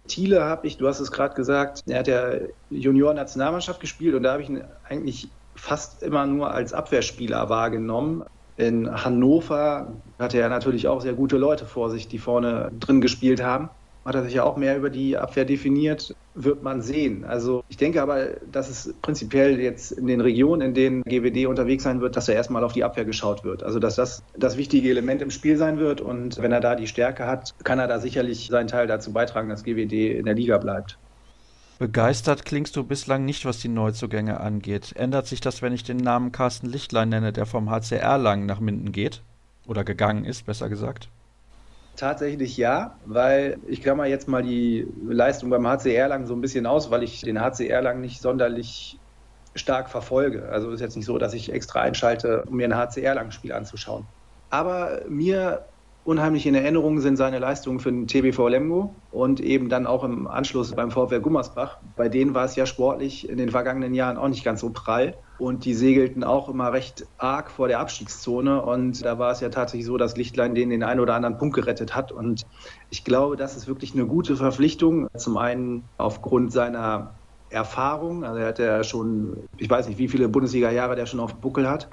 Thiele 0.07 0.43
habe 0.43 0.65
ich, 0.65 0.77
du 0.77 0.87
hast 0.87 0.99
es 0.99 1.11
gerade 1.11 1.35
gesagt, 1.35 1.83
er 1.87 1.99
hat 1.99 2.07
ja 2.07 2.31
Junioren-Nationalmannschaft 2.69 3.79
gespielt 3.79 4.15
und 4.15 4.23
da 4.23 4.33
habe 4.33 4.41
ich 4.41 4.49
ihn 4.49 4.63
eigentlich 4.87 5.29
fast 5.55 6.01
immer 6.01 6.25
nur 6.25 6.51
als 6.51 6.73
Abwehrspieler 6.73 7.49
wahrgenommen. 7.49 8.23
In 8.55 8.89
Hannover 8.89 9.93
hatte 10.17 10.39
er 10.39 10.49
natürlich 10.49 10.87
auch 10.87 11.01
sehr 11.01 11.13
gute 11.13 11.37
Leute 11.37 11.65
vor 11.65 11.91
sich, 11.91 12.07
die 12.07 12.17
vorne 12.17 12.71
drin 12.79 13.01
gespielt 13.01 13.43
haben. 13.43 13.69
Hat 14.07 14.15
er 14.15 14.23
sich 14.23 14.35
ja 14.35 14.43
auch 14.43 14.55
mehr 14.55 14.77
über 14.77 14.89
die 14.89 15.17
Abwehr 15.17 15.43
definiert, 15.43 16.15
wird 16.33 16.63
man 16.63 16.81
sehen. 16.81 17.25
Also 17.25 17.63
ich 17.67 17.75
denke 17.75 18.01
aber, 18.01 18.37
dass 18.51 18.69
es 18.69 18.95
prinzipiell 19.01 19.59
jetzt 19.59 19.91
in 19.91 20.07
den 20.07 20.21
Regionen, 20.21 20.61
in 20.61 20.73
denen 20.73 21.03
GWD 21.03 21.45
unterwegs 21.45 21.83
sein 21.83 21.99
wird, 21.99 22.15
dass 22.15 22.29
er 22.29 22.35
erstmal 22.35 22.63
auf 22.63 22.71
die 22.71 22.85
Abwehr 22.85 23.03
geschaut 23.03 23.43
wird. 23.43 23.63
Also 23.63 23.79
dass 23.79 23.95
das 23.95 24.23
das 24.37 24.55
wichtige 24.55 24.89
Element 24.89 25.21
im 25.21 25.29
Spiel 25.29 25.57
sein 25.57 25.77
wird 25.77 25.99
und 25.99 26.41
wenn 26.41 26.53
er 26.53 26.61
da 26.61 26.75
die 26.75 26.87
Stärke 26.87 27.25
hat, 27.25 27.53
kann 27.65 27.79
er 27.79 27.87
da 27.87 27.99
sicherlich 27.99 28.47
seinen 28.47 28.67
Teil 28.67 28.87
dazu 28.87 29.11
beitragen, 29.11 29.49
dass 29.49 29.65
GWD 29.65 30.17
in 30.17 30.25
der 30.25 30.35
Liga 30.35 30.57
bleibt. 30.57 30.97
Begeistert 31.77 32.45
klingst 32.45 32.75
du 32.77 32.83
bislang 32.83 33.25
nicht, 33.25 33.45
was 33.45 33.59
die 33.59 33.67
Neuzugänge 33.67 34.39
angeht. 34.39 34.93
Ändert 34.95 35.27
sich 35.27 35.41
das, 35.41 35.61
wenn 35.61 35.73
ich 35.73 35.83
den 35.83 35.97
Namen 35.97 36.31
Carsten 36.31 36.67
Lichtlein 36.67 37.09
nenne, 37.09 37.33
der 37.33 37.45
vom 37.45 37.69
HCR 37.69 38.17
lang 38.17 38.45
nach 38.45 38.59
Minden 38.61 38.91
geht? 38.93 39.21
Oder 39.67 39.83
gegangen 39.83 40.23
ist, 40.23 40.45
besser 40.45 40.69
gesagt? 40.69 41.09
Tatsächlich 41.97 42.57
ja, 42.57 42.99
weil 43.05 43.57
ich 43.65 43.81
klammer 43.81 44.05
jetzt 44.05 44.27
mal 44.27 44.43
die 44.43 44.87
Leistung 45.03 45.49
beim 45.49 45.67
HCR 45.67 46.07
lang 46.07 46.27
so 46.27 46.35
ein 46.35 46.41
bisschen 46.41 46.67
aus, 46.67 46.91
weil 46.91 47.01
ich 47.01 47.21
den 47.21 47.41
HCR 47.41 47.81
lang 47.81 48.01
nicht 48.01 48.21
sonderlich 48.21 49.01
stark 49.55 49.89
verfolge. 49.89 50.47
Also 50.47 50.69
ist 50.69 50.79
jetzt 50.79 50.95
nicht 50.95 51.07
so, 51.07 51.17
dass 51.17 51.33
ich 51.33 51.51
extra 51.51 51.81
einschalte, 51.81 52.43
um 52.47 52.57
mir 52.57 52.67
ein 52.67 52.77
HCR 52.77 53.15
lang 53.15 53.31
Spiel 53.31 53.51
anzuschauen. 53.51 54.07
Aber 54.49 55.01
mir 55.09 55.65
unheimlich 56.03 56.45
in 56.45 56.53
Erinnerung 56.53 56.99
sind 56.99 57.17
seine 57.17 57.39
Leistungen 57.39 57.79
für 57.79 57.91
den 57.91 58.05
TBV 58.05 58.47
Lemgo 58.47 59.01
und 59.09 59.39
eben 59.39 59.67
dann 59.67 59.87
auch 59.87 60.03
im 60.03 60.27
Anschluss 60.27 60.75
beim 60.75 60.91
VfR 60.91 61.19
Gummersbach. 61.19 61.79
Bei 61.95 62.09
denen 62.09 62.35
war 62.35 62.45
es 62.45 62.55
ja 62.55 62.67
sportlich 62.67 63.27
in 63.27 63.37
den 63.37 63.49
vergangenen 63.49 63.95
Jahren 63.95 64.17
auch 64.17 64.29
nicht 64.29 64.45
ganz 64.45 64.61
so 64.61 64.71
prall. 64.71 65.17
Und 65.39 65.65
die 65.65 65.73
segelten 65.73 66.23
auch 66.23 66.49
immer 66.49 66.73
recht 66.73 67.05
arg 67.17 67.51
vor 67.51 67.67
der 67.67 67.79
Abstiegszone. 67.79 68.61
Und 68.61 69.05
da 69.05 69.19
war 69.19 69.31
es 69.31 69.39
ja 69.39 69.49
tatsächlich 69.49 69.85
so, 69.85 69.97
dass 69.97 70.17
Lichtlein 70.17 70.55
denen 70.55 70.71
den 70.71 70.83
einen 70.83 70.99
oder 70.99 71.13
anderen 71.13 71.37
Punkt 71.37 71.55
gerettet 71.55 71.95
hat. 71.95 72.11
Und 72.11 72.45
ich 72.89 73.03
glaube, 73.03 73.35
das 73.35 73.55
ist 73.55 73.67
wirklich 73.67 73.93
eine 73.93 74.07
gute 74.07 74.35
Verpflichtung. 74.35 75.07
Zum 75.15 75.37
einen 75.37 75.83
aufgrund 75.97 76.51
seiner 76.51 77.13
Erfahrung. 77.49 78.23
Also 78.23 78.39
er 78.39 78.47
hat 78.47 78.59
ja 78.59 78.83
schon, 78.83 79.37
ich 79.57 79.69
weiß 79.69 79.87
nicht, 79.87 79.99
wie 79.99 80.07
viele 80.07 80.27
Bundesliga-Jahre 80.27 80.95
der 80.95 81.05
schon 81.05 81.19
auf 81.19 81.33
dem 81.33 81.41
Buckel 81.41 81.69
hat. 81.69 81.87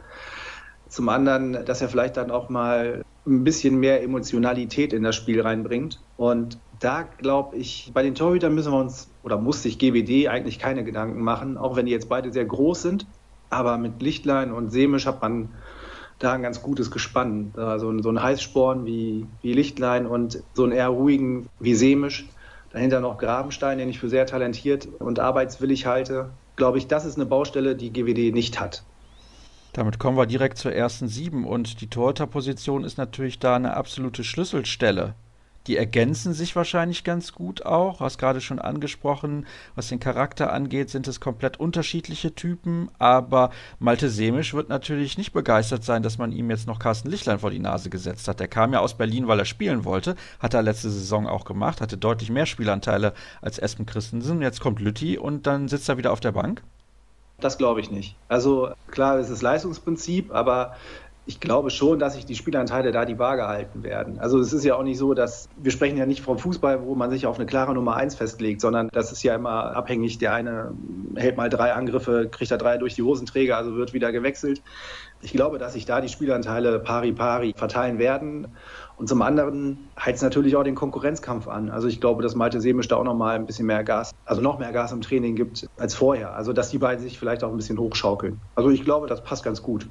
Zum 0.89 1.09
anderen, 1.09 1.65
dass 1.65 1.83
er 1.83 1.89
vielleicht 1.89 2.17
dann 2.17 2.31
auch 2.31 2.49
mal 2.49 3.05
ein 3.27 3.45
bisschen 3.45 3.79
mehr 3.79 4.03
Emotionalität 4.03 4.93
in 4.93 5.03
das 5.03 5.17
Spiel 5.17 5.41
reinbringt. 5.41 6.01
Und 6.17 6.59
da 6.79 7.03
glaube 7.03 7.57
ich, 7.57 7.91
bei 7.95 8.03
den 8.03 8.15
Torhütern 8.15 8.55
müssen 8.55 8.73
wir 8.73 8.79
uns 8.79 9.11
oder 9.23 9.39
muss 9.39 9.63
sich 9.63 9.79
GWD 9.79 10.29
eigentlich 10.29 10.59
keine 10.59 10.85
Gedanken 10.85 11.23
machen, 11.23 11.57
auch 11.57 11.77
wenn 11.77 11.87
die 11.87 11.93
jetzt 11.93 12.09
beide 12.09 12.33
sehr 12.33 12.45
groß 12.45 12.83
sind. 12.83 13.07
Aber 13.55 13.79
mit 13.79 14.03
Lichtlein 14.03 14.53
und 14.53 14.71
Semisch 14.71 15.07
hat 15.07 15.23
man 15.23 15.51
da 16.19 16.33
ein 16.33 16.43
ganz 16.43 16.61
gutes 16.61 16.91
Gespann. 16.91 17.53
Also 17.55 17.97
so 18.03 18.11
ein 18.11 18.21
Heißsporn 18.21 18.85
wie, 18.85 19.27
wie 19.43 19.53
Lichtlein 19.53 20.07
und 20.07 20.43
so 20.55 20.65
einen 20.65 20.73
eher 20.73 20.89
ruhigen 20.89 21.49
wie 21.61 21.77
Semisch. 21.77 22.29
Dahinter 22.73 23.01
noch 23.01 23.17
Grabenstein, 23.19 23.79
den 23.79 23.89
ich 23.89 24.01
für 24.01 24.09
sehr 24.09 24.27
talentiert 24.27 24.89
und 24.99 25.21
arbeitswillig 25.21 25.87
halte. 25.87 26.31
Glaube 26.57 26.79
ich, 26.79 26.89
das 26.89 27.05
ist 27.05 27.15
eine 27.15 27.27
Baustelle, 27.27 27.77
die 27.77 27.93
GWD 27.93 28.35
nicht 28.35 28.59
hat. 28.59 28.83
Damit 29.73 30.01
kommen 30.01 30.17
wir 30.17 30.27
direkt 30.27 30.59
zur 30.59 30.73
ersten 30.73 31.07
sieben 31.07 31.47
und 31.47 31.81
die 31.81 31.89
Torhüterposition 31.89 32.83
ist 32.83 32.99
natürlich 32.99 33.39
da 33.39 33.55
eine 33.55 33.77
absolute 33.77 34.25
Schlüsselstelle. 34.25 35.15
Die 35.67 35.77
ergänzen 35.77 36.35
sich 36.35 36.55
wahrscheinlich 36.57 37.05
ganz 37.05 37.33
gut 37.33 37.65
auch. 37.65 38.01
Hast 38.01 38.19
gerade 38.19 38.41
schon 38.41 38.59
angesprochen, 38.59 39.47
was 39.75 39.89
den 39.89 40.01
Charakter 40.01 40.53
angeht, 40.53 40.91
sind 40.91 41.09
es 41.09 41.21
komplett 41.21 41.59
unterschiedliche 41.59 42.35
Typen. 42.35 42.91
Aber 42.99 43.51
Malte 43.79 44.11
Semisch 44.11 44.53
wird 44.53 44.69
natürlich 44.69 45.17
nicht 45.17 45.33
begeistert 45.33 45.83
sein, 45.83 46.03
dass 46.03 46.19
man 46.19 46.33
ihm 46.33 46.51
jetzt 46.51 46.67
noch 46.67 46.79
Carsten 46.79 47.11
Lichtlein 47.11 47.39
vor 47.39 47.51
die 47.51 47.59
Nase 47.59 47.89
gesetzt 47.89 48.29
hat. 48.29 48.41
Der 48.41 48.49
kam 48.49 48.75
ja 48.75 48.81
aus 48.81 48.95
Berlin, 48.95 49.27
weil 49.27 49.39
er 49.39 49.47
spielen 49.47 49.85
wollte. 49.85 50.17
Hat 50.39 50.53
er 50.53 50.63
letzte 50.63 50.91
Saison 50.91 51.27
auch 51.27 51.47
gemacht, 51.47 51.81
hatte 51.81 51.97
deutlich 51.97 52.31
mehr 52.31 52.47
Spielanteile 52.47 53.15
als 53.41 53.59
Espen 53.59 53.87
Christensen. 53.87 54.43
Jetzt 54.43 54.61
kommt 54.61 54.81
Lütti 54.81 55.17
und 55.17 55.47
dann 55.47 55.69
sitzt 55.69 55.89
er 55.89 55.97
wieder 55.97 56.13
auf 56.13 56.21
der 56.21 56.33
Bank. 56.33 56.63
Das 57.41 57.59
glaube 57.59 57.81
ich 57.81 57.91
nicht. 57.91 58.17
Also 58.29 58.71
klar, 58.91 59.19
es 59.19 59.29
ist 59.29 59.43
Leistungsprinzip, 59.43 60.33
aber 60.33 60.77
ich 61.27 61.41
glaube 61.41 61.71
schon, 61.71 61.99
dass 61.99 62.15
sich 62.15 62.27
die 62.27 62.35
Spielanteile 62.35 62.93
da 62.93 63.07
die 63.07 63.19
Waage 63.19 63.47
halten 63.47 63.83
werden. 63.83 64.19
Also 64.19 64.39
es 64.39 64.53
ist 64.53 64.65
ja 64.65 64.77
auch 64.77 64.83
nicht 64.83 64.99
so, 64.99 65.15
dass 65.15 65.49
wir 65.57 65.71
sprechen 65.71 65.97
ja 65.97 66.05
nicht 66.05 66.21
vom 66.21 66.39
Fußball, 66.39 66.85
wo 66.85 66.95
man 66.95 67.11
sich 67.11 67.27
auf 67.27 67.37
eine 67.37 67.47
klare 67.47 67.73
Nummer 67.73 67.97
eins 67.97 68.15
festlegt, 68.15 68.61
sondern 68.61 68.89
das 68.93 69.11
ist 69.11 69.23
ja 69.23 69.35
immer 69.35 69.75
abhängig. 69.75 70.19
Der 70.19 70.35
eine 70.35 70.75
hält 71.17 71.39
mal 71.39 71.49
drei 71.49 71.73
Angriffe, 71.73 72.29
kriegt 72.31 72.51
er 72.51 72.59
drei 72.59 72.77
durch 72.77 72.95
die 72.95 73.03
Hosenträger, 73.03 73.57
also 73.57 73.75
wird 73.75 73.95
wieder 73.95 74.13
gewechselt. 74.13 74.63
Ich 75.23 75.33
glaube, 75.33 75.57
dass 75.57 75.73
sich 75.73 75.87
da 75.87 76.03
die 76.03 76.11
Spielanteile 76.11 76.79
pari 76.79 77.13
pari 77.13 77.55
verteilen 77.57 77.99
werden. 77.99 78.49
Und 78.97 79.09
zum 79.09 79.23
anderen 79.23 79.89
heizt 79.99 80.23
natürlich 80.23 80.57
auch 80.57 80.63
den 80.63 80.75
Konkurrenzkampf 80.75 81.49
an. 81.49 81.71
Also 81.71 81.89
ich 81.89 82.03
glaube, 82.03 82.23
dass 82.23 82.35
Malte 82.35 82.61
Semisch 82.61 82.89
da 82.89 82.97
auch 82.97 83.05
noch 83.05 83.17
mal 83.17 83.35
ein 83.35 83.47
bisschen 83.47 83.67
mehr 83.67 83.83
Gas, 83.83 84.13
also 84.27 84.43
noch 84.43 84.59
mehr 84.59 84.73
Gas 84.73 84.93
im 84.93 85.01
Training 85.01 85.37
gibt 85.37 85.67
als 85.79 85.95
vorher. 85.95 86.37
Also 86.37 86.53
dass 86.53 86.69
die 86.69 86.79
beiden 86.79 87.03
sich 87.03 87.19
vielleicht 87.19 87.43
auch 87.43 87.51
ein 87.51 87.57
bisschen 87.57 87.79
hochschaukeln. 87.79 88.41
Also 88.55 88.69
ich 88.69 88.85
glaube, 88.85 89.07
das 89.07 89.25
passt 89.25 89.43
ganz 89.43 89.63
gut. 89.63 89.89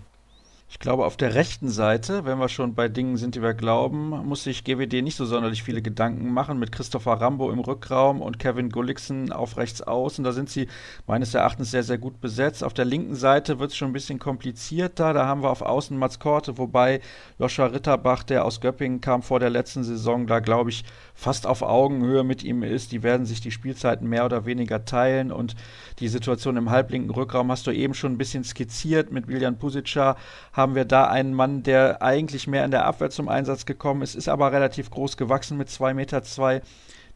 Ich 0.70 0.80
glaube, 0.80 1.06
auf 1.06 1.18
der 1.18 1.36
rechten 1.36 1.70
Seite, 1.70 2.26
wenn 2.26 2.40
wir 2.40 2.50
schon 2.50 2.74
bei 2.74 2.90
Dingen 2.90 3.16
sind, 3.18 3.36
die 3.36 3.44
wir 3.44 3.54
glauben, 3.54 4.10
muss 4.10 4.44
sich 4.44 4.64
GWD 4.64 5.04
nicht 5.04 5.16
so 5.16 5.26
sonderlich 5.26 5.62
viele 5.62 5.84
Gedanken 5.84 6.34
machen 6.34 6.58
mit 6.58 6.72
Christopher 6.72 7.14
Rambo 7.14 7.52
im 7.52 7.60
Rückraum 7.60 8.22
und 8.22 8.40
Kevin 8.40 8.70
Gullikson 8.70 9.32
auf 9.32 9.58
rechts 9.58 9.84
außen. 9.84 10.24
Da 10.24 10.32
sind 10.32 10.50
sie 10.50 10.68
meines 11.06 11.36
Erachtens 11.36 11.70
sehr, 11.70 11.84
sehr 11.84 12.00
gut 12.00 12.20
besetzt. 12.22 12.64
Auf 12.64 12.74
der 12.74 12.86
linken 12.86 13.16
Seite 13.16 13.60
wird 13.60 13.70
es 13.70 13.78
schon 13.78 13.92
ein 13.92 13.94
bisschen 13.94 14.18
komplizierter. 14.18 15.14
Da 15.14 15.28
haben 15.28 15.44
wir 15.44 15.52
auf 15.52 15.62
Außen 15.62 15.96
Mats 15.96 16.18
Korte, 16.18 16.58
wobei 16.58 17.02
Joscha 17.38 17.68
Ritterbach, 17.68 18.24
der 18.24 18.44
aus 18.44 18.60
Göppingen 18.60 19.00
kam 19.00 19.22
vor 19.22 19.40
der 19.40 19.52
letzten 19.52 19.84
Saison, 19.84 20.26
da 20.26 20.40
glaube 20.40 20.72
ich 20.72 20.86
fast 21.14 21.46
auf 21.46 21.62
Augenhöhe 21.62 22.24
mit 22.24 22.44
ihm 22.44 22.64
ist. 22.64 22.92
Die 22.92 23.04
werden 23.04 23.28
sich 23.28 23.42
die 23.42 23.52
Spielzeiten 23.52 24.10
mehr 24.10 24.26
oder 24.26 24.46
weniger 24.46 24.86
teilen 24.86 25.32
und 25.32 25.56
die 26.00 26.08
Situation 26.08 26.58
im 26.58 26.72
halblinken 26.72 27.12
Rückraum 27.12 27.52
hast 27.52 27.68
du 27.68 27.72
eben 27.72 27.94
schon 27.94 28.14
ein 28.14 28.18
bisschen 28.18 28.44
skizziert. 28.44 29.12
Mit 29.12 29.28
William 29.28 29.58
Pusica 29.58 30.18
haben 30.64 30.76
wir 30.76 30.86
da 30.86 31.08
einen 31.08 31.34
Mann, 31.34 31.62
der 31.62 32.02
eigentlich 32.02 32.48
mehr 32.48 32.64
in 32.64 32.72
der 32.72 32.86
Abwehr 32.86 33.10
zum 33.10 33.28
Einsatz 33.28 33.66
gekommen 33.66 34.02
ist, 34.02 34.16
ist 34.16 34.30
aber 34.30 34.54
relativ 34.54 34.90
groß 34.90 35.18
gewachsen 35.18 35.58
mit 35.58 35.68
2,2 35.68 35.94
Meter. 35.94 36.24
Zwei. 36.24 36.62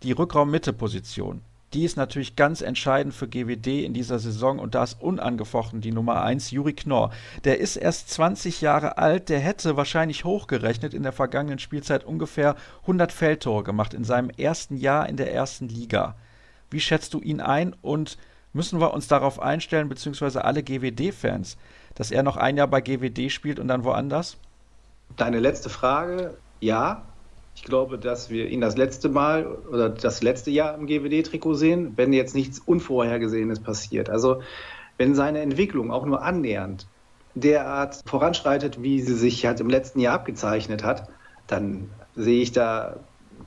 Die 0.04 0.12
Rückraum-Mitte-Position, 0.12 1.42
die 1.74 1.86
ist 1.86 1.96
natürlich 1.96 2.36
ganz 2.36 2.62
entscheidend 2.62 3.14
für 3.16 3.28
GWD 3.28 3.86
in 3.86 3.94
dieser 3.94 4.20
Saison 4.20 4.60
und 4.60 4.76
da 4.76 4.84
ist 4.84 5.02
unangefochten 5.02 5.80
die 5.80 5.94
Nummer 5.94 6.22
1, 6.24 6.52
Juri 6.52 6.74
Knorr. 6.74 7.12
Der 7.46 7.60
ist 7.60 7.78
erst 7.78 8.10
20 8.12 8.60
Jahre 8.60 8.98
alt, 8.98 9.30
der 9.30 9.40
hätte 9.40 9.78
wahrscheinlich 9.78 10.26
hochgerechnet 10.26 10.94
in 10.94 11.04
der 11.04 11.14
vergangenen 11.14 11.58
Spielzeit 11.58 12.04
ungefähr 12.04 12.58
100 12.82 13.14
Feldtore 13.14 13.64
gemacht 13.64 13.94
in 13.94 14.04
seinem 14.04 14.30
ersten 14.30 14.76
Jahr 14.76 15.08
in 15.08 15.16
der 15.16 15.34
ersten 15.34 15.70
Liga. 15.70 16.16
Wie 16.70 16.82
schätzt 16.82 17.14
du 17.14 17.22
ihn 17.22 17.40
ein 17.40 17.74
und 17.82 18.18
müssen 18.54 18.82
wir 18.82 18.94
uns 18.94 19.08
darauf 19.08 19.40
einstellen, 19.40 19.88
beziehungsweise 19.88 20.44
alle 20.44 20.64
GWD-Fans, 20.64 21.58
dass 21.98 22.12
er 22.12 22.22
noch 22.22 22.38
ein 22.38 22.58
Jahr 22.58 22.68
bei 22.68 22.80
GWD 22.80 23.32
spielt 23.32 23.60
und 23.60 23.68
dann 23.68 23.84
woanders? 23.84 24.38
Deine 25.16 25.40
letzte 25.40 25.70
Frage, 25.70 26.38
ja. 26.60 27.04
Ich 27.56 27.64
glaube, 27.64 27.98
dass 27.98 28.30
wir 28.30 28.48
ihn 28.50 28.62
das 28.62 28.78
letzte 28.78 29.10
Mal 29.10 29.48
oder 29.48 29.90
das 29.90 30.22
letzte 30.22 30.52
Jahr 30.52 30.76
im 30.76 30.86
GWD-Trikot 30.86 31.56
sehen, 31.56 31.94
wenn 31.96 32.14
jetzt 32.14 32.36
nichts 32.36 32.60
Unvorhergesehenes 32.60 33.60
passiert. 33.60 34.12
Also 34.12 34.44
wenn 34.98 35.16
seine 35.16 35.40
Entwicklung 35.40 35.92
auch 35.92 36.06
nur 36.06 36.22
annähernd 36.22 36.86
derart 37.34 38.04
voranschreitet, 38.06 38.84
wie 38.84 39.02
sie 39.02 39.16
sich 39.16 39.44
halt 39.48 39.60
im 39.60 39.70
letzten 39.70 40.00
Jahr 40.00 40.14
abgezeichnet 40.14 40.84
hat, 40.84 41.10
dann 41.48 41.90
sehe 42.16 42.44
ich 42.44 42.52
da 42.52 42.98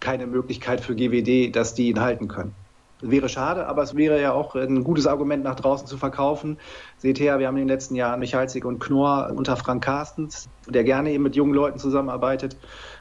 keine 0.01 0.27
Möglichkeit 0.27 0.81
für 0.81 0.97
GWD, 0.97 1.55
dass 1.55 1.75
die 1.75 1.89
ihn 1.89 2.01
halten 2.01 2.27
können. 2.27 2.55
Wäre 3.03 3.29
schade, 3.29 3.67
aber 3.67 3.83
es 3.83 3.97
wäre 3.97 4.21
ja 4.21 4.33
auch 4.33 4.55
ein 4.55 4.85
gutes 4.85 5.07
Argument 5.07 5.43
nach 5.43 5.55
draußen 5.55 5.87
zu 5.87 5.97
verkaufen. 5.97 6.59
Seht 6.99 7.19
her, 7.19 7.39
wir 7.39 7.47
haben 7.47 7.57
in 7.57 7.63
den 7.63 7.69
letzten 7.69 7.95
Jahren 7.95 8.21
Michalzig 8.21 8.65
und 8.65 8.79
Knorr 8.79 9.33
unter 9.35 9.57
Frank 9.57 9.83
Carstens, 9.83 10.49
der 10.69 10.85
gerne 10.85 11.11
eben 11.11 11.23
mit 11.23 11.35
jungen 11.35 11.55
Leuten 11.55 11.79
zusammenarbeitet, 11.79 12.57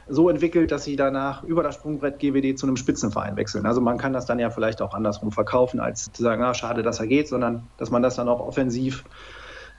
so 0.08 0.30
entwickelt, 0.30 0.72
dass 0.72 0.84
sie 0.84 0.96
danach 0.96 1.44
über 1.44 1.62
das 1.62 1.74
Sprungbrett 1.74 2.18
GWD 2.18 2.58
zu 2.58 2.66
einem 2.66 2.76
Spitzenverein 2.76 3.36
wechseln. 3.36 3.66
Also 3.66 3.80
man 3.80 3.98
kann 3.98 4.12
das 4.12 4.26
dann 4.26 4.38
ja 4.38 4.50
vielleicht 4.50 4.80
auch 4.80 4.94
andersrum 4.94 5.32
verkaufen, 5.32 5.80
als 5.80 6.10
zu 6.12 6.22
sagen, 6.22 6.40
na, 6.40 6.54
schade, 6.54 6.82
dass 6.82 6.98
er 6.98 7.06
geht, 7.06 7.28
sondern 7.28 7.68
dass 7.76 7.90
man 7.90 8.02
das 8.02 8.16
dann 8.16 8.28
auch 8.28 8.40
offensiv 8.40 9.04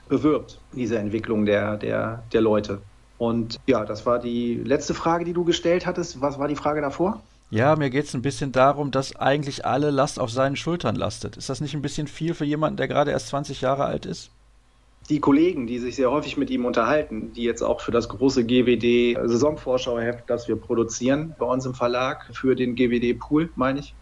bewirbt, 0.08 0.60
diese 0.72 0.98
Entwicklung 0.98 1.46
der, 1.46 1.76
der, 1.76 2.22
der 2.32 2.40
Leute. 2.40 2.80
Und 3.18 3.60
ja, 3.66 3.84
das 3.84 4.04
war 4.04 4.18
die 4.18 4.54
letzte 4.54 4.94
Frage, 4.94 5.24
die 5.24 5.32
du 5.32 5.44
gestellt 5.44 5.86
hattest. 5.86 6.20
Was 6.20 6.38
war 6.38 6.48
die 6.48 6.56
Frage 6.56 6.80
davor? 6.80 7.22
Ja, 7.52 7.76
mir 7.76 7.90
geht 7.90 8.06
es 8.06 8.14
ein 8.14 8.22
bisschen 8.22 8.50
darum, 8.50 8.90
dass 8.92 9.14
eigentlich 9.14 9.66
alle 9.66 9.90
Last 9.90 10.18
auf 10.18 10.30
seinen 10.30 10.56
Schultern 10.56 10.96
lastet. 10.96 11.36
Ist 11.36 11.50
das 11.50 11.60
nicht 11.60 11.74
ein 11.74 11.82
bisschen 11.82 12.06
viel 12.06 12.32
für 12.32 12.46
jemanden, 12.46 12.78
der 12.78 12.88
gerade 12.88 13.10
erst 13.10 13.26
20 13.28 13.60
Jahre 13.60 13.84
alt 13.84 14.06
ist? 14.06 14.30
Die 15.10 15.20
Kollegen, 15.20 15.66
die 15.66 15.78
sich 15.78 15.96
sehr 15.96 16.10
häufig 16.10 16.38
mit 16.38 16.48
ihm 16.48 16.64
unterhalten, 16.64 17.34
die 17.34 17.42
jetzt 17.42 17.60
auch 17.60 17.82
für 17.82 17.92
das 17.92 18.08
große 18.08 18.46
GWD 18.46 19.18
Saisonvorschauheft, 19.28 20.30
das 20.30 20.48
wir 20.48 20.56
produzieren, 20.56 21.34
bei 21.38 21.44
uns 21.44 21.66
im 21.66 21.74
Verlag, 21.74 22.30
für 22.32 22.56
den 22.56 22.74
GWD 22.74 23.18
Pool, 23.20 23.50
meine 23.54 23.80
ich, 23.80 23.94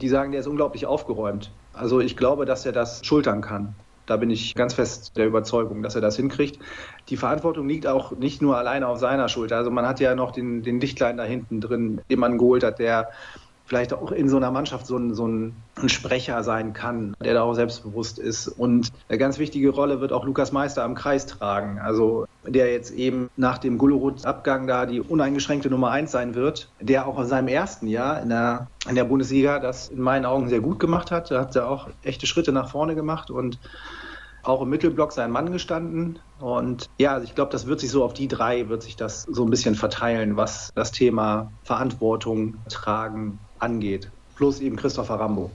die 0.00 0.08
sagen, 0.08 0.32
der 0.32 0.40
ist 0.40 0.48
unglaublich 0.48 0.84
aufgeräumt. 0.84 1.52
Also 1.72 2.00
ich 2.00 2.16
glaube, 2.16 2.44
dass 2.44 2.66
er 2.66 2.72
das 2.72 3.06
schultern 3.06 3.40
kann. 3.40 3.76
Da 4.10 4.16
bin 4.16 4.28
ich 4.28 4.56
ganz 4.56 4.74
fest 4.74 5.16
der 5.16 5.28
Überzeugung, 5.28 5.84
dass 5.84 5.94
er 5.94 6.00
das 6.00 6.16
hinkriegt. 6.16 6.58
Die 7.10 7.16
Verantwortung 7.16 7.68
liegt 7.68 7.86
auch 7.86 8.10
nicht 8.10 8.42
nur 8.42 8.58
alleine 8.58 8.88
auf 8.88 8.98
seiner 8.98 9.28
Schulter. 9.28 9.56
Also 9.56 9.70
man 9.70 9.86
hat 9.86 10.00
ja 10.00 10.16
noch 10.16 10.32
den, 10.32 10.64
den 10.64 10.80
Dichtlein 10.80 11.16
da 11.16 11.22
hinten 11.22 11.60
drin, 11.60 12.00
den 12.10 12.18
man 12.18 12.36
geholt 12.36 12.64
hat, 12.64 12.80
der 12.80 13.10
vielleicht 13.66 13.92
auch 13.92 14.10
in 14.10 14.28
so 14.28 14.36
einer 14.36 14.50
Mannschaft 14.50 14.84
so 14.84 14.96
ein, 14.96 15.14
so 15.14 15.28
ein 15.28 15.54
Sprecher 15.86 16.42
sein 16.42 16.72
kann, 16.72 17.14
der 17.24 17.34
da 17.34 17.42
auch 17.42 17.54
selbstbewusst 17.54 18.18
ist. 18.18 18.48
Und 18.48 18.90
eine 19.08 19.16
ganz 19.16 19.38
wichtige 19.38 19.70
Rolle 19.70 20.00
wird 20.00 20.12
auch 20.12 20.24
Lukas 20.24 20.50
Meister 20.50 20.82
am 20.82 20.96
Kreis 20.96 21.26
tragen. 21.26 21.78
Also 21.78 22.26
der 22.44 22.72
jetzt 22.72 22.90
eben 22.90 23.30
nach 23.36 23.58
dem 23.58 23.78
Gullerud-Abgang 23.78 24.66
da 24.66 24.86
die 24.86 25.00
uneingeschränkte 25.00 25.70
Nummer 25.70 25.92
eins 25.92 26.10
sein 26.10 26.34
wird, 26.34 26.68
der 26.80 27.06
auch 27.06 27.20
in 27.20 27.26
seinem 27.26 27.46
ersten 27.46 27.86
Jahr 27.86 28.20
in 28.20 28.30
der, 28.30 28.66
in 28.88 28.96
der 28.96 29.04
Bundesliga 29.04 29.60
das 29.60 29.88
in 29.88 30.00
meinen 30.00 30.24
Augen 30.24 30.48
sehr 30.48 30.60
gut 30.60 30.80
gemacht 30.80 31.12
hat. 31.12 31.30
Da 31.30 31.42
hat 31.42 31.54
er 31.54 31.68
auch 31.68 31.86
echte 32.02 32.26
Schritte 32.26 32.50
nach 32.50 32.70
vorne 32.70 32.96
gemacht 32.96 33.30
und 33.30 33.60
auch 34.42 34.62
im 34.62 34.70
Mittelblock 34.70 35.12
sein 35.12 35.30
Mann 35.30 35.52
gestanden. 35.52 36.18
Und 36.40 36.86
ja, 36.98 37.12
also 37.12 37.24
ich 37.24 37.34
glaube, 37.34 37.52
das 37.52 37.66
wird 37.66 37.80
sich 37.80 37.90
so 37.90 38.04
auf 38.04 38.14
die 38.14 38.28
drei, 38.28 38.68
wird 38.68 38.82
sich 38.82 38.96
das 38.96 39.22
so 39.22 39.44
ein 39.44 39.50
bisschen 39.50 39.74
verteilen, 39.74 40.36
was 40.36 40.70
das 40.74 40.92
Thema 40.92 41.52
Verantwortung 41.64 42.56
tragen 42.68 43.38
angeht. 43.58 44.10
Plus 44.36 44.60
eben 44.60 44.76
Christopher 44.76 45.16
Rambo. 45.16 45.50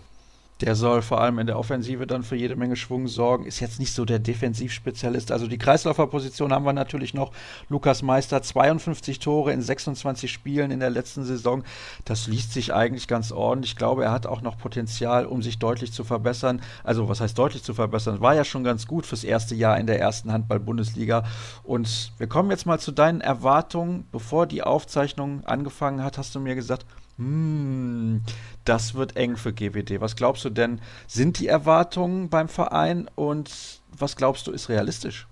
Der 0.61 0.75
soll 0.75 1.01
vor 1.01 1.19
allem 1.19 1.39
in 1.39 1.47
der 1.47 1.59
Offensive 1.59 2.07
dann 2.07 2.23
für 2.23 2.37
jede 2.37 2.55
Menge 2.55 2.77
Schwung 2.77 3.09
sorgen. 3.09 3.45
Ist 3.45 3.59
jetzt 3.59 3.77
nicht 3.77 3.93
so 3.93 4.05
der 4.05 4.19
Defensivspezialist. 4.19 5.33
Also 5.33 5.47
die 5.47 5.57
Kreisläuferposition 5.57 6.53
haben 6.53 6.63
wir 6.63 6.71
natürlich 6.71 7.13
noch. 7.13 7.33
Lukas 7.67 8.01
Meister, 8.01 8.41
52 8.41 9.19
Tore 9.19 9.51
in 9.51 9.61
26 9.61 10.31
Spielen 10.31 10.71
in 10.71 10.79
der 10.79 10.89
letzten 10.89 11.25
Saison. 11.25 11.63
Das 12.05 12.27
liest 12.27 12.53
sich 12.53 12.73
eigentlich 12.73 13.09
ganz 13.09 13.33
ordentlich. 13.33 13.71
Ich 13.71 13.77
glaube, 13.77 14.05
er 14.05 14.13
hat 14.13 14.27
auch 14.27 14.41
noch 14.41 14.57
Potenzial, 14.57 15.25
um 15.25 15.41
sich 15.41 15.59
deutlich 15.59 15.91
zu 15.91 16.05
verbessern. 16.05 16.61
Also 16.85 17.09
was 17.09 17.19
heißt 17.19 17.37
deutlich 17.37 17.63
zu 17.63 17.73
verbessern? 17.73 18.21
War 18.21 18.35
ja 18.35 18.45
schon 18.45 18.63
ganz 18.63 18.87
gut 18.87 19.05
fürs 19.05 19.25
erste 19.25 19.55
Jahr 19.55 19.77
in 19.77 19.87
der 19.87 19.99
ersten 19.99 20.31
Handball-Bundesliga. 20.31 21.25
Und 21.63 22.13
wir 22.17 22.27
kommen 22.27 22.49
jetzt 22.49 22.65
mal 22.65 22.79
zu 22.79 22.93
deinen 22.93 23.19
Erwartungen. 23.19 24.07
Bevor 24.13 24.47
die 24.47 24.63
Aufzeichnung 24.63 25.43
angefangen 25.43 26.01
hat, 26.01 26.17
hast 26.17 26.33
du 26.33 26.39
mir 26.39 26.55
gesagt, 26.55 26.85
hm, 27.17 28.21
das 28.65 28.95
wird 28.95 29.15
eng 29.15 29.37
für 29.37 29.53
GWD. 29.53 30.01
Was 30.01 30.15
glaubst 30.15 30.43
du 30.45 30.49
denn, 30.49 30.81
sind 31.07 31.39
die 31.39 31.47
Erwartungen 31.47 32.29
beim 32.29 32.47
Verein 32.47 33.09
und 33.15 33.81
was 33.97 34.15
glaubst 34.15 34.47
du 34.47 34.51
ist 34.51 34.69
realistisch? 34.69 35.27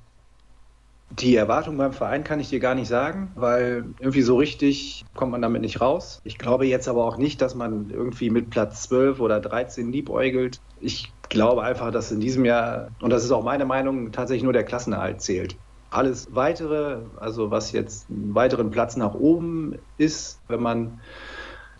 Die 1.20 1.36
Erwartungen 1.36 1.78
beim 1.78 1.94
Verein 1.94 2.24
kann 2.24 2.40
ich 2.40 2.50
dir 2.50 2.60
gar 2.60 2.74
nicht 2.74 2.88
sagen, 2.88 3.32
weil 3.36 3.86
irgendwie 4.00 4.24
so 4.24 4.38
richtig 4.38 5.06
kommt 5.14 5.32
man 5.32 5.44
damit 5.44 5.62
nicht 5.62 5.80
raus. 5.80 6.22
Ich 6.24 6.40
glaube 6.40 6.66
jetzt 6.66 6.88
aber 6.88 7.06
auch 7.06 7.18
nicht, 7.18 7.40
dass 7.40 7.54
man 7.54 7.92
irgendwie 7.92 8.32
mit 8.32 8.50
Platz 8.50 8.84
12 8.84 9.20
oder 9.20 9.40
13 9.40 9.92
liebäugelt. 9.92 10.60
Ich 10.82 11.12
glaube 11.30 11.62
einfach, 11.62 11.92
dass 11.92 12.12
in 12.12 12.20
diesem 12.20 12.46
Jahr, 12.46 12.88
und 13.00 13.12
das 13.12 13.24
ist 13.24 13.32
auch 13.32 13.44
meine 13.44 13.66
Meinung, 13.66 14.12
tatsächlich 14.12 14.44
nur 14.44 14.54
der 14.54 14.64
Klassenerhalt 14.64 15.22
zählt. 15.22 15.56
Alles 15.92 16.30
weitere, 16.34 17.02
also 17.20 17.52
was 17.52 17.74
jetzt 17.74 18.10
einen 18.10 18.34
weiteren 18.34 18.72
Platz 18.72 18.98
nach 18.98 19.14
oben 19.14 19.78
ist, 20.00 20.40
wenn 20.48 20.64
man 20.64 21.00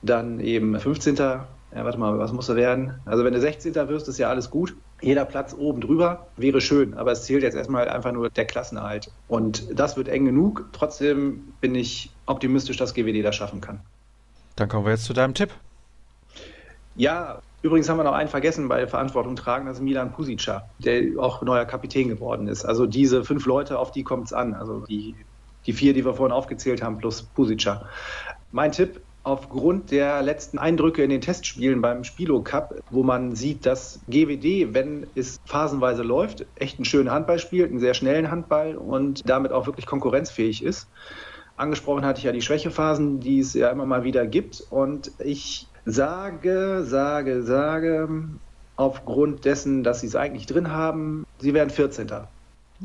dann 0.04 0.40
eben 0.40 0.80
15. 0.80 1.16
Ja, 1.16 1.48
warte 1.72 1.98
mal, 1.98 2.20
was 2.20 2.32
muss 2.32 2.50
er 2.50 2.56
werden? 2.56 2.94
Also 3.06 3.24
wenn 3.24 3.34
du 3.34 3.40
16. 3.40 3.74
wirst, 3.74 4.08
ist 4.08 4.20
ja 4.20 4.30
alles 4.30 4.52
gut. 4.52 4.76
Jeder 5.02 5.26
Platz 5.26 5.56
oben 5.58 5.82
drüber 5.82 6.28
wäre 6.38 6.62
schön, 6.62 6.94
aber 6.94 7.12
es 7.12 7.24
zählt 7.24 7.42
jetzt 7.42 7.56
erstmal 7.56 7.90
einfach 7.90 8.12
nur 8.12 8.30
der 8.30 8.46
Klassenerhalt. 8.46 9.12
Und 9.28 9.68
das 9.74 9.98
wird 9.98 10.08
eng 10.08 10.26
genug. 10.26 10.70
Trotzdem 10.72 11.54
bin 11.62 11.74
ich 11.74 12.12
optimistisch, 12.28 12.78
dass 12.78 12.94
GWD 12.94 13.24
das 13.24 13.36
schaffen 13.36 13.60
kann. 13.60 13.80
Dann 14.56 14.70
kommen 14.70 14.86
wir 14.86 14.92
jetzt 14.92 15.06
zu 15.06 15.14
deinem 15.14 15.34
Tipp. 15.34 15.50
Ja, 16.96 17.42
übrigens 17.64 17.90
haben 17.90 17.98
wir 17.98 18.04
noch 18.04 18.14
einen 18.14 18.30
vergessen 18.30 18.68
bei 18.68 18.78
der 18.78 18.88
Verantwortung 18.88 19.36
tragen, 19.36 19.66
das 19.66 19.78
ist 19.78 19.84
Milan 19.84 20.12
Pusica, 20.12 20.70
der 20.78 21.20
auch 21.20 21.42
neuer 21.42 21.66
Kapitän 21.66 22.08
geworden 22.08 22.48
ist. 22.48 22.66
Also 22.66 22.86
diese 22.86 23.24
fünf 23.24 23.48
Leute, 23.48 23.80
auf 23.80 23.92
die 23.92 24.04
kommt 24.04 24.28
es 24.28 24.34
an. 24.34 24.54
Also 24.54 24.82
die, 24.82 25.16
die 25.66 25.74
vier, 25.74 25.94
die 25.96 26.06
wir 26.06 26.14
vorhin 26.14 26.34
aufgezählt 26.34 26.84
haben, 26.84 27.00
plus 27.00 27.24
Pusica. 27.24 27.88
Mein 28.52 28.72
Tipp, 28.72 29.02
aufgrund 29.24 29.92
der 29.92 30.22
letzten 30.22 30.60
Eindrücke 30.60 31.04
in 31.04 31.10
den 31.10 31.22
Testspielen 31.22 31.82
beim 31.82 32.04
Spilo 32.04 32.42
Cup, 32.42 32.76
wo 32.90 33.04
man 33.04 33.36
sieht, 33.36 33.66
dass 33.66 34.02
GWD, 34.10 34.74
wenn 34.74 35.08
es 35.16 35.40
phasenweise 35.46 36.04
läuft, 36.04 36.46
echt 36.56 36.78
einen 36.78 36.86
schönen 36.86 37.10
Handball 37.10 37.40
spielt, 37.40 37.70
einen 37.70 37.80
sehr 37.80 37.94
schnellen 37.94 38.30
Handball 38.30 38.76
und 38.76 39.28
damit 39.28 39.52
auch 39.54 39.66
wirklich 39.66 39.86
konkurrenzfähig 39.86 40.64
ist. 40.64 40.88
Angesprochen 41.56 42.06
hatte 42.06 42.20
ich 42.20 42.26
ja 42.26 42.32
die 42.32 42.42
Schwächephasen, 42.42 43.20
die 43.20 43.40
es 43.40 43.54
ja 43.54 43.70
immer 43.70 43.86
mal 43.86 44.04
wieder 44.04 44.26
gibt. 44.26 44.64
Und 44.70 45.12
ich 45.20 45.68
sage, 45.86 46.84
sage, 46.84 47.44
sage, 47.44 48.10
aufgrund 48.76 49.46
dessen, 49.46 49.84
dass 49.84 50.02
sie 50.02 50.08
es 50.08 50.16
eigentlich 50.16 50.48
drin 50.48 50.72
haben, 50.72 51.26
sie 51.38 51.54
werden 51.54 51.70
14. 51.70 52.12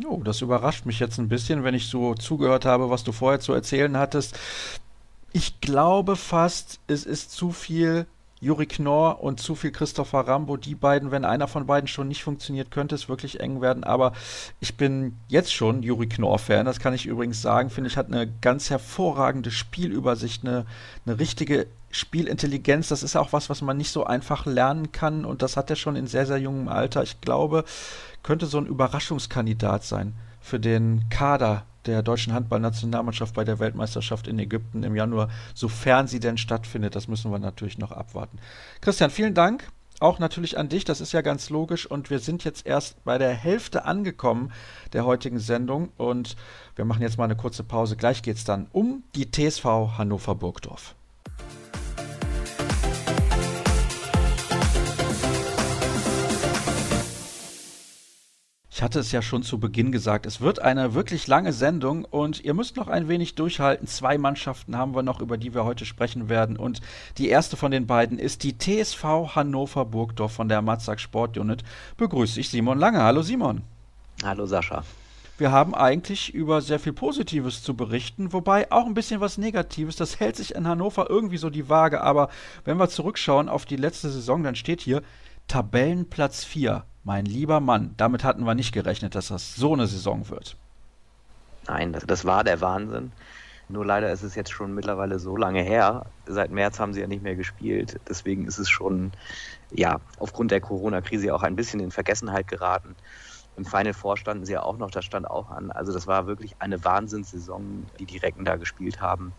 Oh, 0.06 0.20
das 0.22 0.42
überrascht 0.42 0.86
mich 0.86 1.00
jetzt 1.00 1.18
ein 1.18 1.28
bisschen, 1.28 1.64
wenn 1.64 1.74
ich 1.74 1.88
so 1.88 2.14
zugehört 2.14 2.64
habe, 2.64 2.90
was 2.90 3.02
du 3.04 3.12
vorher 3.12 3.40
zu 3.40 3.52
erzählen 3.52 3.96
hattest. 3.96 4.38
Ich 5.32 5.60
glaube 5.60 6.16
fast, 6.16 6.80
es 6.86 7.04
ist 7.04 7.32
zu 7.32 7.52
viel 7.52 8.06
Juri 8.40 8.66
Knorr 8.66 9.20
und 9.20 9.40
zu 9.40 9.54
viel 9.54 9.72
Christopher 9.72 10.20
Rambo. 10.20 10.56
Die 10.56 10.74
beiden, 10.74 11.10
wenn 11.10 11.24
einer 11.24 11.48
von 11.48 11.66
beiden 11.66 11.88
schon 11.88 12.08
nicht 12.08 12.22
funktioniert, 12.22 12.70
könnte 12.70 12.94
es 12.94 13.08
wirklich 13.08 13.40
eng 13.40 13.60
werden. 13.60 13.84
Aber 13.84 14.12
ich 14.60 14.76
bin 14.76 15.16
jetzt 15.26 15.52
schon 15.52 15.82
Juri 15.82 16.08
Knorr-Fan. 16.08 16.64
Das 16.64 16.78
kann 16.78 16.94
ich 16.94 17.06
übrigens 17.06 17.42
sagen. 17.42 17.70
Finde 17.70 17.90
ich, 17.90 17.96
hat 17.96 18.06
eine 18.06 18.30
ganz 18.40 18.70
hervorragende 18.70 19.50
Spielübersicht, 19.50 20.44
eine, 20.46 20.66
eine 21.04 21.18
richtige 21.18 21.66
Spielintelligenz. 21.90 22.88
Das 22.88 23.02
ist 23.02 23.16
auch 23.16 23.32
was, 23.32 23.50
was 23.50 23.60
man 23.60 23.76
nicht 23.76 23.90
so 23.90 24.04
einfach 24.04 24.46
lernen 24.46 24.92
kann. 24.92 25.24
Und 25.24 25.42
das 25.42 25.56
hat 25.56 25.68
er 25.70 25.76
schon 25.76 25.96
in 25.96 26.06
sehr, 26.06 26.26
sehr 26.26 26.38
jungem 26.38 26.68
Alter. 26.68 27.02
Ich 27.02 27.20
glaube, 27.20 27.64
könnte 28.22 28.46
so 28.46 28.58
ein 28.58 28.66
Überraschungskandidat 28.66 29.84
sein 29.84 30.14
für 30.48 30.58
den 30.58 31.08
Kader 31.10 31.64
der 31.86 32.02
deutschen 32.02 32.32
Handballnationalmannschaft 32.32 33.34
bei 33.34 33.44
der 33.44 33.58
Weltmeisterschaft 33.58 34.26
in 34.26 34.38
Ägypten 34.38 34.82
im 34.82 34.96
Januar, 34.96 35.28
sofern 35.54 36.06
sie 36.06 36.20
denn 36.20 36.38
stattfindet. 36.38 36.96
Das 36.96 37.08
müssen 37.08 37.30
wir 37.30 37.38
natürlich 37.38 37.78
noch 37.78 37.92
abwarten. 37.92 38.38
Christian, 38.80 39.10
vielen 39.10 39.34
Dank. 39.34 39.70
Auch 40.00 40.20
natürlich 40.20 40.56
an 40.56 40.68
dich, 40.68 40.84
das 40.84 41.00
ist 41.00 41.12
ja 41.12 41.22
ganz 41.22 41.50
logisch. 41.50 41.84
Und 41.86 42.08
wir 42.08 42.20
sind 42.20 42.44
jetzt 42.44 42.66
erst 42.66 43.02
bei 43.04 43.18
der 43.18 43.32
Hälfte 43.32 43.84
angekommen 43.84 44.52
der 44.92 45.04
heutigen 45.04 45.40
Sendung. 45.40 45.90
Und 45.96 46.36
wir 46.76 46.84
machen 46.84 47.02
jetzt 47.02 47.18
mal 47.18 47.24
eine 47.24 47.36
kurze 47.36 47.64
Pause. 47.64 47.96
Gleich 47.96 48.22
geht 48.22 48.36
es 48.36 48.44
dann 48.44 48.68
um 48.72 49.02
die 49.16 49.30
TSV 49.30 49.64
Hannover 49.98 50.34
Burgdorf. 50.36 50.94
Ich 58.78 58.82
hatte 58.84 59.00
es 59.00 59.10
ja 59.10 59.22
schon 59.22 59.42
zu 59.42 59.58
Beginn 59.58 59.90
gesagt, 59.90 60.24
es 60.24 60.40
wird 60.40 60.62
eine 60.62 60.94
wirklich 60.94 61.26
lange 61.26 61.52
Sendung 61.52 62.04
und 62.04 62.44
ihr 62.44 62.54
müsst 62.54 62.76
noch 62.76 62.86
ein 62.86 63.08
wenig 63.08 63.34
durchhalten. 63.34 63.88
Zwei 63.88 64.18
Mannschaften 64.18 64.76
haben 64.76 64.94
wir 64.94 65.02
noch, 65.02 65.20
über 65.20 65.36
die 65.36 65.52
wir 65.52 65.64
heute 65.64 65.84
sprechen 65.84 66.28
werden. 66.28 66.56
Und 66.56 66.80
die 67.16 67.28
erste 67.28 67.56
von 67.56 67.72
den 67.72 67.88
beiden 67.88 68.20
ist 68.20 68.44
die 68.44 68.56
TSV 68.56 69.34
Hannover 69.34 69.84
Burgdorf 69.84 70.30
von 70.30 70.48
der 70.48 70.62
Matzak 70.62 71.00
Sportunit. 71.00 71.64
Begrüße 71.96 72.38
ich 72.38 72.50
Simon 72.50 72.78
Lange. 72.78 73.02
Hallo 73.02 73.22
Simon. 73.22 73.62
Hallo 74.22 74.46
Sascha. 74.46 74.84
Wir 75.38 75.50
haben 75.50 75.74
eigentlich 75.74 76.32
über 76.32 76.60
sehr 76.60 76.78
viel 76.78 76.92
Positives 76.92 77.64
zu 77.64 77.74
berichten, 77.74 78.32
wobei 78.32 78.70
auch 78.70 78.86
ein 78.86 78.94
bisschen 78.94 79.20
was 79.20 79.38
Negatives. 79.38 79.96
Das 79.96 80.20
hält 80.20 80.36
sich 80.36 80.54
in 80.54 80.68
Hannover 80.68 81.10
irgendwie 81.10 81.38
so 81.38 81.50
die 81.50 81.68
Waage. 81.68 82.00
Aber 82.00 82.28
wenn 82.64 82.78
wir 82.78 82.88
zurückschauen 82.88 83.48
auf 83.48 83.66
die 83.66 83.74
letzte 83.74 84.08
Saison, 84.08 84.44
dann 84.44 84.54
steht 84.54 84.82
hier 84.82 85.02
Tabellenplatz 85.48 86.44
4. 86.44 86.84
Mein 87.08 87.24
lieber 87.24 87.60
Mann, 87.60 87.94
damit 87.96 88.22
hatten 88.22 88.44
wir 88.44 88.54
nicht 88.54 88.72
gerechnet, 88.72 89.14
dass 89.14 89.28
das 89.28 89.54
so 89.54 89.72
eine 89.72 89.86
Saison 89.86 90.28
wird. 90.28 90.58
Nein, 91.66 91.94
das, 91.94 92.04
das 92.04 92.26
war 92.26 92.44
der 92.44 92.60
Wahnsinn. 92.60 93.12
Nur 93.70 93.86
leider 93.86 94.12
ist 94.12 94.22
es 94.22 94.34
jetzt 94.34 94.52
schon 94.52 94.74
mittlerweile 94.74 95.18
so 95.18 95.34
lange 95.34 95.62
her. 95.62 96.04
Seit 96.26 96.50
März 96.50 96.78
haben 96.78 96.92
sie 96.92 97.00
ja 97.00 97.06
nicht 97.06 97.22
mehr 97.22 97.34
gespielt. 97.34 97.98
Deswegen 98.06 98.46
ist 98.46 98.58
es 98.58 98.68
schon, 98.68 99.12
ja, 99.70 100.00
aufgrund 100.18 100.50
der 100.50 100.60
Corona-Krise 100.60 101.34
auch 101.34 101.42
ein 101.44 101.56
bisschen 101.56 101.80
in 101.80 101.92
Vergessenheit 101.92 102.46
geraten. 102.46 102.94
Im 103.56 103.64
Final 103.64 103.94
Four 103.94 104.18
standen 104.18 104.44
sie 104.44 104.52
ja 104.52 104.62
auch 104.62 104.76
noch, 104.76 104.90
das 104.90 105.06
stand 105.06 105.30
auch 105.30 105.48
an. 105.50 105.70
Also 105.70 105.94
das 105.94 106.06
war 106.06 106.26
wirklich 106.26 106.56
eine 106.58 106.84
Wahnsinnssaison, 106.84 107.86
die 107.98 108.04
die 108.04 108.18
Recken 108.18 108.44
da 108.44 108.56
gespielt 108.56 109.00
haben. 109.00 109.32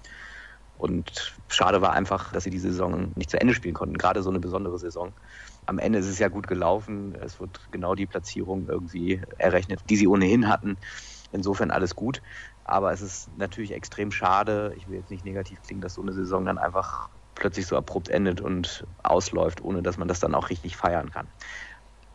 Und 0.79 1.35
schade 1.49 1.83
war 1.83 1.93
einfach, 1.93 2.31
dass 2.31 2.45
sie 2.45 2.49
die 2.49 2.57
Saison 2.57 3.11
nicht 3.13 3.29
zu 3.29 3.39
Ende 3.39 3.53
spielen 3.53 3.75
konnten. 3.75 3.99
Gerade 3.99 4.23
so 4.23 4.31
eine 4.31 4.39
besondere 4.39 4.79
Saison 4.79 5.13
am 5.69 5.79
Ende 5.79 5.99
ist 5.99 6.07
es 6.07 6.19
ja 6.19 6.27
gut 6.29 6.47
gelaufen. 6.47 7.15
Es 7.15 7.39
wird 7.39 7.67
genau 7.71 7.93
die 7.93 8.07
Platzierung 8.07 8.67
irgendwie 8.67 9.21
errechnet, 9.37 9.81
die 9.89 9.97
sie 9.97 10.07
ohnehin 10.07 10.49
hatten. 10.49 10.77
Insofern 11.31 11.69
alles 11.69 11.95
gut. 11.95 12.21
Aber 12.63 12.91
es 12.91 13.01
ist 13.01 13.29
natürlich 13.37 13.71
extrem 13.71 14.11
schade. 14.11 14.73
Ich 14.75 14.87
will 14.87 14.95
jetzt 14.95 15.11
nicht 15.11 15.23
negativ 15.23 15.61
klingen, 15.61 15.81
dass 15.81 15.93
so 15.93 16.01
eine 16.01 16.13
Saison 16.13 16.43
dann 16.45 16.57
einfach 16.57 17.09
plötzlich 17.35 17.67
so 17.67 17.77
abrupt 17.77 18.09
endet 18.09 18.41
und 18.41 18.87
ausläuft, 19.03 19.61
ohne 19.61 19.83
dass 19.83 19.97
man 19.97 20.07
das 20.07 20.19
dann 20.19 20.35
auch 20.35 20.49
richtig 20.49 20.75
feiern 20.75 21.11
kann. 21.11 21.31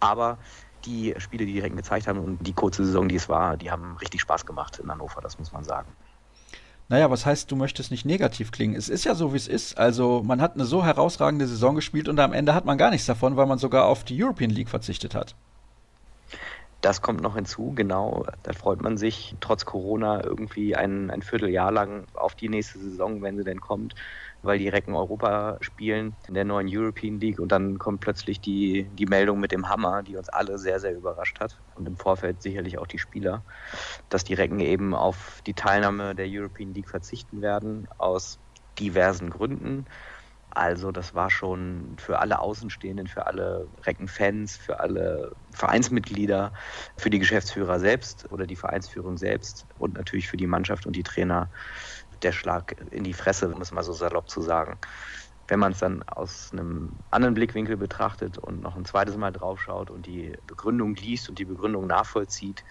Aber 0.00 0.40
die 0.84 1.14
Spiele, 1.18 1.46
die 1.46 1.54
direkt 1.54 1.76
gezeigt 1.76 2.08
haben 2.08 2.18
und 2.18 2.46
die 2.46 2.54
kurze 2.54 2.84
Saison, 2.84 3.08
die 3.08 3.16
es 3.16 3.28
war, 3.28 3.56
die 3.56 3.70
haben 3.70 3.96
richtig 3.96 4.20
Spaß 4.20 4.44
gemacht 4.46 4.80
in 4.80 4.90
Hannover, 4.90 5.20
das 5.20 5.38
muss 5.38 5.52
man 5.52 5.64
sagen. 5.64 5.96
Naja, 6.88 7.10
was 7.10 7.24
heißt, 7.24 7.50
du 7.50 7.56
möchtest 7.56 7.90
nicht 7.90 8.04
negativ 8.04 8.52
klingen? 8.52 8.76
Es 8.76 8.88
ist 8.88 9.04
ja 9.04 9.14
so, 9.14 9.32
wie 9.32 9.38
es 9.38 9.48
ist. 9.48 9.78
Also, 9.78 10.22
man 10.22 10.42
hat 10.42 10.54
eine 10.54 10.66
so 10.66 10.84
herausragende 10.84 11.46
Saison 11.46 11.74
gespielt 11.74 12.08
und 12.08 12.20
am 12.20 12.34
Ende 12.34 12.54
hat 12.54 12.66
man 12.66 12.76
gar 12.76 12.90
nichts 12.90 13.06
davon, 13.06 13.36
weil 13.36 13.46
man 13.46 13.58
sogar 13.58 13.86
auf 13.86 14.04
die 14.04 14.22
European 14.22 14.50
League 14.50 14.68
verzichtet 14.68 15.14
hat. 15.14 15.34
Das 16.82 17.00
kommt 17.00 17.22
noch 17.22 17.36
hinzu, 17.36 17.72
genau. 17.74 18.26
Da 18.42 18.52
freut 18.52 18.82
man 18.82 18.98
sich 18.98 19.34
trotz 19.40 19.64
Corona 19.64 20.22
irgendwie 20.22 20.76
ein, 20.76 21.10
ein 21.10 21.22
Vierteljahr 21.22 21.72
lang 21.72 22.04
auf 22.12 22.34
die 22.34 22.50
nächste 22.50 22.78
Saison, 22.78 23.22
wenn 23.22 23.38
sie 23.38 23.44
denn 23.44 23.62
kommt. 23.62 23.94
Weil 24.44 24.58
die 24.58 24.68
Recken 24.68 24.94
Europa 24.94 25.58
spielen 25.60 26.16
in 26.28 26.34
der 26.34 26.44
neuen 26.44 26.68
European 26.70 27.18
League 27.18 27.38
und 27.38 27.52
dann 27.52 27.78
kommt 27.78 28.00
plötzlich 28.00 28.40
die, 28.40 28.88
die 28.92 29.06
Meldung 29.06 29.40
mit 29.40 29.52
dem 29.52 29.68
Hammer, 29.68 30.02
die 30.02 30.16
uns 30.16 30.28
alle 30.28 30.58
sehr, 30.58 30.80
sehr 30.80 30.94
überrascht 30.94 31.40
hat 31.40 31.60
und 31.74 31.86
im 31.88 31.96
Vorfeld 31.96 32.42
sicherlich 32.42 32.78
auch 32.78 32.86
die 32.86 32.98
Spieler, 32.98 33.44
dass 34.08 34.24
die 34.24 34.34
Recken 34.34 34.60
eben 34.60 34.94
auf 34.94 35.40
die 35.46 35.54
Teilnahme 35.54 36.14
der 36.14 36.26
European 36.28 36.74
League 36.74 36.88
verzichten 36.88 37.42
werden 37.42 37.88
aus 37.98 38.38
diversen 38.78 39.30
Gründen. 39.30 39.86
Also 40.50 40.92
das 40.92 41.14
war 41.14 41.30
schon 41.30 41.96
für 41.98 42.20
alle 42.20 42.38
Außenstehenden, 42.38 43.08
für 43.08 43.26
alle 43.26 43.68
Reckenfans, 43.82 44.56
für 44.56 44.78
alle 44.78 45.34
Vereinsmitglieder, 45.52 46.52
für 46.96 47.10
die 47.10 47.18
Geschäftsführer 47.18 47.80
selbst 47.80 48.30
oder 48.30 48.46
die 48.46 48.54
Vereinsführung 48.54 49.16
selbst 49.16 49.66
und 49.78 49.94
natürlich 49.94 50.28
für 50.28 50.36
die 50.36 50.46
Mannschaft 50.46 50.86
und 50.86 50.94
die 50.94 51.02
Trainer 51.02 51.50
der 52.24 52.32
Schlag 52.32 52.76
in 52.90 53.04
die 53.04 53.12
Fresse, 53.12 53.48
um 53.48 53.60
es 53.60 53.72
mal 53.72 53.82
so 53.82 53.92
salopp 53.92 54.28
zu 54.28 54.40
sagen. 54.40 54.78
Wenn 55.46 55.58
man 55.58 55.72
es 55.72 55.78
dann 55.78 56.02
aus 56.04 56.50
einem 56.52 56.92
anderen 57.10 57.34
Blickwinkel 57.34 57.76
betrachtet 57.76 58.38
und 58.38 58.62
noch 58.62 58.76
ein 58.76 58.86
zweites 58.86 59.16
Mal 59.16 59.30
draufschaut 59.30 59.90
und 59.90 60.06
die 60.06 60.32
Begründung 60.46 60.94
liest 60.94 61.28
und 61.28 61.38
die 61.38 61.44
Begründung 61.44 61.86
nachvollzieht, 61.86 62.64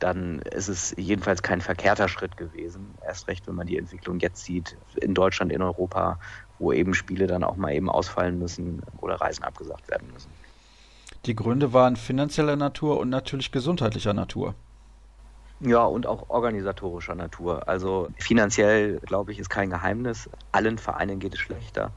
dann 0.00 0.40
ist 0.40 0.68
es 0.68 0.94
jedenfalls 0.96 1.42
kein 1.42 1.60
verkehrter 1.60 2.08
Schritt 2.08 2.36
gewesen. 2.36 2.94
Erst 3.06 3.28
recht, 3.28 3.46
wenn 3.46 3.54
man 3.54 3.66
die 3.66 3.76
Entwicklung 3.76 4.18
jetzt 4.18 4.44
sieht, 4.44 4.76
in 4.96 5.14
Deutschland, 5.14 5.52
in 5.52 5.62
Europa, 5.62 6.18
wo 6.58 6.72
eben 6.72 6.94
Spiele 6.94 7.26
dann 7.26 7.44
auch 7.44 7.56
mal 7.56 7.72
eben 7.72 7.88
ausfallen 7.88 8.38
müssen 8.38 8.82
oder 9.00 9.16
Reisen 9.16 9.44
abgesagt 9.44 9.88
werden 9.88 10.10
müssen. 10.12 10.30
Die 11.26 11.36
Gründe 11.36 11.74
waren 11.74 11.96
finanzieller 11.96 12.56
Natur 12.56 12.98
und 12.98 13.10
natürlich 13.10 13.52
gesundheitlicher 13.52 14.14
Natur. 14.14 14.54
Ja, 15.62 15.84
und 15.84 16.06
auch 16.06 16.30
organisatorischer 16.30 17.14
Natur. 17.14 17.68
Also 17.68 18.08
finanziell, 18.18 18.98
glaube 19.00 19.32
ich, 19.32 19.38
ist 19.38 19.50
kein 19.50 19.68
Geheimnis. 19.68 20.30
Allen 20.52 20.78
Vereinen 20.78 21.18
geht 21.20 21.34
es 21.34 21.40
schlechter. 21.40 21.92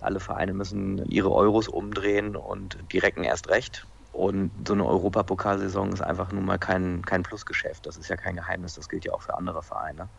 Alle 0.00 0.20
Vereine 0.20 0.52
müssen 0.52 0.98
ihre 1.06 1.32
Euros 1.32 1.68
umdrehen 1.68 2.36
und 2.36 2.76
die 2.92 2.98
Recken 2.98 3.24
erst 3.24 3.48
recht. 3.48 3.86
Und 4.12 4.50
so 4.68 4.74
eine 4.74 4.84
Europapokalsaison 4.84 5.92
ist 5.92 6.02
einfach 6.02 6.32
nun 6.32 6.44
mal 6.44 6.58
kein, 6.58 7.02
kein 7.02 7.22
Plusgeschäft. 7.22 7.86
Das 7.86 7.96
ist 7.96 8.10
ja 8.10 8.16
kein 8.16 8.36
Geheimnis, 8.36 8.74
das 8.74 8.90
gilt 8.90 9.06
ja 9.06 9.12
auch 9.14 9.22
für 9.22 9.38
andere 9.38 9.62
Vereine. 9.62 10.10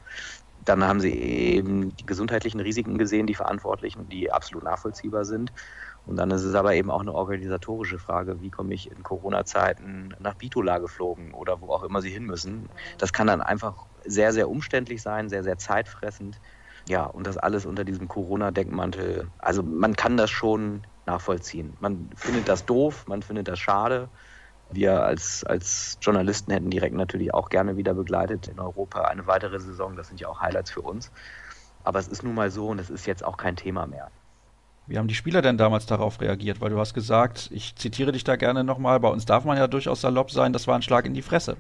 Dann 0.66 0.84
haben 0.84 1.00
sie 1.00 1.14
eben 1.14 1.96
die 1.96 2.06
gesundheitlichen 2.06 2.60
Risiken 2.60 2.98
gesehen, 2.98 3.28
die 3.28 3.36
Verantwortlichen, 3.36 4.10
die 4.10 4.32
absolut 4.32 4.64
nachvollziehbar 4.64 5.26
sind. 5.26 5.54
Und 6.06 6.18
dann 6.18 6.32
ist 6.32 6.44
es 6.44 6.54
aber 6.54 6.74
eben 6.76 6.92
auch 6.92 7.00
eine 7.00 7.14
organisatorische 7.14 7.98
Frage, 7.98 8.42
wie 8.42 8.50
komme 8.50 8.74
ich 8.74 8.92
in 8.92 9.04
Corona-Zeiten 9.04 10.14
nach 10.20 10.34
Bitola 10.36 10.80
geflogen 10.80 11.34
oder 11.34 11.62
wo 11.62 11.70
auch 11.70 11.84
immer 11.84 12.02
sie 12.02 12.10
hin 12.10 12.26
müssen. 12.26 12.68
Das 12.98 13.14
kann 13.14 13.28
dann 13.28 13.42
einfach 13.42 13.86
sehr, 14.04 14.34
sehr 14.34 14.50
umständlich 14.50 15.02
sein, 15.02 15.30
sehr, 15.30 15.44
sehr 15.44 15.58
zeitfressend. 15.58 16.42
Ja, 16.90 17.06
und 17.06 17.26
das 17.26 17.38
alles 17.38 17.66
unter 17.66 17.86
diesem 17.86 18.10
Corona-Deckmantel. 18.10 19.30
Also 19.38 19.64
man 19.64 19.96
kann 19.96 20.18
das 20.18 20.30
schon 20.30 20.86
nachvollziehen. 21.06 21.78
Man 21.80 22.10
findet 22.16 22.50
das 22.50 22.66
doof, 22.66 23.06
man 23.08 23.22
findet 23.22 23.48
das 23.48 23.60
schade. 23.60 24.10
Wir 24.72 25.04
als, 25.04 25.46
als 25.46 25.98
Journalisten 26.02 26.52
hätten 26.52 26.70
direkt 26.70 26.96
natürlich 26.96 27.34
auch 27.34 27.48
gerne 27.48 27.78
wieder 27.78 27.94
begleitet 27.94 28.50
in 28.50 28.60
Europa 28.60 29.04
eine 29.04 29.28
weitere 29.28 29.60
Saison. 29.60 29.96
Das 29.96 30.10
sind 30.10 30.20
ja 30.20 30.28
auch 30.28 30.42
Highlights 30.42 30.72
für 30.72 30.82
uns. 30.82 31.12
Aber 31.86 32.00
es 32.00 32.08
ist 32.10 32.24
nun 32.24 32.36
mal 32.36 32.52
so 32.52 32.68
und 32.68 32.80
es 32.80 32.90
ist 32.90 33.06
jetzt 33.06 33.24
auch 33.24 33.38
kein 33.38 33.56
Thema 33.56 33.88
mehr. 33.88 34.10
Wie 34.86 34.98
haben 34.98 35.08
die 35.08 35.16
Spieler 35.16 35.42
denn 35.42 35.58
damals 35.58 35.86
darauf 35.86 36.20
reagiert? 36.20 36.60
Weil 36.60 36.70
du 36.70 36.80
hast 36.80 36.94
gesagt, 36.94 37.50
ich 37.54 37.76
zitiere 37.76 38.12
dich 38.12 38.24
da 38.24 38.36
gerne 38.36 38.64
nochmal, 38.64 39.00
bei 39.00 39.08
uns 39.08 39.26
darf 39.26 39.46
man 39.46 39.58
ja 39.58 39.68
durchaus 39.68 40.02
salopp 40.02 40.32
sein, 40.32 40.52
das 40.52 40.68
war 40.68 40.76
ein 40.76 40.82
Schlag 40.82 41.06
in 41.06 41.14
die 41.14 41.22
Fresse. 41.22 41.58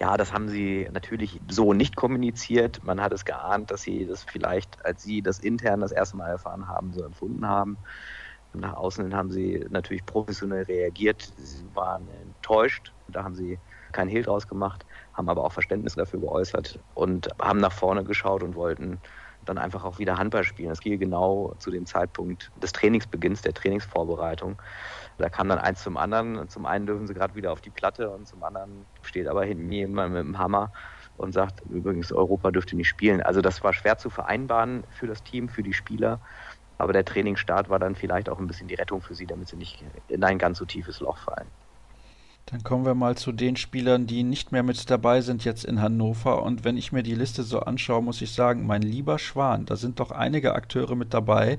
Ja, 0.00 0.16
das 0.16 0.32
haben 0.32 0.48
sie 0.48 0.88
natürlich 0.92 1.40
so 1.48 1.72
nicht 1.72 1.96
kommuniziert. 1.96 2.82
Man 2.84 3.00
hat 3.00 3.12
es 3.12 3.24
geahnt, 3.24 3.70
dass 3.70 3.82
sie 3.82 4.06
das 4.06 4.24
vielleicht, 4.24 4.84
als 4.84 5.02
sie 5.02 5.22
das 5.22 5.38
intern 5.38 5.80
das 5.80 5.92
erste 5.92 6.16
Mal 6.16 6.28
erfahren 6.28 6.68
haben, 6.68 6.92
so 6.92 7.04
empfunden 7.04 7.46
haben. 7.46 7.78
Nach 8.52 8.74
außen 8.74 9.14
haben 9.14 9.30
sie 9.30 9.64
natürlich 9.70 10.04
professionell 10.04 10.64
reagiert. 10.64 11.32
Sie 11.36 11.64
waren 11.74 12.06
enttäuscht. 12.22 12.92
Da 13.08 13.24
haben 13.24 13.34
sie 13.34 13.58
keinen 13.92 14.08
Hehl 14.08 14.22
draus 14.22 14.48
gemacht, 14.48 14.84
haben 15.12 15.28
aber 15.28 15.44
auch 15.44 15.52
Verständnis 15.52 15.94
dafür 15.94 16.20
geäußert 16.20 16.78
und 16.94 17.28
haben 17.40 17.60
nach 17.60 17.72
vorne 17.72 18.04
geschaut 18.04 18.42
und 18.42 18.56
wollten 18.56 18.98
dann 19.48 19.58
einfach 19.58 19.84
auch 19.84 19.98
wieder 19.98 20.18
Handball 20.18 20.44
spielen. 20.44 20.70
Das 20.70 20.80
ging 20.80 20.98
genau 20.98 21.54
zu 21.58 21.70
dem 21.70 21.86
Zeitpunkt 21.86 22.52
des 22.56 22.72
Trainingsbeginns, 22.72 23.42
der 23.42 23.54
Trainingsvorbereitung. 23.54 24.60
Da 25.18 25.28
kam 25.28 25.48
dann 25.48 25.58
eins 25.58 25.82
zum 25.82 25.96
anderen. 25.96 26.48
Zum 26.48 26.66
einen 26.66 26.86
dürfen 26.86 27.06
sie 27.06 27.14
gerade 27.14 27.34
wieder 27.34 27.52
auf 27.52 27.60
die 27.60 27.70
Platte 27.70 28.10
und 28.10 28.26
zum 28.26 28.42
anderen 28.42 28.86
steht 29.02 29.28
aber 29.28 29.44
hinten 29.44 29.70
jemand 29.70 30.12
mit 30.12 30.22
dem 30.22 30.38
Hammer 30.38 30.72
und 31.16 31.32
sagt, 31.32 31.60
übrigens, 31.62 32.12
Europa 32.12 32.50
dürfte 32.50 32.76
nicht 32.76 32.88
spielen. 32.88 33.22
Also 33.22 33.40
das 33.40 33.62
war 33.62 33.72
schwer 33.72 33.98
zu 33.98 34.10
vereinbaren 34.10 34.84
für 34.90 35.06
das 35.06 35.22
Team, 35.22 35.48
für 35.48 35.62
die 35.62 35.72
Spieler. 35.72 36.20
Aber 36.78 36.92
der 36.92 37.04
Trainingsstart 37.04 37.68
war 37.68 37.78
dann 37.78 37.94
vielleicht 37.94 38.28
auch 38.28 38.38
ein 38.38 38.46
bisschen 38.46 38.68
die 38.68 38.74
Rettung 38.74 39.00
für 39.00 39.14
sie, 39.14 39.26
damit 39.26 39.48
sie 39.48 39.56
nicht 39.56 39.84
in 40.08 40.24
ein 40.24 40.38
ganz 40.38 40.58
so 40.58 40.64
tiefes 40.66 41.00
Loch 41.00 41.18
fallen. 41.18 41.52
Dann 42.46 42.62
kommen 42.62 42.84
wir 42.84 42.94
mal 42.94 43.16
zu 43.16 43.32
den 43.32 43.56
Spielern, 43.56 44.06
die 44.06 44.22
nicht 44.22 44.52
mehr 44.52 44.62
mit 44.62 44.90
dabei 44.90 45.22
sind 45.22 45.46
jetzt 45.46 45.64
in 45.64 45.80
Hannover. 45.80 46.42
Und 46.42 46.62
wenn 46.62 46.76
ich 46.76 46.92
mir 46.92 47.02
die 47.02 47.14
Liste 47.14 47.42
so 47.42 47.60
anschaue, 47.60 48.02
muss 48.02 48.20
ich 48.20 48.32
sagen, 48.32 48.66
mein 48.66 48.82
lieber 48.82 49.18
Schwan, 49.18 49.64
da 49.64 49.76
sind 49.76 49.98
doch 49.98 50.10
einige 50.10 50.54
Akteure 50.54 50.94
mit 50.94 51.14
dabei, 51.14 51.56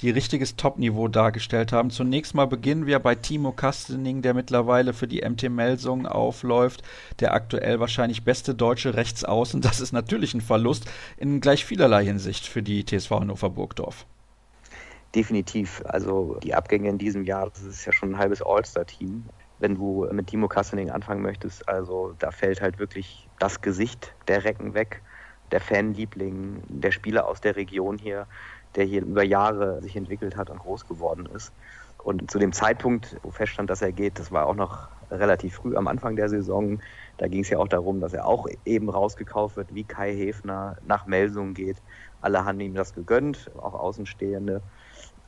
die 0.00 0.10
richtiges 0.10 0.56
Topniveau 0.56 1.06
dargestellt 1.06 1.70
haben. 1.70 1.90
Zunächst 1.90 2.34
mal 2.34 2.48
beginnen 2.48 2.86
wir 2.86 2.98
bei 2.98 3.14
Timo 3.14 3.52
Kastening, 3.52 4.22
der 4.22 4.34
mittlerweile 4.34 4.92
für 4.92 5.06
die 5.06 5.22
MT 5.22 5.50
Melsung 5.50 6.04
aufläuft, 6.04 6.82
der 7.20 7.32
aktuell 7.32 7.78
wahrscheinlich 7.78 8.24
beste 8.24 8.56
deutsche 8.56 8.94
Rechtsaußen. 8.94 9.60
Das 9.60 9.80
ist 9.80 9.92
natürlich 9.92 10.34
ein 10.34 10.40
Verlust 10.40 10.90
in 11.16 11.40
gleich 11.40 11.64
vielerlei 11.64 12.04
Hinsicht 12.04 12.48
für 12.48 12.64
die 12.64 12.84
TSV 12.84 13.10
Hannover 13.12 13.50
Burgdorf. 13.50 14.04
Definitiv. 15.14 15.80
Also 15.86 16.40
die 16.42 16.56
Abgänge 16.56 16.88
in 16.88 16.98
diesem 16.98 17.22
Jahr, 17.22 17.50
das 17.50 17.62
ist 17.62 17.84
ja 17.84 17.92
schon 17.92 18.14
ein 18.14 18.18
halbes 18.18 18.42
All-Star-Team 18.42 19.26
wenn 19.58 19.76
du 19.76 20.06
mit 20.12 20.26
Timo 20.26 20.48
Kassening 20.48 20.90
anfangen 20.90 21.22
möchtest. 21.22 21.68
Also 21.68 22.14
da 22.18 22.30
fällt 22.30 22.60
halt 22.60 22.78
wirklich 22.78 23.28
das 23.38 23.60
Gesicht 23.60 24.14
der 24.28 24.44
Recken 24.44 24.74
weg, 24.74 25.02
der 25.50 25.60
Fanliebling, 25.60 26.62
der 26.68 26.90
Spieler 26.90 27.26
aus 27.26 27.40
der 27.40 27.56
Region 27.56 27.98
hier, 27.98 28.26
der 28.74 28.84
hier 28.84 29.02
über 29.02 29.22
Jahre 29.22 29.80
sich 29.82 29.96
entwickelt 29.96 30.36
hat 30.36 30.50
und 30.50 30.58
groß 30.58 30.86
geworden 30.86 31.28
ist. 31.34 31.52
Und 32.02 32.30
zu 32.30 32.38
dem 32.38 32.52
Zeitpunkt, 32.52 33.16
wo 33.22 33.30
feststand, 33.30 33.70
dass 33.70 33.80
er 33.80 33.92
geht, 33.92 34.18
das 34.18 34.30
war 34.30 34.46
auch 34.46 34.54
noch 34.54 34.88
relativ 35.10 35.54
früh 35.54 35.76
am 35.76 35.88
Anfang 35.88 36.16
der 36.16 36.28
Saison. 36.28 36.80
Da 37.16 37.28
ging 37.28 37.40
es 37.40 37.50
ja 37.50 37.58
auch 37.58 37.68
darum, 37.68 38.00
dass 38.00 38.12
er 38.12 38.26
auch 38.26 38.46
eben 38.64 38.90
rausgekauft 38.90 39.56
wird, 39.56 39.74
wie 39.74 39.84
Kai 39.84 40.14
Häfner 40.14 40.76
nach 40.86 41.06
Melsung 41.06 41.54
geht. 41.54 41.76
Alle 42.20 42.44
haben 42.44 42.60
ihm 42.60 42.74
das 42.74 42.94
gegönnt, 42.94 43.50
auch 43.56 43.74
Außenstehende. 43.74 44.60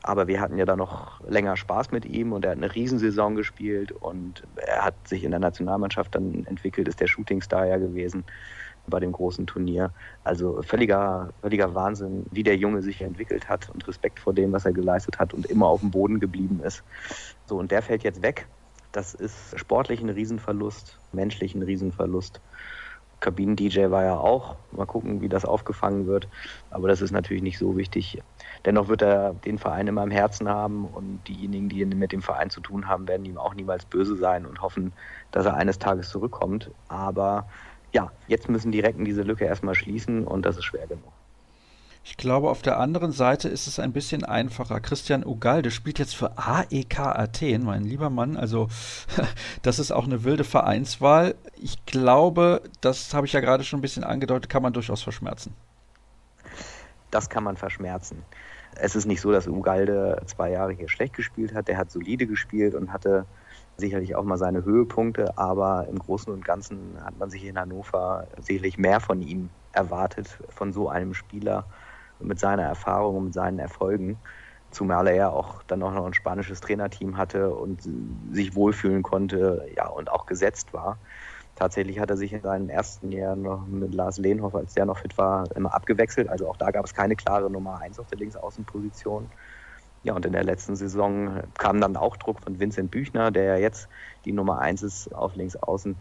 Aber 0.07 0.29
wir 0.29 0.41
hatten 0.41 0.57
ja 0.57 0.65
da 0.65 0.77
noch 0.77 1.21
länger 1.29 1.57
Spaß 1.57 1.91
mit 1.91 2.07
ihm 2.07 2.33
und 2.33 2.45
er 2.45 2.53
hat 2.53 2.59
eine 2.59 2.73
Riesensaison 2.73 3.35
gespielt 3.35 3.91
und 3.91 4.45
er 4.55 4.85
hat 4.85 4.95
sich 5.09 5.25
in 5.25 5.33
der 5.33 5.41
Nationalmannschaft 5.41 6.15
dann 6.15 6.47
entwickelt, 6.47 6.87
ist 6.87 7.01
der 7.01 7.09
Shootingstar 7.09 7.67
ja 7.67 7.77
gewesen 7.77 8.25
bei 8.87 9.01
dem 9.01 9.11
großen 9.11 9.49
Turnier. 9.49 9.91
Also 10.23 10.63
völliger, 10.63 11.31
völliger 11.41 11.75
Wahnsinn, 11.75 12.25
wie 12.31 12.45
der 12.45 12.57
Junge 12.57 12.83
sich 12.83 13.03
entwickelt 13.03 13.49
hat 13.49 13.69
und 13.69 13.87
Respekt 13.89 14.21
vor 14.21 14.33
dem, 14.33 14.53
was 14.53 14.65
er 14.65 14.73
geleistet 14.73 15.19
hat 15.19 15.35
und 15.35 15.47
immer 15.47 15.67
auf 15.67 15.81
dem 15.81 15.91
Boden 15.91 16.21
geblieben 16.21 16.61
ist. 16.63 16.85
So, 17.47 17.57
und 17.57 17.73
der 17.73 17.83
fällt 17.83 18.05
jetzt 18.05 18.23
weg. 18.23 18.47
Das 18.93 19.13
ist 19.13 19.59
sportlich 19.59 20.01
ein 20.01 20.09
Riesenverlust, 20.09 21.01
menschlich 21.13 21.57
ein 21.57 21.63
Riesenverlust. 21.63 22.41
Kabinen-DJ 23.21 23.91
war 23.91 24.05
ja 24.05 24.17
auch. 24.17 24.57
Mal 24.73 24.87
gucken, 24.87 25.21
wie 25.21 25.29
das 25.29 25.45
aufgefangen 25.45 26.07
wird. 26.07 26.29
Aber 26.71 26.87
das 26.87 27.01
ist 27.01 27.11
natürlich 27.11 27.43
nicht 27.43 27.59
so 27.59 27.77
wichtig. 27.77 28.23
Dennoch 28.67 28.89
wird 28.89 29.01
er 29.01 29.33
den 29.33 29.59
Verein 29.59 29.87
immer 29.87 30.03
im 30.03 30.11
Herzen 30.11 30.49
haben 30.49 30.87
und 30.87 31.21
diejenigen, 31.29 31.69
die 31.69 31.85
mit 31.85 32.11
dem 32.11 32.21
Verein 32.21 32.51
zu 32.51 32.61
tun 32.61 32.89
haben, 32.89 33.07
werden 33.07 33.25
ihm 33.25 33.39
auch 33.39 33.55
niemals 33.55 33.85
böse 33.85 34.17
sein 34.17 34.45
und 34.45 34.61
hoffen, 34.61 34.93
dass 35.31 35.47
er 35.47 35.55
eines 35.55 35.79
Tages 35.79 36.11
zurückkommt. 36.11 36.73
Aber 36.89 37.47
ja, 37.93 38.11
jetzt 38.27 38.49
müssen 38.49 38.73
die 38.73 38.81
Recken 38.81 39.05
diese 39.05 39.23
Lücke 39.23 39.45
erstmal 39.45 39.77
schließen 39.77 40.27
und 40.27 40.45
das 40.45 40.57
ist 40.57 40.65
schwer 40.65 40.89
genug. 40.89 41.13
Ich 42.03 42.17
glaube, 42.17 42.51
auf 42.51 42.63
der 42.63 42.79
anderen 42.79 43.11
Seite 43.11 43.49
ist 43.49 43.67
es 43.67 43.81
ein 43.81 43.93
bisschen 43.93 44.25
einfacher. 44.25 44.81
Christian 44.81 45.25
Ugalde 45.25 45.71
spielt 45.71 45.99
jetzt 45.99 46.15
für 46.15 46.37
AEK 46.37 47.01
Athen, 47.01 47.65
mein 47.65 47.85
lieber 47.85 48.11
Mann. 48.11 48.37
Also, 48.37 48.69
das 49.63 49.79
ist 49.79 49.93
auch 49.93 50.05
eine 50.05 50.23
wilde 50.23 50.45
Vereinswahl. 50.45 51.35
Ich 51.57 51.85
glaube, 51.87 52.63
das 52.81 53.15
habe 53.15 53.27
ich 53.27 53.33
ja 53.33 53.41
gerade 53.41 53.65
schon 53.65 53.79
ein 53.79 53.83
bisschen 53.83 54.05
angedeutet, 54.05 54.49
kann 54.49 54.63
man 54.63 54.73
durchaus 54.73 55.03
verschmerzen. 55.03 55.55
Das 57.11 57.29
kann 57.29 57.45
man 57.45 57.57
verschmerzen. 57.57 58.23
Es 58.79 58.95
ist 58.95 59.07
nicht 59.07 59.21
so, 59.21 59.33
dass 59.33 59.49
Ugalde 59.49 60.23
zwei 60.27 60.51
Jahre 60.51 60.73
hier 60.73 60.89
schlecht 60.89 61.15
gespielt 61.15 61.55
hat. 61.55 61.69
Der 61.69 61.79
hat 61.79 61.91
solide 61.91 62.27
gespielt 62.27 62.75
und 62.75 62.93
hatte 62.93 63.27
sicherlich 63.77 64.15
auch 64.15 64.25
mal 64.25 64.39
seine 64.39 64.65
Höhepunkte, 64.65 65.37
aber 65.37 65.87
im 65.89 65.99
Großen 65.99 66.33
und 66.33 66.45
Ganzen 66.45 67.03
hat 67.05 67.19
man 67.19 67.31
sich 67.31 67.45
in 67.45 67.59
Hannover 67.59 68.27
sicherlich 68.41 68.79
mehr 68.79 69.01
von 69.01 69.21
ihm 69.23 69.51
erwartet, 69.73 70.39
von 70.49 70.73
so 70.73 70.89
einem 70.89 71.15
Spieler 71.15 71.67
mit 72.19 72.39
seiner 72.39 72.63
Erfahrung 72.63 73.17
und 73.17 73.25
mit 73.25 73.35
seinen 73.35 73.59
Erfolgen. 73.59 74.19
Zumal 74.71 75.07
er 75.09 75.15
ja 75.15 75.29
auch 75.31 75.63
dann 75.65 75.83
auch 75.83 75.93
noch 75.93 76.07
ein 76.07 76.15
spanisches 76.15 76.61
Trainerteam 76.61 77.17
hatte 77.17 77.55
und 77.55 77.83
sich 78.33 78.55
wohlfühlen 78.55 79.03
konnte, 79.03 79.67
ja, 79.77 79.89
und 79.89 80.11
auch 80.11 80.27
gesetzt 80.27 80.73
war. 80.73 80.99
Tatsächlich 81.57 81.99
hat 81.99 82.11
er 82.11 82.19
sich 82.19 82.35
in 82.35 82.43
seinen 82.43 82.69
ersten 82.69 83.11
Jahren 83.11 83.41
noch 83.41 83.67
mit 83.67 83.95
Lars 83.95 84.19
Lehnhoff, 84.19 84.55
als 84.55 84.75
der 84.75 84.85
noch 84.85 84.99
fit 84.99 85.17
war, 85.17 85.45
immer 85.57 85.75
abgewechselt. 85.75 86.29
Also 86.29 86.49
auch 86.49 86.59
da 86.59 86.71
gab 86.71 86.85
es 86.85 86.93
keine 86.93 87.17
klare 87.17 87.51
Nummer 87.51 87.81
1 87.81 87.99
auf 87.99 88.07
der 88.09 88.19
Linksaußenposition. 88.19 89.31
Ja, 90.03 90.15
und 90.15 90.27
in 90.27 90.33
der 90.33 90.45
letzten 90.45 90.77
Saison 90.77 91.43
kam 91.59 91.81
dann 91.81 91.97
auch 91.97 92.19
Druck 92.19 92.43
von 92.43 92.61
Vincent 92.61 92.91
Büchner, 92.91 93.31
der 93.31 93.45
ja 93.45 93.57
jetzt 93.57 93.89
die 94.27 94.33
Nummer 94.33 94.61
1 94.61 94.83
ist 94.83 95.15
auf 95.15 95.35
Linksaußen. 95.35 95.99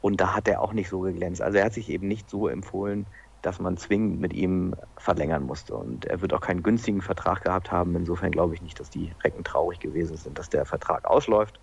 Und 0.00 0.20
da 0.22 0.34
hat 0.34 0.48
er 0.48 0.62
auch 0.62 0.72
nicht 0.72 0.88
so 0.88 1.00
geglänzt. 1.00 1.42
Also 1.42 1.58
er 1.58 1.66
hat 1.66 1.74
sich 1.74 1.90
eben 1.90 2.08
nicht 2.08 2.30
so 2.30 2.48
empfohlen, 2.48 3.06
dass 3.42 3.60
man 3.60 3.76
zwingend 3.76 4.20
mit 4.20 4.32
ihm 4.32 4.74
verlängern 4.96 5.42
musste. 5.42 5.74
Und 5.76 6.06
er 6.06 6.22
wird 6.22 6.32
auch 6.32 6.40
keinen 6.40 6.62
günstigen 6.62 7.02
Vertrag 7.02 7.44
gehabt 7.44 7.70
haben. 7.70 7.94
Insofern 7.94 8.30
glaube 8.32 8.54
ich 8.54 8.62
nicht, 8.62 8.80
dass 8.80 8.88
die 8.88 9.12
Recken 9.22 9.44
traurig 9.44 9.80
gewesen 9.80 10.16
sind, 10.16 10.38
dass 10.38 10.48
der 10.48 10.64
Vertrag 10.64 11.04
ausläuft 11.04 11.60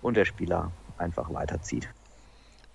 und 0.00 0.16
der 0.16 0.24
Spieler 0.24 0.72
einfach 0.96 1.32
weiterzieht. 1.32 1.90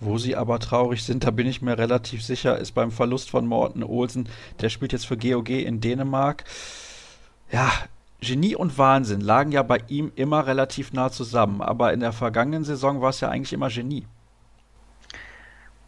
Wo 0.06 0.18
sie 0.18 0.36
aber 0.36 0.60
traurig 0.60 1.04
sind, 1.04 1.24
da 1.24 1.32
bin 1.32 1.48
ich 1.48 1.62
mir 1.62 1.78
relativ 1.78 2.24
sicher, 2.24 2.58
ist 2.58 2.74
beim 2.74 2.92
Verlust 2.92 3.30
von 3.30 3.48
Morten 3.48 3.84
Olsen. 3.84 4.28
Der 4.60 4.68
spielt 4.68 4.92
jetzt 4.92 5.08
für 5.08 5.16
GOG 5.16 5.50
in 5.50 5.80
Dänemark. 5.80 6.44
Ja, 7.50 7.72
Genie 8.20 8.56
und 8.56 8.78
Wahnsinn 8.78 9.22
lagen 9.22 9.54
ja 9.54 9.64
bei 9.64 9.78
ihm 9.88 10.12
immer 10.16 10.46
relativ 10.46 10.92
nah 10.92 11.10
zusammen, 11.10 11.62
aber 11.62 11.94
in 11.94 12.02
der 12.02 12.12
vergangenen 12.12 12.66
Saison 12.66 13.00
war 13.00 13.12
es 13.12 13.22
ja 13.22 13.30
eigentlich 13.30 13.54
immer 13.54 13.70
Genie. 13.70 14.06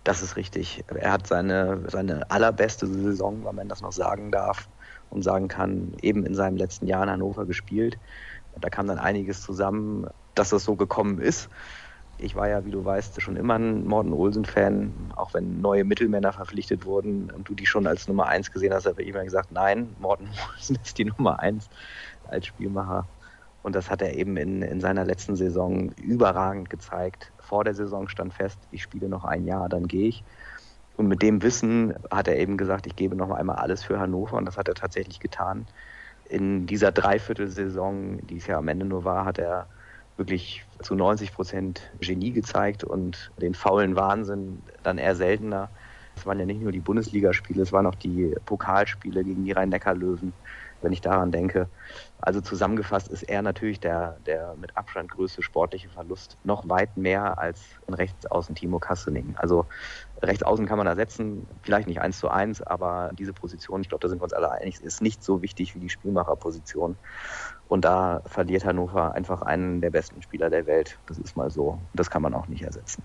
Das 0.06 0.22
ist 0.22 0.38
richtig. 0.38 0.86
Er 0.88 1.12
hat 1.12 1.28
seine, 1.28 1.82
seine 1.90 2.32
allerbeste 2.32 2.88
Saison, 2.88 3.44
wenn 3.44 3.56
man 3.56 3.68
das 3.68 3.82
noch 3.82 3.92
sagen 3.92 4.32
darf 4.32 4.70
und 5.10 5.24
sagen 5.24 5.50
kann, 5.50 5.94
eben 6.02 6.26
in 6.26 6.36
seinem 6.36 6.56
letzten 6.56 6.88
Jahr 6.88 7.04
in 7.04 7.10
Hannover 7.10 7.46
gespielt. 7.46 7.98
Da 8.62 8.70
kam 8.70 8.88
dann 8.88 9.00
einiges 9.00 9.42
zusammen, 9.42 10.08
dass 10.36 10.52
das 10.52 10.64
so 10.64 10.76
gekommen 10.76 11.20
ist. 11.20 11.50
Ich 12.18 12.36
war 12.36 12.48
ja, 12.48 12.64
wie 12.64 12.72
du 12.72 12.86
weißt, 12.86 13.22
schon 13.22 13.36
immer 13.36 13.56
ein 13.56 13.86
Morten 13.86 14.14
Olsen-Fan, 14.14 15.12
auch 15.16 15.34
wenn 15.34 15.60
neue 15.60 15.84
Mittelmänner 15.84 16.32
verpflichtet 16.32 16.86
wurden 16.86 17.30
und 17.30 17.50
du 17.50 17.56
die 17.56 17.66
schon 17.66 17.88
als 17.88 18.08
Nummer 18.08 18.28
eins 18.28 18.52
gesehen 18.52 18.74
hast, 18.74 18.86
habe 18.86 19.02
ich 19.04 19.10
immer 19.10 19.24
gesagt, 19.24 19.52
nein, 19.52 19.96
Morten 20.00 20.30
Olsen 20.54 20.78
ist 20.82 20.98
die 20.98 21.06
Nummer 21.06 21.40
eins 21.40 21.70
als 22.24 22.46
Spielmacher. 22.48 23.10
Und 23.62 23.76
das 23.76 23.90
hat 23.90 24.02
er 24.02 24.14
eben 24.14 24.38
in, 24.38 24.62
in 24.62 24.80
seiner 24.80 25.04
letzten 25.06 25.36
Saison 25.36 25.92
überragend 25.94 26.70
gezeigt. 26.70 27.34
Vor 27.40 27.64
der 27.64 27.74
Saison 27.74 28.08
stand 28.08 28.34
fest, 28.34 28.60
ich 28.72 28.84
spiele 28.84 29.10
noch 29.10 29.26
ein 29.26 29.46
Jahr, 29.46 29.70
dann 29.70 29.88
gehe 29.88 30.08
ich. 30.08 30.24
Und 30.96 31.08
mit 31.08 31.22
dem 31.22 31.42
Wissen 31.42 31.96
hat 32.12 32.28
er 32.28 32.38
eben 32.38 32.58
gesagt, 32.58 32.88
ich 32.88 32.96
gebe 32.96 33.16
noch 33.16 33.32
einmal 33.32 33.58
alles 33.58 33.84
für 33.84 34.00
Hannover 34.00 34.38
und 34.38 34.46
das 34.46 34.58
hat 34.58 34.68
er 34.70 34.76
tatsächlich 34.76 35.20
getan. 35.20 35.68
In 36.26 36.68
dieser 36.68 36.92
Dreiviertelsaison, 36.92 38.26
die 38.26 38.38
es 38.38 38.48
ja 38.48 38.58
am 38.58 38.68
Ende 38.68 38.86
nur 38.86 39.04
war, 39.04 39.26
hat 39.26 39.40
er 39.40 39.68
wirklich 40.18 40.64
zu 40.82 40.96
90 40.96 41.34
Prozent 41.34 41.82
Genie 42.00 42.32
gezeigt 42.32 42.84
und 42.84 43.32
den 43.42 43.54
faulen 43.54 43.96
Wahnsinn 43.96 44.62
dann 44.84 44.98
eher 44.98 45.16
seltener. 45.16 45.70
Es 46.16 46.26
waren 46.26 46.40
ja 46.40 46.46
nicht 46.46 46.62
nur 46.62 46.72
die 46.72 46.80
Bundesligaspiele, 46.80 47.62
es 47.62 47.74
waren 47.74 47.86
auch 47.86 47.96
die 47.96 48.36
Pokalspiele 48.46 49.24
gegen 49.24 49.44
die 49.44 49.52
Rhein-Neckar-Löwen, 49.52 50.34
wenn 50.82 50.94
ich 50.94 51.02
daran 51.02 51.32
denke. 51.32 51.70
Also 52.20 52.42
zusammengefasst 52.42 53.08
ist 53.08 53.24
er 53.24 53.42
natürlich 53.42 53.80
der, 53.80 54.20
der 54.26 54.56
mit 54.56 54.76
Abstand 54.78 55.12
größte 55.12 55.42
sportliche 55.42 55.90
Verlust. 55.90 56.38
Noch 56.44 56.68
weit 56.70 56.98
mehr 56.98 57.38
als 57.38 57.62
ein 57.88 57.94
Rechtsaußen 57.94 58.56
Timo 58.56 58.80
Kassening. 58.80 59.36
Also 59.38 59.66
Rechtsaußen 60.22 60.66
kann 60.66 60.78
man 60.78 60.88
ersetzen, 60.88 61.48
vielleicht 61.62 61.88
nicht 61.88 62.02
eins 62.02 62.20
zu 62.20 62.30
eins, 62.30 62.62
aber 62.62 63.12
diese 63.14 63.34
Position, 63.34 63.82
ich 63.82 63.90
glaube, 63.90 64.02
da 64.02 64.08
sind 64.08 64.20
wir 64.20 64.24
uns 64.24 64.34
alle 64.34 64.52
einig, 64.52 64.82
ist 64.82 65.02
nicht 65.02 65.24
so 65.24 65.42
wichtig 65.42 65.76
wie 65.76 65.80
die 65.80 65.90
Spielmacherposition. 65.90 66.98
Und 67.68 67.86
da 67.86 68.22
verliert 68.26 68.66
Hannover 68.66 69.14
einfach 69.14 69.42
einen 69.42 69.82
der 69.82 69.90
besten 69.90 70.22
Spieler 70.22 70.50
der 70.50 70.66
Welt. 70.66 71.00
Das 71.08 71.18
ist 71.18 71.36
mal 71.36 71.50
so. 71.50 71.80
Das 71.94 72.10
kann 72.10 72.22
man 72.22 72.34
auch 72.34 72.48
nicht 72.48 72.64
ersetzen. 72.64 73.04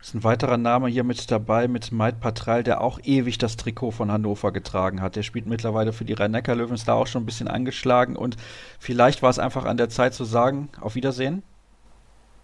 Ist 0.00 0.14
ein 0.14 0.22
weiterer 0.22 0.58
Name 0.58 0.88
hier 0.88 1.02
mit 1.02 1.28
dabei, 1.28 1.66
mit 1.66 1.90
Maid 1.90 2.20
Patral, 2.20 2.62
der 2.62 2.80
auch 2.80 3.00
ewig 3.02 3.36
das 3.38 3.56
Trikot 3.56 3.90
von 3.90 4.12
Hannover 4.12 4.52
getragen 4.52 5.02
hat. 5.02 5.16
Der 5.16 5.24
spielt 5.24 5.46
mittlerweile 5.46 5.92
für 5.92 6.04
die 6.04 6.12
Rhein-Neckar-Löwen, 6.12 6.74
ist 6.74 6.86
da 6.86 6.94
auch 6.94 7.08
schon 7.08 7.22
ein 7.22 7.26
bisschen 7.26 7.48
angeschlagen 7.48 8.14
und 8.14 8.36
vielleicht 8.78 9.22
war 9.22 9.30
es 9.30 9.40
einfach 9.40 9.64
an 9.64 9.76
der 9.76 9.88
Zeit 9.88 10.14
zu 10.14 10.24
sagen, 10.24 10.68
auf 10.80 10.94
Wiedersehen. 10.94 11.42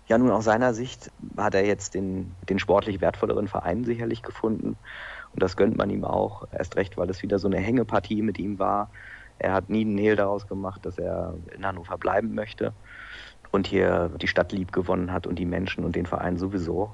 Ja, 0.09 0.19
nun 0.19 0.33
aus 0.33 0.45
seiner 0.45 0.75
Sicht 0.75 1.13
hat 1.37 1.55
er 1.55 1.65
jetzt 1.65 1.95
den, 1.95 2.33
den 2.49 2.59
sportlich 2.59 3.01
wertvolleren 3.01 3.47
Verein 3.47 3.85
sicherlich 3.85 4.23
gefunden. 4.23 4.77
Und 5.33 5.43
das 5.43 5.57
gönnt 5.57 5.79
man 5.79 5.91
ihm 5.91 6.05
auch. 6.05 6.47
Erst 6.53 6.77
recht, 6.77 6.97
weil 6.97 7.09
es 7.09 7.23
wieder 7.23 7.39
so 7.39 7.49
eine 7.49 7.59
Hängepartie 7.59 8.21
mit 8.21 8.39
ihm 8.39 8.59
war. 8.59 8.91
Er 9.39 9.53
hat 9.53 9.71
nie 9.71 9.83
einen 9.83 9.97
Hehl 9.97 10.17
daraus 10.17 10.47
gemacht, 10.47 10.85
dass 10.85 10.99
er 10.99 11.35
in 11.57 11.65
Hannover 11.65 11.99
bleiben 11.99 12.35
möchte 12.35 12.75
und 13.51 13.67
hier 13.67 14.11
die 14.21 14.27
Stadt 14.29 14.53
lieb 14.53 14.73
gewonnen 14.73 15.13
hat 15.13 15.27
und 15.27 15.39
die 15.39 15.47
Menschen 15.47 15.85
und 15.85 15.97
den 15.97 16.07
Verein 16.07 16.37
sowieso. 16.37 16.93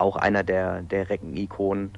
Auch 0.00 0.16
einer 0.16 0.42
der, 0.42 0.82
der 0.82 1.10
Recken-Ikonen 1.10 1.92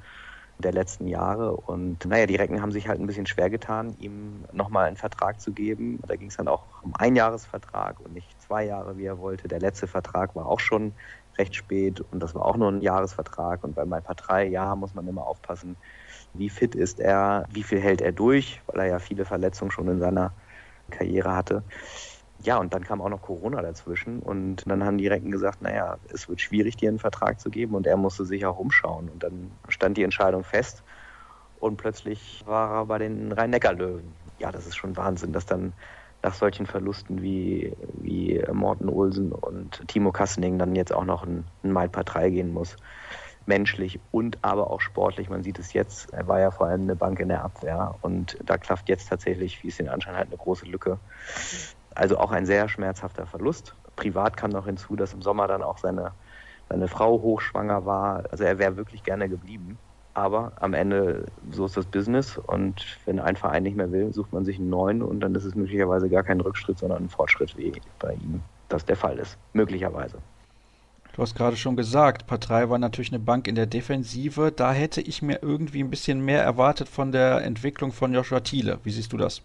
der 0.59 0.71
letzten 0.71 1.07
Jahre. 1.07 1.55
Und 1.55 2.05
naja, 2.05 2.25
die 2.25 2.35
Recken 2.35 2.61
haben 2.61 2.71
sich 2.71 2.87
halt 2.87 2.99
ein 2.99 3.07
bisschen 3.07 3.25
schwer 3.25 3.49
getan, 3.49 3.95
ihm 3.99 4.45
nochmal 4.51 4.87
einen 4.87 4.97
Vertrag 4.97 5.39
zu 5.39 5.51
geben. 5.51 5.99
Da 6.07 6.15
ging 6.15 6.27
es 6.27 6.37
dann 6.37 6.47
auch 6.47 6.65
um 6.83 6.93
Einjahresvertrag 6.95 7.99
und 7.99 8.13
nicht 8.13 8.41
zwei 8.41 8.65
Jahre, 8.65 8.97
wie 8.97 9.05
er 9.05 9.19
wollte. 9.19 9.47
Der 9.47 9.59
letzte 9.59 9.87
Vertrag 9.87 10.35
war 10.35 10.45
auch 10.45 10.59
schon 10.59 10.93
recht 11.37 11.55
spät 11.55 12.01
und 12.11 12.19
das 12.19 12.35
war 12.35 12.45
auch 12.45 12.57
nur 12.57 12.71
ein 12.71 12.81
Jahresvertrag. 12.81 13.63
Und 13.63 13.75
bei 13.75 13.85
paar 13.85 14.15
drei 14.15 14.45
Jahren 14.47 14.79
muss 14.79 14.93
man 14.93 15.07
immer 15.07 15.25
aufpassen, 15.25 15.77
wie 16.33 16.49
fit 16.49 16.75
ist 16.75 16.99
er, 16.99 17.45
wie 17.51 17.63
viel 17.63 17.79
hält 17.79 18.01
er 18.01 18.11
durch, 18.11 18.61
weil 18.67 18.81
er 18.81 18.87
ja 18.87 18.99
viele 18.99 19.25
Verletzungen 19.25 19.71
schon 19.71 19.87
in 19.87 19.99
seiner 19.99 20.33
Karriere 20.89 21.35
hatte. 21.35 21.63
Ja, 22.39 22.57
und 22.57 22.73
dann 22.73 22.83
kam 22.83 23.01
auch 23.01 23.09
noch 23.09 23.21
Corona 23.21 23.61
dazwischen 23.61 24.19
und 24.19 24.63
dann 24.65 24.83
haben 24.83 24.97
die 24.97 25.07
Recken 25.07 25.31
gesagt, 25.31 25.61
naja, 25.61 25.97
es 26.09 26.27
wird 26.27 26.41
schwierig, 26.41 26.75
dir 26.75 26.89
einen 26.89 26.99
Vertrag 26.99 27.39
zu 27.39 27.49
geben 27.49 27.75
und 27.75 27.87
er 27.87 27.95
musste 27.95 28.25
sich 28.25 28.45
auch 28.45 28.57
umschauen 28.57 29.09
und 29.09 29.23
dann 29.23 29.51
stand 29.69 29.97
die 29.97 30.03
Entscheidung 30.03 30.43
fest 30.43 30.83
und 31.55 31.77
plötzlich 31.77 32.41
war 32.45 32.79
er 32.79 32.85
bei 32.87 32.97
den 32.97 33.31
Rhein-Neckar-Löwen. 33.31 34.15
Ja, 34.39 34.51
das 34.51 34.67
ist 34.67 34.75
schon 34.75 34.97
Wahnsinn, 34.97 35.31
dass 35.31 35.45
dann 35.45 35.73
nach 36.21 36.33
solchen 36.33 36.65
Verlusten 36.65 37.21
wie, 37.21 37.73
wie 37.93 38.43
Morten 38.51 38.89
Olsen 38.89 39.31
und 39.31 39.87
Timo 39.87 40.11
Kassening 40.11 40.57
dann 40.57 40.75
jetzt 40.75 40.93
auch 40.93 41.05
noch 41.05 41.23
ein, 41.23 41.45
ein 41.63 41.71
Mailpart 41.71 42.13
3 42.13 42.29
gehen 42.29 42.51
muss 42.51 42.75
menschlich 43.45 43.99
und 44.11 44.43
aber 44.43 44.71
auch 44.71 44.81
sportlich. 44.81 45.29
Man 45.29 45.43
sieht 45.43 45.59
es 45.59 45.73
jetzt, 45.73 46.13
er 46.13 46.27
war 46.27 46.39
ja 46.39 46.51
vor 46.51 46.67
allem 46.67 46.83
eine 46.83 46.95
Bank 46.95 47.19
in 47.19 47.29
der 47.29 47.43
Abwehr 47.43 47.95
und 48.01 48.37
da 48.43 48.57
klafft 48.57 48.89
jetzt 48.89 49.09
tatsächlich, 49.09 49.63
wie 49.63 49.67
es 49.67 49.77
den 49.77 49.89
Anschein 49.89 50.15
hat, 50.15 50.27
eine 50.27 50.37
große 50.37 50.65
Lücke. 50.65 50.99
Also 51.95 52.17
auch 52.17 52.31
ein 52.31 52.45
sehr 52.45 52.67
schmerzhafter 52.69 53.25
Verlust. 53.25 53.75
Privat 53.95 54.37
kam 54.37 54.51
noch 54.51 54.65
hinzu, 54.65 54.95
dass 54.95 55.13
im 55.13 55.21
Sommer 55.21 55.47
dann 55.47 55.61
auch 55.61 55.77
seine, 55.77 56.11
seine 56.69 56.87
Frau 56.87 57.21
hochschwanger 57.21 57.85
war. 57.85 58.23
Also 58.31 58.43
er 58.43 58.57
wäre 58.59 58.77
wirklich 58.77 59.03
gerne 59.03 59.29
geblieben. 59.29 59.77
Aber 60.15 60.51
am 60.59 60.73
Ende, 60.73 61.25
so 61.49 61.65
ist 61.65 61.75
das 61.75 61.87
Business 61.87 62.37
und 62.37 62.85
wenn 63.05 63.19
ein 63.19 63.35
Verein 63.35 63.63
nicht 63.63 63.75
mehr 63.75 63.91
will, 63.91 64.13
sucht 64.13 64.31
man 64.31 64.45
sich 64.45 64.59
einen 64.59 64.69
neuen 64.69 65.01
und 65.01 65.21
dann 65.21 65.33
ist 65.33 65.43
es 65.43 65.55
möglicherweise 65.55 66.07
gar 66.07 66.21
kein 66.21 66.39
Rückschritt, 66.39 66.77
sondern 66.77 67.05
ein 67.05 67.09
Fortschritt, 67.09 67.57
wie 67.57 67.73
bei 67.97 68.13
ihm 68.13 68.41
das 68.69 68.85
der 68.85 68.95
Fall 68.95 69.17
ist. 69.17 69.37
Möglicherweise. 69.53 70.17
Du 71.15 71.21
hast 71.21 71.35
gerade 71.35 71.57
schon 71.57 71.75
gesagt, 71.75 72.25
Partei 72.25 72.69
war 72.69 72.79
natürlich 72.79 73.11
eine 73.11 73.19
Bank 73.19 73.47
in 73.47 73.55
der 73.55 73.67
Defensive. 73.67 74.51
Da 74.51 74.71
hätte 74.71 75.01
ich 75.01 75.21
mir 75.21 75.39
irgendwie 75.41 75.83
ein 75.83 75.91
bisschen 75.91 76.25
mehr 76.25 76.43
erwartet 76.43 76.89
von 76.89 77.11
der 77.11 77.43
Entwicklung 77.43 77.91
von 77.91 78.13
Joshua 78.13 78.39
Thiele. 78.39 78.79
Wie 78.83 78.91
siehst 78.91 79.13
du 79.13 79.17
das? 79.17 79.43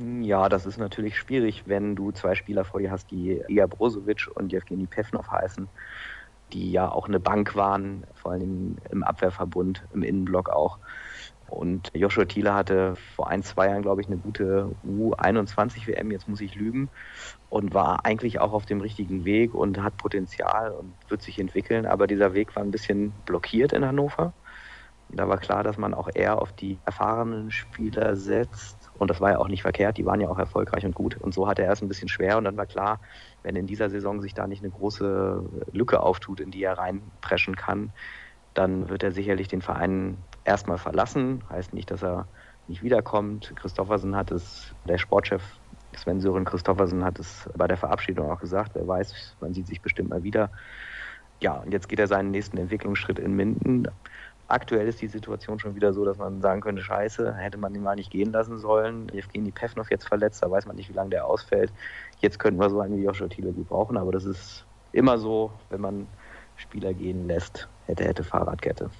Ja, 0.00 0.48
das 0.48 0.66
ist 0.66 0.76
natürlich 0.78 1.16
schwierig, 1.18 1.66
wenn 1.66 1.96
du 1.96 2.12
zwei 2.12 2.34
Spieler 2.34 2.64
vor 2.64 2.80
dir 2.80 2.90
hast, 2.90 3.10
die 3.10 3.42
Ilya 3.48 3.66
Brozovic 3.66 4.28
und 4.34 4.52
Jevgeny 4.52 4.86
Pevnov 4.86 5.28
heißen, 5.30 5.70
die 6.52 6.70
ja 6.70 6.90
auch 6.90 7.08
eine 7.08 7.20
Bank 7.20 7.56
waren, 7.56 8.06
vor 8.14 8.32
allem 8.32 8.76
im 8.90 9.02
Abwehrverbund, 9.02 9.86
im 9.90 10.02
Innenblock 10.02 10.50
auch. 10.50 10.78
Und 11.48 11.90
Joshua 11.94 12.26
Thiele 12.26 12.54
hatte 12.54 12.94
vor 12.96 13.28
ein, 13.28 13.42
zwei 13.42 13.68
Jahren, 13.68 13.82
glaube 13.82 14.02
ich, 14.02 14.08
eine 14.08 14.18
gute 14.18 14.76
U21-WM, 14.84 16.10
jetzt 16.12 16.28
muss 16.28 16.40
ich 16.42 16.54
lügen, 16.54 16.90
und 17.48 17.74
war 17.74 18.04
eigentlich 18.04 18.40
auch 18.40 18.52
auf 18.52 18.66
dem 18.66 18.80
richtigen 18.80 19.24
Weg 19.24 19.54
und 19.54 19.82
hat 19.82 19.96
Potenzial 19.96 20.72
und 20.72 20.96
wird 21.08 21.22
sich 21.22 21.38
entwickeln. 21.38 21.86
Aber 21.86 22.06
dieser 22.06 22.34
Weg 22.34 22.54
war 22.56 22.62
ein 22.62 22.70
bisschen 22.70 23.22
blockiert 23.24 23.72
in 23.72 23.84
Hannover. 23.86 24.34
Da 25.08 25.28
war 25.28 25.38
klar, 25.38 25.62
dass 25.64 25.78
man 25.78 25.94
auch 25.94 26.08
eher 26.14 26.40
auf 26.42 26.52
die 26.52 26.80
erfahrenen 26.84 27.50
Spieler 27.50 28.14
setzt. 28.16 28.77
Und 28.98 29.10
das 29.10 29.20
war 29.20 29.30
ja 29.30 29.38
auch 29.38 29.48
nicht 29.48 29.62
verkehrt, 29.62 29.96
die 29.96 30.06
waren 30.06 30.20
ja 30.20 30.28
auch 30.28 30.38
erfolgreich 30.38 30.84
und 30.84 30.94
gut. 30.94 31.16
Und 31.16 31.32
so 31.32 31.48
hatte 31.48 31.62
er 31.62 31.72
es 31.72 31.82
ein 31.82 31.88
bisschen 31.88 32.08
schwer. 32.08 32.36
Und 32.36 32.44
dann 32.44 32.56
war 32.56 32.66
klar, 32.66 33.00
wenn 33.42 33.56
in 33.56 33.66
dieser 33.66 33.90
Saison 33.90 34.20
sich 34.20 34.34
da 34.34 34.46
nicht 34.46 34.62
eine 34.62 34.72
große 34.72 35.44
Lücke 35.72 36.00
auftut, 36.00 36.40
in 36.40 36.50
die 36.50 36.62
er 36.62 36.78
reinpreschen 36.78 37.56
kann, 37.56 37.92
dann 38.54 38.88
wird 38.88 39.02
er 39.02 39.12
sicherlich 39.12 39.48
den 39.48 39.62
Verein 39.62 40.18
erstmal 40.44 40.78
verlassen. 40.78 41.44
Heißt 41.48 41.72
nicht, 41.74 41.90
dass 41.90 42.02
er 42.02 42.26
nicht 42.66 42.82
wiederkommt. 42.82 43.52
Christoffersen 43.56 44.16
hat 44.16 44.30
es, 44.30 44.74
der 44.86 44.98
Sportchef 44.98 45.42
Sven 45.96 46.20
Sören 46.20 46.44
Christoffersen 46.44 47.04
hat 47.04 47.18
es 47.18 47.48
bei 47.56 47.66
der 47.66 47.76
Verabschiedung 47.76 48.30
auch 48.30 48.40
gesagt. 48.40 48.72
Wer 48.74 48.86
weiß, 48.86 49.36
man 49.40 49.54
sieht 49.54 49.66
sich 49.66 49.80
bestimmt 49.80 50.10
mal 50.10 50.22
wieder. 50.22 50.50
Ja, 51.40 51.54
und 51.54 51.72
jetzt 51.72 51.88
geht 51.88 51.98
er 51.98 52.08
seinen 52.08 52.30
nächsten 52.30 52.58
Entwicklungsschritt 52.58 53.18
in 53.18 53.34
Minden. 53.34 53.88
Aktuell 54.48 54.88
ist 54.88 55.02
die 55.02 55.08
Situation 55.08 55.58
schon 55.58 55.74
wieder 55.74 55.92
so, 55.92 56.06
dass 56.06 56.16
man 56.16 56.40
sagen 56.40 56.62
könnte, 56.62 56.82
scheiße, 56.82 57.34
hätte 57.34 57.58
man 57.58 57.74
ihn 57.74 57.82
mal 57.82 57.96
nicht 57.96 58.10
gehen 58.10 58.32
lassen 58.32 58.58
sollen. 58.58 59.10
Evgeny 59.10 59.50
Pevnov 59.50 59.90
jetzt 59.90 60.08
verletzt, 60.08 60.42
da 60.42 60.50
weiß 60.50 60.64
man 60.64 60.76
nicht, 60.76 60.88
wie 60.88 60.94
lange 60.94 61.10
der 61.10 61.26
ausfällt. 61.26 61.70
Jetzt 62.20 62.38
könnten 62.38 62.58
wir 62.58 62.70
so 62.70 62.80
einen 62.80 62.96
wie 62.96 63.04
Joshua 63.04 63.28
Thiele 63.28 63.52
gebrauchen, 63.52 63.98
aber 63.98 64.10
das 64.10 64.24
ist 64.24 64.64
immer 64.92 65.18
so, 65.18 65.52
wenn 65.68 65.82
man 65.82 66.06
Spieler 66.56 66.94
gehen 66.94 67.26
lässt. 67.26 67.68
Hätte, 67.84 68.04
hätte 68.04 68.24
Fahrradkette. 68.24 68.90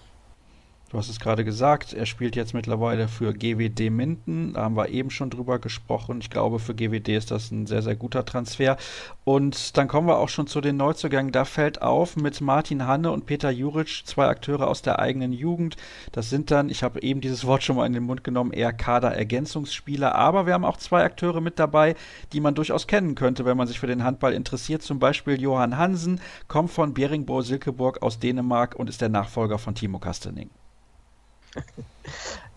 Du 0.91 0.97
hast 0.97 1.11
es 1.11 1.21
gerade 1.21 1.45
gesagt, 1.45 1.93
er 1.93 2.07
spielt 2.07 2.35
jetzt 2.35 2.55
mittlerweile 2.55 3.09
für 3.09 3.35
GWD 3.35 3.91
Minden. 3.91 4.55
Da 4.55 4.63
haben 4.63 4.75
wir 4.75 4.89
eben 4.89 5.11
schon 5.11 5.29
drüber 5.29 5.59
gesprochen. 5.59 6.21
Ich 6.23 6.31
glaube, 6.31 6.59
für 6.59 6.75
GWD 6.75 7.11
ist 7.11 7.31
das 7.31 7.51
ein 7.51 7.67
sehr, 7.67 7.83
sehr 7.83 7.95
guter 7.95 8.25
Transfer. 8.25 8.79
Und 9.25 9.77
dann 9.77 9.87
kommen 9.87 10.09
wir 10.09 10.17
auch 10.17 10.31
schon 10.31 10.47
zu 10.47 10.63
den 10.63 10.79
Neuzugängen. 10.79 11.31
Da 11.31 11.45
fällt 11.45 11.83
auf 11.83 12.17
mit 12.17 12.41
Martin 12.41 12.87
Hanne 12.87 13.11
und 13.11 13.27
Peter 13.27 13.51
Juric, 13.51 14.07
zwei 14.07 14.29
Akteure 14.29 14.67
aus 14.67 14.81
der 14.81 14.99
eigenen 14.99 15.35
Jugend. 15.35 15.77
Das 16.13 16.31
sind 16.31 16.51
dann, 16.51 16.71
ich 16.71 16.83
habe 16.83 17.03
eben 17.03 17.21
dieses 17.21 17.47
Wort 17.47 17.63
schon 17.63 17.77
mal 17.77 17.85
in 17.85 17.93
den 17.93 18.05
Mund 18.05 18.25
genommen, 18.25 18.55
eher 18.55 18.73
Kader-Ergänzungsspieler. 18.73 20.15
Aber 20.15 20.47
wir 20.47 20.55
haben 20.55 20.65
auch 20.65 20.79
zwei 20.79 21.05
Akteure 21.05 21.43
mit 21.43 21.59
dabei, 21.59 21.97
die 22.33 22.41
man 22.41 22.55
durchaus 22.55 22.87
kennen 22.87 23.15
könnte, 23.15 23.45
wenn 23.45 23.59
man 23.59 23.67
sich 23.67 23.79
für 23.79 23.89
den 23.89 24.05
Handball 24.05 24.33
interessiert. 24.33 24.81
Zum 24.81 24.99
Beispiel 24.99 25.39
Johann 25.39 25.77
Hansen, 25.77 26.19
kommt 26.47 26.71
von 26.71 26.95
Beringbo-Silkeborg 26.95 28.01
aus 28.01 28.21
Dänemark 28.21 28.75
und 28.75 28.89
ist 28.89 29.03
der 29.03 29.11
Nachfolger 29.11 29.59
von 29.59 29.75
Timo 29.75 29.99
Kastening. 29.99 30.49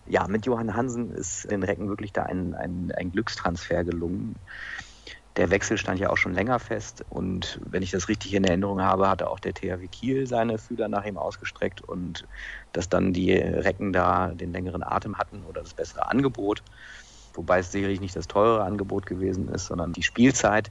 Ja, 0.06 0.26
mit 0.28 0.46
Johann 0.46 0.74
Hansen 0.74 1.10
ist 1.10 1.50
den 1.50 1.62
Recken 1.62 1.88
wirklich 1.88 2.12
da 2.12 2.24
ein, 2.24 2.54
ein, 2.54 2.92
ein 2.96 3.12
Glückstransfer 3.12 3.84
gelungen. 3.84 4.34
Der 5.36 5.50
Wechsel 5.50 5.78
stand 5.78 5.98
ja 5.98 6.10
auch 6.10 6.18
schon 6.18 6.34
länger 6.34 6.58
fest 6.58 7.06
und 7.08 7.58
wenn 7.64 7.82
ich 7.82 7.90
das 7.90 8.08
richtig 8.08 8.34
in 8.34 8.44
Erinnerung 8.44 8.82
habe, 8.82 9.08
hatte 9.08 9.30
auch 9.30 9.40
der 9.40 9.54
THW 9.54 9.88
Kiel 9.88 10.26
seine 10.26 10.58
Fühler 10.58 10.88
nach 10.88 11.06
ihm 11.06 11.16
ausgestreckt 11.16 11.80
und 11.80 12.28
dass 12.72 12.90
dann 12.90 13.14
die 13.14 13.32
Recken 13.32 13.94
da 13.94 14.28
den 14.34 14.52
längeren 14.52 14.82
Atem 14.82 15.16
hatten 15.16 15.44
oder 15.44 15.62
das 15.62 15.72
bessere 15.72 16.06
Angebot, 16.10 16.62
wobei 17.32 17.60
es 17.60 17.72
sicherlich 17.72 18.00
nicht 18.00 18.14
das 18.14 18.28
teure 18.28 18.62
Angebot 18.62 19.06
gewesen 19.06 19.48
ist, 19.48 19.66
sondern 19.66 19.94
die 19.94 20.02
Spielzeit. 20.02 20.70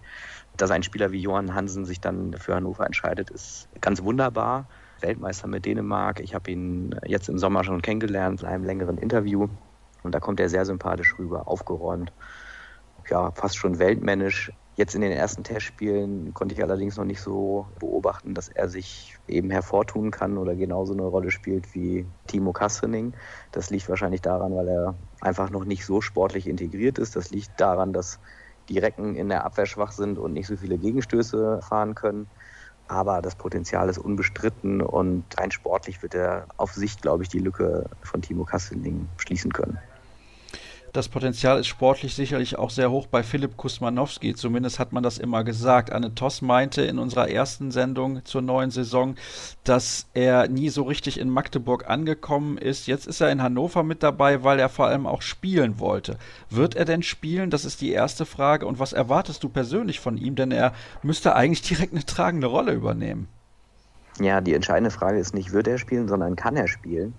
Dass 0.57 0.69
ein 0.69 0.84
Spieler 0.84 1.11
wie 1.11 1.22
Johann 1.22 1.55
Hansen 1.55 1.86
sich 1.86 1.99
dann 1.99 2.34
für 2.34 2.53
Hannover 2.53 2.86
entscheidet, 2.86 3.32
ist 3.32 3.67
ganz 3.82 4.03
wunderbar. 4.03 4.67
Weltmeister 5.02 5.47
mit 5.47 5.66
Dänemark. 5.66 6.20
Ich 6.20 6.34
habe 6.34 6.52
ihn 6.52 6.95
jetzt 7.06 7.30
im 7.30 7.38
Sommer 7.38 7.64
schon 7.64 7.82
kennengelernt 7.82 8.41
in 8.41 8.47
einem 8.47 8.64
längeren 8.64 8.97
Interview. 8.97 9.47
Und 10.04 10.16
da 10.16 10.20
kommt 10.20 10.39
er 10.39 10.49
sehr 10.49 10.66
sympathisch 10.66 11.18
rüber, 11.20 11.47
aufgeräumt, 11.47 12.12
ja, 13.10 13.32
fast 13.32 13.58
schon 13.58 13.80
weltmännisch. 13.80 14.52
Jetzt 14.76 14.95
in 14.95 15.02
den 15.02 15.12
ersten 15.12 15.43
Testspielen 15.43 16.34
konnte 16.34 16.56
ich 16.56 16.64
allerdings 16.64 16.97
noch 16.97 17.06
nicht 17.06 17.22
so 17.22 17.68
beobachten, 17.80 18.34
dass 18.34 18.47
er 18.47 18.70
sich 18.70 19.18
eben 19.28 19.52
hervortun 19.52 20.12
kann 20.12 20.38
oder 20.38 20.56
genauso 20.56 20.93
eine 20.93 21.04
Rolle 21.04 21.30
spielt 21.30 21.76
wie 21.76 22.06
Timo 22.28 22.54
Kastrening. 22.54 23.14
Das 23.52 23.70
liegt 23.70 23.89
wahrscheinlich 23.89 24.22
daran, 24.22 24.56
weil 24.56 24.70
er 24.70 24.95
einfach 25.20 25.49
noch 25.49 25.66
nicht 25.66 25.86
so 25.86 25.99
sportlich 26.02 26.47
integriert 26.47 26.99
ist. 26.99 27.16
Das 27.16 27.32
liegt 27.32 27.60
daran, 27.60 27.91
dass 27.91 28.20
die 28.70 28.80
Recken 28.80 29.16
in 29.16 29.28
der 29.30 29.43
Abwehr 29.43 29.66
schwach 29.66 29.91
sind 29.91 30.18
und 30.18 30.34
nicht 30.34 30.47
so 30.47 30.56
viele 30.56 30.78
Gegenstöße 30.78 31.60
fahren 31.62 31.93
können. 31.93 32.28
Aber 32.91 33.21
das 33.21 33.37
Potenzial 33.37 33.87
ist 33.87 33.99
unbestritten 33.99 34.81
und 34.81 35.23
rein 35.39 35.49
sportlich 35.51 36.03
wird 36.03 36.13
er 36.13 36.49
auf 36.57 36.73
Sicht, 36.73 37.01
glaube 37.01 37.23
ich, 37.23 37.29
die 37.29 37.39
Lücke 37.39 37.89
von 38.03 38.21
Timo 38.21 38.43
Kastening 38.43 39.07
schließen 39.15 39.53
können. 39.53 39.81
Das 40.93 41.07
Potenzial 41.07 41.57
ist 41.57 41.67
sportlich 41.67 42.15
sicherlich 42.15 42.57
auch 42.57 42.69
sehr 42.69 42.91
hoch 42.91 43.07
bei 43.07 43.23
Philipp 43.23 43.55
Kusmanowski. 43.55 44.35
Zumindest 44.35 44.77
hat 44.77 44.91
man 44.91 45.03
das 45.03 45.19
immer 45.19 45.45
gesagt. 45.45 45.89
Anne 45.89 46.13
Toss 46.15 46.41
meinte 46.41 46.81
in 46.81 46.99
unserer 46.99 47.29
ersten 47.29 47.71
Sendung 47.71 48.25
zur 48.25 48.41
neuen 48.41 48.71
Saison, 48.71 49.15
dass 49.63 50.07
er 50.13 50.49
nie 50.49 50.67
so 50.67 50.83
richtig 50.83 51.17
in 51.17 51.29
Magdeburg 51.29 51.89
angekommen 51.89 52.57
ist. 52.57 52.87
Jetzt 52.87 53.07
ist 53.07 53.21
er 53.21 53.31
in 53.31 53.41
Hannover 53.41 53.83
mit 53.83 54.03
dabei, 54.03 54.43
weil 54.43 54.59
er 54.59 54.67
vor 54.67 54.87
allem 54.87 55.07
auch 55.07 55.21
spielen 55.21 55.79
wollte. 55.79 56.17
Wird 56.49 56.75
er 56.75 56.83
denn 56.83 57.03
spielen? 57.03 57.51
Das 57.51 57.63
ist 57.63 57.79
die 57.79 57.91
erste 57.91 58.25
Frage. 58.25 58.65
Und 58.65 58.79
was 58.79 58.91
erwartest 58.91 59.45
du 59.45 59.49
persönlich 59.49 60.01
von 60.01 60.17
ihm? 60.17 60.35
Denn 60.35 60.51
er 60.51 60.73
müsste 61.03 61.37
eigentlich 61.37 61.61
direkt 61.61 61.93
eine 61.93 62.05
tragende 62.05 62.47
Rolle 62.47 62.73
übernehmen. 62.73 63.29
Ja, 64.19 64.41
die 64.41 64.53
entscheidende 64.53 64.91
Frage 64.91 65.19
ist 65.19 65.33
nicht, 65.33 65.53
wird 65.53 65.69
er 65.69 65.77
spielen, 65.77 66.09
sondern 66.09 66.35
kann 66.35 66.57
er 66.57 66.67
spielen. 66.67 67.13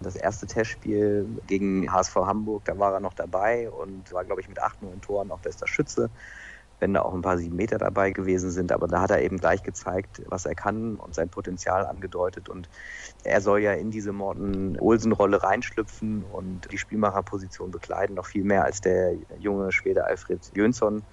Das 0.00 0.14
erste 0.14 0.46
Testspiel 0.46 1.40
gegen 1.46 1.90
HSV 1.90 2.16
Hamburg, 2.16 2.64
da 2.66 2.78
war 2.78 2.92
er 2.92 3.00
noch 3.00 3.14
dabei 3.14 3.70
und 3.70 4.12
war, 4.12 4.24
glaube 4.24 4.42
ich, 4.42 4.48
mit 4.48 4.60
acht, 4.60 4.82
neun 4.82 5.00
Toren 5.00 5.30
auch 5.30 5.40
bester 5.40 5.66
Schütze, 5.66 6.10
wenn 6.78 6.92
da 6.92 7.00
auch 7.00 7.14
ein 7.14 7.22
paar 7.22 7.38
sieben 7.38 7.56
Meter 7.56 7.78
dabei 7.78 8.10
gewesen 8.10 8.50
sind. 8.50 8.72
Aber 8.72 8.88
da 8.88 9.00
hat 9.00 9.10
er 9.10 9.22
eben 9.22 9.38
gleich 9.38 9.62
gezeigt, 9.62 10.22
was 10.26 10.44
er 10.44 10.54
kann 10.54 10.96
und 10.96 11.14
sein 11.14 11.30
Potenzial 11.30 11.86
angedeutet. 11.86 12.50
Und 12.50 12.68
er 13.24 13.40
soll 13.40 13.60
ja 13.60 13.72
in 13.72 13.90
diese 13.90 14.12
Morten-Olsen-Rolle 14.12 15.42
reinschlüpfen 15.42 16.22
und 16.24 16.70
die 16.70 16.78
Spielmacherposition 16.78 17.70
bekleiden, 17.70 18.16
noch 18.16 18.26
viel 18.26 18.44
mehr 18.44 18.64
als 18.64 18.82
der 18.82 19.14
junge 19.38 19.72
Schwede 19.72 20.04
Alfred 20.04 20.52
Jönsson, 20.54 21.04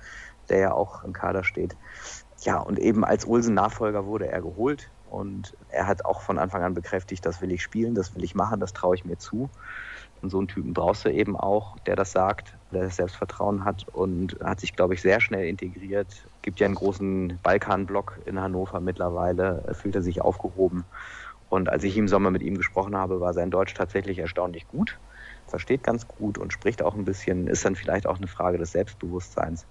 der 0.49 0.59
ja 0.59 0.73
auch 0.73 1.05
im 1.05 1.13
Kader 1.13 1.45
steht. 1.45 1.77
Ja, 2.41 2.59
und 2.59 2.79
eben 2.79 3.05
als 3.05 3.25
Olsen-Nachfolger 3.25 4.05
wurde 4.05 4.27
er 4.27 4.41
geholt. 4.41 4.92
Und 5.13 5.55
er 5.67 5.85
hat 5.85 6.05
auch 6.05 6.21
von 6.21 6.39
Anfang 6.39 6.63
an 6.63 6.73
bekräftigt, 6.73 7.23
das 7.23 7.39
will 7.39 7.51
ich 7.51 7.61
spielen, 7.61 7.93
das 7.93 8.15
will 8.15 8.23
ich 8.23 8.33
machen, 8.33 8.59
das 8.59 8.73
traue 8.73 8.95
ich 8.95 9.05
mir 9.05 9.19
zu. 9.19 9.51
Und 10.23 10.31
so 10.31 10.39
einen 10.39 10.47
Typen 10.47 10.73
brauchst 10.73 11.05
du 11.05 11.09
eben 11.09 11.37
auch, 11.37 11.77
der 11.85 11.95
das 11.95 12.13
sagt, 12.13 12.57
der 12.71 12.81
das 12.85 12.95
Selbstvertrauen 12.95 13.63
hat 13.63 13.87
und 13.89 14.39
hat 14.43 14.59
sich, 14.59 14.75
glaube 14.75 14.95
ich, 14.95 15.03
sehr 15.03 15.19
schnell 15.19 15.47
integriert. 15.47 16.27
Gibt 16.41 16.59
ja 16.59 16.65
einen 16.65 16.73
großen 16.73 17.39
Balkanblock 17.43 18.21
in 18.25 18.41
Hannover 18.41 18.79
mittlerweile, 18.79 19.63
fühlt 19.73 19.93
er 19.93 20.01
sich 20.01 20.19
aufgehoben. 20.19 20.85
Und 21.47 21.69
als 21.69 21.83
ich 21.83 21.95
im 21.95 22.07
Sommer 22.07 22.31
mit 22.31 22.41
ihm 22.41 22.57
gesprochen 22.57 22.97
habe, 22.97 23.21
war 23.21 23.35
sein 23.35 23.51
Deutsch 23.51 23.75
tatsächlich 23.75 24.17
erstaunlich 24.17 24.65
gut, 24.65 24.99
versteht 25.45 25.83
ganz 25.83 26.07
gut 26.07 26.39
und 26.39 26.53
spricht 26.53 26.81
auch 26.81 26.95
ein 26.95 27.05
bisschen, 27.05 27.45
ist 27.45 27.65
dann 27.65 27.75
vielleicht 27.75 28.07
auch 28.07 28.17
eine 28.17 28.25
Frage 28.25 28.57
des 28.57 28.71
Selbstbewusstseins 28.71 29.67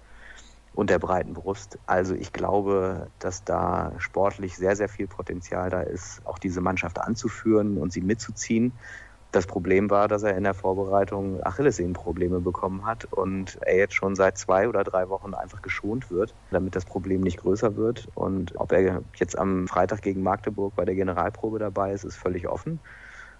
und 0.75 0.89
der 0.89 0.99
breiten 0.99 1.33
Brust. 1.33 1.77
Also 1.85 2.15
ich 2.15 2.33
glaube, 2.33 3.07
dass 3.19 3.43
da 3.43 3.93
sportlich 3.97 4.55
sehr, 4.57 4.75
sehr 4.75 4.89
viel 4.89 5.07
Potenzial 5.07 5.69
da 5.69 5.81
ist, 5.81 6.21
auch 6.25 6.39
diese 6.39 6.61
Mannschaft 6.61 6.99
anzuführen 6.99 7.77
und 7.77 7.93
sie 7.93 8.01
mitzuziehen. 8.01 8.73
Das 9.31 9.47
Problem 9.47 9.89
war, 9.89 10.07
dass 10.07 10.21
er 10.21 10.37
in 10.37 10.43
der 10.43 10.53
Vorbereitung 10.53 11.43
Achillessehnenprobleme 11.43 12.39
bekommen 12.39 12.85
hat 12.85 13.05
und 13.05 13.57
er 13.61 13.77
jetzt 13.77 13.95
schon 13.95 14.15
seit 14.15 14.37
zwei 14.37 14.69
oder 14.69 14.83
drei 14.83 15.09
Wochen 15.09 15.33
einfach 15.33 15.63
geschont 15.63 16.11
wird, 16.11 16.35
damit 16.51 16.75
das 16.75 16.85
Problem 16.85 17.21
nicht 17.21 17.39
größer 17.39 17.75
wird. 17.75 18.09
Und 18.13 18.55
ob 18.59 18.71
er 18.71 19.01
jetzt 19.15 19.35
am 19.35 19.67
Freitag 19.67 20.03
gegen 20.03 20.21
Magdeburg 20.21 20.75
bei 20.75 20.85
der 20.85 20.93
Generalprobe 20.93 21.57
dabei 21.57 21.93
ist, 21.93 22.03
ist 22.03 22.15
völlig 22.15 22.47
offen. 22.47 22.79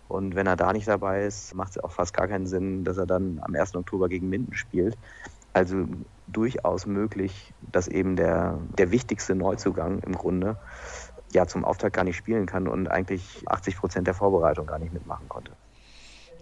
Und 0.08 0.36
wenn 0.36 0.48
er 0.48 0.56
da 0.56 0.74
nicht 0.74 0.88
dabei 0.88 1.26
ist, 1.26 1.54
macht 1.54 1.72
es 1.72 1.84
auch 1.84 1.92
fast 1.92 2.16
gar 2.16 2.28
keinen 2.28 2.48
Sinn, 2.48 2.84
dass 2.84 2.98
er 2.98 3.06
dann 3.06 3.40
am 3.44 3.54
1. 3.54 3.76
Oktober 3.76 4.10
gegen 4.10 4.30
Minden 4.30 4.56
spielt. 4.56 4.98
Also 5.54 5.86
durchaus 6.28 6.86
möglich, 6.86 7.54
dass 7.72 7.88
eben 7.88 8.16
der, 8.16 8.60
der 8.78 8.92
wichtigste 8.92 9.36
Neuzugang 9.36 10.00
im 10.00 10.14
Grunde 10.14 10.58
ja 11.32 11.48
zum 11.48 11.66
Auftakt 11.66 11.96
gar 11.96 12.04
nicht 12.04 12.18
spielen 12.18 12.46
kann 12.46 12.68
und 12.68 12.88
eigentlich 12.88 13.44
80 13.48 13.78
Prozent 13.78 14.08
der 14.08 14.14
Vorbereitung 14.14 14.66
gar 14.66 14.80
nicht 14.80 14.94
mitmachen 14.94 15.28
konnte. 15.30 15.52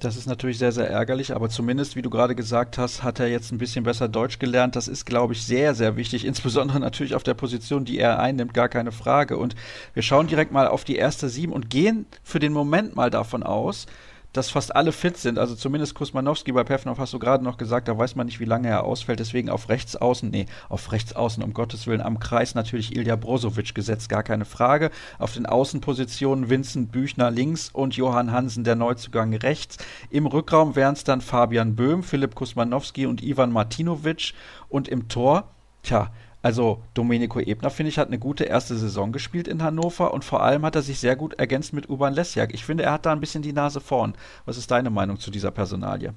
Das 0.01 0.15
ist 0.15 0.25
natürlich 0.25 0.57
sehr, 0.57 0.71
sehr 0.71 0.89
ärgerlich, 0.89 1.36
aber 1.36 1.47
zumindest, 1.47 1.95
wie 1.95 2.01
du 2.01 2.09
gerade 2.09 2.34
gesagt 2.34 2.79
hast, 2.79 3.03
hat 3.03 3.19
er 3.19 3.27
jetzt 3.27 3.51
ein 3.51 3.59
bisschen 3.59 3.84
besser 3.84 4.07
Deutsch 4.07 4.39
gelernt. 4.39 4.75
Das 4.75 4.88
ist, 4.88 5.05
glaube 5.05 5.34
ich, 5.34 5.45
sehr, 5.45 5.75
sehr 5.75 5.95
wichtig, 5.95 6.25
insbesondere 6.32 6.79
natürlich 6.79 7.13
auf 7.13 7.21
der 7.21 7.36
Position, 7.36 7.86
die 7.86 7.99
er 7.99 8.19
einnimmt, 8.19 8.55
gar 8.55 8.67
keine 8.67 8.91
Frage. 8.91 9.38
Und 9.38 9.55
wir 9.93 10.01
schauen 10.01 10.25
direkt 10.25 10.51
mal 10.51 10.67
auf 10.67 10.84
die 10.84 10.95
erste 10.95 11.29
Sieben 11.29 11.53
und 11.53 11.69
gehen 11.69 12.07
für 12.23 12.39
den 12.39 12.51
Moment 12.51 12.95
mal 12.95 13.11
davon 13.11 13.43
aus, 13.43 13.86
dass 14.34 14.49
fast 14.49 14.75
alle 14.75 14.91
fit 14.91 15.17
sind. 15.17 15.38
Also 15.38 15.55
zumindest 15.55 15.95
Kusmanowski 15.95 16.51
bei 16.51 16.63
Pefnov 16.63 16.99
hast 16.99 17.13
du 17.13 17.19
gerade 17.19 17.43
noch 17.43 17.57
gesagt, 17.57 17.88
da 17.88 17.97
weiß 17.97 18.15
man 18.15 18.27
nicht, 18.27 18.39
wie 18.39 18.45
lange 18.45 18.69
er 18.69 18.84
ausfällt. 18.84 19.19
Deswegen 19.19 19.49
auf 19.49 19.69
rechts 19.69 19.95
außen, 19.95 20.29
nee, 20.29 20.45
auf 20.69 20.91
rechts 20.91 21.13
außen, 21.13 21.43
um 21.43 21.53
Gottes 21.53 21.88
Willen, 21.88 22.01
am 22.01 22.19
Kreis 22.19 22.55
natürlich 22.55 22.95
Ilja 22.95 23.15
Brozovic 23.15 23.75
gesetzt, 23.75 24.09
gar 24.09 24.23
keine 24.23 24.45
Frage. 24.45 24.91
Auf 25.19 25.34
den 25.34 25.45
Außenpositionen 25.45 26.49
Vincent 26.49 26.91
Büchner 26.91 27.32
links 27.32 27.69
und 27.71 27.95
Johann 27.95 28.32
Hansen, 28.32 28.63
der 28.63 28.75
Neuzugang 28.75 29.34
rechts. 29.34 29.77
Im 30.09 30.25
Rückraum 30.25 30.75
wären 30.75 30.93
es 30.93 31.03
dann 31.03 31.21
Fabian 31.21 31.75
Böhm, 31.75 32.03
Philipp 32.03 32.36
Kusmanowski 32.36 33.05
und 33.05 33.21
Ivan 33.21 33.51
Martinovic. 33.51 34.34
Und 34.69 34.88
im 34.88 35.09
Tor, 35.09 35.51
tja, 35.84 36.11
also 36.41 36.81
Domenico 36.93 37.39
Ebner, 37.39 37.69
finde 37.69 37.89
ich, 37.89 37.99
hat 37.99 38.07
eine 38.07 38.19
gute 38.19 38.45
erste 38.45 38.75
Saison 38.75 39.11
gespielt 39.11 39.47
in 39.47 39.61
Hannover 39.61 40.13
und 40.13 40.25
vor 40.25 40.41
allem 40.41 40.65
hat 40.65 40.75
er 40.75 40.81
sich 40.81 40.99
sehr 40.99 41.15
gut 41.15 41.35
ergänzt 41.35 41.73
mit 41.73 41.89
Urban 41.89 42.13
Lesjak. 42.13 42.53
Ich 42.53 42.65
finde, 42.65 42.83
er 42.83 42.93
hat 42.93 43.05
da 43.05 43.11
ein 43.11 43.19
bisschen 43.19 43.43
die 43.43 43.53
Nase 43.53 43.79
vorn. 43.79 44.15
Was 44.45 44.57
ist 44.57 44.71
deine 44.71 44.89
Meinung 44.89 45.19
zu 45.19 45.29
dieser 45.29 45.51
Personalie? 45.51 46.13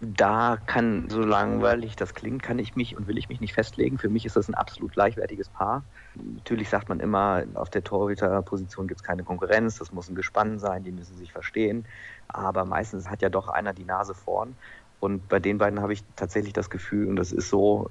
Da 0.00 0.58
kann, 0.66 1.08
so 1.08 1.22
langweilig 1.22 1.96
das 1.96 2.12
klingt, 2.12 2.42
kann 2.42 2.58
ich 2.58 2.76
mich 2.76 2.96
und 2.96 3.06
will 3.06 3.16
ich 3.16 3.30
mich 3.30 3.40
nicht 3.40 3.54
festlegen. 3.54 3.96
Für 3.96 4.10
mich 4.10 4.26
ist 4.26 4.36
das 4.36 4.46
ein 4.46 4.54
absolut 4.54 4.92
gleichwertiges 4.92 5.48
Paar. 5.48 5.84
Natürlich 6.14 6.68
sagt 6.68 6.90
man 6.90 7.00
immer, 7.00 7.44
auf 7.54 7.70
der 7.70 7.82
Torhüterposition 7.82 8.88
gibt 8.88 9.00
es 9.00 9.06
keine 9.06 9.24
Konkurrenz, 9.24 9.78
das 9.78 9.92
muss 9.92 10.10
ein 10.10 10.14
Gespann 10.14 10.58
sein, 10.58 10.84
die 10.84 10.92
müssen 10.92 11.16
sich 11.16 11.32
verstehen. 11.32 11.86
Aber 12.28 12.66
meistens 12.66 13.08
hat 13.08 13.22
ja 13.22 13.30
doch 13.30 13.48
einer 13.48 13.72
die 13.72 13.84
Nase 13.84 14.14
vorn. 14.14 14.54
Und 15.00 15.28
bei 15.28 15.38
den 15.38 15.56
beiden 15.56 15.80
habe 15.80 15.94
ich 15.94 16.02
tatsächlich 16.14 16.52
das 16.52 16.68
Gefühl, 16.68 17.08
und 17.08 17.16
das 17.16 17.32
ist 17.32 17.48
so, 17.48 17.90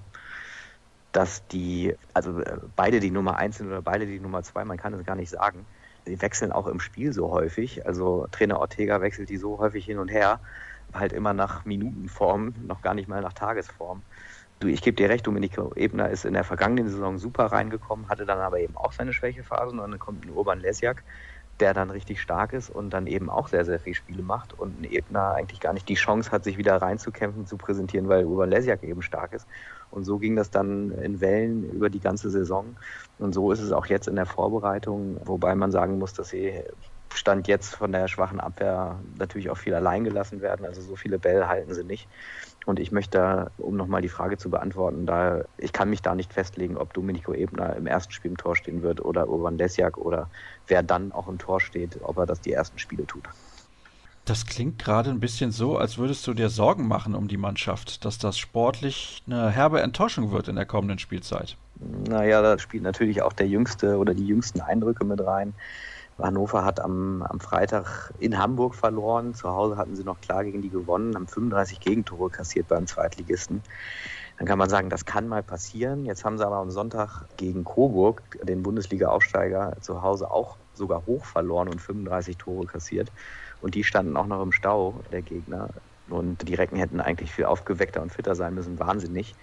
dass 1.15 1.47
die, 1.47 1.95
also 2.13 2.39
äh, 2.41 2.57
beide 2.75 2.99
die 2.99 3.11
Nummer 3.11 3.37
eins 3.37 3.57
sind 3.57 3.67
oder 3.67 3.81
beide 3.81 4.05
die 4.05 4.19
Nummer 4.19 4.43
zwei, 4.43 4.65
man 4.65 4.77
kann 4.77 4.93
es 4.93 5.05
gar 5.05 5.15
nicht 5.15 5.29
sagen. 5.29 5.65
Die 6.07 6.21
wechseln 6.21 6.51
auch 6.51 6.67
im 6.67 6.81
Spiel 6.81 7.13
so 7.13 7.31
häufig. 7.31 7.85
Also 7.85 8.27
Trainer 8.31 8.59
Ortega 8.59 8.99
wechselt 8.99 9.29
die 9.29 9.37
so 9.37 9.57
häufig 9.57 9.85
hin 9.85 9.97
und 9.97 10.09
her, 10.09 10.41
halt 10.93 11.13
immer 11.13 11.33
nach 11.33 11.63
Minutenform, 11.63 12.53
noch 12.67 12.81
gar 12.81 12.93
nicht 12.93 13.07
mal 13.07 13.21
nach 13.21 13.33
Tagesform. 13.33 14.01
Du, 14.59 14.67
ich 14.67 14.81
gebe 14.81 14.95
dir 14.97 15.09
recht, 15.09 15.25
Domenico 15.25 15.73
Ebner 15.75 16.09
ist 16.09 16.25
in 16.25 16.33
der 16.33 16.43
vergangenen 16.43 16.89
Saison 16.89 17.17
super 17.17 17.45
reingekommen, 17.45 18.09
hatte 18.09 18.25
dann 18.25 18.39
aber 18.39 18.59
eben 18.59 18.75
auch 18.75 18.91
seine 18.91 19.13
Schwächephasen 19.13 19.79
und 19.79 19.91
dann 19.91 19.99
kommt 19.99 20.25
ein 20.25 20.31
Urban 20.31 20.59
Lesjak, 20.59 21.03
der 21.59 21.73
dann 21.73 21.91
richtig 21.91 22.21
stark 22.21 22.51
ist 22.51 22.69
und 22.69 22.89
dann 22.89 23.07
eben 23.07 23.29
auch 23.29 23.47
sehr, 23.47 23.63
sehr 23.63 23.79
viele 23.79 23.95
Spiele 23.95 24.23
macht 24.23 24.53
und 24.53 24.81
ein 24.81 24.83
Ebner 24.83 25.33
eigentlich 25.33 25.61
gar 25.61 25.73
nicht 25.73 25.87
die 25.87 25.95
Chance 25.95 26.31
hat, 26.31 26.43
sich 26.43 26.57
wieder 26.57 26.75
reinzukämpfen, 26.81 27.45
zu 27.45 27.57
präsentieren, 27.57 28.09
weil 28.09 28.25
Urban 28.25 28.49
Lesjak 28.49 28.83
eben 28.83 29.01
stark 29.01 29.33
ist. 29.33 29.47
Und 29.95 30.03
so 30.03 30.19
ging 30.19 30.35
das 30.35 30.51
dann 30.51 30.91
in 30.91 31.21
Wellen 31.21 31.63
über 31.63 31.89
die 31.89 32.01
ganze 32.01 32.29
Saison. 32.29 32.77
Und 33.17 33.33
so 33.33 33.51
ist 33.53 33.61
es 33.61 33.71
auch 33.71 33.85
jetzt 33.85 34.09
in 34.09 34.17
der 34.17 34.25
Vorbereitung, 34.25 35.17
wobei 35.25 35.55
man 35.55 35.71
sagen 35.71 35.97
muss, 35.99 36.13
dass 36.13 36.29
sie 36.29 36.63
Stand 37.13 37.47
jetzt 37.47 37.75
von 37.75 37.93
der 37.93 38.09
schwachen 38.09 38.41
Abwehr 38.41 39.01
natürlich 39.17 39.49
auch 39.49 39.57
viel 39.57 39.73
allein 39.73 40.03
gelassen 40.03 40.41
werden. 40.41 40.65
Also 40.65 40.81
so 40.81 40.97
viele 40.97 41.17
Bälle 41.17 41.47
halten 41.47 41.73
sie 41.73 41.85
nicht. 41.85 42.09
Und 42.65 42.77
ich 42.77 42.91
möchte, 42.91 43.53
um 43.55 43.77
nochmal 43.77 44.01
die 44.01 44.09
Frage 44.09 44.37
zu 44.37 44.49
beantworten, 44.49 45.05
da 45.05 45.45
ich 45.57 45.71
kann 45.71 45.89
mich 45.89 46.01
da 46.01 46.13
nicht 46.13 46.33
festlegen, 46.33 46.75
ob 46.75 46.93
Domenico 46.93 47.33
Ebner 47.33 47.77
im 47.77 47.87
ersten 47.87 48.11
Spiel 48.11 48.31
im 48.31 48.37
Tor 48.37 48.57
stehen 48.57 48.81
wird 48.81 48.99
oder 48.99 49.29
Urban 49.29 49.57
Lesjak 49.57 49.97
oder 49.97 50.29
wer 50.67 50.83
dann 50.83 51.13
auch 51.13 51.29
im 51.29 51.37
Tor 51.37 51.61
steht, 51.61 52.01
ob 52.01 52.17
er 52.17 52.25
das 52.25 52.41
die 52.41 52.51
ersten 52.51 52.79
Spiele 52.79 53.07
tut. 53.07 53.29
Das 54.25 54.47
klingt 54.47 54.79
gerade 54.79 55.11
ein 55.11 55.19
bisschen 55.19 55.51
so, 55.51 55.77
als 55.77 55.99
würdest 55.99 56.25
du 56.25 56.33
dir 56.33 56.49
Sorgen 56.49 56.87
machen 56.87 57.13
um 57.13 57.27
die 57.27 57.37
Mannschaft, 57.37 58.05
dass 58.05 58.17
das 58.17 58.39
sportlich 58.39 59.21
eine 59.27 59.51
herbe 59.51 59.81
Enttäuschung 59.81 60.31
wird 60.31 60.47
in 60.47 60.55
der 60.55 60.65
kommenden 60.65 60.97
Spielzeit. 60.97 61.57
Naja, 62.09 62.41
da 62.41 62.57
spielt 62.57 62.81
natürlich 62.81 63.21
auch 63.21 63.33
der 63.33 63.47
jüngste 63.47 63.97
oder 63.97 64.15
die 64.15 64.25
jüngsten 64.25 64.61
Eindrücke 64.61 65.05
mit 65.05 65.23
rein. 65.23 65.53
Hannover 66.17 66.65
hat 66.65 66.79
am, 66.79 67.21
am 67.23 67.39
Freitag 67.39 68.13
in 68.19 68.37
Hamburg 68.39 68.73
verloren. 68.73 69.35
Zu 69.35 69.49
Hause 69.49 69.77
hatten 69.77 69.95
sie 69.95 70.03
noch 70.03 70.19
klar 70.21 70.43
gegen 70.43 70.61
die 70.61 70.69
gewonnen, 70.69 71.13
haben 71.13 71.27
35 71.27 71.79
Gegentore 71.79 72.29
kassiert 72.31 72.67
beim 72.67 72.87
Zweitligisten. 72.87 73.61
Dann 74.37 74.47
kann 74.47 74.57
man 74.57 74.69
sagen, 74.69 74.89
das 74.89 75.05
kann 75.05 75.27
mal 75.27 75.43
passieren. 75.43 76.05
Jetzt 76.05 76.25
haben 76.25 76.37
sie 76.37 76.45
aber 76.45 76.57
am 76.57 76.71
Sonntag 76.71 77.25
gegen 77.37 77.63
Coburg, 77.63 78.23
den 78.43 78.63
Bundesliga-Aufsteiger, 78.63 79.77
zu 79.81 80.01
Hause 80.01 80.31
auch 80.31 80.57
sogar 80.73 81.05
hoch 81.05 81.25
verloren 81.25 81.69
und 81.69 81.79
35 81.79 82.37
Tore 82.37 82.65
kassiert. 82.65 83.11
Und 83.61 83.75
die 83.75 83.83
standen 83.83 84.17
auch 84.17 84.27
noch 84.27 84.41
im 84.41 84.51
Stau, 84.51 85.01
der 85.11 85.21
Gegner. 85.21 85.69
Und 86.09 86.47
die 86.47 86.55
Recken 86.55 86.77
hätten 86.77 86.99
eigentlich 86.99 87.31
viel 87.31 87.45
aufgeweckter 87.45 88.01
und 88.01 88.11
fitter 88.11 88.35
sein 88.35 88.53
müssen. 88.53 88.79
Wahnsinnig. 88.79 89.35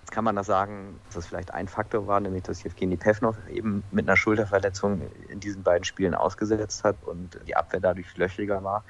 Jetzt 0.00 0.12
kann 0.12 0.24
man 0.24 0.36
das 0.36 0.46
sagen, 0.46 1.00
dass 1.06 1.16
das 1.16 1.26
vielleicht 1.26 1.52
ein 1.52 1.66
Faktor 1.66 2.06
war, 2.06 2.20
nämlich 2.20 2.44
dass 2.44 2.62
Jevgeny 2.62 2.96
Pevnov 2.96 3.36
eben 3.50 3.82
mit 3.90 4.08
einer 4.08 4.16
Schulterverletzung 4.16 5.02
in 5.28 5.40
diesen 5.40 5.64
beiden 5.64 5.84
Spielen 5.84 6.14
ausgesetzt 6.14 6.84
hat 6.84 6.96
und 7.04 7.40
die 7.46 7.56
Abwehr 7.56 7.80
dadurch 7.80 8.16
löchriger 8.16 8.62
war. 8.62 8.84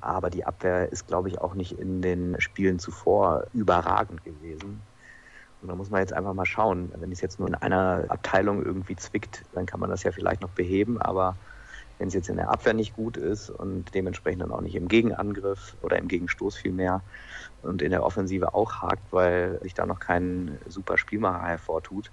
Aber 0.00 0.30
die 0.30 0.44
Abwehr 0.44 0.90
ist, 0.90 1.06
glaube 1.06 1.28
ich, 1.28 1.40
auch 1.40 1.54
nicht 1.54 1.78
in 1.78 2.02
den 2.02 2.40
Spielen 2.40 2.78
zuvor 2.78 3.44
überragend 3.52 4.24
gewesen. 4.24 4.82
Und 5.62 5.68
da 5.68 5.74
muss 5.74 5.90
man 5.90 6.00
jetzt 6.00 6.12
einfach 6.12 6.34
mal 6.34 6.46
schauen. 6.46 6.90
Wenn 6.96 7.12
es 7.12 7.20
jetzt 7.20 7.38
nur 7.38 7.48
in 7.48 7.54
einer 7.54 8.04
Abteilung 8.08 8.64
irgendwie 8.64 8.96
zwickt, 8.96 9.44
dann 9.52 9.66
kann 9.66 9.78
man 9.78 9.90
das 9.90 10.02
ja 10.02 10.10
vielleicht 10.10 10.40
noch 10.40 10.50
beheben. 10.50 11.00
Aber 11.00 11.36
wenn 12.00 12.08
es 12.08 12.14
jetzt 12.14 12.28
in 12.28 12.36
der 12.36 12.50
Abwehr 12.50 12.74
nicht 12.74 12.96
gut 12.96 13.16
ist 13.16 13.50
und 13.50 13.94
dementsprechend 13.94 14.42
dann 14.42 14.50
auch 14.50 14.62
nicht 14.62 14.74
im 14.74 14.88
Gegenangriff 14.88 15.76
oder 15.82 15.98
im 15.98 16.08
Gegenstoß 16.08 16.56
vielmehr, 16.56 17.02
und 17.62 17.82
in 17.82 17.90
der 17.90 18.04
Offensive 18.04 18.54
auch 18.54 18.82
hakt, 18.82 19.12
weil 19.12 19.60
sich 19.62 19.74
da 19.74 19.86
noch 19.86 20.00
kein 20.00 20.58
super 20.66 20.98
Spielmacher 20.98 21.46
hervortut. 21.46 22.10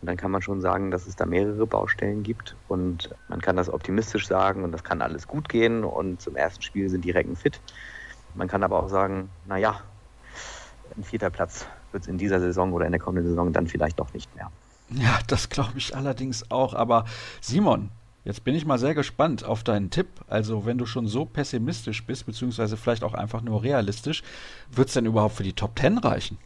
Und 0.00 0.06
dann 0.06 0.16
kann 0.16 0.30
man 0.30 0.42
schon 0.42 0.60
sagen, 0.60 0.90
dass 0.90 1.06
es 1.06 1.16
da 1.16 1.26
mehrere 1.26 1.66
Baustellen 1.66 2.22
gibt 2.22 2.56
und 2.68 3.14
man 3.28 3.40
kann 3.40 3.56
das 3.56 3.70
optimistisch 3.70 4.26
sagen 4.26 4.64
und 4.64 4.72
das 4.72 4.84
kann 4.84 5.00
alles 5.00 5.26
gut 5.26 5.48
gehen 5.48 5.84
und 5.84 6.20
zum 6.20 6.36
ersten 6.36 6.62
Spiel 6.62 6.88
sind 6.88 7.04
die 7.04 7.10
Recken 7.10 7.36
fit. 7.36 7.60
Man 8.34 8.48
kann 8.48 8.62
aber 8.62 8.82
auch 8.82 8.88
sagen, 8.88 9.30
naja, 9.46 9.80
ein 10.96 11.04
vierter 11.04 11.30
Platz 11.30 11.66
wird 11.92 12.02
es 12.02 12.08
in 12.08 12.18
dieser 12.18 12.40
Saison 12.40 12.72
oder 12.72 12.86
in 12.86 12.92
der 12.92 13.00
kommenden 13.00 13.30
Saison 13.30 13.52
dann 13.52 13.66
vielleicht 13.66 13.98
doch 13.98 14.12
nicht 14.12 14.34
mehr. 14.36 14.50
Ja, 14.90 15.18
das 15.26 15.48
glaube 15.48 15.78
ich 15.78 15.96
allerdings 15.96 16.50
auch. 16.50 16.74
Aber 16.74 17.06
Simon, 17.40 17.90
Jetzt 18.24 18.42
bin 18.42 18.54
ich 18.54 18.64
mal 18.64 18.78
sehr 18.78 18.94
gespannt 18.94 19.44
auf 19.44 19.64
deinen 19.64 19.90
Tipp. 19.90 20.08
Also, 20.28 20.64
wenn 20.64 20.78
du 20.78 20.86
schon 20.86 21.06
so 21.06 21.26
pessimistisch 21.26 22.06
bist, 22.06 22.24
beziehungsweise 22.24 22.78
vielleicht 22.78 23.04
auch 23.04 23.12
einfach 23.12 23.42
nur 23.42 23.62
realistisch, 23.62 24.22
wird 24.70 24.88
es 24.88 24.94
denn 24.94 25.04
überhaupt 25.04 25.34
für 25.36 25.42
die 25.42 25.52
Top 25.52 25.76
Ten 25.76 25.98
reichen? 25.98 26.38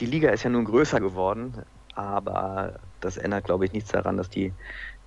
Die 0.00 0.06
Liga 0.06 0.30
ist 0.30 0.42
ja 0.42 0.50
nun 0.50 0.64
größer 0.66 1.00
geworden, 1.00 1.54
aber 1.94 2.80
das 3.00 3.16
ändert, 3.16 3.44
glaube 3.44 3.64
ich, 3.64 3.72
nichts 3.72 3.90
daran, 3.90 4.18
dass 4.18 4.28
die 4.28 4.52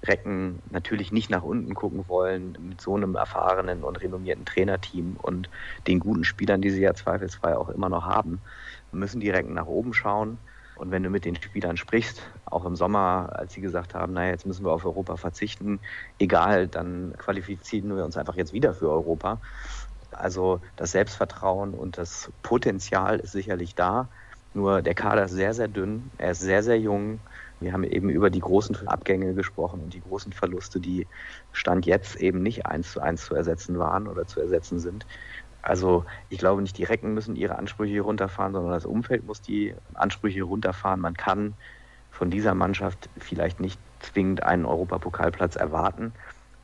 Recken 0.03 0.59
natürlich 0.69 1.11
nicht 1.11 1.29
nach 1.29 1.43
unten 1.43 1.75
gucken 1.75 2.05
wollen 2.07 2.57
mit 2.67 2.81
so 2.81 2.95
einem 2.95 3.15
erfahrenen 3.15 3.83
und 3.83 4.01
renommierten 4.01 4.45
Trainerteam 4.45 5.17
und 5.21 5.49
den 5.87 5.99
guten 5.99 6.23
Spielern, 6.23 6.61
die 6.61 6.71
sie 6.71 6.81
ja 6.81 6.93
zweifelsfrei 6.93 7.55
auch 7.55 7.69
immer 7.69 7.89
noch 7.89 8.05
haben, 8.05 8.41
müssen 8.91 9.21
die 9.21 9.29
Recken 9.29 9.53
nach 9.53 9.67
oben 9.67 9.93
schauen. 9.93 10.37
Und 10.75 10.91
wenn 10.91 11.03
du 11.03 11.09
mit 11.09 11.25
den 11.25 11.35
Spielern 11.35 11.77
sprichst, 11.77 12.21
auch 12.45 12.65
im 12.65 12.75
Sommer, 12.75 13.29
als 13.33 13.53
sie 13.53 13.61
gesagt 13.61 13.93
haben, 13.93 14.13
naja, 14.13 14.31
jetzt 14.31 14.45
müssen 14.45 14.65
wir 14.65 14.71
auf 14.71 14.85
Europa 14.85 15.17
verzichten, 15.17 15.79
egal, 16.19 16.67
dann 16.67 17.13
qualifizieren 17.17 17.95
wir 17.95 18.05
uns 18.05 18.17
einfach 18.17 18.35
jetzt 18.35 18.53
wieder 18.53 18.73
für 18.73 18.89
Europa. 18.89 19.39
Also 20.11 20.61
das 20.75 20.91
Selbstvertrauen 20.91 21.73
und 21.73 21.97
das 21.97 22.31
Potenzial 22.41 23.19
ist 23.19 23.31
sicherlich 23.31 23.75
da. 23.75 24.09
Nur 24.53 24.81
der 24.81 24.93
Kader 24.93 25.25
ist 25.25 25.31
sehr, 25.31 25.53
sehr 25.53 25.67
dünn, 25.67 26.11
er 26.17 26.31
ist 26.31 26.41
sehr, 26.41 26.61
sehr 26.61 26.79
jung. 26.79 27.19
Wir 27.59 27.73
haben 27.73 27.83
eben 27.83 28.09
über 28.09 28.29
die 28.29 28.41
großen 28.41 28.87
Abgänge 28.87 29.33
gesprochen 29.33 29.81
und 29.81 29.93
die 29.93 30.01
großen 30.01 30.33
Verluste, 30.33 30.79
die 30.79 31.07
Stand 31.53 31.85
jetzt 31.85 32.17
eben 32.17 32.43
nicht 32.43 32.65
eins 32.65 32.91
zu 32.91 32.99
eins 32.99 33.25
zu 33.25 33.35
ersetzen 33.35 33.79
waren 33.79 34.07
oder 34.07 34.27
zu 34.27 34.41
ersetzen 34.41 34.79
sind. 34.79 35.05
Also 35.63 36.03
ich 36.29 36.37
glaube 36.37 36.61
nicht, 36.61 36.77
die 36.77 36.83
Recken 36.83 37.13
müssen 37.13 37.35
ihre 37.37 37.57
Ansprüche 37.57 38.01
runterfahren, 38.01 38.53
sondern 38.53 38.73
das 38.73 38.85
Umfeld 38.85 39.25
muss 39.25 39.41
die 39.41 39.73
Ansprüche 39.93 40.43
runterfahren. 40.43 40.99
Man 40.99 41.15
kann 41.15 41.53
von 42.11 42.29
dieser 42.29 42.53
Mannschaft 42.53 43.09
vielleicht 43.17 43.59
nicht 43.61 43.79
zwingend 44.01 44.43
einen 44.43 44.65
Europapokalplatz 44.65 45.55
erwarten, 45.55 46.11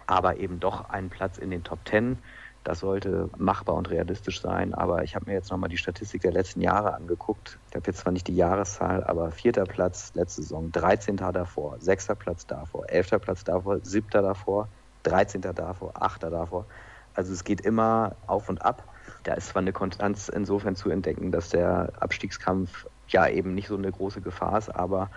aber 0.06 0.38
eben 0.38 0.60
doch 0.60 0.90
einen 0.90 1.10
Platz 1.10 1.38
in 1.38 1.50
den 1.50 1.64
Top 1.64 1.84
Ten. 1.86 2.20
Das 2.66 2.82
sollte 2.82 3.30
machbar 3.38 3.76
und 3.76 3.90
realistisch 3.90 4.42
sein. 4.42 4.74
Aber 4.74 5.04
ich 5.04 5.16
habe 5.16 5.28
mir 5.28 5.34
jetzt 5.34 5.50
nochmal 5.50 5.70
die 5.70 5.78
Statistik 5.78 6.22
der 6.22 6.34
letzten 6.34 6.60
Jahre 6.60 6.94
angeguckt. 6.94 7.58
Ich 7.70 7.76
habe 7.78 7.88
jetzt 7.88 8.00
zwar 8.00 8.12
nicht 8.12 8.28
die 8.28 8.36
Jahreszahl, 8.36 9.06
aber 9.06 9.32
vierter 9.32 9.64
Platz 9.64 10.12
letzte 10.14 10.42
Saison, 10.42 10.72
13. 10.74 11.16
davor, 11.16 11.78
sechster 11.80 12.16
Platz 12.16 12.46
davor, 12.46 12.90
elfter 12.90 13.20
Platz 13.20 13.46
davor, 13.46 13.80
siebter 13.82 14.22
davor, 14.22 14.68
13. 15.04 15.42
davor, 15.42 15.94
achter 15.96 16.30
davor. 16.30 16.66
Also 17.14 17.32
es 17.32 17.44
geht 17.46 17.62
immer 17.62 18.16
auf 18.28 18.50
und 18.50 18.64
ab. 18.64 18.84
Da 19.24 19.34
ist 19.34 19.50
zwar 19.50 19.62
eine 19.62 19.74
Konstanz 19.74 20.30
insofern 20.30 20.76
zu 20.76 20.90
entdecken, 20.90 21.32
dass 21.32 21.50
der 21.50 21.92
Abstiegskampf 22.00 22.88
ja 23.10 23.28
eben 23.28 23.54
nicht 23.54 23.68
so 23.68 23.76
eine 23.76 23.92
große 23.92 24.22
Gefahr 24.22 24.58
ist, 24.58 24.70
aber 24.70 25.10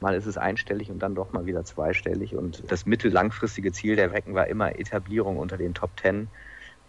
mal 0.00 0.14
ist 0.14 0.26
es 0.26 0.38
einstellig 0.38 0.90
und 0.90 1.00
dann 1.00 1.14
doch 1.14 1.32
mal 1.32 1.46
wieder 1.46 1.64
zweistellig. 1.64 2.36
Und 2.36 2.70
das 2.70 2.86
mittellangfristige 2.86 3.72
Ziel 3.72 3.96
der 3.96 4.12
Wecken 4.12 4.34
war 4.34 4.46
immer 4.46 4.78
Etablierung 4.78 5.38
unter 5.38 5.56
den 5.56 5.74
Top 5.74 5.96
Ten. 5.96 6.28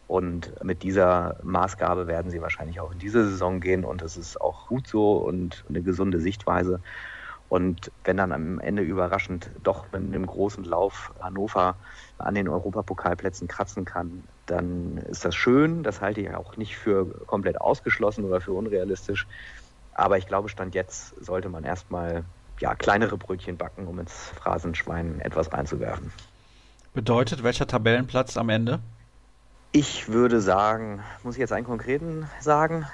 Und 0.07 0.63
mit 0.63 0.81
dieser 0.83 1.37
Maßgabe 1.43 2.07
werden 2.07 2.31
sie 2.31 2.41
wahrscheinlich 2.41 2.79
auch 2.79 2.91
in 2.91 2.99
diese 2.99 3.29
Saison 3.29 3.59
gehen. 3.59 3.85
Und 3.85 4.01
das 4.01 4.17
ist 4.17 4.39
auch 4.41 4.67
gut 4.67 4.87
so 4.87 5.17
und 5.17 5.63
eine 5.69 5.81
gesunde 5.81 6.19
Sichtweise. 6.19 6.81
Und 7.47 7.91
wenn 8.03 8.17
dann 8.17 8.31
am 8.31 8.59
Ende 8.59 8.83
überraschend 8.83 9.49
doch 9.63 9.85
mit 9.91 10.01
einem 10.01 10.25
großen 10.25 10.63
Lauf 10.63 11.11
Hannover 11.19 11.75
an 12.19 12.35
den 12.35 12.47
Europapokalplätzen 12.47 13.47
kratzen 13.47 13.85
kann, 13.85 14.23
dann 14.49 14.97
ist 14.97 15.25
das 15.25 15.35
schön. 15.35 15.83
Das 15.83 16.01
halte 16.01 16.21
ich 16.21 16.33
auch 16.33 16.57
nicht 16.57 16.75
für 16.77 17.05
komplett 17.25 17.61
ausgeschlossen 17.61 18.25
oder 18.25 18.41
für 18.41 18.53
unrealistisch. 18.53 19.27
Aber 19.93 20.17
ich 20.17 20.27
glaube, 20.27 20.49
Stand 20.49 20.75
jetzt 20.75 21.13
sollte 21.23 21.49
man 21.49 21.63
erstmal 21.63 22.23
ja, 22.59 22.75
kleinere 22.75 23.17
Brötchen 23.17 23.57
backen, 23.57 23.87
um 23.87 23.99
ins 23.99 24.13
Phrasenschwein 24.13 25.19
etwas 25.21 25.51
reinzuwerfen. 25.51 26.11
Bedeutet 26.93 27.43
welcher 27.43 27.67
Tabellenplatz 27.67 28.37
am 28.37 28.49
Ende? 28.49 28.79
Ich 29.71 30.09
würde 30.09 30.41
sagen, 30.41 31.03
muss 31.23 31.35
ich 31.35 31.39
jetzt 31.39 31.53
einen 31.53 31.65
konkreten 31.65 32.27
sagen? 32.39 32.87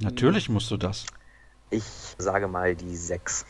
Natürlich 0.00 0.48
musst 0.48 0.70
du 0.70 0.76
das. 0.76 1.06
Ich 1.70 1.84
sage 2.18 2.48
mal 2.48 2.74
die 2.74 2.96
6. 2.96 3.46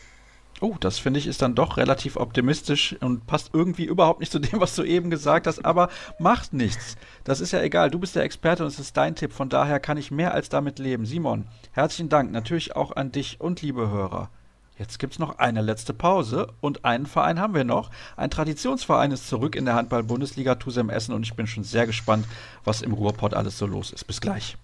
Oh, 0.63 0.77
das 0.79 0.99
finde 0.99 1.19
ich 1.19 1.27
ist 1.27 1.41
dann 1.41 1.55
doch 1.55 1.79
relativ 1.79 2.17
optimistisch 2.17 2.95
und 3.01 3.26
passt 3.26 3.51
irgendwie 3.55 3.84
überhaupt 3.84 4.21
nicht 4.21 4.30
zu 4.30 4.39
dem, 4.39 4.61
was 4.61 4.76
du 4.76 4.83
eben 4.83 5.09
gesagt 5.09 5.47
hast, 5.47 5.64
aber 5.64 5.89
macht 6.18 6.53
nichts. 6.53 6.97
Das 7.25 7.41
ist 7.41 7.53
ja 7.53 7.63
egal. 7.63 7.91
Du 7.91 7.99
bist 7.99 8.14
der 8.14 8.25
Experte 8.25 8.64
und 8.64 8.68
es 8.68 8.79
ist 8.79 8.95
dein 8.97 9.14
Tipp. 9.14 9.33
Von 9.33 9.49
daher 9.49 9.80
kann 9.80 9.97
ich 9.97 10.11
mehr 10.11 10.34
als 10.34 10.51
damit 10.51 10.79
leben. 10.79 11.07
Simon, 11.07 11.47
herzlichen 11.72 12.11
Dank 12.11 12.30
natürlich 12.30 12.76
auch 12.76 12.95
an 12.95 13.11
dich 13.11 13.41
und 13.41 13.63
liebe 13.63 13.91
Hörer. 13.91 14.29
Jetzt 14.79 14.99
gibt 14.99 15.14
es 15.14 15.18
noch 15.18 15.39
eine 15.39 15.63
letzte 15.63 15.95
Pause 15.95 16.49
und 16.61 16.84
einen 16.84 17.07
Verein 17.07 17.41
haben 17.41 17.55
wir 17.55 17.64
noch. 17.64 17.91
Ein 18.17 18.30
Traditionsverein 18.30 19.13
ist 19.13 19.29
zurück 19.29 19.57
in 19.57 19.64
der 19.64 19.75
Handball-Bundesliga 19.75 20.57
Tusem 20.57 20.91
Essen 20.91 21.14
und 21.14 21.22
ich 21.22 21.34
bin 21.34 21.47
schon 21.47 21.64
sehr 21.64 21.87
gespannt, 21.87 22.26
was 22.64 22.83
im 22.83 22.93
Ruhrpott 22.93 23.33
alles 23.33 23.57
so 23.57 23.67
los 23.67 23.93
ist. 23.93 24.07
Bis 24.07 24.21
gleich. 24.21 24.57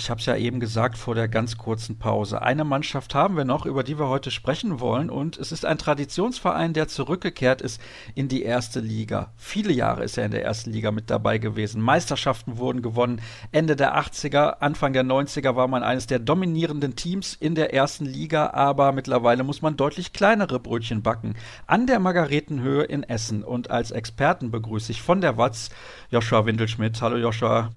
Ich 0.00 0.08
habe 0.08 0.18
es 0.18 0.24
ja 0.24 0.34
eben 0.34 0.60
gesagt 0.60 0.96
vor 0.96 1.14
der 1.14 1.28
ganz 1.28 1.58
kurzen 1.58 1.98
Pause. 1.98 2.40
Eine 2.40 2.64
Mannschaft 2.64 3.14
haben 3.14 3.36
wir 3.36 3.44
noch, 3.44 3.66
über 3.66 3.82
die 3.82 3.98
wir 3.98 4.08
heute 4.08 4.30
sprechen 4.30 4.80
wollen. 4.80 5.10
Und 5.10 5.36
es 5.36 5.52
ist 5.52 5.66
ein 5.66 5.76
Traditionsverein, 5.76 6.72
der 6.72 6.88
zurückgekehrt 6.88 7.60
ist 7.60 7.82
in 8.14 8.26
die 8.26 8.42
erste 8.42 8.80
Liga. 8.80 9.30
Viele 9.36 9.74
Jahre 9.74 10.02
ist 10.02 10.16
er 10.16 10.24
in 10.24 10.30
der 10.30 10.42
ersten 10.42 10.70
Liga 10.70 10.90
mit 10.90 11.10
dabei 11.10 11.36
gewesen. 11.36 11.82
Meisterschaften 11.82 12.56
wurden 12.56 12.80
gewonnen. 12.80 13.20
Ende 13.52 13.76
der 13.76 13.94
80er, 13.94 14.60
Anfang 14.60 14.94
der 14.94 15.04
90er 15.04 15.54
war 15.54 15.68
man 15.68 15.82
eines 15.82 16.06
der 16.06 16.18
dominierenden 16.18 16.96
Teams 16.96 17.34
in 17.34 17.54
der 17.54 17.74
ersten 17.74 18.06
Liga. 18.06 18.54
Aber 18.54 18.92
mittlerweile 18.92 19.44
muss 19.44 19.60
man 19.60 19.76
deutlich 19.76 20.14
kleinere 20.14 20.60
Brötchen 20.60 21.02
backen. 21.02 21.34
An 21.66 21.86
der 21.86 22.00
Margaretenhöhe 22.00 22.84
in 22.84 23.02
Essen. 23.02 23.44
Und 23.44 23.70
als 23.70 23.90
Experten 23.90 24.50
begrüße 24.50 24.92
ich 24.92 25.02
von 25.02 25.20
der 25.20 25.36
Watz 25.36 25.68
Joshua 26.08 26.46
Windelschmidt. 26.46 27.02
Hallo 27.02 27.18
Joshua. 27.18 27.72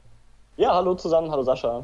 Ja, 0.55 0.73
hallo 0.73 0.95
zusammen. 0.95 1.29
Hallo 1.29 1.43
Sascha. 1.43 1.83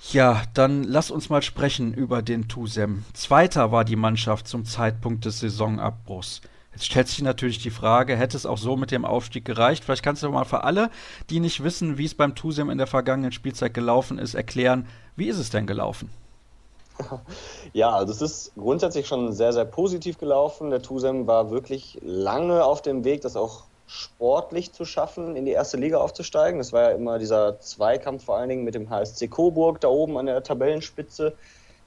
Ja, 0.00 0.42
dann 0.54 0.84
lass 0.84 1.10
uns 1.10 1.28
mal 1.28 1.42
sprechen 1.42 1.92
über 1.92 2.22
den 2.22 2.48
Tusem. 2.48 3.04
Zweiter 3.12 3.72
war 3.72 3.84
die 3.84 3.96
Mannschaft 3.96 4.46
zum 4.46 4.64
Zeitpunkt 4.64 5.24
des 5.24 5.40
Saisonabbruchs. 5.40 6.40
Jetzt 6.72 6.86
stellt 6.86 7.08
sich 7.08 7.22
natürlich 7.22 7.58
die 7.58 7.70
Frage, 7.70 8.16
hätte 8.16 8.36
es 8.36 8.46
auch 8.46 8.56
so 8.56 8.76
mit 8.76 8.92
dem 8.92 9.04
Aufstieg 9.04 9.44
gereicht? 9.44 9.82
Vielleicht 9.82 10.04
kannst 10.04 10.22
du 10.22 10.30
mal 10.30 10.44
für 10.44 10.62
alle, 10.62 10.90
die 11.28 11.40
nicht 11.40 11.64
wissen, 11.64 11.98
wie 11.98 12.04
es 12.04 12.14
beim 12.14 12.36
Tusem 12.36 12.70
in 12.70 12.78
der 12.78 12.86
vergangenen 12.86 13.32
Spielzeit 13.32 13.74
gelaufen 13.74 14.18
ist, 14.18 14.34
erklären, 14.34 14.86
wie 15.16 15.26
ist 15.26 15.38
es 15.38 15.50
denn 15.50 15.66
gelaufen? 15.66 16.10
Ja, 17.72 17.90
also 17.90 18.12
es 18.12 18.22
ist 18.22 18.52
grundsätzlich 18.56 19.06
schon 19.06 19.32
sehr, 19.32 19.52
sehr 19.52 19.64
positiv 19.64 20.18
gelaufen. 20.18 20.70
Der 20.70 20.82
Tusem 20.82 21.26
war 21.26 21.50
wirklich 21.50 21.98
lange 22.02 22.64
auf 22.64 22.80
dem 22.82 23.04
Weg, 23.04 23.20
das 23.20 23.36
auch 23.36 23.64
sportlich 23.88 24.72
zu 24.72 24.84
schaffen, 24.84 25.34
in 25.34 25.46
die 25.46 25.52
erste 25.52 25.78
Liga 25.78 25.98
aufzusteigen. 25.98 26.58
Das 26.58 26.72
war 26.72 26.82
ja 26.82 26.90
immer 26.90 27.18
dieser 27.18 27.58
Zweikampf 27.58 28.24
vor 28.24 28.36
allen 28.36 28.50
Dingen 28.50 28.64
mit 28.64 28.74
dem 28.74 28.90
HSC 28.90 29.28
Coburg 29.28 29.80
da 29.80 29.88
oben 29.88 30.18
an 30.18 30.26
der 30.26 30.42
Tabellenspitze. 30.42 31.34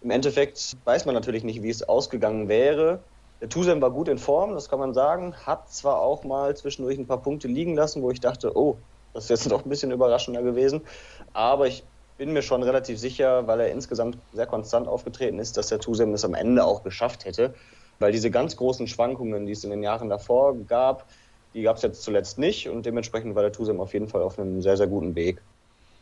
Im 0.02 0.10
Endeffekt 0.10 0.76
weiß 0.84 1.06
man 1.06 1.14
natürlich 1.14 1.44
nicht, 1.44 1.62
wie 1.62 1.70
es 1.70 1.84
ausgegangen 1.84 2.50
wäre. 2.50 3.00
Der 3.40 3.50
Tusem 3.50 3.82
war 3.82 3.92
gut 3.92 4.08
in 4.08 4.18
Form, 4.18 4.54
das 4.54 4.68
kann 4.68 4.80
man 4.80 4.96
sagen. 4.96 5.36
Hat 5.46 5.72
zwar 5.72 6.02
auch 6.02 6.24
mal 6.24 6.58
zwischendurch 6.58 6.98
ein 6.98 7.06
paar 7.06 7.22
Punkte 7.22 7.48
liegen 7.48 7.76
lassen, 7.76 8.02
wo 8.02 8.10
ich 8.10 8.20
dachte, 8.20 8.58
oh, 8.58 8.78
das 9.14 9.26
ist 9.26 9.30
jetzt 9.30 9.52
doch 9.52 9.64
ein 9.64 9.70
bisschen 9.70 9.92
überraschender 9.92 10.42
gewesen. 10.42 10.82
Aber 11.34 11.68
ich 11.68 11.84
bin 12.18 12.34
mir 12.34 12.42
schon 12.42 12.64
relativ 12.64 13.00
sicher, 13.00 13.46
weil 13.46 13.60
er 13.60 13.72
insgesamt 13.72 14.18
sehr 14.34 14.48
konstant 14.48 14.88
aufgetreten 14.88 15.38
ist, 15.38 15.56
dass 15.58 15.68
der 15.68 15.80
Tusem 15.80 16.14
es 16.14 16.26
am 16.26 16.34
Ende 16.34 16.66
auch 16.66 16.84
geschafft 16.84 17.26
hätte. 17.26 17.54
Weil 18.00 18.12
diese 18.12 18.32
ganz 18.32 18.56
großen 18.56 18.88
Schwankungen, 18.88 19.46
die 19.46 19.52
es 19.52 19.64
in 19.64 19.70
den 19.70 19.84
Jahren 19.84 20.10
davor 20.10 20.56
gab, 20.56 21.06
die 21.54 21.64
gab 21.64 21.78
es 21.78 21.84
jetzt 21.84 22.04
zuletzt 22.04 22.38
nicht 22.38 22.70
und 22.70 22.86
dementsprechend 22.86 23.36
war 23.36 23.42
der 23.42 23.52
Tusem 23.52 23.80
auf 23.80 23.94
jeden 23.94 24.08
Fall 24.08 24.22
auf 24.22 24.40
einem 24.40 24.62
sehr, 24.62 24.78
sehr 24.78 24.88
guten 24.88 25.16
Weg. 25.16 25.42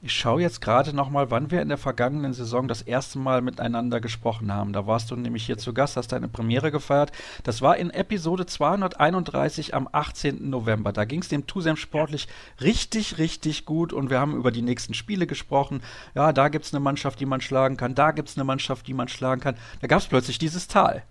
Ich 0.02 0.14
schaue 0.14 0.42
jetzt 0.42 0.62
gerade 0.62 0.96
nochmal, 0.96 1.30
wann 1.30 1.52
wir 1.52 1.62
in 1.62 1.68
der 1.68 1.78
vergangenen 1.78 2.32
Saison 2.32 2.70
das 2.70 2.82
erste 2.82 3.20
Mal 3.20 3.42
miteinander 3.42 4.00
gesprochen 4.00 4.54
haben. 4.54 4.72
Da 4.72 4.88
warst 4.88 5.12
du 5.12 5.18
nämlich 5.18 5.46
hier 5.46 5.58
zu 5.58 5.74
Gast, 5.74 5.98
hast 5.98 6.14
deine 6.14 6.30
Premiere 6.30 6.72
gefeiert. 6.72 7.12
Das 7.44 7.62
war 7.62 7.76
in 7.76 7.90
Episode 7.90 8.46
231 8.46 9.74
am 9.74 9.90
18. 9.92 10.50
November. 10.50 10.94
Da 10.94 11.04
ging 11.04 11.22
es 11.22 11.28
dem 11.28 11.48
Tusem 11.48 11.76
sportlich 11.76 12.30
richtig, 12.62 13.18
richtig 13.18 13.66
gut 13.66 13.92
und 13.92 14.10
wir 14.10 14.22
haben 14.22 14.38
über 14.38 14.52
die 14.52 14.62
nächsten 14.62 14.94
Spiele 14.94 15.28
gesprochen. 15.28 15.82
Ja, 16.16 16.32
da 16.32 16.48
gibt 16.48 16.64
es 16.64 16.74
eine 16.74 16.80
Mannschaft, 16.80 17.20
die 17.20 17.26
man 17.26 17.42
schlagen 17.42 17.76
kann, 17.76 17.94
da 17.94 18.12
gibt 18.12 18.30
es 18.30 18.38
eine 18.38 18.46
Mannschaft, 18.46 18.88
die 18.88 18.94
man 18.94 19.10
schlagen 19.10 19.42
kann. 19.42 19.58
Da 19.82 19.88
gab 19.88 20.00
es 20.00 20.08
plötzlich 20.08 20.40
dieses 20.40 20.70
Tal. 20.70 21.04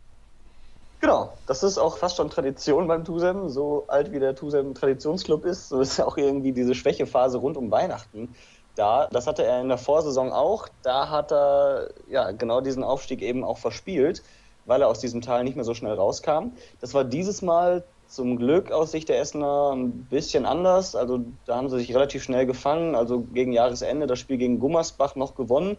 Genau, 1.00 1.32
das 1.46 1.62
ist 1.62 1.78
auch 1.78 1.96
fast 1.96 2.16
schon 2.16 2.28
Tradition 2.28 2.88
beim 2.88 3.04
Tusem. 3.04 3.48
So 3.48 3.84
alt 3.86 4.10
wie 4.10 4.18
der 4.18 4.34
Tusem 4.34 4.74
Traditionsclub 4.74 5.44
ist, 5.44 5.68
so 5.68 5.80
ist 5.80 6.00
auch 6.00 6.16
irgendwie 6.16 6.52
diese 6.52 6.74
Schwächephase 6.74 7.38
rund 7.38 7.56
um 7.56 7.70
Weihnachten 7.70 8.34
da. 8.74 9.08
Das 9.12 9.26
hatte 9.28 9.44
er 9.44 9.60
in 9.60 9.68
der 9.68 9.78
Vorsaison 9.78 10.32
auch. 10.32 10.68
Da 10.82 11.08
hat 11.08 11.32
er 11.32 11.90
ja 12.08 12.32
genau 12.32 12.60
diesen 12.60 12.82
Aufstieg 12.82 13.22
eben 13.22 13.44
auch 13.44 13.58
verspielt, 13.58 14.24
weil 14.66 14.82
er 14.82 14.88
aus 14.88 14.98
diesem 14.98 15.20
Tal 15.20 15.44
nicht 15.44 15.54
mehr 15.54 15.64
so 15.64 15.74
schnell 15.74 15.94
rauskam. 15.94 16.52
Das 16.80 16.94
war 16.94 17.04
dieses 17.04 17.42
Mal 17.42 17.84
zum 18.08 18.36
Glück 18.36 18.72
aus 18.72 18.90
Sicht 18.90 19.08
der 19.08 19.20
Essener 19.20 19.72
ein 19.74 20.06
bisschen 20.06 20.46
anders. 20.46 20.96
Also 20.96 21.20
da 21.46 21.56
haben 21.56 21.68
sie 21.68 21.78
sich 21.78 21.94
relativ 21.94 22.24
schnell 22.24 22.46
gefangen. 22.46 22.96
Also 22.96 23.20
gegen 23.20 23.52
Jahresende 23.52 24.08
das 24.08 24.18
Spiel 24.18 24.38
gegen 24.38 24.58
Gummersbach 24.58 25.14
noch 25.14 25.36
gewonnen. 25.36 25.76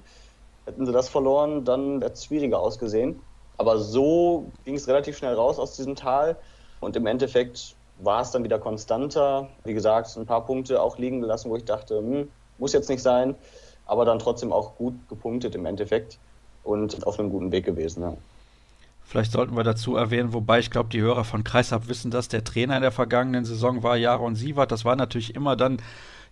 Hätten 0.66 0.86
sie 0.86 0.92
das 0.94 1.10
verloren, 1.10 1.66
dann 1.66 2.00
wäre 2.00 2.12
es 2.12 2.24
schwieriger 2.24 2.60
ausgesehen. 2.60 3.22
Aber 3.60 3.78
so 3.78 4.50
ging 4.64 4.76
es 4.76 4.88
relativ 4.88 5.18
schnell 5.18 5.34
raus 5.34 5.60
aus 5.60 5.76
diesem 5.76 5.96
Tal 5.96 6.38
und 6.80 6.96
im 6.96 7.06
Endeffekt 7.06 7.76
war 8.00 8.22
es 8.22 8.32
dann 8.32 8.46
wieder 8.46 8.58
konstanter. 8.58 9.50
Wie 9.66 9.74
gesagt, 9.74 10.16
ein 10.16 10.26
paar 10.26 10.46
Punkte 10.46 10.82
auch 10.82 10.98
liegen 10.98 11.20
gelassen, 11.20 11.50
wo 11.50 11.58
ich 11.58 11.66
dachte, 11.66 11.98
hm, 11.98 12.30
muss 12.58 12.72
jetzt 12.72 12.90
nicht 12.90 13.04
sein, 13.04 13.36
aber 13.86 14.06
dann 14.06 14.18
trotzdem 14.18 14.54
auch 14.54 14.78
gut 14.78 14.94
gepunktet 15.10 15.56
im 15.56 15.66
Endeffekt 15.66 16.20
und 16.64 17.06
auf 17.06 17.20
einem 17.20 17.32
guten 17.32 17.52
Weg 17.52 17.66
gewesen. 17.66 18.02
Ja. 18.02 18.14
Vielleicht 19.04 19.34
sollten 19.34 19.58
wir 19.58 19.64
dazu 19.64 19.98
erwähnen, 19.98 20.32
wobei 20.32 20.60
ich 20.60 20.72
glaube, 20.72 20.88
die 20.90 21.02
Hörer 21.02 21.26
von 21.26 21.44
Kreisab 21.44 21.90
wissen, 21.90 22.12
dass 22.12 22.30
der 22.30 22.46
Trainer 22.46 22.78
in 22.78 22.82
der 22.82 22.94
vergangenen 22.94 23.44
Saison 23.44 23.84
war 23.84 23.98
Jaron 23.98 24.36
Sievert. 24.36 24.72
Das 24.72 24.86
war 24.86 24.96
natürlich 24.96 25.36
immer 25.36 25.58
dann 25.58 25.82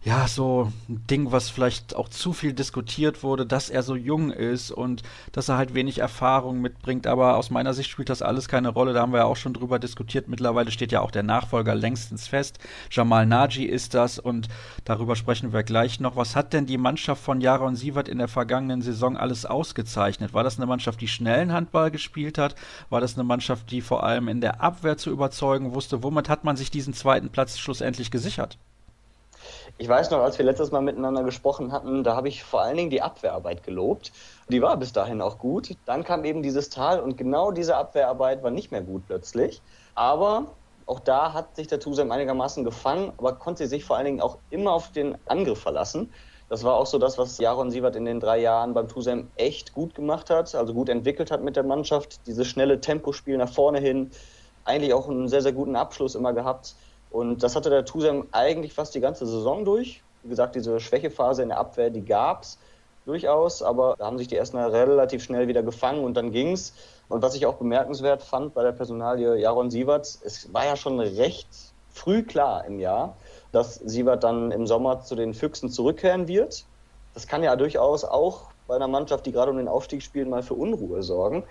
ja, 0.03 0.27
so 0.27 0.71
ein 0.87 1.05
Ding, 1.09 1.31
was 1.31 1.49
vielleicht 1.49 1.95
auch 1.95 2.07
zu 2.07 2.31
viel 2.31 2.53
diskutiert 2.53 3.23
wurde, 3.23 3.45
dass 3.45 3.69
er 3.69 3.83
so 3.83 3.95
jung 3.95 4.31
ist 4.31 4.71
und 4.71 5.01
dass 5.31 5.49
er 5.49 5.57
halt 5.57 5.73
wenig 5.73 5.99
Erfahrung 5.99 6.61
mitbringt. 6.61 7.07
Aber 7.07 7.35
aus 7.35 7.49
meiner 7.49 7.73
Sicht 7.73 7.89
spielt 7.89 8.09
das 8.09 8.21
alles 8.21 8.47
keine 8.47 8.69
Rolle. 8.69 8.93
Da 8.93 9.01
haben 9.01 9.11
wir 9.11 9.19
ja 9.19 9.25
auch 9.25 9.35
schon 9.35 9.53
drüber 9.53 9.79
diskutiert. 9.79 10.29
Mittlerweile 10.29 10.71
steht 10.71 10.91
ja 10.91 11.01
auch 11.01 11.11
der 11.11 11.23
Nachfolger 11.23 11.75
längstens 11.75 12.27
fest. 12.27 12.59
Jamal 12.89 13.25
Naji 13.25 13.65
ist 13.65 13.95
das 13.95 14.17
und 14.19 14.47
darüber 14.85 15.15
sprechen 15.15 15.51
wir 15.51 15.63
gleich 15.63 15.99
noch. 15.99 16.15
Was 16.15 16.35
hat 16.35 16.53
denn 16.53 16.67
die 16.67 16.77
Mannschaft 16.77 17.21
von 17.21 17.41
Jaron 17.41 17.75
Sievert 17.75 18.07
in 18.07 18.19
der 18.19 18.29
vergangenen 18.29 18.81
Saison 18.81 19.17
alles 19.17 19.45
ausgezeichnet? 19.45 20.33
War 20.33 20.43
das 20.43 20.57
eine 20.57 20.67
Mannschaft, 20.67 21.01
die 21.01 21.09
schnellen 21.09 21.51
Handball 21.51 21.91
gespielt 21.91 22.37
hat? 22.37 22.55
War 22.89 23.01
das 23.01 23.15
eine 23.15 23.23
Mannschaft, 23.23 23.71
die 23.71 23.81
vor 23.81 24.03
allem 24.03 24.29
in 24.29 24.41
der 24.41 24.61
Abwehr 24.61 24.95
zu 24.95 25.09
überzeugen 25.09 25.73
wusste? 25.73 26.03
Womit 26.03 26.29
hat 26.29 26.43
man 26.43 26.55
sich 26.55 26.71
diesen 26.71 26.93
zweiten 26.93 27.29
Platz 27.29 27.57
schlussendlich 27.57 28.11
gesichert? 28.11 28.57
Ich 29.79 29.87
weiß 29.87 30.09
noch, 30.09 30.21
als 30.21 30.39
wir 30.39 30.45
letztes 30.45 30.71
Mal 30.71 30.81
miteinander 30.81 31.23
gesprochen 31.23 31.71
hatten, 31.71 32.03
da 32.03 32.15
habe 32.15 32.29
ich 32.29 32.43
vor 32.43 32.61
allen 32.61 32.77
Dingen 32.77 32.89
die 32.89 33.03
Abwehrarbeit 33.03 33.61
gelobt. 33.61 34.11
Die 34.49 34.61
war 34.61 34.75
bis 34.75 34.91
dahin 34.91 35.21
auch 35.21 35.37
gut. 35.37 35.69
Dann 35.85 36.03
kam 36.03 36.25
eben 36.25 36.41
dieses 36.41 36.69
Tal 36.69 36.99
und 36.99 37.15
genau 37.15 37.51
diese 37.51 37.75
Abwehrarbeit 37.77 38.41
war 38.41 38.49
nicht 38.49 38.71
mehr 38.71 38.81
gut 38.81 39.05
plötzlich. 39.05 39.61
Aber 39.93 40.55
auch 40.87 40.99
da 40.99 41.33
hat 41.33 41.55
sich 41.55 41.67
der 41.67 41.79
Tusem 41.79 42.11
einigermaßen 42.11 42.63
gefangen, 42.63 43.13
aber 43.17 43.33
konnte 43.33 43.67
sich 43.67 43.85
vor 43.85 43.97
allen 43.97 44.05
Dingen 44.05 44.21
auch 44.21 44.39
immer 44.49 44.71
auf 44.71 44.91
den 44.91 45.15
Angriff 45.27 45.59
verlassen. 45.59 46.11
Das 46.49 46.63
war 46.63 46.75
auch 46.75 46.87
so 46.87 46.97
das, 46.97 47.19
was 47.19 47.37
Jaron 47.37 47.69
Sievert 47.69 47.95
in 47.95 48.05
den 48.05 48.19
drei 48.19 48.39
Jahren 48.39 48.73
beim 48.73 48.87
Tusem 48.87 49.29
echt 49.35 49.73
gut 49.73 49.93
gemacht 49.93 50.31
hat, 50.31 50.55
also 50.55 50.73
gut 50.73 50.89
entwickelt 50.89 51.29
hat 51.29 51.43
mit 51.43 51.55
der 51.55 51.63
Mannschaft. 51.63 52.25
Dieses 52.25 52.47
schnelle 52.47 52.81
Tempospiel 52.81 53.37
nach 53.37 53.51
vorne 53.51 53.79
hin, 53.79 54.09
eigentlich 54.63 54.93
auch 54.93 55.07
einen 55.07 55.27
sehr, 55.27 55.41
sehr 55.41 55.53
guten 55.53 55.75
Abschluss 55.75 56.15
immer 56.15 56.33
gehabt. 56.33 56.75
Und 57.11 57.43
das 57.43 57.55
hatte 57.55 57.69
der 57.69 57.85
Tusem 57.85 58.27
eigentlich 58.31 58.73
fast 58.73 58.93
die 58.95 58.99
ganze 58.99 59.25
Saison 59.25 59.65
durch. 59.65 60.03
Wie 60.23 60.29
gesagt, 60.29 60.55
diese 60.55 60.79
Schwächephase 60.79 61.43
in 61.43 61.49
der 61.49 61.57
Abwehr, 61.57 61.89
die 61.89 62.03
gab 62.03 62.43
es 62.43 62.57
durchaus, 63.05 63.63
aber 63.63 63.95
da 63.97 64.05
haben 64.05 64.17
sich 64.17 64.27
die 64.27 64.35
Erstner 64.35 64.71
relativ 64.71 65.23
schnell 65.23 65.47
wieder 65.47 65.63
gefangen 65.63 66.03
und 66.03 66.15
dann 66.15 66.31
ging 66.31 66.51
es. 66.51 66.73
Und 67.09 67.21
was 67.21 67.35
ich 67.35 67.45
auch 67.45 67.55
bemerkenswert 67.55 68.21
fand 68.21 68.53
bei 68.53 68.63
der 68.63 68.73
Personalie 68.73 69.37
Jaron 69.37 69.71
Sievert, 69.71 70.05
es 70.23 70.53
war 70.53 70.65
ja 70.65 70.75
schon 70.75 70.99
recht 70.99 71.47
früh 71.89 72.23
klar 72.23 72.65
im 72.65 72.79
Jahr, 72.79 73.15
dass 73.51 73.75
Sievert 73.75 74.23
dann 74.23 74.51
im 74.51 74.67
Sommer 74.67 75.01
zu 75.01 75.15
den 75.15 75.33
Füchsen 75.33 75.69
zurückkehren 75.69 76.27
wird. 76.27 76.65
Das 77.13 77.27
kann 77.27 77.41
ja 77.41 77.55
durchaus 77.55 78.03
auch 78.03 78.49
bei 78.67 78.75
einer 78.75 78.89
Mannschaft, 78.89 79.25
die 79.25 79.31
gerade 79.31 79.51
um 79.51 79.57
den 79.57 79.69
Aufstieg 79.69 80.03
spielt, 80.03 80.27
mal 80.27 80.43
für 80.43 80.53
Unruhe 80.53 81.01
sorgen. 81.01 81.43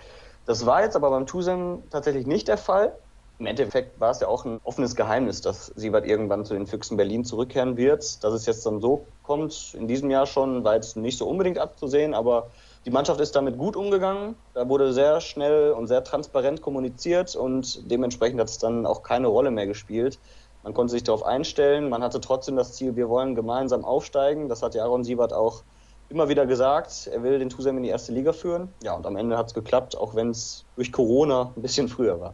Das 0.45 0.65
war 0.65 0.83
jetzt 0.83 0.95
aber 0.95 1.09
beim 1.09 1.25
Tusem 1.25 1.83
tatsächlich 1.89 2.25
nicht 2.25 2.47
der 2.47 2.57
Fall. 2.57 2.95
Im 3.39 3.45
Endeffekt 3.45 3.99
war 3.99 4.09
es 4.09 4.19
ja 4.19 4.27
auch 4.27 4.45
ein 4.45 4.59
offenes 4.63 4.95
Geheimnis, 4.95 5.41
dass 5.41 5.67
Siebert 5.67 6.07
irgendwann 6.07 6.43
zu 6.43 6.55
den 6.55 6.65
Füchsen 6.65 6.97
Berlin 6.97 7.23
zurückkehren 7.23 7.77
wird. 7.77 8.23
Dass 8.23 8.33
es 8.33 8.47
jetzt 8.47 8.65
dann 8.65 8.81
so 8.81 9.05
kommt, 9.21 9.75
in 9.77 9.87
diesem 9.87 10.09
Jahr 10.09 10.25
schon, 10.25 10.63
war 10.63 10.73
jetzt 10.73 10.97
nicht 10.97 11.19
so 11.19 11.27
unbedingt 11.27 11.59
abzusehen, 11.59 12.15
aber 12.15 12.49
die 12.85 12.89
Mannschaft 12.89 13.19
ist 13.19 13.35
damit 13.35 13.59
gut 13.59 13.75
umgegangen. 13.75 14.35
Da 14.55 14.67
wurde 14.69 14.91
sehr 14.91 15.21
schnell 15.21 15.71
und 15.73 15.85
sehr 15.87 16.03
transparent 16.03 16.63
kommuniziert 16.63 17.35
und 17.35 17.91
dementsprechend 17.91 18.39
hat 18.39 18.49
es 18.49 18.57
dann 18.57 18.87
auch 18.87 19.03
keine 19.03 19.27
Rolle 19.27 19.51
mehr 19.51 19.67
gespielt. 19.67 20.17
Man 20.63 20.73
konnte 20.73 20.91
sich 20.91 21.03
darauf 21.03 21.23
einstellen. 21.23 21.89
Man 21.89 22.01
hatte 22.01 22.19
trotzdem 22.19 22.55
das 22.55 22.73
Ziel, 22.73 22.95
wir 22.95 23.07
wollen 23.07 23.35
gemeinsam 23.35 23.85
aufsteigen. 23.85 24.49
Das 24.49 24.63
hat 24.63 24.73
Jaron 24.73 25.03
Siebert 25.03 25.31
auch 25.31 25.63
immer 26.09 26.27
wieder 26.27 26.47
gesagt. 26.47 27.07
Er 27.07 27.21
will 27.21 27.37
den 27.37 27.49
Tusem 27.49 27.77
in 27.77 27.83
die 27.83 27.89
erste 27.89 28.13
Liga 28.13 28.33
führen. 28.33 28.73
Ja, 28.81 28.93
und 28.93 29.05
am 29.05 29.15
Ende 29.15 29.37
hat 29.37 29.47
es 29.47 29.53
geklappt, 29.53 29.95
auch 29.95 30.15
wenn 30.15 30.31
es 30.31 30.65
durch 30.75 30.91
Corona 30.91 31.53
ein 31.55 31.61
bisschen 31.61 31.87
früher 31.87 32.19
war. 32.19 32.33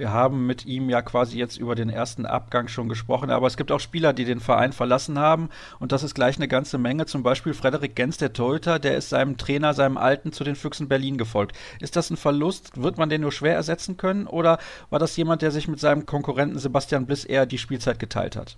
Wir 0.00 0.14
haben 0.14 0.46
mit 0.46 0.64
ihm 0.64 0.88
ja 0.88 1.02
quasi 1.02 1.36
jetzt 1.36 1.58
über 1.58 1.74
den 1.74 1.90
ersten 1.90 2.24
Abgang 2.24 2.68
schon 2.68 2.88
gesprochen, 2.88 3.28
aber 3.28 3.46
es 3.46 3.58
gibt 3.58 3.70
auch 3.70 3.80
Spieler, 3.80 4.14
die 4.14 4.24
den 4.24 4.40
Verein 4.40 4.72
verlassen 4.72 5.18
haben 5.18 5.50
und 5.78 5.92
das 5.92 6.02
ist 6.02 6.14
gleich 6.14 6.36
eine 6.36 6.48
ganze 6.48 6.78
Menge. 6.78 7.04
Zum 7.04 7.22
Beispiel 7.22 7.52
Frederik 7.52 7.96
Gens, 7.96 8.16
der 8.16 8.32
Torhüter, 8.32 8.78
der 8.78 8.96
ist 8.96 9.10
seinem 9.10 9.36
Trainer, 9.36 9.74
seinem 9.74 9.98
Alten 9.98 10.32
zu 10.32 10.42
den 10.42 10.56
Füchsen 10.56 10.88
Berlin 10.88 11.18
gefolgt. 11.18 11.54
Ist 11.80 11.96
das 11.96 12.08
ein 12.08 12.16
Verlust? 12.16 12.80
Wird 12.82 12.96
man 12.96 13.10
den 13.10 13.20
nur 13.20 13.30
schwer 13.30 13.54
ersetzen 13.54 13.98
können 13.98 14.26
oder 14.26 14.58
war 14.88 14.98
das 14.98 15.14
jemand, 15.18 15.42
der 15.42 15.50
sich 15.50 15.68
mit 15.68 15.80
seinem 15.80 16.06
Konkurrenten 16.06 16.58
Sebastian 16.58 17.04
Bliss 17.04 17.26
eher 17.26 17.44
die 17.44 17.58
Spielzeit 17.58 17.98
geteilt 17.98 18.36
hat? 18.36 18.56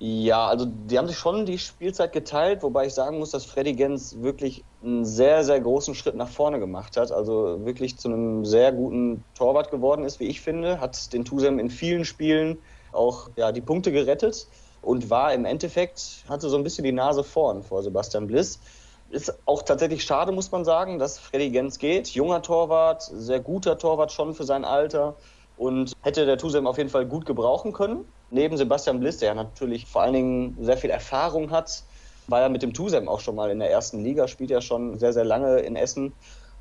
Ja, 0.00 0.46
also 0.46 0.64
die 0.64 0.96
haben 0.96 1.08
sich 1.08 1.18
schon 1.18 1.44
die 1.44 1.58
Spielzeit 1.58 2.12
geteilt, 2.12 2.62
wobei 2.62 2.86
ich 2.86 2.94
sagen 2.94 3.18
muss, 3.18 3.32
dass 3.32 3.44
Freddy 3.44 3.72
Gens 3.72 4.22
wirklich 4.22 4.64
einen 4.80 5.04
sehr, 5.04 5.42
sehr 5.42 5.60
großen 5.60 5.96
Schritt 5.96 6.14
nach 6.14 6.28
vorne 6.28 6.60
gemacht 6.60 6.96
hat. 6.96 7.10
Also 7.10 7.64
wirklich 7.64 7.98
zu 7.98 8.08
einem 8.08 8.44
sehr 8.44 8.70
guten 8.70 9.24
Torwart 9.34 9.72
geworden 9.72 10.04
ist, 10.04 10.20
wie 10.20 10.28
ich 10.28 10.40
finde. 10.40 10.80
Hat 10.80 11.12
den 11.12 11.24
Tusem 11.24 11.58
in 11.58 11.68
vielen 11.68 12.04
Spielen 12.04 12.58
auch 12.92 13.30
ja, 13.36 13.50
die 13.50 13.60
Punkte 13.60 13.90
gerettet 13.90 14.46
und 14.82 15.10
war 15.10 15.34
im 15.34 15.44
Endeffekt, 15.44 16.24
hatte 16.28 16.48
so 16.48 16.56
ein 16.56 16.62
bisschen 16.62 16.84
die 16.84 16.92
Nase 16.92 17.24
vorn 17.24 17.64
vor 17.64 17.82
Sebastian 17.82 18.28
Bliss. 18.28 18.60
Ist 19.10 19.36
auch 19.46 19.62
tatsächlich 19.62 20.04
schade, 20.04 20.30
muss 20.30 20.52
man 20.52 20.64
sagen, 20.64 21.00
dass 21.00 21.18
Freddy 21.18 21.50
Gens 21.50 21.80
geht. 21.80 22.10
Junger 22.10 22.42
Torwart, 22.42 23.02
sehr 23.02 23.40
guter 23.40 23.78
Torwart 23.78 24.12
schon 24.12 24.32
für 24.34 24.44
sein 24.44 24.64
Alter 24.64 25.16
und 25.56 25.92
hätte 26.02 26.24
der 26.24 26.38
Tusem 26.38 26.68
auf 26.68 26.78
jeden 26.78 26.90
Fall 26.90 27.06
gut 27.06 27.26
gebrauchen 27.26 27.72
können 27.72 28.04
neben 28.30 28.56
Sebastian 28.56 29.00
Bliss, 29.00 29.18
der 29.18 29.34
natürlich 29.34 29.86
vor 29.86 30.02
allen 30.02 30.12
Dingen 30.12 30.56
sehr 30.60 30.76
viel 30.76 30.90
Erfahrung 30.90 31.50
hat, 31.50 31.82
war 32.26 32.40
ja 32.40 32.48
mit 32.48 32.62
dem 32.62 32.74
Tusem 32.74 33.08
auch 33.08 33.20
schon 33.20 33.34
mal 33.34 33.50
in 33.50 33.58
der 33.58 33.70
ersten 33.70 34.02
Liga, 34.04 34.28
spielt 34.28 34.50
ja 34.50 34.60
schon 34.60 34.98
sehr, 34.98 35.12
sehr 35.12 35.24
lange 35.24 35.60
in 35.60 35.76
Essen. 35.76 36.12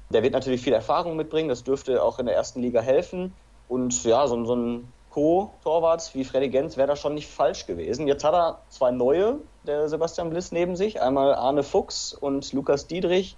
Der 0.09 0.23
wird 0.23 0.33
natürlich 0.33 0.61
viel 0.61 0.73
Erfahrung 0.73 1.17
mitbringen, 1.17 1.49
das 1.49 1.63
dürfte 1.63 2.01
auch 2.01 2.19
in 2.19 2.25
der 2.25 2.35
ersten 2.35 2.61
Liga 2.61 2.79
helfen. 2.79 3.33
Und 3.67 4.03
ja, 4.05 4.25
so, 4.27 4.45
so 4.45 4.55
ein 4.55 4.93
Co-Torwart 5.09 6.13
wie 6.13 6.23
Freddy 6.23 6.49
Gens 6.49 6.77
wäre 6.77 6.87
da 6.87 6.95
schon 6.95 7.15
nicht 7.15 7.27
falsch 7.27 7.65
gewesen. 7.65 8.07
Jetzt 8.07 8.23
hat 8.23 8.33
er 8.33 8.61
zwei 8.69 8.91
neue, 8.91 9.39
der 9.65 9.89
Sebastian 9.89 10.29
Bliss 10.29 10.51
neben 10.51 10.75
sich, 10.75 11.01
einmal 11.01 11.33
Arne 11.33 11.63
Fuchs 11.63 12.13
und 12.13 12.53
Lukas 12.53 12.87
Diedrich. 12.87 13.35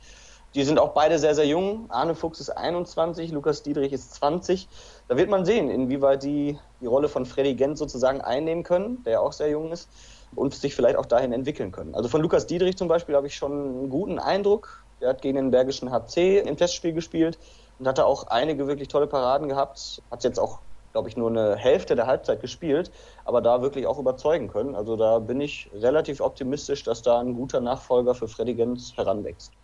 Die 0.56 0.64
sind 0.64 0.80
auch 0.80 0.90
beide 0.90 1.20
sehr, 1.20 1.36
sehr 1.36 1.46
jung. 1.46 1.86
Arne 1.90 2.16
Fuchs 2.16 2.40
ist 2.40 2.50
21, 2.50 3.32
Lukas 3.32 3.64
Diedrich 3.64 3.94
ist 3.94 4.14
20. 4.16 4.68
Da 5.10 5.18
wird 5.18 5.28
man 5.28 5.44
sehen, 5.44 5.72
inwieweit 5.72 6.22
die 6.22 6.60
die 6.80 6.86
Rolle 6.86 7.10
von 7.10 7.26
Freddy 7.26 7.56
Gent 7.56 7.80
sozusagen 7.80 8.22
einnehmen 8.22 8.64
können, 8.64 9.04
der 9.04 9.14
ja 9.14 9.20
auch 9.22 9.34
sehr 9.34 9.50
jung 9.50 9.72
ist, 9.72 9.90
und 10.36 10.54
sich 10.54 10.76
vielleicht 10.76 10.98
auch 10.98 11.08
dahin 11.08 11.34
entwickeln 11.34 11.72
können. 11.72 11.96
Also 11.96 12.10
von 12.10 12.22
Lukas 12.22 12.46
Diedrich 12.46 12.78
zum 12.78 12.88
Beispiel 12.88 13.16
habe 13.16 13.26
ich 13.26 13.36
schon 13.36 13.52
einen 13.52 13.90
guten 13.90 14.20
Eindruck. 14.20 14.86
Der 15.02 15.10
hat 15.10 15.24
gegen 15.24 15.38
den 15.38 15.50
Bergischen 15.50 15.90
HC 15.90 16.42
im 16.42 16.58
Testspiel 16.58 16.94
gespielt 16.94 17.40
und 17.80 17.88
hatte 17.88 18.06
auch 18.06 18.28
einige 18.28 18.68
wirklich 18.68 18.88
tolle 18.88 19.08
Paraden 19.08 19.50
gehabt. 19.50 20.04
Hat 20.12 20.24
jetzt 20.24 20.40
auch, 20.40 20.62
glaube 20.92 21.10
ich, 21.10 21.18
nur 21.18 21.32
eine 21.32 21.56
Hälfte 21.56 21.96
der 21.96 22.06
Halbzeit 22.06 22.40
gespielt, 22.40 22.92
aber 23.26 23.42
da 23.42 23.64
wirklich 23.64 23.88
auch 23.88 23.98
überzeugen 23.98 24.48
können. 24.48 24.76
Also 24.76 24.96
da 24.96 25.18
bin 25.18 25.42
ich 25.42 25.72
relativ 25.74 26.22
optimistisch, 26.22 26.84
dass 26.84 27.02
da 27.02 27.20
ein 27.20 27.34
guter 27.34 27.62
Nachfolger 27.62 28.14
für 28.14 28.28
Freddy 28.28 28.54
Gent 28.54 28.94
heranwächst 28.96 29.59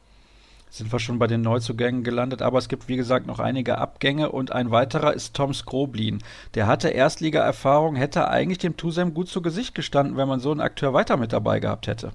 sind 0.77 0.91
wir 0.91 0.99
schon 0.99 1.19
bei 1.19 1.27
den 1.27 1.41
Neuzugängen 1.41 2.03
gelandet, 2.03 2.41
aber 2.41 2.57
es 2.57 2.67
gibt 2.67 2.87
wie 2.87 2.97
gesagt 2.97 3.27
noch 3.27 3.39
einige 3.39 3.77
Abgänge 3.77 4.31
und 4.31 4.51
ein 4.51 4.71
weiterer 4.71 5.13
ist 5.13 5.33
Tom 5.33 5.53
Skroblin. 5.53 6.21
Der 6.53 6.67
hatte 6.67 6.89
Erstliga-Erfahrung, 6.89 7.95
hätte 7.95 8.27
eigentlich 8.27 8.57
dem 8.57 8.75
Tusem 8.75 9.13
gut 9.13 9.29
zu 9.29 9.41
Gesicht 9.41 9.73
gestanden, 9.73 10.17
wenn 10.17 10.27
man 10.27 10.39
so 10.39 10.51
einen 10.51 10.61
Akteur 10.61 10.93
weiter 10.93 11.17
mit 11.17 11.31
dabei 11.31 11.59
gehabt 11.59 11.87
hätte. 11.87 12.11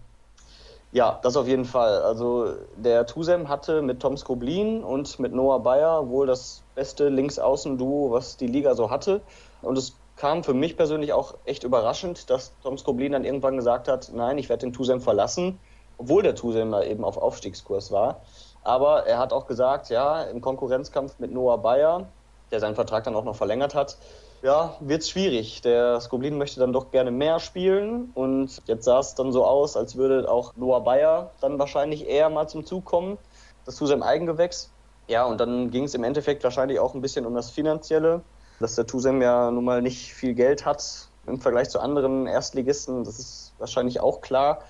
Ja, 0.92 1.20
das 1.22 1.36
auf 1.36 1.46
jeden 1.46 1.64
Fall. 1.64 2.02
Also 2.02 2.52
der 2.76 3.06
Tusem 3.06 3.48
hatte 3.48 3.80
mit 3.80 4.00
Tom 4.00 4.16
Skroblin 4.16 4.82
und 4.82 5.18
mit 5.20 5.32
Noah 5.32 5.62
Bayer 5.62 6.08
wohl 6.08 6.26
das 6.26 6.62
beste 6.74 7.08
Linksaußen-Duo, 7.08 8.10
was 8.10 8.36
die 8.36 8.48
Liga 8.48 8.74
so 8.74 8.90
hatte. 8.90 9.20
Und 9.62 9.78
es 9.78 9.94
kam 10.16 10.42
für 10.42 10.52
mich 10.52 10.76
persönlich 10.76 11.12
auch 11.12 11.34
echt 11.44 11.64
überraschend, 11.64 12.28
dass 12.28 12.52
Tom 12.62 12.76
Skroblin 12.76 13.12
dann 13.12 13.24
irgendwann 13.24 13.56
gesagt 13.56 13.88
hat, 13.88 14.10
nein, 14.12 14.36
ich 14.36 14.48
werde 14.48 14.66
den 14.66 14.72
Tusem 14.72 15.00
verlassen, 15.00 15.60
obwohl 15.96 16.22
der 16.22 16.34
Tusem 16.34 16.74
eben 16.74 17.04
auf 17.04 17.16
Aufstiegskurs 17.16 17.92
war. 17.92 18.20
Aber 18.62 19.06
er 19.06 19.18
hat 19.18 19.32
auch 19.32 19.46
gesagt, 19.46 19.88
ja, 19.88 20.22
im 20.22 20.40
Konkurrenzkampf 20.40 21.18
mit 21.18 21.32
Noah 21.32 21.58
Bayer, 21.58 22.08
der 22.50 22.60
seinen 22.60 22.74
Vertrag 22.74 23.04
dann 23.04 23.14
auch 23.14 23.24
noch 23.24 23.36
verlängert 23.36 23.74
hat, 23.74 23.96
ja, 24.42 24.76
wird 24.80 25.02
es 25.02 25.10
schwierig. 25.10 25.60
Der 25.62 26.00
Skoblin 26.00 26.38
möchte 26.38 26.60
dann 26.60 26.72
doch 26.72 26.90
gerne 26.90 27.10
mehr 27.10 27.40
spielen 27.40 28.10
und 28.14 28.62
jetzt 28.66 28.84
sah 28.84 29.00
es 29.00 29.14
dann 29.14 29.32
so 29.32 29.44
aus, 29.44 29.76
als 29.76 29.96
würde 29.96 30.30
auch 30.30 30.56
Noah 30.56 30.82
Bayer 30.82 31.30
dann 31.40 31.58
wahrscheinlich 31.58 32.08
eher 32.08 32.30
mal 32.30 32.48
zum 32.48 32.64
Zug 32.64 32.84
kommen, 32.84 33.18
das 33.66 33.76
zu 33.76 33.86
seinem 33.86 34.02
Eigengewächs. 34.02 34.70
Ja, 35.08 35.24
und 35.24 35.40
dann 35.40 35.70
ging 35.70 35.84
es 35.84 35.94
im 35.94 36.04
Endeffekt 36.04 36.44
wahrscheinlich 36.44 36.78
auch 36.78 36.94
ein 36.94 37.00
bisschen 37.00 37.26
um 37.26 37.34
das 37.34 37.50
Finanzielle, 37.50 38.22
dass 38.60 38.76
der 38.76 38.86
Tusem 38.86 39.20
ja 39.20 39.50
nun 39.50 39.64
mal 39.64 39.82
nicht 39.82 40.14
viel 40.14 40.34
Geld 40.34 40.64
hat 40.64 41.08
im 41.26 41.40
Vergleich 41.40 41.68
zu 41.68 41.80
anderen 41.80 42.26
Erstligisten. 42.26 43.04
Das 43.04 43.18
ist 43.18 43.52
wahrscheinlich 43.58 44.00
auch 44.00 44.20
klar. 44.20 44.60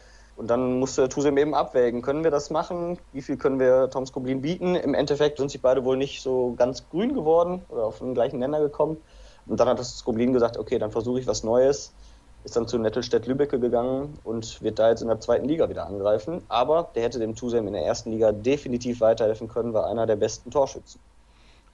Und 0.40 0.46
dann 0.46 0.78
musste 0.78 1.06
Tusem 1.10 1.36
eben 1.36 1.52
abwägen, 1.52 2.00
können 2.00 2.24
wir 2.24 2.30
das 2.30 2.48
machen? 2.48 2.98
Wie 3.12 3.20
viel 3.20 3.36
können 3.36 3.60
wir 3.60 3.90
Tom 3.90 4.06
Skoblin 4.06 4.40
bieten? 4.40 4.74
Im 4.74 4.94
Endeffekt 4.94 5.36
sind 5.36 5.50
sie 5.50 5.58
beide 5.58 5.84
wohl 5.84 5.98
nicht 5.98 6.22
so 6.22 6.54
ganz 6.56 6.88
grün 6.88 7.12
geworden 7.12 7.62
oder 7.68 7.84
auf 7.84 7.98
den 7.98 8.14
gleichen 8.14 8.38
Nenner 8.38 8.58
gekommen. 8.58 8.96
Und 9.44 9.60
dann 9.60 9.68
hat 9.68 9.78
das 9.78 9.98
Skoblin 9.98 10.32
gesagt, 10.32 10.56
okay, 10.56 10.78
dann 10.78 10.92
versuche 10.92 11.20
ich 11.20 11.26
was 11.26 11.44
Neues. 11.44 11.92
Ist 12.42 12.56
dann 12.56 12.66
zu 12.66 12.78
Nettelstedt-Lübbecke 12.78 13.60
gegangen 13.60 14.18
und 14.24 14.62
wird 14.62 14.78
da 14.78 14.88
jetzt 14.88 15.02
in 15.02 15.08
der 15.08 15.20
zweiten 15.20 15.46
Liga 15.46 15.68
wieder 15.68 15.84
angreifen. 15.86 16.42
Aber 16.48 16.88
der 16.94 17.02
hätte 17.02 17.18
dem 17.18 17.34
Tusem 17.34 17.66
in 17.66 17.74
der 17.74 17.84
ersten 17.84 18.10
Liga 18.10 18.32
definitiv 18.32 19.02
weiterhelfen 19.02 19.46
können, 19.46 19.74
war 19.74 19.88
einer 19.88 20.06
der 20.06 20.16
besten 20.16 20.50
Torschützen 20.50 21.02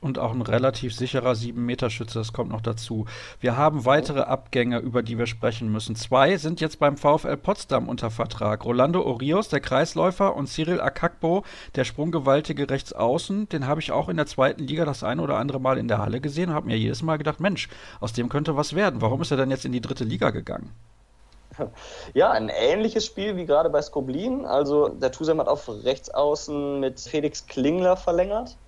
und 0.00 0.18
auch 0.18 0.32
ein 0.32 0.42
relativ 0.42 0.94
sicherer 0.94 1.32
7-Meter-Schütze, 1.32 2.18
das 2.18 2.32
kommt 2.32 2.50
noch 2.50 2.60
dazu. 2.60 3.06
Wir 3.40 3.56
haben 3.56 3.84
weitere 3.86 4.20
Abgänge, 4.20 4.78
über 4.78 5.02
die 5.02 5.18
wir 5.18 5.26
sprechen 5.26 5.70
müssen. 5.72 5.96
Zwei 5.96 6.36
sind 6.36 6.60
jetzt 6.60 6.78
beim 6.78 6.96
VfL 6.96 7.36
Potsdam 7.36 7.88
unter 7.88 8.10
Vertrag. 8.10 8.64
Rolando 8.64 9.02
Orios, 9.02 9.48
der 9.48 9.60
Kreisläufer, 9.60 10.36
und 10.36 10.48
Cyril 10.48 10.80
Akakbo, 10.80 11.44
der 11.74 11.84
sprunggewaltige 11.84 12.68
Rechtsaußen. 12.68 13.48
Den 13.48 13.66
habe 13.66 13.80
ich 13.80 13.90
auch 13.90 14.08
in 14.08 14.16
der 14.16 14.26
zweiten 14.26 14.64
Liga 14.64 14.84
das 14.84 15.02
eine 15.02 15.22
oder 15.22 15.38
andere 15.38 15.60
Mal 15.60 15.78
in 15.78 15.88
der 15.88 15.98
Halle 15.98 16.20
gesehen 16.20 16.50
und 16.50 16.54
habe 16.54 16.66
mir 16.66 16.78
jedes 16.78 17.02
Mal 17.02 17.16
gedacht, 17.16 17.40
Mensch, 17.40 17.68
aus 18.00 18.12
dem 18.12 18.28
könnte 18.28 18.56
was 18.56 18.74
werden. 18.74 19.00
Warum 19.00 19.22
ist 19.22 19.30
er 19.30 19.36
denn 19.38 19.50
jetzt 19.50 19.64
in 19.64 19.72
die 19.72 19.80
dritte 19.80 20.04
Liga 20.04 20.30
gegangen? 20.30 20.72
Ja, 22.12 22.32
ein 22.32 22.50
ähnliches 22.50 23.06
Spiel 23.06 23.36
wie 23.36 23.46
gerade 23.46 23.70
bei 23.70 23.80
Skoblin. 23.80 24.44
Also 24.44 24.88
der 24.88 25.10
Tusem 25.10 25.40
hat 25.40 25.48
auf 25.48 25.68
Rechtsaußen 25.68 26.80
mit 26.80 27.00
Felix 27.00 27.46
Klingler 27.46 27.96
verlängert 27.96 28.58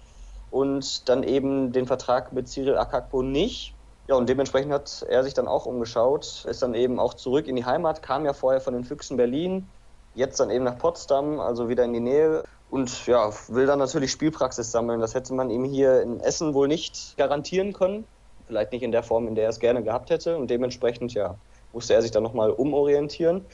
und 0.51 1.09
dann 1.09 1.23
eben 1.23 1.73
den 1.73 1.87
Vertrag 1.87 2.33
mit 2.33 2.49
Cyril 2.49 2.77
Akakpo 2.77 3.23
nicht. 3.23 3.75
Ja, 4.09 4.15
und 4.15 4.29
dementsprechend 4.29 4.73
hat 4.73 5.05
er 5.09 5.23
sich 5.23 5.35
dann 5.35 5.49
auch 5.49 5.67
umgeschaut, 5.67 6.47
ist 6.49 6.63
dann 6.63 6.75
eben 6.75 6.99
auch 6.99 7.15
zurück 7.15 7.47
in 7.47 7.57
die 7.57 7.67
Heimat, 7.67 8.03
kam 8.03 8.25
ja 8.25 8.33
vorher 8.33 8.61
von 8.61 8.73
den 8.73 8.85
Füchsen 8.85 9.19
Berlin, 9.19 9.69
jetzt 10.15 10.41
dann 10.41 10.51
eben 10.51 10.65
nach 10.65 10.79
Potsdam, 10.79 11.41
also 11.41 11.69
wieder 11.69 11.85
in 11.85 11.93
die 11.93 12.01
Nähe 12.01 12.43
und 12.71 13.07
ja, 13.07 13.31
will 13.49 13.67
dann 13.67 13.79
natürlich 13.79 14.11
Spielpraxis 14.11 14.73
sammeln. 14.73 15.01
Das 15.01 15.15
hätte 15.15 15.35
man 15.35 15.51
ihm 15.51 15.65
hier 15.65 16.01
in 16.01 16.21
Essen 16.21 16.55
wohl 16.55 16.69
nicht 16.69 17.17
garantieren 17.19 17.75
können. 17.75 18.05
Vielleicht 18.47 18.73
nicht 18.73 18.83
in 18.83 18.93
der 18.93 19.03
Form, 19.03 19.29
in 19.29 19.35
der 19.35 19.45
er 19.45 19.51
es 19.51 19.61
gerne 19.61 19.83
gehabt 19.83 20.09
hätte 20.09 20.39
und 20.39 20.49
dementsprechend, 20.49 21.13
ja, 21.13 21.35
musste 21.75 21.93
er 21.93 22.01
sich 22.01 22.11
dann 22.11 22.23
nochmal 22.23 22.51
umorientieren. 22.51 23.45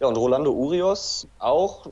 Ja, 0.00 0.06
und 0.06 0.16
Rolando 0.16 0.52
Urios 0.52 1.26
auch 1.38 1.86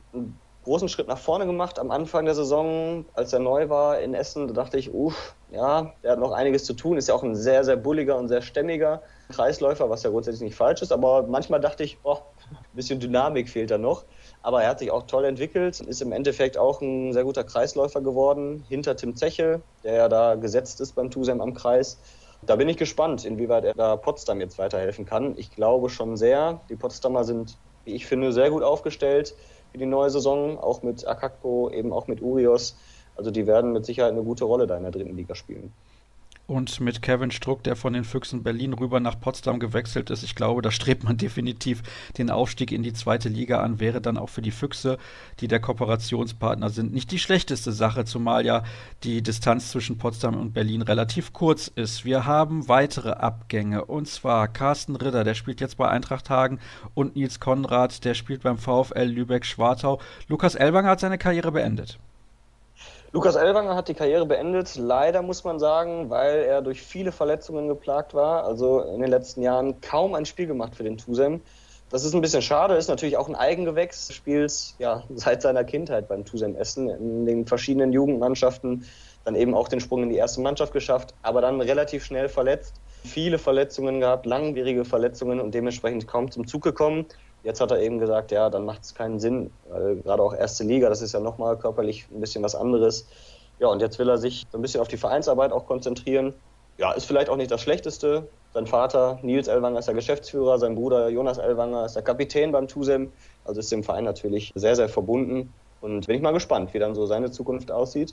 großen 0.66 0.88
Schritt 0.88 1.06
nach 1.06 1.18
vorne 1.18 1.46
gemacht 1.46 1.78
am 1.78 1.92
Anfang 1.92 2.24
der 2.24 2.34
Saison, 2.34 3.04
als 3.14 3.32
er 3.32 3.38
neu 3.38 3.68
war 3.68 4.00
in 4.00 4.14
Essen. 4.14 4.48
Da 4.48 4.52
dachte 4.52 4.76
ich, 4.78 4.92
uff, 4.92 5.36
ja, 5.52 5.92
der 6.02 6.12
hat 6.12 6.18
noch 6.18 6.32
einiges 6.32 6.64
zu 6.64 6.74
tun. 6.74 6.96
Ist 6.96 7.08
ja 7.08 7.14
auch 7.14 7.22
ein 7.22 7.36
sehr, 7.36 7.62
sehr 7.62 7.76
bulliger 7.76 8.16
und 8.16 8.26
sehr 8.26 8.42
stämmiger 8.42 9.00
Kreisläufer, 9.30 9.88
was 9.90 10.02
ja 10.02 10.10
grundsätzlich 10.10 10.42
nicht 10.42 10.56
falsch 10.56 10.82
ist. 10.82 10.90
Aber 10.90 11.22
manchmal 11.22 11.60
dachte 11.60 11.84
ich, 11.84 11.98
oh, 12.02 12.18
ein 12.50 12.74
bisschen 12.74 12.98
Dynamik 12.98 13.48
fehlt 13.48 13.70
da 13.70 13.78
noch. 13.78 14.06
Aber 14.42 14.60
er 14.60 14.70
hat 14.70 14.80
sich 14.80 14.90
auch 14.90 15.04
toll 15.04 15.24
entwickelt, 15.24 15.78
ist 15.78 16.02
im 16.02 16.10
Endeffekt 16.10 16.58
auch 16.58 16.80
ein 16.80 17.12
sehr 17.12 17.22
guter 17.22 17.44
Kreisläufer 17.44 18.00
geworden, 18.00 18.64
hinter 18.68 18.96
Tim 18.96 19.14
Zeche, 19.14 19.62
der 19.84 19.94
ja 19.94 20.08
da 20.08 20.34
gesetzt 20.34 20.80
ist 20.80 20.96
beim 20.96 21.12
Tusem 21.12 21.40
am 21.40 21.54
Kreis. 21.54 22.00
Da 22.42 22.56
bin 22.56 22.68
ich 22.68 22.76
gespannt, 22.76 23.24
inwieweit 23.24 23.64
er 23.64 23.74
da 23.74 23.96
Potsdam 23.96 24.40
jetzt 24.40 24.58
weiterhelfen 24.58 25.06
kann. 25.06 25.34
Ich 25.36 25.52
glaube 25.52 25.90
schon 25.90 26.16
sehr. 26.16 26.60
Die 26.68 26.76
Potsdamer 26.76 27.22
sind, 27.22 27.56
wie 27.84 27.94
ich 27.94 28.06
finde, 28.06 28.32
sehr 28.32 28.50
gut 28.50 28.64
aufgestellt 28.64 29.36
für 29.72 29.78
die 29.78 29.86
neue 29.86 30.10
Saison, 30.10 30.58
auch 30.58 30.82
mit 30.82 31.06
Akakpo, 31.06 31.70
eben 31.70 31.92
auch 31.92 32.06
mit 32.06 32.22
Urios. 32.22 32.76
Also 33.16 33.30
die 33.30 33.46
werden 33.46 33.72
mit 33.72 33.86
Sicherheit 33.86 34.12
eine 34.12 34.22
gute 34.22 34.44
Rolle 34.44 34.66
da 34.66 34.76
in 34.76 34.82
der 34.82 34.92
dritten 34.92 35.16
Liga 35.16 35.34
spielen. 35.34 35.72
Und 36.46 36.80
mit 36.80 37.02
Kevin 37.02 37.32
Struck, 37.32 37.64
der 37.64 37.74
von 37.74 37.92
den 37.92 38.04
Füchsen 38.04 38.44
Berlin 38.44 38.72
rüber 38.72 39.00
nach 39.00 39.18
Potsdam 39.18 39.58
gewechselt 39.58 40.10
ist, 40.10 40.22
ich 40.22 40.36
glaube, 40.36 40.62
da 40.62 40.70
strebt 40.70 41.02
man 41.02 41.16
definitiv 41.16 41.82
den 42.18 42.30
Aufstieg 42.30 42.70
in 42.70 42.84
die 42.84 42.92
zweite 42.92 43.28
Liga 43.28 43.62
an, 43.62 43.80
wäre 43.80 44.00
dann 44.00 44.16
auch 44.16 44.28
für 44.28 44.42
die 44.42 44.52
Füchse, 44.52 44.96
die 45.40 45.48
der 45.48 45.58
Kooperationspartner 45.58 46.70
sind, 46.70 46.94
nicht 46.94 47.10
die 47.10 47.18
schlechteste 47.18 47.72
Sache, 47.72 48.04
zumal 48.04 48.46
ja 48.46 48.62
die 49.02 49.22
Distanz 49.22 49.72
zwischen 49.72 49.98
Potsdam 49.98 50.36
und 50.36 50.54
Berlin 50.54 50.82
relativ 50.82 51.32
kurz 51.32 51.66
ist. 51.66 52.04
Wir 52.04 52.26
haben 52.26 52.68
weitere 52.68 53.10
Abgänge 53.10 53.84
und 53.84 54.06
zwar 54.06 54.46
Carsten 54.46 54.94
Ritter, 54.94 55.24
der 55.24 55.34
spielt 55.34 55.60
jetzt 55.60 55.76
bei 55.76 55.88
Eintracht 55.88 56.30
Hagen 56.30 56.60
und 56.94 57.16
Nils 57.16 57.40
Konrad, 57.40 58.04
der 58.04 58.14
spielt 58.14 58.44
beim 58.44 58.58
VfL 58.58 59.02
Lübeck-Schwartau. 59.02 60.00
Lukas 60.28 60.54
Elwanger 60.54 60.90
hat 60.90 61.00
seine 61.00 61.18
Karriere 61.18 61.50
beendet. 61.50 61.98
Lukas 63.16 63.34
Elwanger 63.34 63.74
hat 63.74 63.88
die 63.88 63.94
Karriere 63.94 64.26
beendet, 64.26 64.76
leider 64.76 65.22
muss 65.22 65.42
man 65.42 65.58
sagen, 65.58 66.10
weil 66.10 66.40
er 66.40 66.60
durch 66.60 66.82
viele 66.82 67.12
Verletzungen 67.12 67.66
geplagt 67.66 68.12
war. 68.12 68.44
Also 68.44 68.82
in 68.82 69.00
den 69.00 69.08
letzten 69.08 69.40
Jahren 69.40 69.80
kaum 69.80 70.14
ein 70.14 70.26
Spiel 70.26 70.46
gemacht 70.46 70.76
für 70.76 70.84
den 70.84 70.98
Tusem. 70.98 71.40
Das 71.88 72.04
ist 72.04 72.14
ein 72.14 72.20
bisschen 72.20 72.42
schade, 72.42 72.74
ist 72.74 72.88
natürlich 72.88 73.16
auch 73.16 73.26
ein 73.26 73.34
Eigengewächs, 73.34 74.12
spielt 74.12 74.74
ja 74.76 75.02
seit 75.14 75.40
seiner 75.40 75.64
Kindheit 75.64 76.08
beim 76.08 76.26
Tusem 76.26 76.56
Essen 76.56 76.90
in 76.90 77.24
den 77.24 77.46
verschiedenen 77.46 77.90
Jugendmannschaften, 77.90 78.84
dann 79.24 79.34
eben 79.34 79.54
auch 79.54 79.68
den 79.68 79.80
Sprung 79.80 80.02
in 80.02 80.10
die 80.10 80.16
erste 80.16 80.42
Mannschaft 80.42 80.74
geschafft, 80.74 81.14
aber 81.22 81.40
dann 81.40 81.58
relativ 81.62 82.04
schnell 82.04 82.28
verletzt. 82.28 82.82
viele 83.02 83.38
Verletzungen 83.38 84.00
gehabt, 84.00 84.26
langwierige 84.26 84.84
Verletzungen 84.84 85.40
und 85.40 85.54
dementsprechend 85.54 86.06
kaum 86.06 86.30
zum 86.30 86.46
Zug 86.46 86.62
gekommen. 86.62 87.06
Jetzt 87.46 87.60
hat 87.60 87.70
er 87.70 87.80
eben 87.80 88.00
gesagt, 88.00 88.32
ja, 88.32 88.50
dann 88.50 88.64
macht 88.64 88.82
es 88.82 88.92
keinen 88.92 89.20
Sinn, 89.20 89.52
weil 89.68 89.98
gerade 89.98 90.20
auch 90.20 90.34
erste 90.34 90.64
Liga, 90.64 90.88
das 90.88 91.00
ist 91.00 91.12
ja 91.12 91.20
nochmal 91.20 91.56
körperlich 91.56 92.08
ein 92.10 92.18
bisschen 92.18 92.42
was 92.42 92.56
anderes. 92.56 93.06
Ja, 93.60 93.68
und 93.68 93.80
jetzt 93.80 94.00
will 94.00 94.08
er 94.08 94.18
sich 94.18 94.42
so 94.50 94.58
ein 94.58 94.62
bisschen 94.62 94.80
auf 94.80 94.88
die 94.88 94.96
Vereinsarbeit 94.96 95.52
auch 95.52 95.64
konzentrieren. 95.64 96.34
Ja, 96.76 96.90
ist 96.90 97.04
vielleicht 97.04 97.30
auch 97.30 97.36
nicht 97.36 97.52
das 97.52 97.60
Schlechteste. 97.60 98.26
Sein 98.52 98.66
Vater 98.66 99.20
Nils 99.22 99.46
Elwanger 99.46 99.78
ist 99.78 99.86
der 99.86 99.94
Geschäftsführer, 99.94 100.58
sein 100.58 100.74
Bruder 100.74 101.08
Jonas 101.08 101.38
Elwanger 101.38 101.84
ist 101.84 101.94
der 101.94 102.02
Kapitän 102.02 102.50
beim 102.50 102.66
TUSEM, 102.66 103.12
also 103.44 103.60
ist 103.60 103.70
dem 103.70 103.84
Verein 103.84 104.02
natürlich 104.02 104.50
sehr, 104.56 104.74
sehr 104.74 104.88
verbunden. 104.88 105.54
Und 105.80 106.08
bin 106.08 106.16
ich 106.16 106.22
mal 106.22 106.32
gespannt, 106.32 106.74
wie 106.74 106.80
dann 106.80 106.96
so 106.96 107.06
seine 107.06 107.30
Zukunft 107.30 107.70
aussieht. 107.70 108.12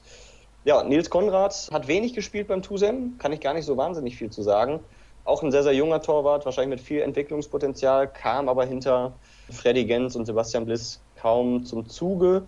Ja, 0.64 0.84
Nils 0.84 1.10
Konrad 1.10 1.70
hat 1.74 1.88
wenig 1.88 2.14
gespielt 2.14 2.50
beim 2.50 2.62
TUSEM, 2.62 3.18
kann 3.18 3.32
ich 3.32 3.40
gar 3.40 3.56
nicht 3.56 3.66
so 3.66 3.78
wahnsinnig 3.78 4.16
viel 4.16 4.30
zu 4.30 4.44
sagen. 4.44 4.80
Auch 5.26 5.42
ein 5.42 5.52
sehr, 5.52 5.64
sehr 5.64 5.74
junger 5.74 6.02
Torwart, 6.02 6.46
wahrscheinlich 6.46 6.80
mit 6.80 6.86
viel 6.86 7.02
Entwicklungspotenzial, 7.02 8.12
kam 8.12 8.50
aber 8.50 8.66
hinter 8.66 9.14
Freddy 9.50 9.86
Gens 9.86 10.16
und 10.16 10.26
Sebastian 10.26 10.66
Bliss 10.66 11.02
kaum 11.16 11.64
zum 11.64 11.88
Zuge. 11.88 12.48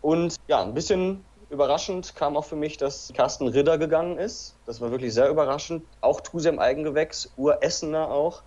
Und 0.00 0.36
ja, 0.46 0.62
ein 0.62 0.74
bisschen 0.74 1.24
überraschend 1.50 2.14
kam 2.14 2.36
auch 2.36 2.44
für 2.44 2.56
mich, 2.56 2.76
dass 2.76 3.12
Carsten 3.14 3.48
Ridder 3.48 3.76
gegangen 3.76 4.18
ist. 4.18 4.56
Das 4.66 4.80
war 4.80 4.90
wirklich 4.90 5.12
sehr 5.12 5.28
überraschend. 5.28 5.84
Auch 6.00 6.20
Tusem 6.20 6.58
Eigengewächs, 6.58 7.32
Uressener 7.36 8.10
auch, 8.10 8.42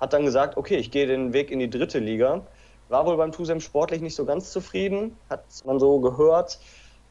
hat 0.00 0.12
dann 0.12 0.24
gesagt, 0.24 0.56
okay, 0.56 0.76
ich 0.76 0.90
gehe 0.90 1.06
den 1.06 1.32
Weg 1.32 1.50
in 1.50 1.58
die 1.58 1.70
dritte 1.70 1.98
Liga. 1.98 2.46
War 2.88 3.06
wohl 3.06 3.16
beim 3.16 3.32
Tusem 3.32 3.60
sportlich 3.60 4.00
nicht 4.00 4.14
so 4.14 4.24
ganz 4.24 4.52
zufrieden, 4.52 5.16
hat 5.28 5.44
man 5.64 5.80
so 5.80 6.00
gehört 6.00 6.60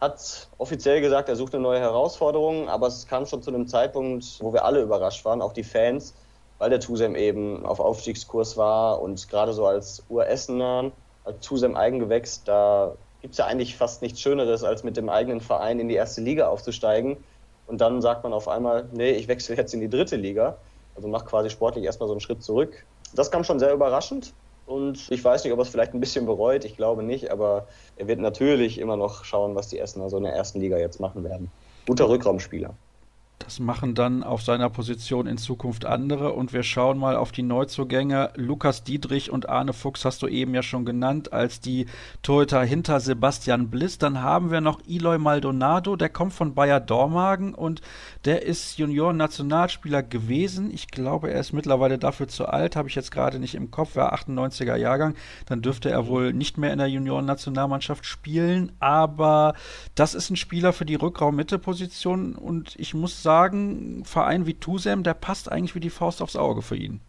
hat 0.02 0.50
offiziell 0.58 1.02
gesagt, 1.02 1.30
er 1.30 1.36
sucht 1.36 1.54
eine 1.54 1.64
neue 1.64 1.80
Herausforderung, 1.80 2.70
aber 2.70 2.88
es 2.88 3.08
kam 3.08 3.26
schon 3.26 3.42
zu 3.42 3.50
einem 3.50 3.68
Zeitpunkt, 3.68 4.38
wo 4.40 4.54
wir 4.54 4.66
alle 4.66 4.82
überrascht 4.82 5.24
waren, 5.26 5.42
auch 5.42 5.54
die 5.54 5.64
Fans, 5.64 6.14
weil 6.58 6.70
der 6.70 6.80
Tusem 6.80 7.16
eben 7.16 7.66
auf 7.66 7.80
Aufstiegskurs 7.80 8.58
war 8.58 9.02
und 9.02 9.30
gerade 9.30 9.54
so 9.54 9.66
als 9.66 10.04
Uressener, 10.10 10.92
als 11.24 11.46
Tusem 11.46 11.76
Eigengewächs, 11.76 12.44
da 12.44 12.96
gibt 13.22 13.34
es 13.34 13.40
ja 13.40 13.46
eigentlich 13.46 13.76
fast 13.76 14.02
nichts 14.02 14.22
Schöneres, 14.22 14.64
als 14.64 14.84
mit 14.84 14.98
dem 14.98 15.10
eigenen 15.10 15.42
Verein 15.42 15.80
in 15.80 15.88
die 15.88 15.96
erste 15.96 16.22
Liga 16.22 16.48
aufzusteigen. 16.48 17.18
Und 17.66 17.82
dann 17.82 18.00
sagt 18.00 18.24
man 18.24 18.34
auf 18.34 18.48
einmal, 18.48 18.88
nee, 18.94 19.12
ich 19.12 19.28
wechsle 19.28 19.58
jetzt 19.58 19.74
in 19.74 19.82
die 19.82 19.90
dritte 19.90 20.16
Liga. 20.16 20.58
Also 20.96 21.08
macht 21.08 21.26
quasi 21.26 21.50
sportlich 21.50 21.84
erstmal 21.84 22.08
so 22.08 22.14
einen 22.14 22.22
Schritt 22.22 22.44
zurück. 22.44 22.86
Das 23.16 23.32
kam 23.32 23.44
schon 23.44 23.58
sehr 23.58 23.74
überraschend. 23.74 24.34
Und 24.66 25.12
ich 25.12 25.24
weiß 25.24 25.44
nicht, 25.44 25.54
ob 25.54 25.60
er 25.60 25.64
es 25.64 25.70
vielleicht 25.70 25.94
ein 25.94 26.00
bisschen 26.00 26.26
bereut. 26.26 26.66
Ich 26.66 26.76
glaube 26.76 27.04
nicht, 27.04 27.30
aber 27.30 27.68
er 27.98 28.08
wird 28.08 28.20
natürlich 28.20 28.80
immer 28.80 28.98
noch 28.98 29.24
schauen, 29.24 29.56
was 29.56 29.68
die 29.68 29.80
Essener 29.80 30.10
so 30.10 30.18
in 30.18 30.24
der 30.24 30.34
ersten 30.34 30.60
Liga 30.60 30.78
jetzt 30.78 31.00
machen 31.00 31.24
werden. 31.24 31.52
Guter 31.86 32.10
Rückraumspieler. 32.10 32.76
Das 33.40 33.60
machen 33.60 33.96
dann 33.96 34.24
auf 34.24 34.42
seiner 34.42 34.70
Position 34.70 35.28
in 35.28 35.38
Zukunft 35.38 35.86
andere. 35.86 36.32
Und 36.34 36.54
wir 36.54 36.64
schauen 36.64 36.98
mal 36.98 37.16
auf 37.16 37.32
die 37.32 37.44
Neuzugänge. 37.44 38.32
Lukas 38.36 38.84
Dietrich 38.84 39.30
und 39.30 39.50
Arne 39.50 39.74
Fuchs 39.74 40.06
hast 40.06 40.22
du 40.22 40.28
eben 40.28 40.56
ja 40.56 40.64
schon 40.64 40.86
genannt 40.86 41.34
als 41.34 41.60
die 41.60 41.86
Torhüter 42.24 42.64
hinter 42.64 43.00
Sebastian 43.00 43.70
Bliss. 43.70 43.98
Dann 43.98 44.22
haben 44.22 44.52
wir 44.52 44.62
noch 44.62 44.80
Eloy 44.88 45.18
Maldonado, 45.18 45.96
der 45.96 46.10
kommt 46.10 46.34
von 46.34 46.56
Bayer 46.56 46.80
Dormagen 46.80 47.54
und 47.54 47.82
der 48.24 48.44
ist 48.44 48.78
Junioren-Nationalspieler 48.78 50.02
gewesen. 50.02 50.72
Ich 50.72 50.88
glaube, 50.88 51.30
er 51.30 51.42
ist 51.42 51.54
mittlerweile 51.54 51.98
dafür 51.98 52.28
zu 52.28 52.48
alt, 52.48 52.76
habe 52.76 52.88
ich 52.88 52.96
jetzt 52.96 53.12
gerade 53.12 53.40
nicht 53.40 53.56
im 53.56 53.70
Kopf. 53.70 53.96
Er 53.96 54.16
98er 54.16 54.78
Jahrgang. 54.78 55.14
Dann 55.46 55.62
dürfte 55.62 55.90
er 55.90 56.08
wohl 56.08 56.32
nicht 56.34 56.58
mehr 56.58 56.72
in 56.72 56.80
der 56.80 56.88
Junioren-Nationalmannschaft 56.88 58.06
spielen. 58.06 58.72
Aber 58.80 59.56
das 59.94 60.16
ist 60.16 60.30
ein 60.30 60.36
Spieler 60.38 60.72
für 60.72 60.86
die 60.86 60.96
Rückraum-Mitte-Position 60.96 62.36
und 62.36 62.76
ich 62.78 62.94
muss 62.94 63.25
sagen, 63.26 64.00
ein 64.00 64.06
Verein 64.06 64.46
wie 64.46 64.54
Tusem, 64.54 65.04
der 65.04 65.14
passt 65.14 65.52
eigentlich 65.52 65.76
wie 65.76 65.82
die 65.82 65.90
Faust 65.90 66.22
aufs 66.22 66.38
Auge 66.38 66.62
für 66.62 66.78
ihn. 66.78 67.02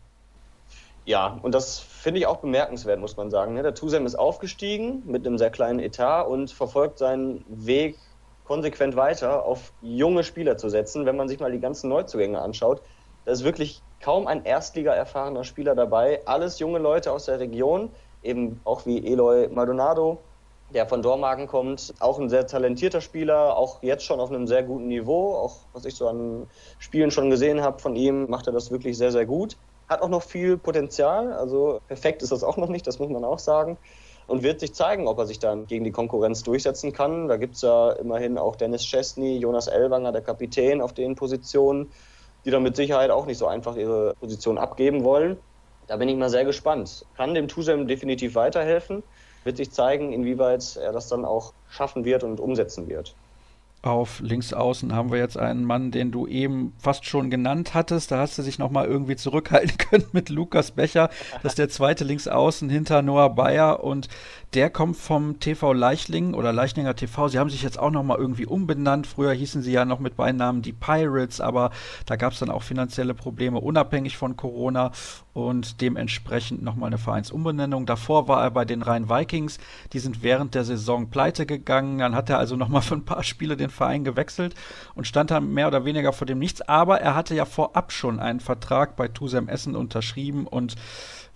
Ja, 1.05 1.39
und 1.43 1.55
das 1.55 1.79
finde 1.79 2.19
ich 2.19 2.27
auch 2.27 2.39
bemerkenswert, 2.39 2.99
muss 2.99 3.17
man 3.17 3.31
sagen. 3.31 3.55
Ne? 3.55 3.63
Der 3.63 3.75
Tusem 3.75 4.07
ist 4.07 4.17
aufgestiegen 4.17 5.05
mit 5.07 5.25
einem 5.25 5.39
sehr 5.39 5.51
kleinen 5.51 5.79
Etat 5.79 6.23
und 6.23 6.51
verfolgt 6.51 6.99
seinen 6.99 7.45
Weg 7.49 7.97
konsequent 8.45 8.97
weiter, 8.97 9.45
auf 9.45 9.73
junge 9.83 10.25
Spieler 10.25 10.57
zu 10.57 10.69
setzen. 10.69 11.07
Wenn 11.07 11.17
man 11.17 11.29
sich 11.29 11.39
mal 11.39 11.53
die 11.53 11.61
ganzen 11.61 11.89
Neuzugänge 11.91 12.41
anschaut, 12.41 12.83
da 13.25 13.33
ist 13.33 13.45
wirklich 13.45 13.83
kaum 14.01 14.27
ein 14.27 14.45
Erstliga-erfahrener 14.45 15.45
Spieler 15.45 15.77
dabei. 15.77 16.23
Alles 16.27 16.59
junge 16.59 16.79
Leute 16.79 17.13
aus 17.13 17.27
der 17.27 17.39
Region, 17.39 17.91
eben 18.23 18.61
auch 18.65 18.87
wie 18.87 19.07
Eloy 19.07 19.49
Maldonado, 19.49 20.19
der 20.71 20.87
von 20.87 21.03
Dormagen 21.03 21.47
kommt, 21.47 21.95
auch 22.01 22.19
ein 22.19 22.29
sehr 22.29 22.47
talentierter 22.47 23.01
Spieler, 23.01 23.57
auch 23.57 23.83
jetzt 23.83 24.05
schon 24.05 24.21
auf 24.21 24.31
einem 24.31 24.47
sehr 24.47 24.63
guten 24.63 24.89
Niveau, 24.89 25.35
auch 25.35 25.69
was 25.73 25.85
ich 25.85 25.95
so 25.95 26.09
an 26.09 26.49
Spielen 26.79 27.11
schon 27.11 27.31
gesehen 27.31 27.63
habe 27.63 27.79
von 27.79 27.95
ihm, 27.95 28.29
macht 28.29 28.47
er 28.47 28.53
das 28.53 28.71
wirklich 28.71 28.99
sehr, 28.99 29.13
sehr 29.13 29.27
gut. 29.27 29.57
Hat 29.89 30.03
auch 30.03 30.09
noch 30.09 30.23
viel 30.23 30.59
Potenzial, 30.59 31.33
also 31.33 31.79
perfekt 31.87 32.23
ist 32.23 32.33
das 32.33 32.43
auch 32.43 32.57
noch 32.57 32.69
nicht, 32.69 32.87
das 32.87 32.99
muss 32.99 33.09
man 33.09 33.25
auch 33.25 33.39
sagen. 33.39 33.79
Und 34.27 34.43
wird 34.43 34.59
sich 34.59 34.75
zeigen, 34.75 35.07
ob 35.07 35.19
er 35.19 35.27
sich 35.27 35.39
dann 35.39 35.67
gegen 35.69 35.85
die 35.85 35.93
Konkurrenz 35.93 36.43
durchsetzen 36.43 36.93
kann. 36.93 37.29
Da 37.29 37.37
gibt 37.37 37.55
es 37.55 37.63
ja 37.63 37.93
immerhin 37.93 38.39
auch 38.39 38.57
Dennis 38.57 38.83
Chesney, 38.83 39.37
Jonas 39.39 39.69
Elwanger, 39.69 40.11
der 40.11 40.23
Kapitän 40.23 40.81
auf 40.81 40.93
den 40.93 41.15
Positionen, 41.15 41.93
die 42.45 42.51
dann 42.51 42.65
mit 42.65 42.75
Sicherheit 42.75 43.13
auch 43.13 43.27
nicht 43.27 43.39
so 43.39 43.47
einfach 43.47 43.77
ihre 43.77 44.15
Position 44.19 44.59
abgeben 44.59 45.05
wollen. 45.05 45.39
Da 45.87 45.97
bin 45.97 46.09
ich 46.09 46.17
mal 46.17 46.29
sehr 46.29 46.45
gespannt. 46.45 47.07
Kann 47.15 47.35
dem 47.35 47.47
Tusem 47.47 47.87
definitiv 47.87 48.35
weiterhelfen 48.35 49.05
wird 49.47 49.57
sich 49.57 49.71
zeigen, 49.71 50.13
inwieweit 50.13 50.77
er 50.77 50.93
das 50.93 51.09
dann 51.09 51.25
auch 51.25 51.53
schaffen 51.71 52.05
wird 52.05 52.25
und 52.25 52.41
umsetzen 52.41 52.89
wird. 52.89 53.15
Auf 53.83 54.19
links 54.19 54.53
außen 54.53 54.93
haben 54.95 55.13
wir 55.13 55.21
jetzt 55.21 55.39
einen 55.39 55.63
Mann, 55.63 55.93
den 55.93 56.11
du 56.11 56.27
eben 56.27 56.73
fast 56.77 57.05
schon 57.05 57.31
genannt 57.31 57.73
hattest. 57.73 58.11
Da 58.11 58.19
hast 58.19 58.37
du 58.37 58.43
dich 58.43 58.59
nochmal 58.59 58.87
irgendwie 58.87 59.15
zurückhalten 59.15 59.79
können 59.91 60.07
mit 60.13 60.29
Lukas 60.29 60.73
Becher. 60.73 61.09
Das 61.43 61.53
ist 61.53 61.59
der 61.59 61.69
zweite 61.69 62.03
links 62.03 62.27
außen 62.27 62.69
hinter 62.69 63.03
Noah 63.03 63.33
Bayer 63.33 63.85
und 63.85 64.09
der 64.57 64.71
kommt 64.71 64.97
vom 64.97 65.39
TV 65.39 65.75
Leichling 65.75 66.33
oder 66.33 66.51
Leichlinger 66.51 66.97
TV. 66.97 67.29
Sie 67.29 67.39
haben 67.39 67.51
sich 67.51 67.63
jetzt 67.63 67.79
auch 67.79 67.91
nochmal 67.91 68.17
irgendwie 68.17 68.47
umbenannt. 68.47 69.07
Früher 69.07 69.35
hießen 69.35 69.61
sie 69.61 69.73
ja 69.73 69.85
noch 69.85 69.99
mit 70.01 70.17
Beinamen 70.17 70.63
die 70.63 70.73
Pirates, 70.73 71.43
aber 71.43 71.71
da 72.07 72.17
gab 72.17 72.33
es 72.33 72.39
dann 72.39 72.49
auch 72.49 72.63
finanzielle 72.63 73.13
Probleme, 73.13 73.61
unabhängig 73.61 74.17
von 74.17 74.35
Corona 74.35 74.93
und 75.35 75.83
dementsprechend 75.83 76.63
nochmal 76.63 76.87
eine 76.87 76.97
Vereinsumbenennung. 76.97 77.85
Davor 77.85 78.29
war 78.29 78.43
er 78.45 78.51
bei 78.51 78.65
den 78.65 78.81
Rhein 78.81 79.11
Vikings. 79.11 79.59
Die 79.93 79.99
sind 79.99 80.23
während 80.23 80.55
der 80.55 80.65
Saison 80.65 81.11
pleite 81.11 81.45
gegangen. 81.45 81.99
Dann 81.99 82.15
hat 82.15 82.31
er 82.31 82.39
also 82.39 82.57
nochmal 82.57 82.81
für 82.81 82.95
ein 82.95 83.05
paar 83.05 83.25
Spiele 83.25 83.59
den 83.59 83.69
Verein 83.69 84.05
gewechselt 84.05 84.55
und 84.95 85.07
stand 85.07 85.31
da 85.31 85.41
mehr 85.41 85.69
oder 85.69 85.85
weniger 85.85 86.15
vor 86.15 86.27
dem 86.27 86.39
Nichts. 86.39 86.63
Aber 86.63 86.99
er 86.99 87.15
hatte 87.15 87.35
ja 87.35 87.45
vorab 87.45 87.93
schon 87.93 88.19
einen 88.19 88.41
Vertrag 88.41 88.97
bei 88.97 89.09
Tusem 89.09 89.51
Essen 89.51 89.77
unterschrieben 89.77 90.47
und 90.47 90.77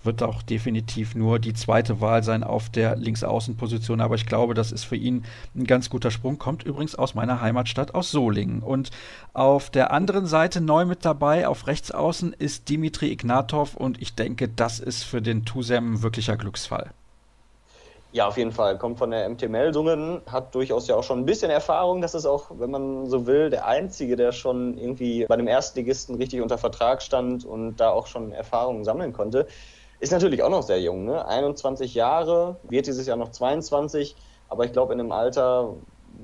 wird 0.03 0.23
auch 0.23 0.43
definitiv 0.43 1.15
nur 1.15 1.39
die 1.39 1.53
zweite 1.53 2.01
Wahl 2.01 2.23
sein 2.23 2.43
auf 2.43 2.71
der 2.71 2.97
Linksaußenposition. 2.97 4.01
Aber 4.01 4.15
ich 4.15 4.27
glaube, 4.27 4.55
das 4.55 4.73
ist 4.73 4.85
für 4.85 4.97
ihn 4.97 5.25
ein 5.55 5.65
ganz 5.65 5.91
guter 5.91 6.11
Sprung. 6.11 6.39
Kommt 6.39 6.63
übrigens 6.63 6.95
aus 6.95 7.15
meiner 7.15 7.41
Heimatstadt, 7.41 7.95
aus 7.95 8.11
Solingen. 8.11 8.63
Und 8.63 8.91
auf 9.33 9.71
der 9.71 9.93
anderen 9.93 10.27
Seite 10.27 10.61
neu 10.61 10.85
mit 10.85 11.05
dabei, 11.05 11.47
auf 11.47 11.67
Rechtsaußen, 11.67 12.33
ist 12.33 12.69
Dimitri 12.69 13.11
Ignatov. 13.11 13.77
Und 13.77 14.01
ich 14.01 14.15
denke, 14.15 14.49
das 14.49 14.81
ist 14.81 15.03
für 15.05 15.21
den 15.21 15.45
Tusem 15.45 15.95
ein 15.95 16.03
wirklicher 16.03 16.37
Glücksfall. 16.37 16.93
Ja, 18.13 18.27
auf 18.27 18.37
jeden 18.37 18.51
Fall. 18.51 18.77
Kommt 18.77 18.99
von 18.99 19.13
der 19.13 19.29
MT 19.29 19.49
Meldungen, 19.49 20.21
hat 20.27 20.53
durchaus 20.57 20.89
ja 20.89 20.97
auch 20.97 21.05
schon 21.05 21.21
ein 21.21 21.27
bisschen 21.27 21.51
Erfahrung. 21.51 22.01
Das 22.01 22.15
ist 22.15 22.27
auch, 22.27 22.51
wenn 22.59 22.71
man 22.71 23.09
so 23.09 23.27
will, 23.27 23.51
der 23.51 23.67
Einzige, 23.67 24.17
der 24.17 24.33
schon 24.33 24.77
irgendwie 24.79 25.27
bei 25.27 25.37
dem 25.37 25.47
Erstligisten 25.47 26.17
richtig 26.17 26.41
unter 26.41 26.59
Vertrag 26.59 27.03
stand 27.03 27.45
und 27.45 27.77
da 27.77 27.91
auch 27.91 28.09
schon 28.09 28.33
Erfahrungen 28.33 28.83
sammeln 28.83 29.13
konnte. 29.13 29.47
Ist 30.01 30.13
natürlich 30.13 30.43
auch 30.43 30.49
noch 30.49 30.63
sehr 30.63 30.81
jung, 30.81 31.05
ne? 31.05 31.27
21 31.27 31.95
Jahre, 31.95 32.59
wird 32.63 32.87
dieses 32.87 33.07
Jahr 33.07 33.19
noch 33.19 33.31
22, 33.31 34.17
aber 34.49 34.65
ich 34.65 34.73
glaube 34.73 34.95
in 34.95 35.01
einem 35.01 35.13
Alter, 35.13 35.77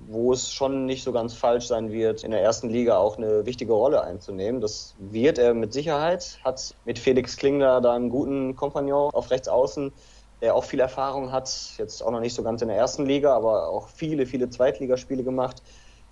wo 0.09 0.33
es 0.33 0.51
schon 0.51 0.87
nicht 0.87 1.05
so 1.05 1.13
ganz 1.13 1.35
falsch 1.35 1.67
sein 1.67 1.93
wird, 1.93 2.25
in 2.25 2.31
der 2.31 2.43
ersten 2.43 2.71
Liga 2.71 2.97
auch 2.97 3.19
eine 3.19 3.45
wichtige 3.45 3.75
Rolle 3.75 4.03
einzunehmen. 4.03 4.63
Das 4.63 4.95
wird 4.99 5.39
er 5.39 5.53
mit 5.53 5.75
Sicherheit, 5.75 6.39
hat 6.43 6.75
mit 6.87 6.99
Felix 6.99 7.37
Klingler 7.37 7.83
da 7.83 7.95
einen 7.95 8.09
guten 8.09 8.57
Kompagnon 8.57 9.11
auf 9.13 9.31
rechts 9.31 9.47
außen, 9.47 9.93
der 10.41 10.55
auch 10.55 10.65
viel 10.65 10.81
Erfahrung 10.81 11.31
hat, 11.31 11.75
jetzt 11.77 12.03
auch 12.03 12.11
noch 12.11 12.21
nicht 12.21 12.35
so 12.35 12.43
ganz 12.43 12.63
in 12.63 12.69
der 12.69 12.79
ersten 12.79 13.05
Liga, 13.05 13.35
aber 13.37 13.69
auch 13.69 13.89
viele, 13.89 14.25
viele 14.25 14.49
Zweitligaspiele 14.49 15.23
gemacht. 15.23 15.63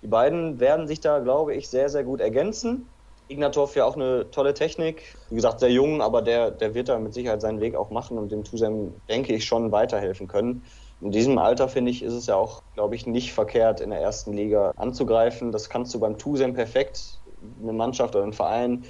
Die 0.03 0.07
beiden 0.07 0.59
werden 0.59 0.85
sich 0.87 1.01
da, 1.01 1.17
glaube 1.17 1.55
ich, 1.55 1.67
sehr, 1.67 1.89
sehr 1.89 2.03
gut 2.03 2.21
ergänzen. 2.21 2.94
Ignatov 3.27 3.75
ja 3.75 3.85
auch 3.85 3.95
eine 3.95 4.29
tolle 4.31 4.53
Technik. 4.53 5.15
Wie 5.29 5.35
gesagt, 5.35 5.59
sehr 5.59 5.71
jung, 5.71 6.01
aber 6.01 6.21
der, 6.21 6.51
der 6.51 6.73
wird 6.75 6.89
da 6.89 6.99
mit 6.99 7.13
Sicherheit 7.13 7.41
seinen 7.41 7.59
Weg 7.59 7.75
auch 7.75 7.89
machen 7.89 8.17
und 8.17 8.31
dem 8.31 8.43
Tusem, 8.43 8.93
denke 9.09 9.33
ich, 9.33 9.45
schon 9.45 9.71
weiterhelfen 9.71 10.27
können. 10.27 10.63
In 11.01 11.11
diesem 11.11 11.37
Alter, 11.37 11.67
finde 11.67 11.91
ich, 11.91 12.03
ist 12.03 12.13
es 12.13 12.27
ja 12.27 12.35
auch, 12.35 12.61
glaube 12.73 12.95
ich, 12.95 13.05
nicht 13.05 13.33
verkehrt, 13.33 13.81
in 13.81 13.89
der 13.89 13.99
ersten 13.99 14.33
Liga 14.33 14.71
anzugreifen. 14.75 15.51
Das 15.51 15.69
kannst 15.69 15.93
du 15.93 15.99
beim 15.99 16.17
Tusem 16.17 16.53
perfekt. 16.53 17.19
Eine 17.61 17.73
Mannschaft 17.73 18.15
oder 18.15 18.25
ein 18.25 18.33
Verein, 18.33 18.85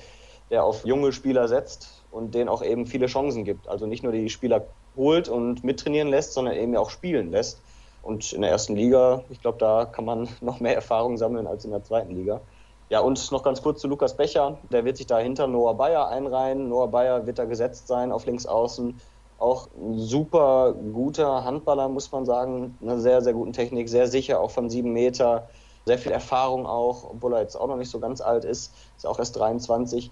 der 0.49 0.63
auf 0.63 0.85
junge 0.85 1.11
Spieler 1.11 1.47
setzt 1.47 2.05
und 2.11 2.35
denen 2.35 2.49
auch 2.49 2.63
eben 2.63 2.85
viele 2.85 3.07
Chancen 3.07 3.43
gibt. 3.43 3.67
Also 3.67 3.87
nicht 3.87 4.03
nur 4.03 4.11
die 4.11 4.29
Spieler 4.29 4.67
holt 4.95 5.29
und 5.29 5.63
mittrainieren 5.63 6.09
lässt, 6.09 6.33
sondern 6.33 6.55
eben 6.55 6.75
auch 6.77 6.89
spielen 6.89 7.31
lässt. 7.31 7.63
Und 8.01 8.33
in 8.33 8.41
der 8.41 8.51
ersten 8.51 8.75
Liga, 8.75 9.25
ich 9.29 9.41
glaube, 9.41 9.57
da 9.57 9.85
kann 9.85 10.05
man 10.05 10.29
noch 10.41 10.59
mehr 10.59 10.75
Erfahrung 10.75 11.17
sammeln 11.17 11.47
als 11.47 11.65
in 11.65 11.71
der 11.71 11.83
zweiten 11.83 12.13
Liga. 12.15 12.41
Ja, 12.89 12.99
und 12.99 13.31
noch 13.31 13.41
ganz 13.41 13.61
kurz 13.61 13.81
zu 13.81 13.87
Lukas 13.87 14.15
Becher. 14.15 14.57
Der 14.71 14.85
wird 14.85 14.97
sich 14.97 15.07
da 15.07 15.17
hinter 15.17 15.47
Noah 15.47 15.75
Bayer 15.75 16.07
einreihen. 16.09 16.69
Noah 16.69 16.87
Bayer 16.87 17.25
wird 17.25 17.39
da 17.39 17.45
gesetzt 17.45 17.87
sein 17.87 18.11
auf 18.11 18.25
links 18.25 18.45
außen. 18.45 18.99
Auch 19.39 19.67
ein 19.75 19.97
super 19.97 20.73
guter 20.73 21.43
Handballer, 21.43 21.89
muss 21.89 22.11
man 22.11 22.25
sagen. 22.25 22.77
Eine 22.81 22.99
sehr, 22.99 23.21
sehr 23.21 23.33
guten 23.33 23.53
Technik, 23.53 23.89
sehr 23.89 24.07
sicher, 24.07 24.39
auch 24.39 24.51
von 24.51 24.69
sieben 24.69 24.93
Meter. 24.93 25.49
Sehr 25.85 25.97
viel 25.97 26.11
Erfahrung 26.11 26.65
auch, 26.65 27.11
obwohl 27.11 27.33
er 27.33 27.41
jetzt 27.41 27.55
auch 27.55 27.67
noch 27.67 27.75
nicht 27.75 27.89
so 27.89 27.99
ganz 27.99 28.21
alt 28.21 28.45
ist. 28.45 28.73
Ist 28.97 29.05
auch 29.05 29.19
erst 29.19 29.35
23. 29.37 30.11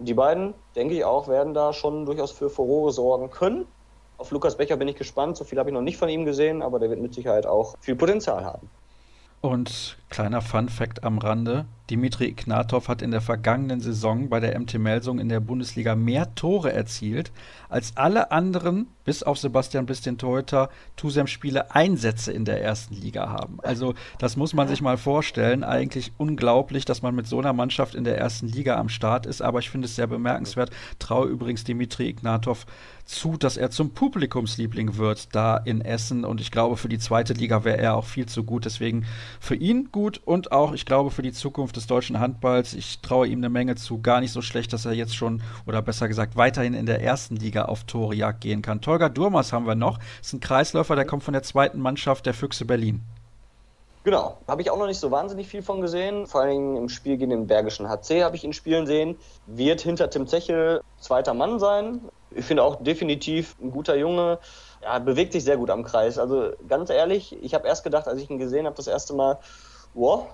Die 0.00 0.14
beiden, 0.14 0.54
denke 0.76 0.94
ich 0.94 1.04
auch, 1.04 1.28
werden 1.28 1.54
da 1.54 1.72
schon 1.72 2.06
durchaus 2.06 2.30
für 2.30 2.50
Furore 2.50 2.92
sorgen 2.92 3.30
können. 3.30 3.66
Auf 4.16 4.30
Lukas 4.32 4.56
Becher 4.56 4.76
bin 4.76 4.86
ich 4.88 4.96
gespannt. 4.96 5.36
So 5.36 5.44
viel 5.44 5.58
habe 5.58 5.70
ich 5.70 5.74
noch 5.74 5.82
nicht 5.82 5.96
von 5.96 6.08
ihm 6.08 6.24
gesehen, 6.24 6.62
aber 6.62 6.78
der 6.78 6.90
wird 6.90 7.00
mit 7.00 7.14
Sicherheit 7.14 7.46
auch 7.46 7.76
viel 7.80 7.96
Potenzial 7.96 8.44
haben. 8.44 8.68
Und 9.40 9.96
kleiner 10.10 10.40
Fun 10.40 10.68
Fact 10.68 11.04
am 11.04 11.18
Rande: 11.18 11.66
Dimitri 11.90 12.26
Ignatov 12.26 12.88
hat 12.88 13.00
in 13.00 13.10
der 13.10 13.20
vergangenen 13.20 13.80
Saison 13.80 14.28
bei 14.28 14.40
der 14.40 14.58
MT 14.58 14.78
Melsung 14.78 15.18
in 15.18 15.28
der 15.28 15.40
Bundesliga 15.40 15.94
mehr 15.94 16.34
Tore 16.34 16.72
erzielt 16.72 17.32
als 17.70 17.96
alle 17.96 18.30
anderen, 18.30 18.88
bis 19.04 19.22
auf 19.22 19.38
Sebastian 19.38 19.86
Bliss 19.86 20.02
den 20.02 20.18
Torhüter, 20.18 20.68
Tusem-Spiele 20.96 21.74
Einsätze 21.74 22.32
in 22.32 22.44
der 22.44 22.62
ersten 22.62 22.94
Liga 22.94 23.30
haben. 23.30 23.58
Also 23.62 23.94
das 24.18 24.36
muss 24.36 24.52
man 24.52 24.68
sich 24.68 24.82
mal 24.82 24.98
vorstellen. 24.98 25.64
Eigentlich 25.64 26.12
unglaublich, 26.18 26.84
dass 26.84 27.02
man 27.02 27.14
mit 27.14 27.26
so 27.26 27.38
einer 27.38 27.54
Mannschaft 27.54 27.94
in 27.94 28.04
der 28.04 28.18
ersten 28.18 28.48
Liga 28.48 28.76
am 28.76 28.88
Start 28.88 29.24
ist, 29.24 29.40
aber 29.40 29.58
ich 29.60 29.70
finde 29.70 29.86
es 29.86 29.96
sehr 29.96 30.06
bemerkenswert. 30.06 30.70
Traue 30.98 31.28
übrigens 31.28 31.64
Dimitri 31.64 32.08
Ignatov 32.08 32.66
zu, 33.06 33.38
dass 33.38 33.56
er 33.56 33.70
zum 33.70 33.94
Publikumsliebling 33.94 34.98
wird 34.98 35.34
da 35.34 35.56
in 35.56 35.80
Essen 35.80 36.24
und 36.24 36.42
ich 36.42 36.50
glaube, 36.50 36.76
für 36.76 36.90
die 36.90 36.98
zweite 36.98 37.32
Liga 37.32 37.64
wäre 37.64 37.78
er 37.78 37.96
auch 37.96 38.04
viel 38.04 38.26
zu 38.26 38.44
gut. 38.44 38.66
Deswegen 38.66 39.06
für 39.40 39.54
ihn 39.54 39.88
gut 39.90 40.20
und 40.22 40.52
auch, 40.52 40.74
ich 40.74 40.84
glaube, 40.84 41.10
für 41.10 41.22
die 41.22 41.32
Zukunft 41.32 41.77
des 41.78 41.86
deutschen 41.86 42.18
Handballs. 42.18 42.74
Ich 42.74 43.00
traue 43.00 43.26
ihm 43.28 43.38
eine 43.38 43.48
Menge 43.48 43.76
zu. 43.76 44.02
Gar 44.02 44.20
nicht 44.20 44.32
so 44.32 44.42
schlecht, 44.42 44.72
dass 44.72 44.84
er 44.84 44.92
jetzt 44.92 45.16
schon, 45.16 45.42
oder 45.66 45.80
besser 45.80 46.08
gesagt, 46.08 46.36
weiterhin 46.36 46.74
in 46.74 46.86
der 46.86 47.02
ersten 47.02 47.36
Liga 47.36 47.66
auf 47.66 47.84
Torejagd 47.84 48.40
gehen 48.40 48.60
kann. 48.60 48.80
Tolga 48.80 49.08
Durmas 49.08 49.52
haben 49.52 49.66
wir 49.66 49.74
noch. 49.74 49.98
Ist 50.20 50.34
ein 50.34 50.40
Kreisläufer, 50.40 50.96
der 50.96 51.06
kommt 51.06 51.22
von 51.22 51.32
der 51.32 51.42
zweiten 51.42 51.80
Mannschaft 51.80 52.26
der 52.26 52.34
Füchse 52.34 52.64
Berlin. 52.64 53.02
Genau, 54.04 54.38
habe 54.46 54.62
ich 54.62 54.70
auch 54.70 54.78
noch 54.78 54.86
nicht 54.86 55.00
so 55.00 55.10
wahnsinnig 55.10 55.48
viel 55.48 55.62
von 55.62 55.80
gesehen. 55.80 56.26
Vor 56.26 56.40
allem 56.40 56.76
im 56.76 56.88
Spiel 56.88 57.16
gegen 57.16 57.30
den 57.30 57.46
Bergischen 57.46 57.88
HC 57.88 58.22
habe 58.22 58.36
ich 58.36 58.44
ihn 58.44 58.52
spielen 58.52 58.86
sehen. 58.86 59.16
Wird 59.46 59.80
hinter 59.80 60.08
Tim 60.08 60.26
Zechel 60.26 60.80
zweiter 60.98 61.34
Mann 61.34 61.58
sein. 61.58 62.00
Ich 62.30 62.44
finde 62.44 62.62
auch 62.62 62.82
definitiv 62.82 63.56
ein 63.60 63.70
guter 63.70 63.96
Junge. 63.96 64.38
Ja, 64.82 64.98
bewegt 64.98 65.32
sich 65.32 65.44
sehr 65.44 65.56
gut 65.56 65.70
am 65.70 65.84
Kreis. 65.84 66.18
Also 66.18 66.52
ganz 66.68 66.88
ehrlich, 66.88 67.36
ich 67.42 67.54
habe 67.54 67.66
erst 67.66 67.84
gedacht, 67.84 68.08
als 68.08 68.20
ich 68.22 68.30
ihn 68.30 68.38
gesehen 68.38 68.66
habe, 68.66 68.76
das 68.76 68.86
erste 68.86 69.12
Mal, 69.12 69.38
wow, 69.94 70.26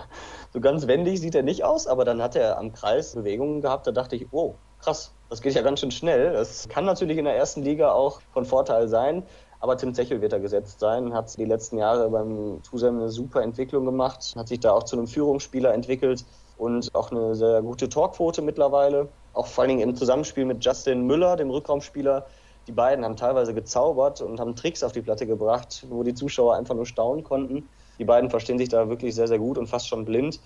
so 0.52 0.60
ganz 0.60 0.86
wendig 0.86 1.20
sieht 1.20 1.34
er 1.34 1.42
nicht 1.42 1.64
aus, 1.64 1.86
aber 1.86 2.04
dann 2.04 2.22
hat 2.22 2.36
er 2.36 2.58
am 2.58 2.72
Kreis 2.72 3.14
Bewegungen 3.14 3.60
gehabt, 3.60 3.86
da 3.86 3.92
dachte 3.92 4.16
ich, 4.16 4.26
wow, 4.30 4.54
krass, 4.80 5.12
das 5.28 5.42
geht 5.42 5.54
ja 5.54 5.62
ganz 5.62 5.80
schön 5.80 5.90
schnell. 5.90 6.32
Das 6.32 6.68
kann 6.68 6.84
natürlich 6.84 7.18
in 7.18 7.24
der 7.24 7.36
ersten 7.36 7.62
Liga 7.62 7.92
auch 7.92 8.20
von 8.32 8.44
Vorteil 8.44 8.88
sein, 8.88 9.22
aber 9.60 9.76
Tim 9.76 9.94
Zechel 9.94 10.22
wird 10.22 10.32
da 10.32 10.38
gesetzt 10.38 10.80
sein, 10.80 11.12
hat 11.12 11.36
die 11.36 11.44
letzten 11.44 11.78
Jahre 11.78 12.08
beim 12.08 12.62
Tusem 12.62 12.96
eine 12.96 13.10
super 13.10 13.42
Entwicklung 13.42 13.84
gemacht, 13.84 14.34
hat 14.36 14.48
sich 14.48 14.60
da 14.60 14.72
auch 14.72 14.84
zu 14.84 14.96
einem 14.96 15.06
Führungsspieler 15.06 15.74
entwickelt 15.74 16.24
und 16.56 16.94
auch 16.94 17.10
eine 17.10 17.34
sehr 17.34 17.62
gute 17.62 17.88
Torquote 17.88 18.42
mittlerweile. 18.42 19.08
Auch 19.34 19.46
vor 19.46 19.62
allen 19.62 19.70
Dingen 19.70 19.90
im 19.90 19.96
Zusammenspiel 19.96 20.44
mit 20.46 20.64
Justin 20.64 21.06
Müller, 21.06 21.36
dem 21.36 21.50
Rückraumspieler. 21.50 22.26
Die 22.66 22.72
beiden 22.72 23.04
haben 23.04 23.16
teilweise 23.16 23.54
gezaubert 23.54 24.20
und 24.20 24.40
haben 24.40 24.56
Tricks 24.56 24.82
auf 24.82 24.92
die 24.92 25.02
Platte 25.02 25.26
gebracht, 25.26 25.86
wo 25.88 26.02
die 26.02 26.14
Zuschauer 26.14 26.56
einfach 26.56 26.74
nur 26.74 26.86
staunen 26.86 27.24
konnten. 27.24 27.68
Die 28.00 28.04
beiden 28.04 28.30
verstehen 28.30 28.58
sich 28.58 28.70
da 28.70 28.88
wirklich 28.88 29.14
sehr, 29.14 29.28
sehr 29.28 29.38
gut 29.38 29.58
und 29.58 29.68
fast 29.68 29.86
schon 29.86 30.06
blind. 30.06 30.40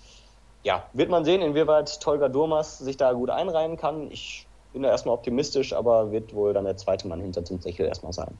Ja, 0.63 0.83
wird 0.93 1.09
man 1.09 1.23
sehen, 1.23 1.41
inwieweit 1.41 2.01
Tolga 2.01 2.27
Durmas 2.27 2.79
sich 2.79 2.97
da 2.97 3.13
gut 3.13 3.29
einreihen 3.29 3.77
kann. 3.77 4.11
Ich 4.11 4.45
bin 4.73 4.83
da 4.83 4.89
erstmal 4.89 5.15
optimistisch, 5.15 5.71
aber 5.71 6.11
wird 6.11 6.35
wohl 6.35 6.53
dann 6.53 6.65
der 6.65 6.75
zweite 6.75 7.07
Mann 7.07 7.21
hinter 7.21 7.43
Tim 7.43 7.61
Zechel 7.61 7.85
erstmal 7.85 8.11
sein. 8.11 8.37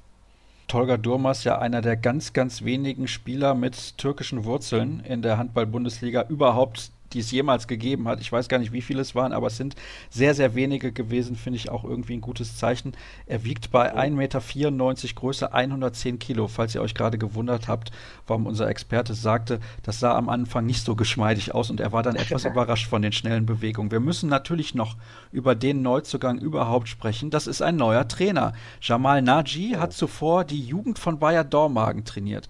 Tolga 0.68 0.98
Durmas 0.98 1.46
ja 1.46 1.60
einer 1.60 1.82
der 1.82 1.96
ganz, 1.96 2.34
ganz 2.34 2.64
wenigen 2.64 3.08
Spieler 3.08 3.56
mit 3.56 3.98
türkischen 3.98 4.44
Wurzeln 4.44 5.00
in 5.00 5.22
der 5.22 5.38
Handball-Bundesliga 5.38 6.26
überhaupt, 6.28 6.92
die 7.16 7.22
es 7.22 7.32
jemals 7.32 7.68
gegeben 7.68 8.08
hat. 8.08 8.20
Ich 8.20 8.32
weiß 8.32 8.50
gar 8.50 8.60
nicht, 8.60 8.74
wie 8.74 8.82
viele 8.82 9.02
es 9.02 9.16
waren, 9.16 9.32
aber 9.32 9.48
es 9.48 9.58
sind 9.58 9.76
sehr, 10.10 10.36
sehr 10.36 10.54
wenige 10.54 10.92
gewesen, 10.92 11.36
finde 11.36 11.58
ich 11.58 11.70
auch 11.70 11.84
irgendwie 11.84 12.14
ein 12.14 12.22
gutes 12.22 12.58
Zeichen. 12.58 12.94
Er 13.26 13.44
wiegt 13.46 13.72
bei 13.72 13.96
1,94 13.96 14.12
Meter 14.12 15.16
Größe 15.16 15.54
110 15.54 16.20
Kilo, 16.20 16.48
falls 16.48 16.76
ihr 16.76 16.82
euch 16.82 16.94
gerade 16.94 17.18
gewundert 17.18 17.68
habt, 17.68 17.92
warum 18.28 18.46
unser 18.46 18.68
Experte 18.68 19.14
sagte, 19.14 19.60
das 19.82 20.00
sah 20.00 20.16
am 20.16 20.30
Anfang 20.30 20.66
nicht 20.66 20.84
so 20.84 20.96
geschmeidig 20.96 21.56
aus 21.56 21.70
und 21.70 21.80
er 21.80 21.94
war 21.94 22.04
dann 22.04 22.18
etwas 22.18 22.46
überrascht 22.46 22.88
von 22.88 23.02
den 23.02 23.14
schnellen 23.14 23.46
Bewegungen. 23.46 23.92
Wir 23.92 24.02
müssen 24.02 24.30
natürlich 24.30 24.76
noch 24.76 24.98
über 25.32 25.56
den 25.56 25.82
Neuzugang 25.82 26.38
überhaupt 26.38 26.90
sprechen. 26.90 27.30
Das 27.30 27.48
ist 27.48 27.62
ein 27.62 27.78
neuer 27.78 28.08
Trainer. 28.08 28.54
Jamal 28.82 29.22
Naji 29.22 29.76
hat 29.80 29.94
zuvor 29.94 30.44
die 30.44 30.62
Jugend 30.62 31.00
von 31.00 31.18
Bayer 31.18 31.46
Dormagen 31.46 32.04
trainiert. 32.04 32.50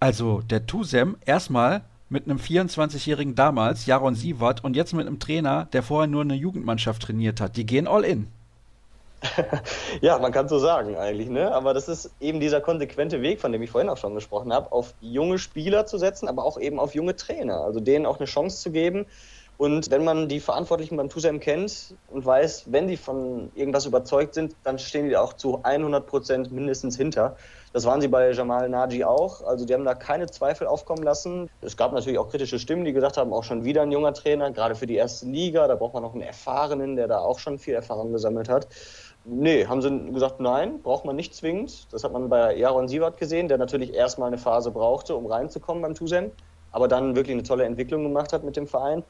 Also 0.00 0.42
der 0.42 0.66
Tusem 0.66 1.16
erstmal 1.24 1.82
mit 2.14 2.26
einem 2.26 2.38
24-Jährigen 2.38 3.34
damals, 3.34 3.86
Jaron 3.86 4.14
Sievert, 4.14 4.62
und 4.62 4.76
jetzt 4.76 4.94
mit 4.94 5.04
einem 5.04 5.18
Trainer, 5.18 5.66
der 5.72 5.82
vorher 5.82 6.06
nur 6.06 6.22
eine 6.22 6.34
Jugendmannschaft 6.34 7.02
trainiert 7.02 7.40
hat. 7.40 7.56
Die 7.56 7.66
gehen 7.66 7.88
all 7.88 8.04
in. 8.04 8.28
ja, 10.00 10.18
man 10.18 10.30
kann 10.30 10.48
so 10.48 10.60
sagen 10.60 10.96
eigentlich, 10.96 11.28
ne? 11.28 11.52
Aber 11.52 11.74
das 11.74 11.88
ist 11.88 12.10
eben 12.20 12.38
dieser 12.38 12.60
konsequente 12.60 13.20
Weg, 13.20 13.40
von 13.40 13.50
dem 13.50 13.62
ich 13.62 13.70
vorhin 13.70 13.90
auch 13.90 13.96
schon 13.96 14.14
gesprochen 14.14 14.52
habe, 14.52 14.70
auf 14.70 14.94
junge 15.00 15.38
Spieler 15.38 15.86
zu 15.86 15.98
setzen, 15.98 16.28
aber 16.28 16.44
auch 16.44 16.56
eben 16.58 16.78
auf 16.78 16.94
junge 16.94 17.16
Trainer. 17.16 17.62
Also 17.62 17.80
denen 17.80 18.06
auch 18.06 18.18
eine 18.18 18.26
Chance 18.26 18.62
zu 18.62 18.70
geben. 18.70 19.06
Und 19.56 19.90
wenn 19.90 20.04
man 20.04 20.28
die 20.28 20.38
Verantwortlichen 20.38 20.96
beim 20.96 21.08
TUSEM 21.08 21.40
kennt 21.40 21.94
und 22.10 22.24
weiß, 22.24 22.66
wenn 22.66 22.86
die 22.86 22.96
von 22.96 23.50
irgendwas 23.56 23.86
überzeugt 23.86 24.34
sind, 24.34 24.54
dann 24.62 24.78
stehen 24.78 25.08
die 25.08 25.16
auch 25.16 25.32
zu 25.32 25.60
100 25.64 26.06
Prozent 26.06 26.52
mindestens 26.52 26.96
hinter. 26.96 27.36
Das 27.74 27.84
waren 27.86 28.00
sie 28.00 28.06
bei 28.06 28.30
Jamal 28.30 28.68
Naji 28.68 29.02
auch. 29.02 29.42
Also 29.42 29.64
die 29.64 29.74
haben 29.74 29.84
da 29.84 29.96
keine 29.96 30.26
Zweifel 30.26 30.68
aufkommen 30.68 31.02
lassen. 31.02 31.50
Es 31.60 31.76
gab 31.76 31.92
natürlich 31.92 32.20
auch 32.20 32.28
kritische 32.28 32.60
Stimmen, 32.60 32.84
die 32.84 32.92
gesagt 32.92 33.16
haben, 33.16 33.32
auch 33.32 33.42
schon 33.42 33.64
wieder 33.64 33.82
ein 33.82 33.90
junger 33.90 34.14
Trainer, 34.14 34.52
gerade 34.52 34.76
für 34.76 34.86
die 34.86 34.94
erste 34.94 35.26
Liga. 35.26 35.66
Da 35.66 35.74
braucht 35.74 35.92
man 35.92 36.04
noch 36.04 36.12
einen 36.12 36.22
Erfahrenen, 36.22 36.94
der 36.94 37.08
da 37.08 37.18
auch 37.18 37.40
schon 37.40 37.58
viel 37.58 37.74
Erfahrung 37.74 38.12
gesammelt 38.12 38.48
hat. 38.48 38.68
Nee, 39.24 39.66
haben 39.66 39.82
sie 39.82 40.12
gesagt, 40.12 40.38
nein, 40.38 40.82
braucht 40.82 41.04
man 41.04 41.16
nicht 41.16 41.34
zwingend. 41.34 41.92
Das 41.92 42.04
hat 42.04 42.12
man 42.12 42.28
bei 42.28 42.56
Jaron 42.56 42.86
Sievert 42.86 43.18
gesehen, 43.18 43.48
der 43.48 43.58
natürlich 43.58 43.92
erstmal 43.92 44.28
eine 44.28 44.38
Phase 44.38 44.70
brauchte, 44.70 45.16
um 45.16 45.26
reinzukommen 45.26 45.82
beim 45.82 45.94
Tusem, 45.94 46.30
aber 46.70 46.86
dann 46.86 47.16
wirklich 47.16 47.34
eine 47.34 47.42
tolle 47.42 47.64
Entwicklung 47.64 48.04
gemacht 48.04 48.32
hat 48.32 48.44
mit 48.44 48.54
dem 48.54 48.68
Verein. 48.68 49.02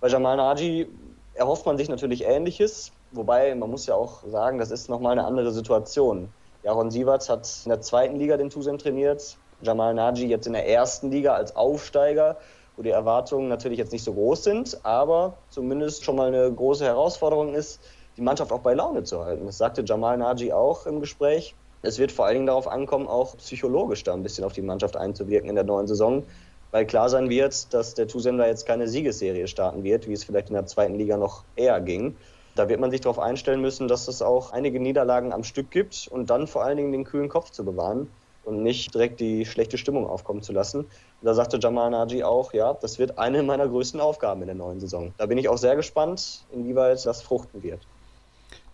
Bei 0.00 0.06
Jamal 0.06 0.36
Naji 0.36 0.88
erhofft 1.34 1.66
man 1.66 1.78
sich 1.78 1.88
natürlich 1.88 2.24
Ähnliches, 2.24 2.92
wobei 3.10 3.56
man 3.56 3.70
muss 3.70 3.86
ja 3.86 3.96
auch 3.96 4.22
sagen, 4.28 4.58
das 4.58 4.70
ist 4.70 4.88
nochmal 4.88 5.18
eine 5.18 5.24
andere 5.24 5.50
Situation. 5.50 6.28
Jaron 6.64 6.90
Sieverts 6.90 7.28
hat 7.28 7.46
in 7.64 7.68
der 7.68 7.82
zweiten 7.82 8.16
Liga 8.16 8.38
den 8.38 8.48
Tusem 8.48 8.78
trainiert. 8.78 9.36
Jamal 9.60 9.92
Naji 9.92 10.26
jetzt 10.26 10.46
in 10.46 10.54
der 10.54 10.66
ersten 10.66 11.10
Liga 11.10 11.34
als 11.34 11.54
Aufsteiger, 11.54 12.38
wo 12.76 12.82
die 12.82 12.90
Erwartungen 12.90 13.48
natürlich 13.48 13.78
jetzt 13.78 13.92
nicht 13.92 14.02
so 14.02 14.14
groß 14.14 14.44
sind, 14.44 14.80
aber 14.82 15.36
zumindest 15.50 16.04
schon 16.04 16.16
mal 16.16 16.28
eine 16.28 16.50
große 16.50 16.84
Herausforderung 16.84 17.54
ist, 17.54 17.80
die 18.16 18.22
Mannschaft 18.22 18.50
auch 18.50 18.60
bei 18.60 18.72
Laune 18.72 19.02
zu 19.02 19.22
halten. 19.22 19.44
Das 19.44 19.58
sagte 19.58 19.84
Jamal 19.84 20.16
Naji 20.16 20.54
auch 20.54 20.86
im 20.86 21.00
Gespräch. 21.00 21.54
Es 21.82 21.98
wird 21.98 22.10
vor 22.10 22.24
allen 22.24 22.36
Dingen 22.36 22.46
darauf 22.46 22.66
ankommen, 22.66 23.08
auch 23.08 23.36
psychologisch 23.36 24.02
da 24.02 24.14
ein 24.14 24.22
bisschen 24.22 24.44
auf 24.44 24.54
die 24.54 24.62
Mannschaft 24.62 24.96
einzuwirken 24.96 25.50
in 25.50 25.56
der 25.56 25.64
neuen 25.64 25.86
Saison, 25.86 26.22
weil 26.70 26.86
klar 26.86 27.10
sein 27.10 27.28
wird, 27.28 27.74
dass 27.74 27.92
der 27.92 28.08
Tusem 28.08 28.38
da 28.38 28.46
jetzt 28.46 28.64
keine 28.64 28.88
Siegesserie 28.88 29.48
starten 29.48 29.84
wird, 29.84 30.08
wie 30.08 30.14
es 30.14 30.24
vielleicht 30.24 30.48
in 30.48 30.54
der 30.54 30.64
zweiten 30.64 30.94
Liga 30.94 31.18
noch 31.18 31.44
eher 31.56 31.78
ging. 31.82 32.16
Da 32.54 32.68
wird 32.68 32.80
man 32.80 32.90
sich 32.90 33.00
darauf 33.00 33.18
einstellen 33.18 33.60
müssen, 33.60 33.88
dass 33.88 34.06
es 34.06 34.22
auch 34.22 34.52
einige 34.52 34.78
Niederlagen 34.78 35.32
am 35.32 35.42
Stück 35.42 35.70
gibt 35.70 36.08
und 36.08 36.30
dann 36.30 36.46
vor 36.46 36.64
allen 36.64 36.76
Dingen 36.76 36.92
den 36.92 37.04
kühlen 37.04 37.28
Kopf 37.28 37.50
zu 37.50 37.64
bewahren 37.64 38.08
und 38.44 38.62
nicht 38.62 38.94
direkt 38.94 39.20
die 39.20 39.44
schlechte 39.44 39.78
Stimmung 39.78 40.06
aufkommen 40.06 40.42
zu 40.42 40.52
lassen. 40.52 40.86
Da 41.22 41.34
sagte 41.34 41.58
Jamal 41.60 41.90
Naji 41.90 42.22
auch, 42.22 42.52
ja, 42.52 42.74
das 42.74 42.98
wird 42.98 43.18
eine 43.18 43.42
meiner 43.42 43.66
größten 43.66 44.00
Aufgaben 44.00 44.42
in 44.42 44.46
der 44.46 44.56
neuen 44.56 44.78
Saison. 44.78 45.12
Da 45.16 45.26
bin 45.26 45.38
ich 45.38 45.48
auch 45.48 45.58
sehr 45.58 45.76
gespannt, 45.76 46.44
inwieweit 46.52 47.04
das 47.04 47.22
fruchten 47.22 47.62
wird. 47.62 47.80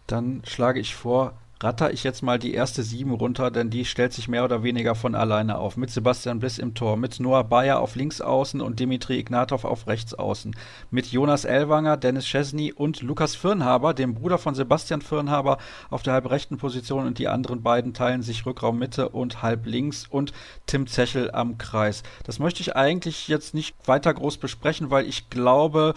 Dann 0.06 0.42
schlage 0.44 0.80
ich 0.80 0.96
vor, 0.96 1.34
ratter 1.62 1.92
ich 1.92 2.04
jetzt 2.04 2.22
mal 2.22 2.38
die 2.38 2.54
erste 2.54 2.82
sieben 2.82 3.12
runter, 3.12 3.50
denn 3.50 3.68
die 3.68 3.84
stellt 3.84 4.14
sich 4.14 4.28
mehr 4.28 4.44
oder 4.44 4.62
weniger 4.62 4.94
von 4.94 5.14
alleine 5.14 5.58
auf. 5.58 5.76
Mit 5.76 5.90
Sebastian 5.90 6.38
Bliss 6.38 6.58
im 6.58 6.74
Tor, 6.74 6.96
mit 6.96 7.20
Noah 7.20 7.44
Bayer 7.44 7.80
auf 7.80 7.96
links 7.96 8.22
außen 8.22 8.62
und 8.62 8.80
Dimitri 8.80 9.18
Ignatov 9.18 9.66
auf 9.66 9.86
rechts 9.86 10.14
außen. 10.14 10.56
Mit 10.90 11.08
Jonas 11.08 11.44
Elwanger, 11.44 11.98
Dennis 11.98 12.24
Chesney 12.24 12.72
und 12.72 13.02
Lukas 13.02 13.34
Firnhaber, 13.34 13.92
dem 13.92 14.14
Bruder 14.14 14.38
von 14.38 14.54
Sebastian 14.54 15.02
Firnhaber, 15.02 15.58
auf 15.90 16.02
der 16.02 16.14
halbrechten 16.14 16.56
Position 16.56 17.06
und 17.06 17.18
die 17.18 17.28
anderen 17.28 17.62
beiden 17.62 17.92
teilen 17.92 18.22
sich 18.22 18.46
Rückraum 18.46 18.78
Mitte 18.78 19.10
und 19.10 19.42
halb 19.42 19.66
links 19.66 20.06
und 20.08 20.32
Tim 20.64 20.86
Zechel 20.86 21.30
am 21.30 21.58
Kreis. 21.58 22.02
Das 22.24 22.38
möchte 22.38 22.62
ich 22.62 22.74
eigentlich 22.74 23.28
jetzt 23.28 23.52
nicht 23.52 23.76
weiter 23.86 24.14
groß 24.14 24.38
besprechen, 24.38 24.90
weil 24.90 25.06
ich 25.06 25.28
glaube, 25.28 25.92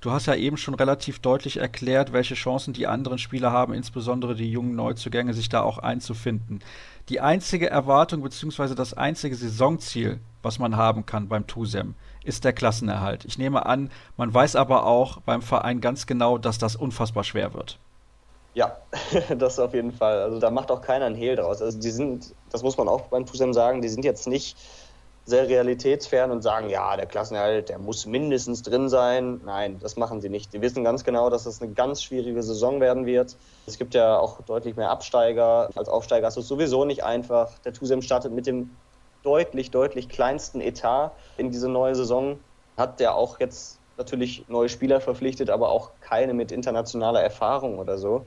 du 0.00 0.12
hast 0.12 0.26
ja 0.26 0.36
eben 0.36 0.56
schon 0.56 0.74
relativ 0.74 1.18
deutlich 1.18 1.56
erklärt, 1.56 2.12
welche 2.12 2.34
Chancen 2.34 2.72
die 2.72 2.86
anderen 2.86 3.18
Spieler 3.18 3.50
haben, 3.50 3.74
insbesondere 3.74 4.36
die 4.36 4.50
jungen 4.50 4.76
Neuzugänge 4.76 5.07
Neuzugänge 5.08 5.32
sich 5.32 5.48
da 5.48 5.62
auch 5.62 5.78
einzufinden. 5.78 6.60
Die 7.08 7.20
einzige 7.20 7.70
Erwartung 7.70 8.22
bzw. 8.22 8.74
das 8.74 8.92
einzige 8.92 9.34
Saisonziel, 9.34 10.20
was 10.42 10.58
man 10.58 10.76
haben 10.76 11.06
kann 11.06 11.28
beim 11.28 11.46
TUSEM, 11.46 11.94
ist 12.24 12.44
der 12.44 12.52
Klassenerhalt. 12.52 13.24
Ich 13.24 13.38
nehme 13.38 13.64
an, 13.64 13.90
man 14.18 14.32
weiß 14.32 14.56
aber 14.56 14.84
auch 14.84 15.20
beim 15.22 15.40
Verein 15.40 15.80
ganz 15.80 16.06
genau, 16.06 16.36
dass 16.36 16.58
das 16.58 16.76
unfassbar 16.76 17.24
schwer 17.24 17.54
wird. 17.54 17.78
Ja, 18.52 18.76
das 19.38 19.58
auf 19.58 19.72
jeden 19.72 19.92
Fall. 19.92 20.20
Also 20.20 20.38
da 20.38 20.50
macht 20.50 20.70
auch 20.70 20.82
keiner 20.82 21.06
einen 21.06 21.16
Hehl 21.16 21.36
draus. 21.36 21.62
Also 21.62 21.78
die 21.78 21.90
sind, 21.90 22.34
das 22.50 22.62
muss 22.62 22.76
man 22.76 22.88
auch 22.88 23.02
beim 23.02 23.24
TUSEM 23.24 23.54
sagen, 23.54 23.80
die 23.80 23.88
sind 23.88 24.04
jetzt 24.04 24.26
nicht 24.26 24.58
sehr 25.28 25.46
realitätsfern 25.46 26.30
und 26.30 26.40
sagen, 26.40 26.70
ja, 26.70 26.96
der 26.96 27.04
Klassenerhalt, 27.04 27.68
der 27.68 27.78
muss 27.78 28.06
mindestens 28.06 28.62
drin 28.62 28.88
sein. 28.88 29.42
Nein, 29.44 29.78
das 29.78 29.96
machen 29.96 30.22
sie 30.22 30.30
nicht. 30.30 30.54
Die 30.54 30.62
wissen 30.62 30.84
ganz 30.84 31.04
genau, 31.04 31.28
dass 31.28 31.44
es 31.44 31.60
eine 31.60 31.72
ganz 31.72 32.02
schwierige 32.02 32.42
Saison 32.42 32.80
werden 32.80 33.04
wird. 33.04 33.36
Es 33.66 33.76
gibt 33.76 33.94
ja 33.94 34.18
auch 34.18 34.40
deutlich 34.42 34.76
mehr 34.76 34.90
Absteiger. 34.90 35.68
Als 35.76 35.90
Aufsteiger 35.90 36.28
ist 36.28 36.38
es 36.38 36.48
sowieso 36.48 36.86
nicht 36.86 37.04
einfach. 37.04 37.50
Der 37.58 37.74
TUSEM 37.74 38.00
startet 38.00 38.32
mit 38.32 38.46
dem 38.46 38.70
deutlich, 39.22 39.70
deutlich 39.70 40.08
kleinsten 40.08 40.62
Etat 40.62 41.12
in 41.36 41.50
diese 41.50 41.68
neue 41.68 41.94
Saison. 41.94 42.38
Hat 42.78 42.98
der 42.98 43.14
auch 43.14 43.38
jetzt 43.38 43.78
natürlich 43.98 44.48
neue 44.48 44.70
Spieler 44.70 45.02
verpflichtet, 45.02 45.50
aber 45.50 45.68
auch 45.70 45.90
keine 46.00 46.32
mit 46.32 46.52
internationaler 46.52 47.20
Erfahrung 47.20 47.78
oder 47.78 47.98
so. 47.98 48.24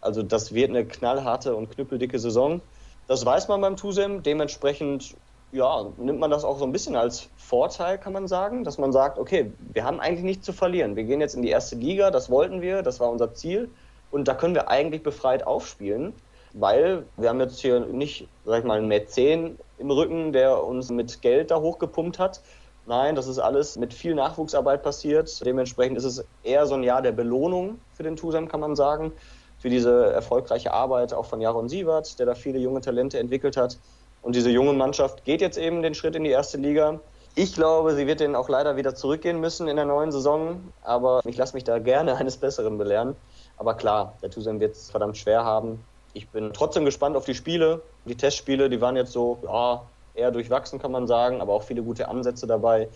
Also 0.00 0.22
das 0.22 0.54
wird 0.54 0.70
eine 0.70 0.84
knallharte 0.84 1.56
und 1.56 1.70
knüppeldicke 1.70 2.20
Saison. 2.20 2.60
Das 3.08 3.26
weiß 3.26 3.48
man 3.48 3.60
beim 3.60 3.76
TUSEM. 3.76 4.22
Dementsprechend 4.22 5.16
ja, 5.54 5.86
nimmt 5.98 6.18
man 6.18 6.32
das 6.32 6.44
auch 6.44 6.58
so 6.58 6.64
ein 6.64 6.72
bisschen 6.72 6.96
als 6.96 7.30
Vorteil, 7.36 7.96
kann 7.96 8.12
man 8.12 8.26
sagen, 8.26 8.64
dass 8.64 8.76
man 8.76 8.92
sagt, 8.92 9.18
okay, 9.18 9.52
wir 9.72 9.84
haben 9.84 10.00
eigentlich 10.00 10.24
nichts 10.24 10.44
zu 10.44 10.52
verlieren. 10.52 10.96
Wir 10.96 11.04
gehen 11.04 11.20
jetzt 11.20 11.36
in 11.36 11.42
die 11.42 11.48
erste 11.48 11.76
Liga, 11.76 12.10
das 12.10 12.28
wollten 12.28 12.60
wir, 12.60 12.82
das 12.82 12.98
war 12.98 13.08
unser 13.08 13.34
Ziel. 13.34 13.70
Und 14.10 14.26
da 14.26 14.34
können 14.34 14.54
wir 14.54 14.68
eigentlich 14.68 15.04
befreit 15.04 15.46
aufspielen, 15.46 16.12
weil 16.54 17.04
wir 17.16 17.28
haben 17.28 17.40
jetzt 17.40 17.60
hier 17.60 17.80
nicht, 17.80 18.26
sag 18.44 18.60
ich 18.60 18.64
mal, 18.64 18.78
einen 18.78 18.88
Mäzen 18.88 19.56
im 19.78 19.90
Rücken, 19.92 20.32
der 20.32 20.64
uns 20.64 20.90
mit 20.90 21.22
Geld 21.22 21.52
da 21.52 21.60
hochgepumpt 21.60 22.18
hat. 22.18 22.40
Nein, 22.86 23.14
das 23.14 23.28
ist 23.28 23.38
alles 23.38 23.76
mit 23.76 23.94
viel 23.94 24.16
Nachwuchsarbeit 24.16 24.82
passiert. 24.82 25.44
Dementsprechend 25.46 25.96
ist 25.96 26.04
es 26.04 26.24
eher 26.42 26.66
so 26.66 26.74
ein 26.74 26.82
Jahr 26.82 27.00
der 27.00 27.12
Belohnung 27.12 27.78
für 27.92 28.02
den 28.02 28.16
Tusem, 28.16 28.48
kann 28.48 28.60
man 28.60 28.74
sagen. 28.74 29.12
Für 29.58 29.70
diese 29.70 30.12
erfolgreiche 30.12 30.72
Arbeit 30.72 31.14
auch 31.14 31.26
von 31.26 31.40
Jaron 31.40 31.68
Sievert, 31.68 32.18
der 32.18 32.26
da 32.26 32.34
viele 32.34 32.58
junge 32.58 32.80
Talente 32.80 33.18
entwickelt 33.20 33.56
hat. 33.56 33.78
Und 34.24 34.34
diese 34.34 34.50
junge 34.50 34.72
Mannschaft 34.72 35.24
geht 35.24 35.42
jetzt 35.42 35.58
eben 35.58 35.82
den 35.82 35.94
Schritt 35.94 36.16
in 36.16 36.24
die 36.24 36.30
erste 36.30 36.56
Liga. 36.56 36.98
Ich 37.34 37.54
glaube, 37.54 37.94
sie 37.94 38.06
wird 38.06 38.20
den 38.20 38.34
auch 38.34 38.48
leider 38.48 38.76
wieder 38.76 38.94
zurückgehen 38.94 39.38
müssen 39.38 39.68
in 39.68 39.76
der 39.76 39.84
neuen 39.84 40.10
Saison. 40.12 40.72
Aber 40.82 41.20
ich 41.26 41.36
lasse 41.36 41.54
mich 41.54 41.64
da 41.64 41.78
gerne 41.78 42.16
eines 42.16 42.38
Besseren 42.38 42.78
belehren. 42.78 43.16
Aber 43.58 43.74
klar, 43.74 44.14
der 44.22 44.30
Tusem 44.30 44.60
wird 44.60 44.74
es 44.76 44.90
verdammt 44.90 45.18
schwer 45.18 45.44
haben. 45.44 45.84
Ich 46.14 46.28
bin 46.30 46.52
trotzdem 46.54 46.86
gespannt 46.86 47.16
auf 47.16 47.26
die 47.26 47.34
Spiele. 47.34 47.82
Die 48.06 48.16
Testspiele, 48.16 48.70
die 48.70 48.80
waren 48.80 48.96
jetzt 48.96 49.12
so, 49.12 49.38
ja, 49.44 49.82
eher 50.14 50.30
durchwachsen, 50.30 50.78
kann 50.78 50.92
man 50.92 51.06
sagen, 51.06 51.42
aber 51.42 51.52
auch 51.52 51.62
viele 51.62 51.82
gute 51.82 52.08
Ansätze 52.08 52.46
dabei. 52.46 52.88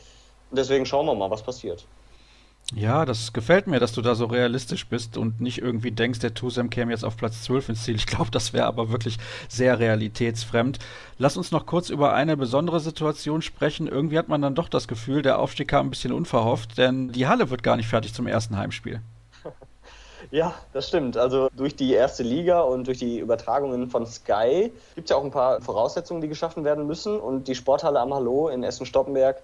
Und 0.50 0.56
deswegen 0.58 0.86
schauen 0.86 1.04
wir 1.04 1.14
mal, 1.14 1.30
was 1.30 1.42
passiert. 1.42 1.84
Ja, 2.74 3.06
das 3.06 3.32
gefällt 3.32 3.66
mir, 3.66 3.80
dass 3.80 3.92
du 3.92 4.02
da 4.02 4.14
so 4.14 4.26
realistisch 4.26 4.86
bist 4.86 5.16
und 5.16 5.40
nicht 5.40 5.62
irgendwie 5.62 5.90
denkst, 5.90 6.18
der 6.18 6.34
Tusem 6.34 6.68
käme 6.68 6.92
jetzt 6.92 7.04
auf 7.04 7.16
Platz 7.16 7.42
12 7.44 7.70
ins 7.70 7.84
Ziel. 7.84 7.96
Ich 7.96 8.06
glaube, 8.06 8.30
das 8.30 8.52
wäre 8.52 8.66
aber 8.66 8.90
wirklich 8.90 9.16
sehr 9.48 9.78
realitätsfremd. 9.78 10.78
Lass 11.16 11.38
uns 11.38 11.50
noch 11.50 11.64
kurz 11.64 11.88
über 11.88 12.12
eine 12.12 12.36
besondere 12.36 12.80
Situation 12.80 13.40
sprechen. 13.40 13.86
Irgendwie 13.86 14.18
hat 14.18 14.28
man 14.28 14.42
dann 14.42 14.54
doch 14.54 14.68
das 14.68 14.86
Gefühl, 14.86 15.22
der 15.22 15.38
Aufstieg 15.38 15.68
kam 15.68 15.86
ein 15.86 15.90
bisschen 15.90 16.12
unverhofft, 16.12 16.76
denn 16.76 17.10
die 17.10 17.26
Halle 17.26 17.48
wird 17.48 17.62
gar 17.62 17.76
nicht 17.76 17.88
fertig 17.88 18.12
zum 18.12 18.26
ersten 18.26 18.56
Heimspiel. 18.56 19.00
Ja, 20.30 20.54
das 20.74 20.88
stimmt. 20.88 21.16
Also 21.16 21.48
durch 21.56 21.74
die 21.74 21.94
erste 21.94 22.22
Liga 22.22 22.60
und 22.60 22.86
durch 22.86 22.98
die 22.98 23.18
Übertragungen 23.18 23.88
von 23.88 24.04
Sky 24.04 24.70
gibt 24.94 25.08
es 25.08 25.10
ja 25.10 25.16
auch 25.16 25.24
ein 25.24 25.30
paar 25.30 25.62
Voraussetzungen, 25.62 26.20
die 26.20 26.28
geschaffen 26.28 26.64
werden 26.64 26.86
müssen. 26.86 27.18
Und 27.18 27.48
die 27.48 27.54
Sporthalle 27.54 27.98
am 28.00 28.12
Hallo 28.12 28.48
in 28.48 28.62
Essen-Stoppenberg, 28.62 29.42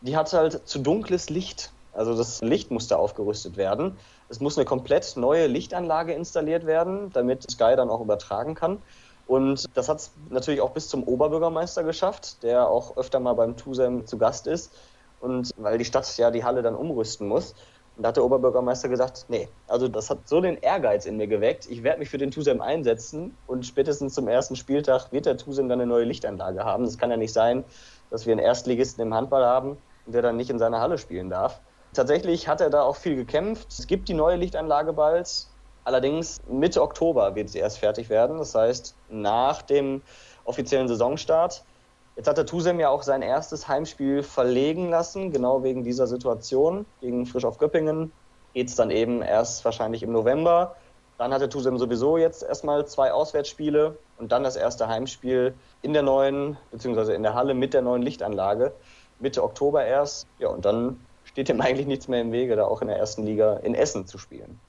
die 0.00 0.16
hat 0.16 0.32
halt 0.32 0.66
zu 0.66 0.78
dunkles 0.78 1.28
Licht. 1.28 1.73
Also 1.94 2.16
das 2.16 2.42
Licht 2.42 2.70
musste 2.70 2.98
aufgerüstet 2.98 3.56
werden. 3.56 3.96
Es 4.28 4.40
muss 4.40 4.58
eine 4.58 4.64
komplett 4.64 5.16
neue 5.16 5.46
Lichtanlage 5.46 6.12
installiert 6.12 6.66
werden, 6.66 7.10
damit 7.12 7.50
Sky 7.50 7.74
dann 7.76 7.90
auch 7.90 8.00
übertragen 8.00 8.54
kann. 8.54 8.82
Und 9.26 9.64
das 9.74 9.88
hat 9.88 9.98
es 9.98 10.12
natürlich 10.28 10.60
auch 10.60 10.72
bis 10.72 10.88
zum 10.88 11.04
Oberbürgermeister 11.04 11.82
geschafft, 11.82 12.42
der 12.42 12.68
auch 12.68 12.96
öfter 12.96 13.20
mal 13.20 13.34
beim 13.34 13.56
TUSEM 13.56 14.06
zu 14.06 14.18
Gast 14.18 14.46
ist. 14.46 14.72
Und 15.20 15.52
weil 15.56 15.78
die 15.78 15.84
Stadt 15.84 16.14
ja 16.18 16.30
die 16.30 16.44
Halle 16.44 16.62
dann 16.62 16.74
umrüsten 16.74 17.26
muss. 17.26 17.54
Und 17.96 18.02
da 18.02 18.08
hat 18.08 18.16
der 18.16 18.24
Oberbürgermeister 18.24 18.88
gesagt, 18.88 19.26
nee, 19.28 19.48
also 19.68 19.86
das 19.86 20.10
hat 20.10 20.28
so 20.28 20.40
den 20.40 20.56
Ehrgeiz 20.56 21.06
in 21.06 21.16
mir 21.16 21.28
geweckt, 21.28 21.70
ich 21.70 21.84
werde 21.84 22.00
mich 22.00 22.10
für 22.10 22.18
den 22.18 22.32
TUSEM 22.32 22.60
einsetzen 22.60 23.36
und 23.46 23.64
spätestens 23.64 24.14
zum 24.14 24.26
ersten 24.26 24.56
Spieltag 24.56 25.12
wird 25.12 25.26
der 25.26 25.36
TUSEM 25.36 25.68
dann 25.68 25.80
eine 25.80 25.88
neue 25.88 26.04
Lichtanlage 26.04 26.64
haben. 26.64 26.84
Das 26.84 26.98
kann 26.98 27.10
ja 27.10 27.16
nicht 27.16 27.32
sein, 27.32 27.62
dass 28.10 28.26
wir 28.26 28.32
einen 28.32 28.40
Erstligisten 28.40 29.00
im 29.00 29.14
Handball 29.14 29.44
haben, 29.44 29.78
der 30.06 30.22
dann 30.22 30.36
nicht 30.36 30.50
in 30.50 30.58
seiner 30.58 30.80
Halle 30.80 30.98
spielen 30.98 31.30
darf. 31.30 31.60
Tatsächlich 31.94 32.48
hat 32.48 32.60
er 32.60 32.70
da 32.70 32.82
auch 32.82 32.96
viel 32.96 33.14
gekämpft. 33.14 33.68
Es 33.70 33.86
gibt 33.86 34.08
die 34.08 34.14
neue 34.14 34.36
Lichtanlage 34.36 34.92
bald. 34.92 35.46
Allerdings 35.84 36.40
Mitte 36.48 36.82
Oktober 36.82 37.34
wird 37.36 37.48
sie 37.50 37.60
erst 37.60 37.78
fertig 37.78 38.08
werden. 38.08 38.38
Das 38.38 38.54
heißt, 38.54 38.94
nach 39.10 39.62
dem 39.62 40.02
offiziellen 40.44 40.88
Saisonstart. 40.88 41.64
Jetzt 42.16 42.28
hat 42.28 42.36
der 42.36 42.46
Tusem 42.46 42.80
ja 42.80 42.90
auch 42.90 43.02
sein 43.02 43.22
erstes 43.22 43.68
Heimspiel 43.68 44.22
verlegen 44.22 44.90
lassen, 44.90 45.32
genau 45.32 45.62
wegen 45.62 45.84
dieser 45.84 46.06
Situation. 46.06 46.84
Gegen 47.00 47.26
Frisch 47.26 47.44
auf 47.44 47.58
Göppingen 47.58 48.12
geht 48.54 48.68
es 48.68 48.76
dann 48.76 48.90
eben 48.90 49.22
erst 49.22 49.64
wahrscheinlich 49.64 50.02
im 50.02 50.12
November. 50.12 50.76
Dann 51.18 51.32
hat 51.32 51.42
der 51.42 51.50
Tusem 51.50 51.78
sowieso 51.78 52.16
jetzt 52.16 52.42
erstmal 52.42 52.86
zwei 52.86 53.12
Auswärtsspiele 53.12 53.96
und 54.18 54.32
dann 54.32 54.42
das 54.42 54.56
erste 54.56 54.88
Heimspiel 54.88 55.54
in 55.82 55.92
der 55.92 56.02
neuen, 56.02 56.56
beziehungsweise 56.72 57.14
in 57.14 57.22
der 57.22 57.34
Halle 57.34 57.54
mit 57.54 57.72
der 57.72 57.82
neuen 57.82 58.02
Lichtanlage. 58.02 58.72
Mitte 59.20 59.44
Oktober 59.44 59.84
erst. 59.84 60.26
Ja, 60.38 60.48
und 60.48 60.64
dann 60.64 60.98
steht 61.34 61.48
ihm 61.48 61.60
eigentlich 61.60 61.88
nichts 61.88 62.08
mehr 62.08 62.20
im 62.20 62.32
Wege, 62.32 62.56
da 62.56 62.64
auch 62.64 62.80
in 62.80 62.88
der 62.88 62.96
ersten 62.96 63.24
Liga 63.26 63.56
in 63.58 63.74
Essen 63.74 64.06
zu 64.06 64.18
spielen. 64.18 64.60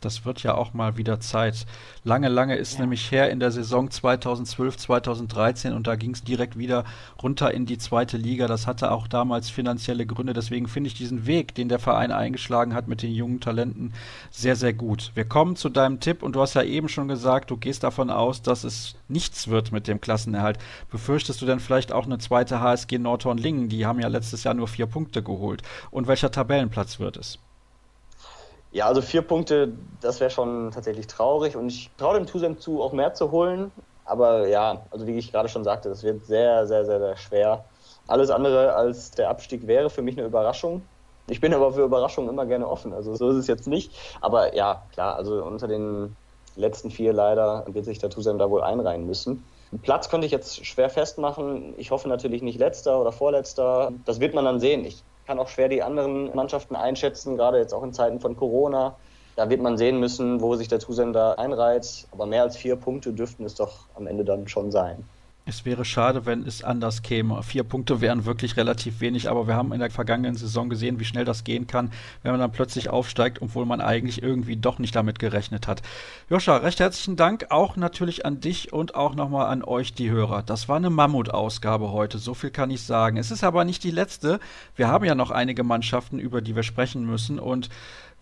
Das 0.00 0.24
wird 0.24 0.42
ja 0.42 0.54
auch 0.54 0.74
mal 0.74 0.96
wieder 0.96 1.20
Zeit. 1.20 1.66
Lange, 2.04 2.28
lange 2.28 2.56
ist 2.56 2.74
ja. 2.74 2.80
nämlich 2.80 3.10
her 3.10 3.30
in 3.30 3.40
der 3.40 3.50
Saison 3.50 3.90
2012, 3.90 4.76
2013 4.76 5.72
und 5.72 5.86
da 5.86 5.96
ging 5.96 6.12
es 6.12 6.22
direkt 6.22 6.56
wieder 6.56 6.84
runter 7.22 7.52
in 7.52 7.66
die 7.66 7.78
zweite 7.78 8.16
Liga. 8.16 8.46
Das 8.46 8.66
hatte 8.66 8.92
auch 8.92 9.08
damals 9.08 9.50
finanzielle 9.50 10.06
Gründe. 10.06 10.32
Deswegen 10.32 10.68
finde 10.68 10.88
ich 10.88 10.94
diesen 10.94 11.26
Weg, 11.26 11.54
den 11.54 11.68
der 11.68 11.80
Verein 11.80 12.12
eingeschlagen 12.12 12.74
hat 12.74 12.86
mit 12.86 13.02
den 13.02 13.12
jungen 13.12 13.40
Talenten, 13.40 13.92
sehr, 14.30 14.54
sehr 14.54 14.72
gut. 14.72 15.10
Wir 15.14 15.24
kommen 15.24 15.56
zu 15.56 15.68
deinem 15.68 16.00
Tipp 16.00 16.22
und 16.22 16.36
du 16.36 16.40
hast 16.40 16.54
ja 16.54 16.62
eben 16.62 16.88
schon 16.88 17.08
gesagt, 17.08 17.50
du 17.50 17.56
gehst 17.56 17.82
davon 17.82 18.10
aus, 18.10 18.42
dass 18.42 18.64
es 18.64 18.94
nichts 19.08 19.48
wird 19.48 19.72
mit 19.72 19.88
dem 19.88 20.00
Klassenerhalt. 20.00 20.58
Befürchtest 20.90 21.42
du 21.42 21.46
denn 21.46 21.60
vielleicht 21.60 21.92
auch 21.92 22.06
eine 22.06 22.18
zweite 22.18 22.60
HSG 22.60 22.98
Nordhorn-Lingen? 22.98 23.68
Die 23.68 23.86
haben 23.86 24.00
ja 24.00 24.08
letztes 24.08 24.44
Jahr 24.44 24.54
nur 24.54 24.68
vier 24.68 24.86
Punkte 24.86 25.22
geholt. 25.22 25.62
Und 25.90 26.06
welcher 26.06 26.30
Tabellenplatz 26.30 27.00
wird 27.00 27.16
es? 27.16 27.38
Ja, 28.70 28.86
also 28.86 29.00
vier 29.00 29.22
Punkte, 29.22 29.72
das 30.00 30.20
wäre 30.20 30.30
schon 30.30 30.70
tatsächlich 30.72 31.06
traurig 31.06 31.56
und 31.56 31.68
ich 31.68 31.90
traue 31.96 32.14
dem 32.14 32.26
Tusem 32.26 32.58
zu, 32.58 32.82
auch 32.82 32.92
mehr 32.92 33.14
zu 33.14 33.30
holen. 33.30 33.72
Aber 34.04 34.46
ja, 34.46 34.86
also 34.90 35.06
wie 35.06 35.16
ich 35.16 35.32
gerade 35.32 35.48
schon 35.48 35.64
sagte, 35.64 35.88
das 35.88 36.02
wird 36.02 36.24
sehr, 36.26 36.66
sehr, 36.66 36.84
sehr, 36.84 36.98
sehr 36.98 37.16
schwer. 37.16 37.64
Alles 38.06 38.30
andere 38.30 38.74
als 38.74 39.10
der 39.12 39.30
Abstieg 39.30 39.66
wäre 39.66 39.90
für 39.90 40.02
mich 40.02 40.18
eine 40.18 40.26
Überraschung. 40.26 40.82
Ich 41.28 41.40
bin 41.40 41.52
aber 41.52 41.72
für 41.72 41.82
Überraschungen 41.82 42.30
immer 42.30 42.46
gerne 42.46 42.68
offen, 42.68 42.92
also 42.92 43.14
so 43.14 43.30
ist 43.30 43.36
es 43.36 43.46
jetzt 43.46 43.66
nicht. 43.68 43.92
Aber 44.20 44.54
ja, 44.54 44.82
klar, 44.92 45.16
also 45.16 45.44
unter 45.44 45.68
den 45.68 46.16
letzten 46.56 46.90
vier 46.90 47.12
leider 47.12 47.64
wird 47.68 47.84
sich 47.84 47.98
der 47.98 48.10
Tusem 48.10 48.38
da 48.38 48.50
wohl 48.50 48.62
einreihen 48.62 49.06
müssen. 49.06 49.44
Platz 49.82 50.08
könnte 50.08 50.26
ich 50.26 50.32
jetzt 50.32 50.64
schwer 50.64 50.88
festmachen. 50.88 51.74
Ich 51.76 51.90
hoffe 51.90 52.08
natürlich 52.08 52.42
nicht 52.42 52.58
letzter 52.58 53.00
oder 53.00 53.12
vorletzter. 53.12 53.92
Das 54.06 54.20
wird 54.20 54.34
man 54.34 54.46
dann 54.46 54.60
sehen. 54.60 54.84
Ich 54.84 55.04
kann 55.28 55.38
auch 55.38 55.48
schwer 55.48 55.68
die 55.68 55.82
anderen 55.82 56.34
Mannschaften 56.34 56.74
einschätzen, 56.74 57.36
gerade 57.36 57.58
jetzt 57.58 57.74
auch 57.74 57.82
in 57.82 57.92
Zeiten 57.92 58.18
von 58.18 58.34
Corona. 58.34 58.96
Da 59.36 59.50
wird 59.50 59.60
man 59.60 59.76
sehen 59.76 60.00
müssen, 60.00 60.40
wo 60.40 60.56
sich 60.56 60.68
der 60.68 60.80
Zusender 60.80 61.38
einreiht. 61.38 62.08
Aber 62.10 62.24
mehr 62.24 62.42
als 62.42 62.56
vier 62.56 62.76
Punkte 62.76 63.12
dürften 63.12 63.44
es 63.44 63.54
doch 63.54 63.88
am 63.94 64.06
Ende 64.06 64.24
dann 64.24 64.48
schon 64.48 64.72
sein. 64.72 65.04
Es 65.48 65.64
wäre 65.64 65.86
schade, 65.86 66.26
wenn 66.26 66.46
es 66.46 66.62
anders 66.62 67.00
käme. 67.00 67.42
Vier 67.42 67.62
Punkte 67.62 68.02
wären 68.02 68.26
wirklich 68.26 68.58
relativ 68.58 69.00
wenig, 69.00 69.30
aber 69.30 69.46
wir 69.46 69.56
haben 69.56 69.72
in 69.72 69.80
der 69.80 69.90
vergangenen 69.90 70.34
Saison 70.34 70.68
gesehen, 70.68 71.00
wie 71.00 71.06
schnell 71.06 71.24
das 71.24 71.42
gehen 71.42 71.66
kann, 71.66 71.90
wenn 72.22 72.32
man 72.32 72.40
dann 72.40 72.52
plötzlich 72.52 72.90
aufsteigt, 72.90 73.40
obwohl 73.40 73.64
man 73.64 73.80
eigentlich 73.80 74.22
irgendwie 74.22 74.56
doch 74.56 74.78
nicht 74.78 74.94
damit 74.94 75.18
gerechnet 75.18 75.66
hat. 75.66 75.80
Joscha, 76.28 76.58
recht 76.58 76.80
herzlichen 76.80 77.16
Dank 77.16 77.46
auch 77.48 77.76
natürlich 77.76 78.26
an 78.26 78.40
dich 78.40 78.74
und 78.74 78.94
auch 78.94 79.14
nochmal 79.14 79.46
an 79.46 79.64
euch, 79.64 79.94
die 79.94 80.10
Hörer. 80.10 80.42
Das 80.42 80.68
war 80.68 80.76
eine 80.76 80.90
Mammutausgabe 80.90 81.92
heute, 81.92 82.18
so 82.18 82.34
viel 82.34 82.50
kann 82.50 82.70
ich 82.70 82.82
sagen. 82.82 83.16
Es 83.16 83.30
ist 83.30 83.42
aber 83.42 83.64
nicht 83.64 83.82
die 83.84 83.90
letzte. 83.90 84.40
Wir 84.76 84.88
haben 84.88 85.06
ja 85.06 85.14
noch 85.14 85.30
einige 85.30 85.64
Mannschaften, 85.64 86.18
über 86.18 86.42
die 86.42 86.56
wir 86.56 86.62
sprechen 86.62 87.06
müssen 87.06 87.38
und 87.38 87.70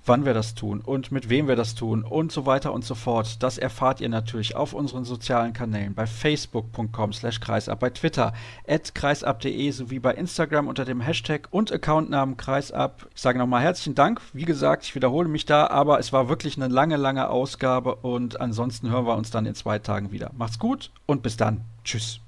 wann 0.06 0.24
wir 0.24 0.34
das 0.34 0.54
tun 0.54 0.80
und 0.80 1.12
mit 1.12 1.28
wem 1.28 1.48
wir 1.48 1.56
das 1.56 1.74
tun 1.74 2.02
und 2.02 2.32
so 2.32 2.46
weiter 2.46 2.72
und 2.72 2.84
so 2.84 2.94
fort. 2.94 3.42
Das 3.42 3.58
erfahrt 3.58 4.00
ihr 4.00 4.08
natürlich 4.08 4.56
auf 4.56 4.72
unseren 4.72 5.04
sozialen 5.04 5.52
Kanälen 5.52 5.94
bei 5.94 6.06
facebook.com 6.06 7.12
slash 7.12 7.40
kreisab, 7.40 7.80
bei 7.80 7.90
Twitter 7.90 8.32
at 8.66 8.94
kreisab.de 8.94 9.70
sowie 9.70 9.98
bei 9.98 10.14
Instagram 10.14 10.68
unter 10.68 10.84
dem 10.84 11.00
Hashtag 11.00 11.48
und 11.50 11.72
Accountnamen 11.72 12.36
kreisab. 12.36 13.06
Ich 13.14 13.20
sage 13.20 13.38
nochmal 13.38 13.62
herzlichen 13.62 13.94
Dank. 13.94 14.20
Wie 14.32 14.44
gesagt, 14.44 14.84
ich 14.84 14.94
wiederhole 14.94 15.28
mich 15.28 15.46
da, 15.46 15.66
aber 15.68 15.98
es 15.98 16.12
war 16.12 16.28
wirklich 16.28 16.56
eine 16.56 16.68
lange, 16.68 16.96
lange 16.96 17.28
Ausgabe 17.28 17.96
und 17.96 18.40
ansonsten 18.40 18.90
hören 18.90 19.06
wir 19.06 19.16
uns 19.16 19.30
dann 19.30 19.46
in 19.46 19.54
zwei 19.54 19.78
Tagen 19.78 20.12
wieder. 20.12 20.30
Macht's 20.36 20.58
gut 20.58 20.90
und 21.06 21.22
bis 21.22 21.36
dann. 21.36 21.62
Tschüss. 21.84 22.25